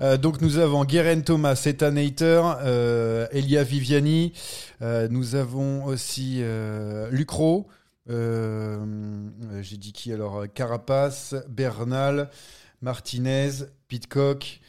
Euh, 0.00 0.16
donc 0.16 0.40
nous 0.40 0.56
avons 0.58 0.84
Guerin 0.84 1.20
Thomas, 1.20 1.60
Ethan 1.66 1.96
Hayter, 1.96 2.40
euh, 2.62 3.26
Elia 3.32 3.64
Viviani. 3.64 4.32
Euh, 4.80 5.08
nous 5.10 5.34
avons 5.34 5.84
aussi 5.84 6.38
euh, 6.40 7.10
Lucro. 7.10 7.68
Euh, 8.08 8.84
euh, 9.52 9.62
J'ai 9.62 9.76
dit 9.76 9.92
qui 9.92 10.12
alors? 10.12 10.44
Carapace, 10.52 11.34
Bernal, 11.48 12.30
Martinez, 12.82 13.50
Pitcock. 13.88 14.60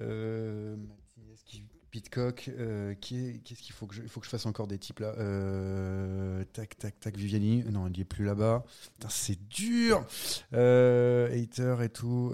Euh, 0.00 0.76
Pitcock, 1.90 2.50
qui 3.00 3.16
est- 3.18 3.42
qu'est-ce 3.42 3.62
qu'il 3.62 3.74
faut 3.74 3.86
que 3.88 3.96
je, 3.96 4.02
faut 4.02 4.20
que 4.20 4.26
je 4.26 4.30
fasse 4.30 4.46
encore 4.46 4.68
des 4.68 4.78
types 4.78 5.00
là? 5.00 5.12
Tac, 6.52 6.78
tac, 6.78 7.00
tac, 7.00 7.16
Viviani. 7.16 7.64
Non, 7.64 7.88
il 7.88 7.92
n'y 7.94 8.00
est 8.00 8.04
plus 8.04 8.24
là-bas. 8.24 8.64
C'est 9.08 9.48
dur. 9.48 10.06
Hater 10.52 11.76
et 11.82 11.88
tout. 11.88 12.32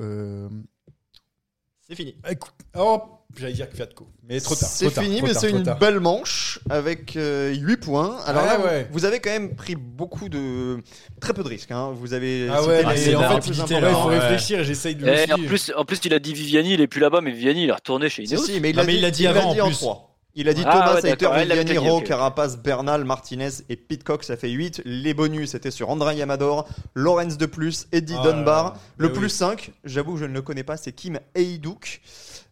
Euh, 1.87 1.89
C'est 1.89 1.95
fini. 1.95 2.16
Écoute, 2.28 2.53
oh, 2.76 3.01
j'allais 3.39 3.53
dire 3.53 3.68
que 3.70 3.76
Fiatco, 3.76 4.09
mais 4.28 4.41
trop 4.41 4.55
tard. 4.57 4.68
C'est 4.68 4.91
tard, 4.91 5.05
fini, 5.05 5.18
trop 5.18 5.26
mais 5.28 5.32
tard, 5.34 5.41
c'est 5.43 5.51
une 5.51 5.62
tard. 5.62 5.78
belle 5.78 6.01
manche 6.01 6.59
avec 6.68 7.12
8 7.16 7.76
points. 7.76 8.18
Alors 8.26 8.43
Ah 8.45 8.47
là, 8.47 8.59
vous- 8.59 8.64
ouais. 8.64 8.89
vous 8.91 9.05
avez 9.05 9.20
quand 9.20 9.30
même 9.30 9.55
pris 9.55 9.76
beaucoup 9.76 10.28
de. 10.28 10.78
Très 11.20 11.32
peu 11.32 11.43
de 11.45 11.49
risques. 11.49 11.70
hein. 11.70 11.93
Vous 11.95 12.12
avez. 12.12 12.49
Ah 12.51 12.62
ouais, 12.64 12.82
mais 12.84 13.14
en 13.14 13.39
plus 13.41 13.55
fait, 13.55 13.74
il 13.78 13.93
faut 13.93 14.05
réfléchir 14.07 14.61
et 14.61 14.64
j'essaye 14.64 14.97
de 14.97 15.07
le 15.07 15.12
Eh, 15.12 15.32
en, 15.32 15.39
plus, 15.39 15.72
en 15.76 15.84
plus, 15.84 16.01
il 16.05 16.12
a 16.14 16.18
dit 16.18 16.34
Viviani, 16.34 16.74
il 16.74 16.80
est 16.80 16.87
plus 16.89 17.01
là-bas, 17.01 17.20
mais 17.20 17.30
Viviani, 17.30 17.64
il 17.64 17.68
est 17.68 17.72
retourné 17.72 18.09
chez 18.09 18.26
Si, 18.26 18.34
Ineos. 18.34 18.45
si, 18.45 18.61
mais 18.61 18.70
il 18.70 18.76
l'a 18.76 18.84
mais 18.84 18.93
dit, 18.93 18.99
il 18.99 19.03
l'a 19.03 19.11
dit 19.12 19.26
avant, 19.26 19.51
en 19.51 19.59
en 19.61 19.66
plus. 19.66 19.76
3. 19.78 20.16
Il 20.39 20.49
a 20.51 20.55
dit 20.55 20.62
Ah, 20.66 20.72
Thomas, 20.72 20.95
ouais, 20.97 21.01
Saiter, 21.01 21.16
d'accord, 21.24 21.37
elle 21.37 21.49
l'avait 21.49 21.64
Viviani, 21.64 21.84
dit, 21.87 21.91
Ro, 21.91 21.99
ok. 21.99 22.05
Carapace, 22.05 22.59
Bernal, 22.59 23.05
Martinez 23.05 23.49
et 23.70 23.76
Pitcock, 23.76 24.22
ça 24.22 24.37
fait 24.37 24.51
8. 24.51 24.82
Les 24.84 25.14
bonus, 25.14 25.51
c'était 25.53 25.70
sur 25.70 25.89
André 25.91 26.14
Yamador, 26.16 26.68
Lorenz 26.95 27.39
de 27.39 27.47
plus, 27.47 27.87
Eddie 27.93 28.14
Ah 28.18 28.22
Dunbar. 28.22 28.76
Le 28.99 29.12
plus 29.12 29.24
oui. 29.24 29.30
5, 29.30 29.72
j'avoue 29.84 30.12
que 30.14 30.20
je 30.20 30.24
ne 30.26 30.34
le 30.34 30.43
connais 30.43 30.62
pas, 30.62 30.76
c'est 30.76 30.93
Kim 30.93 31.18
Heidouk. 31.34 32.03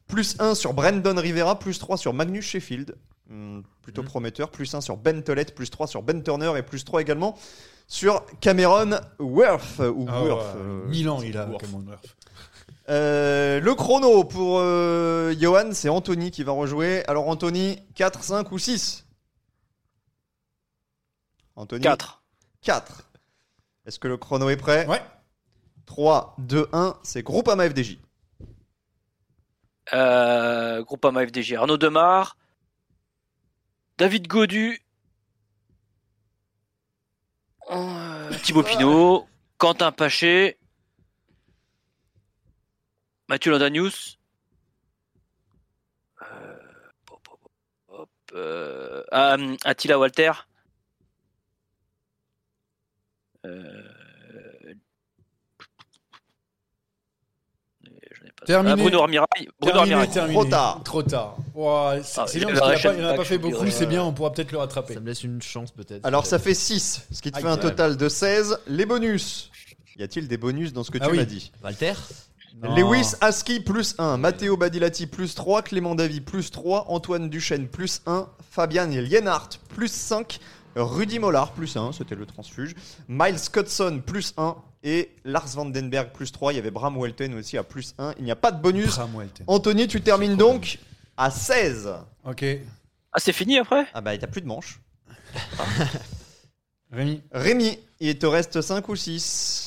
Plus 0.07 0.37
1 0.39 0.55
sur 0.55 0.72
Brandon 0.74 1.14
Rivera, 1.16 1.59
plus 1.59 1.78
3 1.78 1.97
sur 1.99 2.12
Magnus 2.14 2.45
Sheffield. 2.47 2.95
Hmm, 3.28 3.61
plutôt 3.82 4.03
Mhm. 4.03 4.09
prometteur. 4.09 4.51
Plus 4.51 4.74
1 4.74 4.80
sur 4.80 4.97
Ben 4.97 5.22
Tollett, 5.22 5.55
plus 5.55 5.70
3 5.70 5.87
sur 5.87 6.03
Ben 6.03 6.22
Turner 6.22 6.53
et 6.59 6.62
plus 6.62 6.85
3 6.85 7.01
également 7.03 7.37
sur 7.87 8.22
Cameron 8.41 8.93
Worth. 9.18 9.78
Ou 9.80 10.07
Ah 10.09 10.22
Worth, 10.22 10.57
euh, 10.57 10.87
Milan, 10.89 11.20
il 11.22 11.37
a 11.39 11.47
Worth. 11.47 11.61
Cameron 11.62 11.85
Worth. 11.89 12.16
Euh, 12.91 13.61
le 13.61 13.74
chrono 13.74 14.24
pour 14.24 14.59
euh, 14.59 15.35
Johan, 15.39 15.70
c'est 15.72 15.89
Anthony 15.89 16.30
qui 16.30 16.43
va 16.45 16.53
rejouer. 16.53 17.03
Alors 17.09 17.28
Anthony, 17.28 17.78
4, 17.95 18.22
5 18.22 18.53
ou 18.53 18.59
6 18.59 19.07
Anthony 21.57 21.80
4. 21.82 22.22
4. 22.62 23.11
Est-ce 23.87 23.99
que 23.99 24.09
le 24.09 24.16
chrono 24.16 24.49
est 24.51 24.57
prêt? 24.57 24.87
Ouais. 24.87 25.03
3, 25.87 26.35
2, 26.39 26.68
1, 26.72 26.99
c'est 27.03 27.22
Groupama 27.22 27.68
FDJ. 27.68 27.99
Euh, 29.93 30.82
Groupama 30.82 31.26
FDJ. 31.26 31.55
Arnaud 31.55 31.76
Demar. 31.76 32.37
David 33.99 34.26
Godu. 34.26 34.80
euh, 37.70 38.30
Thibaut 38.43 38.62
Pinot. 38.62 39.26
Quentin 39.59 39.93
Paché. 39.93 40.59
Mathieu 43.35 43.51
Landanius. 43.51 44.16
Euh, 46.22 46.55
hop, 47.89 48.09
euh, 48.32 49.03
ah, 49.11 49.37
Attila 49.64 49.99
Walter. 49.99 50.30
Euh, 53.45 53.82
Terminé. 58.47 58.70
Ah, 58.72 58.76
Bruno 58.76 59.01
Armirail. 59.03 59.26
Bruno 59.59 59.72
Terminé, 59.78 59.95
Armirail. 59.95 60.11
terminé. 60.14 60.35
Trop 60.35 60.45
tard. 60.45 60.82
Trop 60.85 61.03
tard. 61.03 61.37
C'est 62.05 62.20
Ah, 62.20 62.26
c'est 62.28 62.39
il 62.39 62.47
bien 62.47 62.55
parce 62.55 62.80
qu'il 62.82 62.89
un 62.91 62.93
n'a 62.93 62.93
pas, 62.93 62.99
il 63.01 63.05
en 63.05 63.07
a 63.07 63.09
chaîne 63.09 63.16
pas 63.16 63.24
fait 63.24 63.39
beaucoup, 63.39 63.70
c'est 63.70 63.87
bien, 63.87 64.05
on 64.05 64.12
pourra 64.12 64.32
peut-être 64.32 64.53
le 64.53 64.59
rattraper. 64.59 64.95
Ça 64.95 65.01
me 65.01 65.07
laisse 65.07 65.24
une 65.24 65.43
chance 65.43 65.72
peut-être. 65.72 66.07
Alors 66.07 66.24
ça 66.26 66.39
fait 66.39 66.55
6, 66.55 67.09
ce 67.11 67.20
qui 67.20 67.32
te 67.32 67.37
Aïe, 67.39 67.43
fait 67.43 67.49
un 67.49 67.57
total 67.57 67.97
de 67.97 68.09
16. 68.09 68.61
Les 68.68 68.87
bonus. 68.87 69.51
Y 69.97 70.05
a-t-il 70.05 70.28
des 70.28 70.37
bonus 70.37 70.72
dans 70.72 70.85
ce 70.85 70.93
que 70.93 70.99
Ah 71.01 71.07
tu 71.07 71.11
oui. 71.12 71.16
m'as 71.16 71.24
dit? 71.24 71.51
Walter? 71.64 71.95
Non. 72.63 72.75
Lewis 72.77 73.15
Aski 73.21 73.61
plus 73.61 73.95
1, 73.99 74.17
Matteo 74.17 74.57
Badilati 74.57 75.07
plus 75.07 75.35
3, 75.35 75.63
Clément 75.63 75.95
Davy 75.95 76.21
plus 76.21 76.51
3, 76.51 76.87
Antoine 76.89 77.29
Duchesne 77.29 77.67
plus 77.67 78.01
1, 78.07 78.29
Fabian 78.51 78.87
Lienhardt 78.87 79.59
plus 79.75 79.91
5, 79.91 80.39
Rudy 80.77 81.19
Mollard 81.19 81.53
plus 81.53 81.77
1, 81.77 81.93
c'était 81.93 82.15
le 82.15 82.27
transfuge, 82.27 82.75
Miles 83.09 83.39
Scottson 83.39 84.01
plus 84.05 84.35
1 84.37 84.57
et 84.85 85.11
Lars 85.25 85.49
Vandenberg 85.49 86.13
plus 86.13 86.31
3. 86.31 86.53
Il 86.53 86.57
y 86.57 86.59
avait 86.59 86.71
Bram 86.71 86.97
Welten 86.97 87.35
aussi 87.35 87.59
à 87.59 87.65
plus 87.65 87.95
1. 87.99 88.15
Il 88.19 88.25
n'y 88.25 88.31
a 88.31 88.37
pas 88.37 88.53
de 88.53 88.61
bonus. 88.61 88.95
Bram 88.97 89.17
Welten. 89.17 89.45
Anthony, 89.49 89.89
tu 89.89 90.01
termines 90.01 90.37
donc 90.37 90.79
à 91.17 91.31
16. 91.31 91.91
Ok. 92.25 92.45
Ah, 93.13 93.19
c'est 93.19 93.33
fini 93.33 93.59
après? 93.59 93.87
Ah 93.95 94.01
bah, 94.01 94.17
t'as 94.17 94.27
plus 94.27 94.43
de 94.43 94.47
manches. 94.47 94.81
Rémi. 96.93 97.23
Rémi, 97.33 97.79
il 97.99 98.19
te 98.19 98.27
reste 98.27 98.61
5 98.61 98.89
ou 98.89 98.95
6 98.95 99.21
6. 99.21 99.64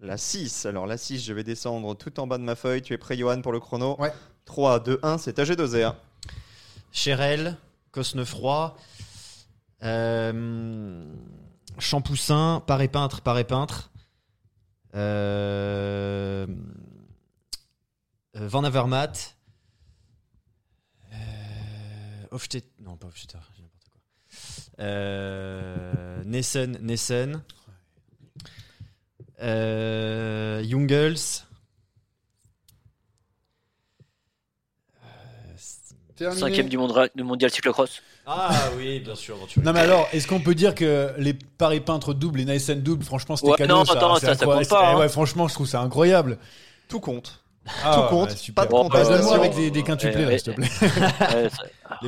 La 0.00 0.16
6. 0.16 0.66
Alors 0.66 0.86
la 0.86 0.96
6, 0.96 1.24
je 1.24 1.32
vais 1.32 1.44
descendre 1.44 1.94
tout 1.94 2.20
en 2.20 2.26
bas 2.26 2.38
de 2.38 2.44
ma 2.44 2.54
feuille. 2.54 2.82
Tu 2.82 2.92
es 2.92 2.98
prêt, 2.98 3.16
Johan, 3.16 3.40
pour 3.42 3.52
le 3.52 3.60
chrono 3.60 3.96
Ouais. 3.98 4.12
3, 4.44 4.80
2, 4.80 5.00
1, 5.02 5.18
c'est 5.18 5.38
AG2R. 5.38 5.94
Chérel, 6.92 7.56
Cosnefroy, 7.90 8.76
euh, 9.82 11.04
Champoussin, 11.78 12.62
Paré 12.66 12.88
Peintre, 12.88 13.20
Paré 13.20 13.44
Peintre, 13.44 13.90
euh, 14.94 16.46
Van 18.34 18.64
Avermaet, 18.64 19.34
euh, 21.12 21.16
Hofstedt, 22.30 22.66
non 22.80 22.96
pas 22.96 23.08
Hofstetter, 23.08 23.38
j'ai 23.56 23.62
n'importe 23.62 23.88
quoi. 23.90 24.00
Euh, 24.80 26.22
Nessen, 26.24 26.78
Nessen, 26.80 27.42
euh, 29.42 30.62
Jungels. 30.68 31.16
Terminé. 36.16 36.40
Cinquième 36.40 36.68
du, 36.68 36.76
monde, 36.76 37.10
du 37.14 37.22
mondial 37.22 37.48
cyclocross. 37.50 38.02
Ah 38.26 38.50
oui, 38.76 38.98
bien 38.98 39.14
sûr. 39.14 39.36
Non 39.62 39.72
mais 39.72 39.80
alors, 39.80 40.08
est-ce 40.12 40.26
qu'on 40.26 40.40
peut 40.40 40.56
dire 40.56 40.74
que 40.74 41.12
les 41.16 41.32
paris 41.32 41.80
peintres 41.80 42.12
doubles, 42.12 42.40
les 42.40 42.44
Nyssen 42.44 42.82
doubles, 42.82 43.04
franchement 43.04 43.36
c'était 43.36 43.52
Ouais, 43.52 43.56
cadeau 43.56 43.76
non, 43.76 43.84
ça, 43.84 43.92
attends, 43.92 44.16
c'est 44.16 44.26
ça, 44.26 44.34
ça 44.34 44.44
compte 44.44 44.68
pas, 44.68 44.82
Eh 44.82 44.86
hein. 44.94 44.98
ouais, 44.98 45.08
franchement, 45.08 45.46
je 45.46 45.54
trouve 45.54 45.68
ça 45.68 45.80
incroyable. 45.80 46.38
Tout 46.88 46.98
compte. 46.98 47.40
Ah, 47.84 47.94
Tout 47.94 48.14
compte, 48.14 48.30
ouais, 48.30 48.52
pas 48.54 48.66
de 48.66 48.70
Bon, 48.70 48.88
avec 48.88 49.54
des, 49.54 49.70
des 49.70 49.82
quintuplés, 49.84 50.24
là, 50.24 50.38
s'il 50.38 50.54
te 50.54 50.56
plaît. 50.56 50.68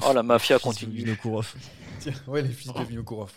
Oh, 0.02 0.12
la 0.12 0.22
mafia 0.22 0.58
continue. 0.58 1.16
Tiens, 2.00 2.12
ouais, 2.26 2.42
les 2.42 2.48
fils 2.48 2.72
de 2.72 2.82
Vinokourov. 2.82 3.30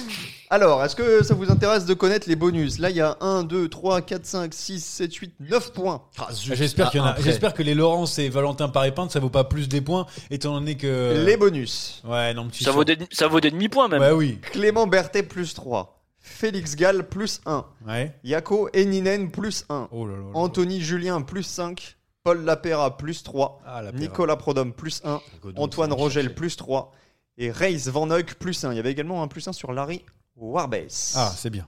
Alors, 0.50 0.82
est-ce 0.82 0.96
que 0.96 1.22
ça 1.22 1.34
vous 1.34 1.50
intéresse 1.50 1.84
de 1.84 1.94
connaître 1.94 2.28
les 2.28 2.36
bonus? 2.36 2.78
Là, 2.78 2.90
il 2.90 2.96
y 2.96 3.00
a 3.00 3.16
1, 3.20 3.44
2, 3.44 3.68
3, 3.68 4.00
4, 4.00 4.24
5, 4.24 4.54
6, 4.54 4.84
7, 4.84 5.14
8, 5.14 5.34
9 5.40 5.72
points. 5.72 6.02
J'espère 6.32 6.90
qu'il 6.90 6.98
y 6.98 7.02
en 7.02 7.06
a. 7.06 7.10
après. 7.10 7.22
J'espère 7.22 7.52
que 7.52 7.62
les 7.62 7.74
Laurence 7.74 8.18
et 8.18 8.28
Valentin 8.28 8.68
paris 8.68 8.92
peintres, 8.92 9.12
ça 9.12 9.20
vaut 9.20 9.28
pas 9.28 9.44
plus 9.44 9.68
des 9.68 9.80
points, 9.80 10.06
étant 10.30 10.54
donné 10.54 10.76
que. 10.76 11.24
Les 11.26 11.36
bonus. 11.36 12.02
Ouais, 12.06 12.32
non, 12.32 12.48
Ça 12.52 12.70
vaut, 12.72 12.84
des, 12.84 12.96
ça 13.12 13.28
vaut 13.28 13.40
des 13.40 13.50
demi-points 13.50 13.88
même. 13.88 14.02
Oui. 14.16 14.38
Clément 14.52 14.86
Berthet 14.86 15.22
plus 15.22 15.54
3. 15.54 15.92
Félix 16.20 16.74
Gall 16.74 17.08
plus 17.08 17.40
1. 17.46 17.64
Ouais. 17.86 18.14
Yako 18.24 18.68
Eninen 18.74 19.30
plus 19.30 19.64
1. 19.68 19.88
Oh 19.92 20.06
là 20.06 20.14
là. 20.14 20.18
là. 20.18 20.24
Anthony 20.34 20.80
Julien 20.80 21.22
plus 21.22 21.44
5. 21.44 21.96
Paul 22.24 22.44
Lapera 22.44 22.96
plus 22.96 23.22
3. 23.22 23.62
Ah. 23.64 23.82
Nicolas 23.94 24.34
Prodhomme 24.34 24.72
plus 24.72 25.00
1. 25.04 25.20
Godon, 25.40 25.62
Antoine 25.62 25.92
Rogel 25.92 26.34
plus 26.34 26.56
3. 26.56 26.92
Et 27.38 27.50
Reis 27.50 27.88
Van 27.90 28.10
Hoek 28.10 28.34
plus 28.34 28.64
1. 28.64 28.72
Il 28.72 28.76
y 28.76 28.78
avait 28.78 28.90
également 28.92 29.22
un 29.22 29.28
plus 29.28 29.46
1 29.46 29.52
sur 29.52 29.72
Larry 29.72 30.02
Warbase. 30.36 31.12
Ah, 31.16 31.32
c'est 31.36 31.50
bien. 31.50 31.66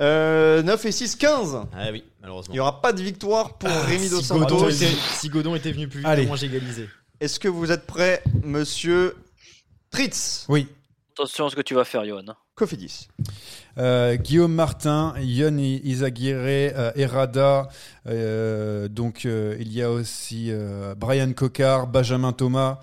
Euh, 0.00 0.62
9 0.62 0.84
et 0.84 0.92
6, 0.92 1.16
15. 1.16 1.58
Ah 1.72 1.90
oui, 1.90 2.04
malheureusement. 2.20 2.52
Il 2.52 2.56
n'y 2.56 2.60
aura 2.60 2.80
pas 2.80 2.92
de 2.92 3.02
victoire 3.02 3.54
pour 3.58 3.70
Rémi 3.70 4.08
Dos 4.10 4.18
si 4.20 4.24
Santos. 4.26 4.56
Godon, 4.56 4.68
était, 4.68 4.88
si 5.16 5.28
Godon 5.28 5.54
était 5.54 5.72
venu 5.72 5.88
plus 5.88 6.00
vite, 6.00 6.08
Allez. 6.08 6.24
au 6.24 6.28
moins 6.28 6.36
j'égalisais. 6.36 6.88
Est-ce 7.20 7.40
que 7.40 7.48
vous 7.48 7.72
êtes 7.72 7.86
prêt, 7.86 8.22
monsieur 8.44 9.16
Tritz? 9.90 10.44
Oui. 10.48 10.68
Attention 11.14 11.46
à 11.46 11.50
ce 11.50 11.56
que 11.56 11.62
tu 11.62 11.74
vas 11.74 11.84
faire, 11.84 12.04
Johan. 12.04 12.22
Cofidis. 12.54 13.08
Euh, 13.78 14.16
Guillaume 14.16 14.52
Martin, 14.52 15.14
Yon 15.20 15.56
Izaguirre, 15.58 16.38
euh, 16.76 16.92
Errada. 16.96 17.68
euh, 18.06 18.88
donc 18.88 19.24
euh, 19.24 19.56
il 19.60 19.72
y 19.72 19.82
a 19.82 19.90
aussi 19.90 20.48
euh, 20.50 20.94
Brian 20.96 21.32
Cocard, 21.32 21.86
Benjamin 21.86 22.32
Thomas, 22.32 22.78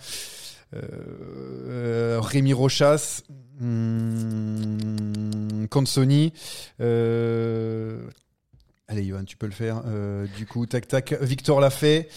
Rémi 0.74 2.54
Rochas, 2.54 3.22
hum, 3.62 5.68
Consoni. 5.70 6.34
euh, 6.82 8.00
allez, 8.88 9.06
Johan, 9.06 9.24
tu 9.24 9.38
peux 9.38 9.46
le 9.48 9.52
faire. 9.52 9.82
Euh, 9.86 10.26
du 10.38 10.46
coup, 10.46 10.66
tac 10.66 10.88
tac. 10.88 11.14
Victor 11.22 11.60
l'a 11.60 11.70
fait. 11.70 12.10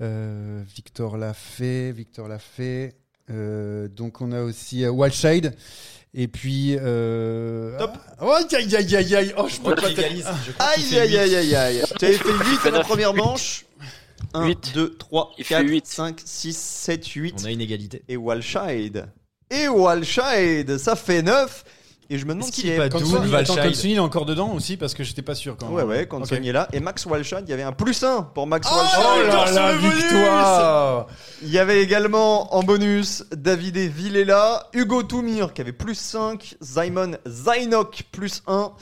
Euh, 0.00 0.62
Victor 0.74 1.16
l'a 1.16 1.34
fait. 1.34 1.92
Victor 1.92 2.28
l'a 2.28 2.38
fait. 2.38 2.94
Euh, 3.30 3.88
donc 3.88 4.20
on 4.20 4.32
a 4.32 4.42
aussi 4.42 4.84
euh, 4.84 4.90
Wildshade. 4.90 5.54
Et 6.16 6.28
puis. 6.28 6.76
Euh... 6.78 7.76
Top. 7.78 7.92
oh, 8.20 8.30
aïe, 8.30 8.76
aïe, 8.76 8.96
aïe, 8.96 9.16
aïe. 9.16 9.34
Oh, 9.36 9.48
je 9.48 9.58
crois 9.58 9.74
que 9.74 9.84
Aïe, 9.84 10.98
aïe, 10.98 11.18
aïe, 11.18 11.34
aïe, 11.34 11.56
aïe. 11.56 11.82
Fait 11.98 12.16
8 12.16 12.66
à 12.66 12.70
la 12.70 12.80
première 12.80 13.14
manche. 13.14 13.64
1, 14.32 14.46
Huit. 14.46 14.72
2, 14.74 14.96
3, 14.98 15.32
Il 15.38 15.44
fait 15.44 15.54
4, 15.54 15.66
huit. 15.68 15.86
5, 15.86 16.20
6, 16.24 16.56
7, 16.56 17.06
8. 17.06 17.34
On 17.42 17.44
a 17.46 17.50
une 17.50 17.60
égalité. 17.60 18.02
Et 18.08 18.16
Walshide. 18.16 19.06
Et 19.50 19.68
Walshide, 19.68 20.78
ça 20.78 20.96
fait 20.96 21.22
9. 21.22 21.64
Et 22.10 22.18
je 22.18 22.26
me 22.26 22.34
demande 22.34 22.48
Est-ce 22.48 22.52
qu'il 22.52 22.64
si 22.64 22.70
est 22.70 22.76
pas 22.76 22.88
Consoni- 22.88 23.12
double, 23.22 23.34
Attends, 23.34 23.54
Walshide 23.54 23.70
Consoni, 23.72 23.92
il 23.94 23.96
est 23.96 24.00
encore 24.00 24.26
dedans 24.26 24.52
aussi 24.52 24.76
parce 24.76 24.92
que 24.92 25.02
j'étais 25.02 25.22
pas 25.22 25.34
sûr 25.34 25.56
quand 25.56 25.66
même. 25.68 25.74
Ouais, 25.76 25.82
ouais, 25.84 26.06
quand 26.06 26.18
Ok. 26.18 26.26
Sony 26.26 26.48
est 26.48 26.52
là. 26.52 26.68
Et 26.74 26.80
Max 26.80 27.06
Walshide, 27.06 27.44
il 27.46 27.50
y 27.50 27.52
avait 27.54 27.62
un 27.62 27.72
plus 27.72 28.04
1 28.04 28.22
pour 28.34 28.46
Max 28.46 28.68
Oh 28.70 28.76
Walshide. 28.76 29.32
là 29.32 29.50
là, 29.50 29.76
victoire 29.76 31.06
Il 31.42 31.48
y 31.50 31.58
avait 31.58 31.82
également 31.82 32.54
en 32.54 32.62
bonus 32.62 33.24
David 33.32 33.78
et 33.78 33.88
Villela, 33.88 34.68
Hugo 34.74 35.02
Toumir 35.02 35.54
qui 35.54 35.62
avait 35.62 35.72
plus 35.72 35.94
5, 35.98 36.56
Simon 36.60 37.12
Zainok 37.26 38.02
plus 38.12 38.42
1, 38.46 38.72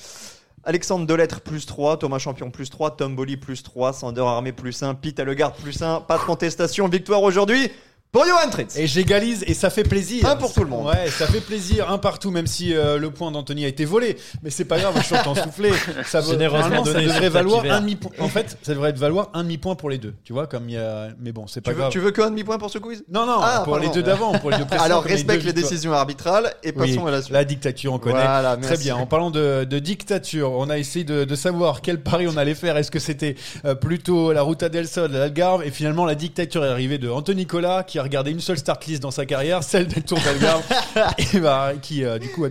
Alexandre 0.65 1.07
Delettre 1.07 1.41
plus 1.41 1.67
3, 1.67 1.99
Thomas 1.99 2.19
Champion 2.19 2.51
plus 2.51 2.71
3, 2.71 2.93
Tom 2.97 3.17
Bolly 3.17 3.37
plus 3.37 3.65
3, 3.65 3.93
Sander 3.93 4.21
Armé 4.21 4.53
plus 4.53 4.81
1, 4.83 4.95
Pete 4.95 5.19
Allegarde 5.19 5.55
plus 5.61 5.83
1, 5.83 6.03
pas 6.03 6.19
de 6.19 6.23
contestation, 6.23 6.89
victoire 6.89 7.23
aujourd'hui 7.23 7.71
Pour 8.13 8.27
Johan 8.27 8.51
Tritz. 8.51 8.77
Et 8.77 8.87
j'égalise 8.87 9.43
et 9.47 9.55
ça 9.55 9.71
fait 9.71 9.85
plaisir. 9.85 10.27
Un 10.29 10.37
pour 10.37 10.53
tout 10.53 10.61
le 10.65 10.69
monde. 10.69 10.85
Ouais, 10.87 11.09
ça 11.09 11.27
fait 11.27 11.41
plaisir, 11.41 11.91
un 11.91 11.97
partout, 11.97 12.31
même 12.31 12.47
si 12.47 12.75
euh, 12.75 12.99
le 12.99 13.11
point 13.11 13.31
d'Anthony 13.31 13.65
a 13.65 13.69
été 13.69 13.87
volé. 13.87 14.19
Mais 14.43 14.51
c'est 14.51 14.67
pas 14.67 14.79
grave, 14.79 14.93
je 14.99 15.03
suis 15.05 15.15
en 15.17 15.35
soufflé. 15.35 15.71
Ça, 16.05 16.21
vaut- 16.21 16.33
Généreusement 16.33 16.69
normalement, 16.85 16.85
ça 16.93 17.01
devrait 17.01 17.31
valoir 17.31 17.65
un 17.65 17.81
demi-point. 17.81 18.11
En 18.19 18.29
fait, 18.29 18.59
ça 18.61 18.75
devrait 18.75 18.91
être 18.91 18.99
valoir 18.99 19.31
un 19.33 19.45
demi-point 19.45 19.77
pour 19.77 19.89
les 19.89 19.97
deux. 19.97 20.13
Tu 20.25 20.35
vois, 20.35 20.47
comme 20.47 20.69
il 20.69 20.75
y 20.75 20.77
a. 20.77 21.09
Mais 21.21 21.33
bon, 21.33 21.47
c'est 21.47 21.63
pas 21.63 21.71
Tu 21.71 21.75
veux, 21.75 21.81
grave. 21.81 21.93
tu 21.93 22.01
veux 22.01 22.11
qu'un 22.11 22.29
demi-point 22.29 22.59
pour 22.59 22.69
ce 22.69 22.77
quiz? 22.77 23.03
Non, 23.11 23.25
non, 23.25 23.39
Ah, 23.41 23.63
pour 23.65 23.79
les 23.79 23.89
deux 23.89 24.03
d'avant, 24.03 24.39
pour 24.39 24.51
les 24.51 24.59
deux 24.59 24.67
précédents. 24.67 24.85
Alors 24.85 25.05
les 25.07 25.13
respecte 25.15 25.41
deux 25.41 25.47
les 25.47 25.53
décisions 25.55 25.95
arbitrales 25.95 26.53
et 26.63 26.75
Oui, 26.77 26.95
passons 26.95 27.07
à 27.07 27.11
la 27.13 27.23
suite. 27.23 27.33
la 27.33 27.45
dictature, 27.47 27.95
on 27.95 27.99
connaît. 27.99 28.13
Voilà, 28.27 28.59
Très 28.61 28.77
bien. 28.77 28.95
En 28.97 29.07
parlant 29.07 29.31
de, 29.31 29.65
de 29.65 29.79
dictature, 29.79 30.53
on 30.53 30.69
a 30.69 30.77
essayé 30.77 31.07
de, 31.07 31.25
de 31.25 31.35
savoir 31.35 31.81
quel 31.81 32.03
pari 32.03 32.29
on 32.29 32.37
allait 32.37 32.55
faire. 32.55 32.77
Est-ce 32.77 32.91
que 32.91 32.99
c'était 32.99 33.37
euh, 33.65 33.75
plutôt 33.75 34.35
la 34.35 34.43
Ruta 34.43 34.69
del 34.69 34.87
Sol, 34.87 35.13
l'Algarve? 35.13 35.63
Et 35.65 35.71
finalement, 35.71 36.05
la 36.05 36.15
dictature 36.15 36.63
est 36.67 36.69
arrivée 36.69 36.99
de 36.99 37.09
Anthony 37.09 37.33
Nicolas, 37.43 37.85
qui 37.85 38.02
a 38.03 38.05
regardé 38.05 38.31
une 38.31 38.41
seule 38.41 38.59
start 38.59 38.85
list 38.87 39.03
dans 39.03 39.11
sa 39.11 39.25
carrière, 39.27 39.63
celle 39.63 39.87
del 39.89 40.03
Tour 40.03 40.19
d'Algarve, 40.21 40.63
et 41.35 41.39
bah, 41.41 41.73
qui, 41.81 42.05
euh, 42.05 42.19
du 42.19 42.29
coup, 42.31 42.45
a, 42.45 42.49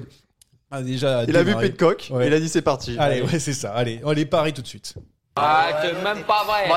a 0.76 0.82
déjà. 0.82 1.24
Il 1.28 1.36
a 1.36 1.40
vu 1.44 1.48
démarré. 1.50 1.70
Pitcock, 1.70 2.08
Ouais. 2.12 2.28
il 2.28 2.34
a 2.34 2.40
dit 2.40 2.50
c'est 2.50 2.62
parti. 2.62 2.96
Allez, 2.98 3.22
ouais, 3.22 3.40
c'est 3.40 3.54
ça. 3.54 3.74
Allez, 3.74 4.02
on 4.04 4.12
les 4.12 4.26
parie 4.26 4.54
tout 4.54 4.62
de 4.62 4.68
suite. 4.68 4.96
Ah, 5.36 5.80
c'est 5.82 5.94
même 6.04 6.24
pas 6.24 6.44
vrai. 6.46 6.68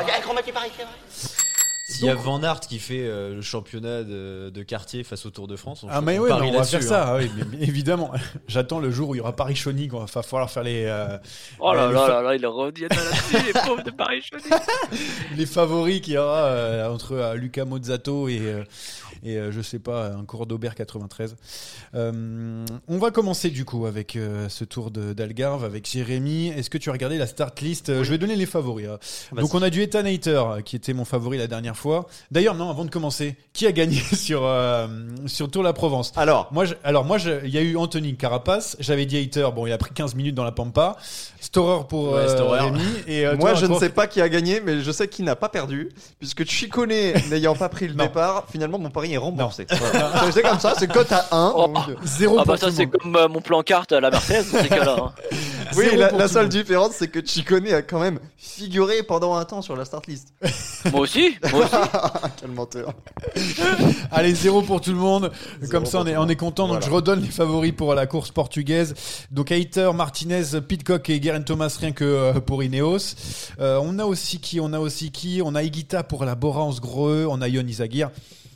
S'il 1.97 2.07
y 2.07 2.11
a 2.11 2.15
Van 2.15 2.43
Aert 2.43 2.61
qui 2.61 2.79
fait 2.79 3.05
euh, 3.07 3.35
le 3.37 3.43
championnat 3.43 4.03
de, 4.05 4.51
de 4.51 4.63
quartier 4.63 5.05
face 5.05 5.25
au 5.27 5.31
Tour 5.31 5.47
de 5.49 5.57
France, 5.57 5.83
on, 5.85 5.89
Ah 5.91 6.01
mais 6.01 6.19
on 6.19 6.23
oui, 6.23 6.29
parie 6.29 6.51
mais 6.51 6.57
on 6.57 6.61
va 6.61 6.65
faire 6.65 6.83
ça, 6.83 7.03
hein. 7.03 7.07
ah 7.15 7.17
oui, 7.19 7.31
mais- 7.37 7.45
mais 7.59 7.65
évidemment. 7.67 8.11
J'attends 8.49 8.81
le 8.81 8.91
jour 8.91 9.11
où 9.11 9.15
il 9.15 9.19
y 9.19 9.21
aura 9.21 9.35
Paris-Chauny, 9.37 9.89
qu'on 9.89 10.01
va 10.01 10.07
fa- 10.07 10.23
falloir 10.23 10.51
faire 10.51 10.63
les, 10.65 10.85
euh, 10.87 11.17
Oh 11.61 11.73
là 11.73 11.89
les, 11.89 11.95
là 11.95 12.09
là 12.09 12.23
là, 12.23 12.35
il 12.37 12.47
revient 12.47 12.87
là-dessus, 12.91 13.47
les 13.47 13.53
pauvres 13.67 13.83
de 13.83 13.91
Paris 13.91 14.23
Chauny. 14.23 14.45
les 15.37 15.47
favoris 15.47 16.01
qu'il 16.01 16.15
y 16.15 16.19
aura 16.19 16.45
euh, 16.47 16.89
entre 16.93 17.13
euh, 17.13 17.35
Luca 17.35 17.65
Mozzato 17.65 18.29
et, 18.29 18.41
euh, 18.41 18.65
et 19.23 19.37
euh, 19.37 19.53
je 19.53 19.61
sais 19.61 19.79
pas, 19.79 20.09
un 20.13 20.25
cours 20.25 20.47
d'Aubert 20.47 20.75
93. 20.75 21.37
Euh, 21.95 22.65
on 22.89 22.99
va 22.99 23.11
commencer 23.11 23.51
du 23.51 23.65
coup 23.65 23.87
avec 23.87 24.17
euh, 24.17 24.49
ce 24.49 24.65
tour 24.65 24.91
d'Algarve 24.91 25.65
avec 25.65 25.89
Jérémy. 25.89 26.49
Est-ce 26.49 26.71
que 26.71 26.79
tu 26.79 26.89
as 26.89 26.93
regardé 26.93 27.19
la 27.19 27.27
start 27.27 27.61
list? 27.61 28.03
Je 28.03 28.11
vais 28.11 28.19
donner 28.19 28.37
les 28.37 28.47
favoris. 28.47 28.89
hein. 28.89 28.99
Donc 29.37 29.55
on 29.55 29.63
a 29.63 29.71
du 29.71 29.83
Ethan 29.83 30.05
Hayter 30.05 30.43
euh, 30.47 30.61
qui 30.61 30.77
était 30.77 30.93
mon 30.93 31.05
favori 31.05 31.39
la 31.39 31.47
dernière 31.47 31.77
fois. 31.77 32.07
D'ailleurs 32.31 32.55
non, 32.55 32.71
avant 32.71 32.85
de 32.85 32.91
commencer, 32.91 33.37
qui 33.53 33.67
a 33.67 33.73
gagné 33.73 33.97
sur 34.15 34.45
euh, 34.45 34.87
sur 35.27 35.51
Tour 35.51 35.63
de 35.63 35.69
la 35.69 35.73
Provence? 35.73 36.13
Alors, 36.17 36.49
Moi, 36.53 36.65
je- 36.65 36.75
alors 36.85 37.05
moi, 37.05 37.19
il 37.45 37.51
y 37.51 37.59
a 37.59 37.63
eu 37.63 37.77
Anthony 37.77 38.17
Carapace. 38.17 38.77
J'avais 38.81 39.07
dit 39.07 39.17
Hayter. 39.17 39.49
Bon, 39.55 39.67
il 39.67 39.73
a 39.73 39.79
pris 39.79 39.93
15 39.95 40.15
minutes 40.15 40.35
dans 40.35 40.45
la 40.45 40.53
pampa. 40.53 40.97
Storer 41.41 41.85
pour 41.89 42.13
Ouais, 42.13 42.21
euh. 42.29 42.45
Rémi. 42.45 42.81
Et 43.07 43.27
euh, 43.27 43.37
moi 43.37 43.51
toi, 43.53 43.61
je 43.61 43.67
ne 43.67 43.79
sais 43.79 43.91
pas 43.91 44.07
qui 44.07 44.21
a 44.21 44.29
gagné, 44.29 44.61
mais 44.65 44.81
je 44.81 44.91
sais 44.91 45.09
qui 45.09 45.23
n'a 45.23 45.37
pas 45.37 45.49
perdu, 45.49 45.91
puisque 46.19 46.45
Chicone 46.45 46.89
n'ayant 47.31 47.55
pas 47.55 47.69
pris 47.69 47.87
le 47.87 47.95
Non. 47.95 48.05
départ, 48.05 48.47
finalement 48.51 48.79
mon 48.79 48.91
pari 48.91 49.04
est 49.13 49.19
remboursé. 49.19 49.67
Voilà. 49.69 50.31
c'est 50.33 50.43
comme 50.43 50.61
ça, 50.61 50.75
c'est 50.79 50.91
cote 50.91 51.13
à 51.13 51.27
1. 51.31 51.53
Oh. 51.57 51.67
donc, 51.69 51.97
Zéro 52.05 52.39
Ah 52.41 52.45
bah 52.45 52.57
ça 52.57 52.71
c'est 52.71 52.87
comme 52.87 53.15
euh, 53.17 53.29
mon 53.29 53.41
plan 53.41 53.63
carte 53.63 53.93
à 53.93 54.01
la 54.01 54.11
Mercedes 54.11 54.45
dans 54.53 54.63
ces 54.63 54.69
cas-là. 54.69 54.97
hein. 54.99 55.13
Oui, 55.77 55.87
la, 55.97 56.29
seule 56.29 56.49
différence, 56.49 56.93
c'est 56.93 57.09
que 57.09 57.25
Chicone 57.25 57.67
a 57.73 57.83
quand 57.83 57.99
même 57.99 58.21
figuré 58.37 59.03
pendant 59.03 59.35
un 59.35 59.45
temps 59.45 59.63
sur 59.63 59.75
la 59.77 59.85
start 59.85 60.07
list. 60.07 60.29
Moi 60.93 61.01
aussi, 61.01 61.35
moi 61.51 61.65
aussi. 61.65 61.75
Quel 62.41 62.51
menteur. 62.51 62.93
Allez, 64.13 64.35
zéro 64.35 64.61
pour 64.63 64.83
tout 64.83 64.91
le 64.91 64.99
monde. 64.99 65.33
Zéro 65.61 65.73
Comme 65.73 65.87
ça, 65.87 66.01
on 66.01 66.07
est, 66.07 66.17
on 66.17 66.29
est 66.29 66.37
content. 66.37 66.69
Donc, 66.69 66.83
je 66.85 66.91
redonne 66.91 67.23
les 67.23 67.31
favoris 67.31 67.73
pour 67.73 67.95
la 67.95 68.07
course 68.07 68.31
portugaise. 68.31 68.95
Donc, 69.31 69.51
Hayter, 69.51 69.91
Martinez, 69.95 70.61
Pitcock 70.69 71.09
et 71.09 71.21
Guerin 71.21 71.41
Thomas, 71.41 71.75
rien 71.81 71.93
que 71.93 72.05
euh, 72.05 72.35
pour 72.35 72.63
Ineos. 72.63 73.15
Euh, 73.61 73.81
on 73.83 73.99
a 73.99 74.05
aussi 74.05 74.41
qui 74.41 74.61
On 74.61 74.73
a 74.75 74.79
aussi 74.79 75.11
qui? 75.11 75.41
On 75.43 75.55
a 75.55 75.63
Igita 75.63 76.03
pour 76.03 76.25
la 76.27 76.35
Borance 76.35 76.81
Greux. 76.81 77.27
On 77.29 77.41
a 77.41 77.49
Yon 77.49 77.67
Izagir 77.67 78.11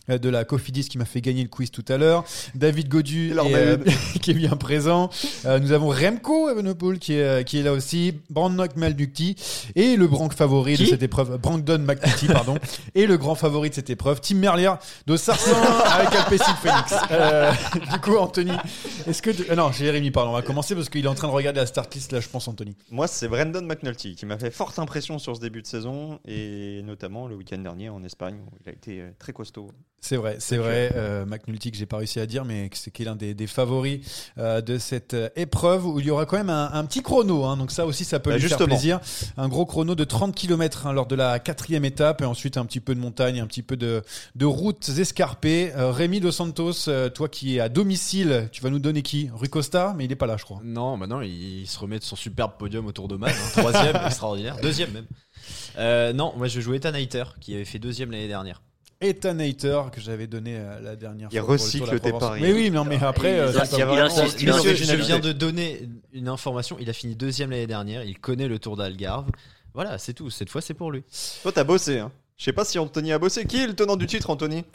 de 0.09 0.29
la 0.31 0.45
Cofidis 0.45 0.89
qui 0.89 0.97
m'a 0.99 1.05
fait 1.05 1.21
gagner 1.21 1.43
le 1.43 1.49
quiz 1.49 1.71
tout 1.71 1.85
à 1.89 1.99
l'heure. 1.99 2.25
David 2.55 2.89
Godu 2.89 3.35
euh, 3.37 3.77
qui 4.23 4.31
est 4.31 4.35
bien 4.35 4.57
présent. 4.57 5.11
Euh, 5.45 5.59
nous 5.59 5.73
avons 5.73 5.89
Remco 5.89 6.49
Evenepoel 6.49 6.99
qui 6.99 7.15
est, 7.15 7.23
euh, 7.23 7.43
qui 7.43 7.59
est 7.59 7.63
là 7.63 7.73
aussi. 7.73 8.15
Brandon 8.31 8.67
Maldukti 8.77 9.37
et 9.75 9.97
le 9.97 10.07
grand 10.09 10.31
favori 10.33 10.77
de 10.77 10.85
cette 10.87 11.03
épreuve. 11.03 11.39
Brandon 11.39 11.79
McNulty, 11.79 12.27
pardon. 12.27 12.57
et 12.95 13.07
le 13.07 13.17
grand 13.19 13.35
favori 13.35 13.71
de 13.71 13.75
cette 13.75 13.91
épreuve, 13.91 14.21
Tim 14.21 14.37
Merlier 14.37 14.73
de 15.07 15.17
Sarsan 15.17 15.53
avec 15.85 16.15
Alpecin 16.15 16.55
Phoenix. 16.57 16.95
Euh, 17.11 17.53
du 17.93 18.01
coup, 18.01 18.17
Anthony, 18.17 18.53
est-ce 19.07 19.21
que... 19.23 19.31
tu- 19.31 19.51
euh, 19.51 19.55
non, 19.55 19.73
Jérémy, 19.73 20.11
pardon. 20.11 20.31
On 20.31 20.35
va 20.35 20.43
commencer 20.43 20.75
parce 20.75 20.89
qu'il 20.89 21.05
est 21.05 21.09
en 21.09 21.15
train 21.15 21.29
de 21.29 21.33
regarder 21.33 21.61
la 21.61 21.67
start 21.67 21.95
list 21.95 22.13
là, 22.13 22.21
je 22.21 22.29
pense, 22.29 22.49
Anthony. 22.49 22.77
Moi, 22.91 23.07
c'est 23.07 23.29
Brendan 23.29 23.67
McNulty 23.67 24.15
qui 24.15 24.27
m'a 24.27 24.39
fait 24.39 24.51
forte 24.51 24.79
impression 24.79 25.19
sur 25.19 25.37
ce 25.37 25.41
début 25.41 25.63
de 25.63 25.67
saison 25.67 26.19
et 26.27 26.83
notamment 26.85 27.27
le 27.27 27.35
week-end 27.35 27.59
dernier 27.59 27.89
en 27.89 28.03
Espagne 28.05 28.37
où 28.47 28.55
il 28.65 28.69
a 28.69 28.73
été 28.73 29.01
euh, 29.01 29.11
très 29.19 29.33
costaud. 29.33 29.71
C'est 30.01 30.17
vrai, 30.17 30.37
c'est 30.39 30.57
vrai. 30.59 30.93
Euh, 30.95 31.27
McNulty 31.27 31.73
que 31.73 31.77
j'ai 31.77 31.85
pas 31.85 31.97
réussi 31.97 32.21
à 32.21 32.27
dire, 32.27 32.45
mais 32.45 32.71
c'est 32.73 32.93
qu'il 32.93 33.07
est 33.07 33.11
l'un 33.11 33.17
des, 33.17 33.35
des 33.35 33.49
favoris 33.49 34.01
euh, 34.39 34.61
de 34.61 34.79
cette 34.79 35.15
euh, 35.15 35.29
épreuve 35.35 35.87
où 35.87 35.99
il 35.99 36.07
y 36.07 36.11
aura 36.11 36.25
quand 36.25 36.37
même 36.37 36.51
un, 36.51 36.71
un 36.73 36.85
petit 36.85 37.03
chrono. 37.03 37.45
hein. 37.45 37.57
donc 37.57 37.73
ça 37.73 37.85
aussi, 37.85 38.05
ça 38.05 38.21
peut 38.21 38.31
Bah, 38.31 38.37
lui 38.39 38.49
faire 38.49 38.59
plaisir. 38.65 39.01
Un 39.37 39.49
gros 39.49 39.67
chrono 39.67 39.97
de 39.97 40.05
30 40.05 40.35
km 40.37 40.93
lors 40.93 41.07
de 41.07 41.17
la 41.17 41.41
quatrième 41.41 41.85
étape 41.85 42.23
et 42.23 42.25
ensuite 42.25 42.57
un 42.57 42.65
petit 42.65 42.79
peu 42.79 42.95
de 42.95 43.01
montagne, 43.01 43.41
un 43.41 43.47
petit 43.49 43.63
peu 43.65 43.77
de, 43.77 44.03
de 44.37 44.47
routes 44.47 44.89
escarpées. 44.89 45.73
Euh, 45.77 45.91
Rémi 45.91 46.21
Dos 46.21 46.31
Santos, 46.33 46.89
euh, 46.89 47.09
toi 47.11 47.29
qui 47.29 47.57
es 47.57 47.61
à 47.61 47.69
domicile, 47.69 48.49
tu 48.53 48.63
vas 48.63 48.71
nous 48.71 48.79
donner 48.79 49.03
qui? 49.03 49.29
Rui 49.35 49.49
Costa, 49.49 49.95
mais 49.97 50.05
il 50.05 50.13
est 50.13 50.17
pas 50.17 50.27
là, 50.27 50.37
je 50.39 50.45
crois. 50.45 50.61
Non, 50.63 50.97
bah 50.97 51.09
non, 51.09 51.23
il, 51.23 51.63
il 51.63 51.67
se 51.67 51.79
remet 51.79 51.99
de 51.99 52.05
son 52.05 52.15
superbe 52.17 52.53
podium 52.57 52.87
au 52.87 52.93
Tour 52.93 53.09
de 53.09 53.17
Man, 53.17 53.31
hein, 53.35 53.61
troisième, 53.61 53.97
extraordinaire, 54.07 54.57
deuxième 54.63 54.93
même. 54.93 55.07
Euh, 55.77 56.13
non, 56.13 56.33
moi 56.37 56.47
je 56.47 56.57
vais 56.57 56.63
jouer 56.63 56.77
Ethan 56.77 56.93
qui 57.41 57.55
avait 57.55 57.65
fait 57.65 57.79
deuxième 57.81 58.13
l'année 58.13 58.29
dernière. 58.29 58.63
Ethan 59.01 59.39
Hayter 59.39 59.83
que 59.93 60.01
j'avais 60.01 60.27
donné 60.27 60.57
euh, 60.57 60.81
la 60.81 60.97
dernière 60.97 61.29
Il 61.31 61.39
fois. 61.39 61.47
le 61.47 61.53
recycle 61.53 62.01
tes 62.01 62.13
paris. 62.13 62.41
Mais 62.43 62.53
oui, 62.53 62.71
non, 62.71 62.85
mais 62.85 62.99
après, 63.03 63.35
Il 63.35 63.41
euh, 63.41 63.53
il 63.53 64.43
il 64.43 64.49
Monsieur, 64.49 64.75
je 64.75 64.95
viens 64.97 65.21
de 65.21 65.33
donner 65.33 65.89
une 66.13 66.29
information, 66.29 66.77
il 66.81 66.91
a 66.91 66.93
fini 66.93 67.15
deuxième 67.15 67.51
l'année 67.51 67.67
dernière, 67.67 68.03
il 68.03 68.19
connaît 68.19 68.49
le 68.49 68.59
Tour 68.59 68.77
d'Algarve. 68.77 69.31
Voilà, 69.75 69.99
c'est 69.99 70.15
tout, 70.15 70.31
cette 70.31 70.51
fois 70.51 70.61
c'est 70.61 70.75
pour 70.75 70.91
lui. 70.91 71.05
Toi, 71.43 71.53
t'as 71.53 71.65
bossé. 71.65 71.99
Hein. 72.01 72.11
Je 72.39 72.45
sais 72.45 72.53
pas 72.53 72.65
si 72.65 72.79
Anthony 72.79 73.13
a 73.13 73.19
bossé. 73.19 73.45
Qui 73.47 73.63
est 73.65 73.67
le 73.67 73.75
tenant 73.75 73.97
du 73.97 74.07
titre, 74.07 74.31
Anthony? 74.31 74.65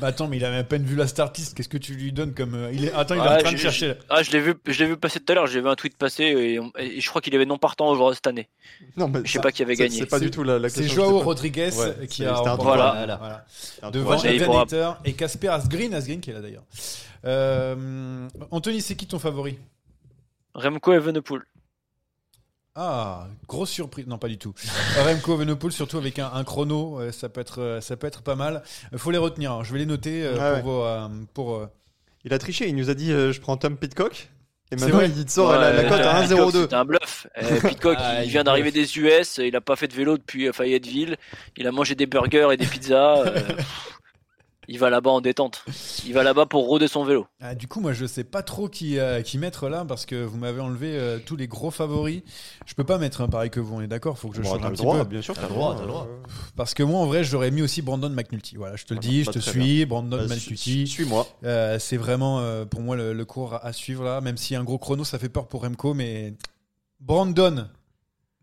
Bah 0.00 0.08
attends, 0.08 0.26
mais 0.26 0.36
il 0.36 0.44
a 0.44 0.50
même 0.50 0.60
à 0.60 0.64
peine 0.64 0.82
vu 0.84 0.96
la 0.96 1.06
start 1.06 1.38
list. 1.38 1.56
Qu'est-ce 1.56 1.68
que 1.70 1.78
tu 1.78 1.94
lui 1.94 2.12
donnes 2.12 2.34
comme. 2.34 2.54
euh, 2.54 2.70
il 2.72 2.84
est... 2.84 2.92
Attends, 2.92 3.14
il 3.14 3.18
est 3.20 3.24
Ah, 3.24 3.36
en 3.36 3.38
train 3.38 3.52
de 3.52 3.56
chercher. 3.56 3.88
là. 3.88 3.94
Ah, 4.10 4.22
je 4.24 4.30
l'ai 4.32 4.40
vu, 4.40 4.54
je 4.66 4.78
l'ai 4.80 4.86
vu 4.90 4.96
passer 4.96 5.20
tout 5.20 5.32
à 5.32 5.36
l'heure. 5.36 5.46
J'ai 5.46 5.60
vu 5.62 5.68
un 5.68 5.74
tweet 5.76 5.96
passer 5.96 6.24
et, 6.24 6.58
on- 6.58 6.72
et 6.76 7.00
je 7.00 7.08
crois 7.08 7.22
qu'il 7.22 7.34
avait 7.36 7.46
non 7.46 7.56
partant 7.56 7.88
aujourd'hui 7.88 8.16
cette 8.16 8.26
année. 8.26 8.48
Non, 8.96 9.06
mais 9.08 9.20
Je 9.24 9.30
sais 9.30 9.38
ça- 9.38 9.42
pas 9.42 9.52
qui 9.52 9.62
avait 9.62 9.76
gagné. 9.76 9.96
C'est 9.96 10.06
pas 10.06 10.18
du 10.18 10.30
tout 10.32 10.42
la, 10.42 10.58
la 10.58 10.68
C'est 10.68 10.82
question. 10.82 11.04
Joao 11.04 11.18
pas- 11.20 11.24
Rodriguez 11.24 11.70
Ouais, 11.78 12.06
qui 12.08 12.16
c'est- 12.24 12.26
a 12.26 12.34
c'était 12.36 12.48
un 12.48 12.50
remporté. 12.50 12.64
Voilà. 12.64 12.92
Voilà. 12.96 13.16
Voilà. 13.16 13.46
un 13.82 13.90
Devant 13.92 14.96
et 15.04 15.12
Casper 15.14 15.48
Asgreen, 15.48 15.94
Asgreen 15.94 16.20
qui 16.20 16.30
est 16.30 16.34
là 16.34 16.40
d'ailleurs. 16.40 16.64
Euh, 17.24 18.28
Anthony, 18.50 18.82
c'est 18.82 18.96
qui 18.96 19.06
ton 19.06 19.20
favori? 19.20 19.56
Remco 20.54 20.92
Evenepoel. 20.92 21.42
Ah, 22.78 23.26
grosse 23.48 23.70
surprise. 23.70 24.06
Non, 24.06 24.18
pas 24.18 24.28
du 24.28 24.36
tout. 24.38 24.52
Remco 25.02 25.34
Evenepoel, 25.34 25.72
surtout 25.72 25.96
avec 25.96 26.18
un, 26.18 26.30
un 26.32 26.44
chrono, 26.44 27.00
euh, 27.00 27.10
ça 27.10 27.28
peut 27.30 27.40
être, 27.40 27.62
euh, 27.62 27.80
ça 27.80 27.96
peut 27.96 28.06
être 28.06 28.22
pas 28.22 28.34
mal. 28.36 28.62
Il 28.92 28.98
faut 28.98 29.10
les 29.10 29.18
retenir. 29.18 29.52
hein. 29.52 29.62
Je 29.64 29.72
vais 29.72 29.78
les 29.78 29.86
noter 29.86 30.24
euh, 30.24 30.36
Ah 30.38 30.60
pour, 30.60 30.70
vos, 30.72 30.84
euh, 30.84 31.08
pour 31.32 31.54
euh, 31.56 31.66
Il 32.24 32.34
a 32.34 32.38
triché. 32.38 32.68
Il 32.68 32.76
nous 32.76 32.90
a 32.90 32.94
dit 32.94 33.12
euh, 33.12 33.32
je 33.32 33.40
prends 33.40 33.56
Tom 33.56 33.76
Pitcock. 33.78 34.28
Et 34.72 34.76
C'est 34.76 34.84
maintenant, 34.84 34.96
vrai. 34.98 35.08
il 35.16 35.24
te 35.24 35.30
sort 35.30 35.52
la, 35.52 35.72
la 35.72 35.82
Ouais, 35.84 35.88
cote 35.88 36.00
à 36.00 36.20
Pitcock, 36.22 36.52
1,02. 36.54 36.66
C'est 36.68 36.74
un 36.74 36.84
bluff. 36.84 37.26
Euh, 37.40 37.60
Pitcock, 37.68 37.96
Ah, 38.00 38.20
il 38.22 38.26
il 38.26 38.30
vient 38.32 38.42
d'arriver 38.44 38.72
des 38.72 38.98
US, 38.98 39.38
il 39.38 39.54
a 39.54 39.60
pas 39.60 39.76
fait 39.76 39.86
de 39.88 39.94
vélo 39.94 40.18
depuis 40.18 40.48
euh, 40.48 40.52
Fayetteville, 40.52 41.16
il 41.56 41.66
a 41.68 41.72
mangé 41.72 41.94
des 41.94 42.06
burgers 42.06 42.48
et 42.52 42.56
des 42.56 42.66
pizzas. 42.66 43.24
euh, 44.68 44.72
il 44.72 44.78
va 44.78 44.90
là-bas 44.90 45.10
en 45.10 45.20
détente. 45.20 45.64
Il 46.06 46.12
va 46.14 46.22
là-bas 46.22 46.46
pour 46.46 46.66
rôder 46.66 46.88
son 46.88 47.04
vélo. 47.04 47.26
Ah, 47.40 47.54
du 47.54 47.68
coup, 47.68 47.80
moi, 47.80 47.92
je 47.92 48.06
sais 48.06 48.24
pas 48.24 48.42
trop 48.42 48.68
qui, 48.68 48.98
euh, 48.98 49.22
qui 49.22 49.38
mettre 49.38 49.68
là 49.68 49.84
parce 49.84 50.06
que 50.06 50.24
vous 50.24 50.36
m'avez 50.38 50.60
enlevé 50.60 50.96
euh, 50.98 51.18
tous 51.24 51.36
les 51.36 51.48
gros 51.48 51.70
favoris. 51.70 52.22
Je 52.66 52.74
peux 52.74 52.84
pas 52.84 52.98
mettre 52.98 53.20
un 53.20 53.28
pareil 53.28 53.50
que 53.50 53.60
vous, 53.60 53.76
on 53.76 53.80
est 53.80 53.86
d'accord? 53.86 54.18
Faut 54.18 54.28
que 54.28 54.36
je 54.36 54.42
Bon, 54.42 54.50
change 54.50 54.62
un 54.64 54.68
le 54.68 54.72
petit 54.74 54.82
droit, 54.82 54.98
peu. 54.98 55.04
bien 55.04 55.22
sûr. 55.22 55.34
T'as 55.34 55.42
le 55.42 55.48
droit, 55.48 55.74
t'as 55.74 55.82
le 55.82 55.88
droit. 55.88 56.08
Parce 56.56 56.74
que 56.74 56.82
moi, 56.82 57.00
en 57.00 57.06
vrai, 57.06 57.24
j'aurais 57.24 57.50
mis 57.50 57.62
aussi 57.62 57.82
Brandon 57.82 58.10
McNulty. 58.10 58.56
Voilà, 58.56 58.76
je 58.76 58.84
te 58.84 58.94
le 58.94 59.00
dis, 59.00 59.20
je 59.22 59.26
bah, 59.26 59.32
te 59.32 59.38
très 59.38 59.50
suis. 59.50 59.86
Brandon 59.86 60.16
Bah, 60.16 60.22
McNulty. 60.24 60.56
suis- 60.56 60.86
Suis-moi. 60.88 61.26
Euh, 61.44 61.78
c'est 61.78 61.96
vraiment 61.96 62.40
euh, 62.40 62.64
pour 62.64 62.80
moi 62.80 62.96
le, 62.96 63.12
le 63.12 63.24
cours 63.24 63.58
à 63.64 63.72
suivre 63.72 64.04
là. 64.04 64.20
Même 64.20 64.36
si 64.36 64.54
un 64.56 64.64
gros 64.64 64.78
chrono, 64.78 65.04
ça 65.04 65.18
fait 65.18 65.28
peur 65.28 65.46
pour 65.48 65.62
Remco, 65.62 65.94
mais 65.94 66.34
Brandon 67.00 67.68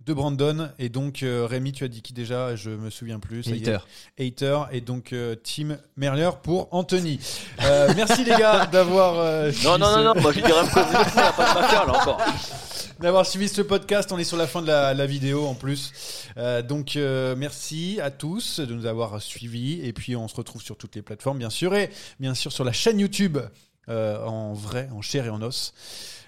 de 0.06 0.14
Brandon 0.14 0.70
et 0.80 0.90
donc 0.90 1.24
euh, 1.24 1.46
Rémi, 1.46 1.72
tu 1.72 1.84
as 1.84 1.88
dit 1.88 2.02
qui 2.02 2.14
déjà? 2.14 2.56
Je 2.56 2.70
me 2.70 2.90
souviens 2.90 3.20
plus. 3.20 3.48
Hayter. 3.48 3.78
Hater 4.20 4.60
et 4.72 4.82
donc 4.82 5.14
euh, 5.14 5.36
Tim 5.42 5.78
Merlier 5.98 6.30
pour 6.44 6.68
Anthony. 6.74 7.20
Euh, 7.64 7.92
merci 7.96 8.24
les 8.26 8.32
gars 8.32 8.66
d'avoir 8.72 9.18
euh, 9.20 9.46
Non, 9.48 9.52
suivi 9.52 9.68
non, 9.70 9.78
non, 9.80 9.94
ce- 9.96 10.04
non, 10.18 10.22
moi 10.22 10.32
je 10.34 10.40
pas 10.42 10.48
de 10.50 11.88
là 11.88 12.00
encore. 12.02 12.22
d'avoir 13.00 13.26
suivi 13.26 13.48
ce 13.50 13.62
podcast. 13.62 14.12
On 14.12 14.18
est 14.18 14.24
sur 14.24 14.38
la 14.38 14.48
fin 14.48 14.62
de 14.62 14.68
la, 14.68 14.94
la 14.94 15.06
vidéo 15.06 15.46
en 15.46 15.56
plus. 15.56 15.92
Euh, 16.38 16.62
donc 16.62 16.96
euh, 16.96 17.36
merci 17.38 18.00
à 18.02 18.12
tous 18.12 18.60
de 18.60 18.74
nous 18.74 18.86
avoir 18.86 19.22
suivis. 19.22 19.80
Et 19.86 19.94
puis 19.94 20.16
on 20.16 20.28
se 20.28 20.36
retrouve 20.36 20.62
sur 20.62 20.78
toutes 20.78 20.96
les 20.96 21.02
plateformes, 21.02 21.38
bien 21.38 21.50
sûr. 21.50 21.74
Et 21.76 21.90
bien 22.20 22.34
sûr 22.34 22.52
sur 22.52 22.64
la 22.64 22.72
chaîne 22.74 23.00
YouTube 23.00 23.38
euh, 23.90 24.24
en 24.26 24.54
vrai, 24.54 24.90
en 24.94 25.02
chair 25.02 25.26
et 25.26 25.30
en 25.30 25.42
os. 25.42 25.74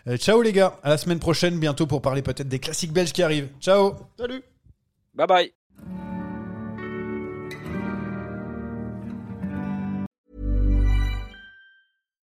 Euh, 0.07 0.17
ciao 0.17 0.41
les 0.41 0.51
gars, 0.51 0.79
à 0.83 0.89
la 0.89 0.97
semaine 0.97 1.19
prochaine, 1.19 1.59
bientôt 1.59 1.87
pour 1.87 2.01
parler 2.01 2.21
peut-être 2.21 2.47
des 2.47 2.59
classiques 2.59 2.93
belges 2.93 3.11
qui 3.13 3.23
arrivent. 3.23 3.49
Ciao 3.59 3.95
Salut. 4.17 4.43
Bye 5.13 5.27
bye. 5.27 5.53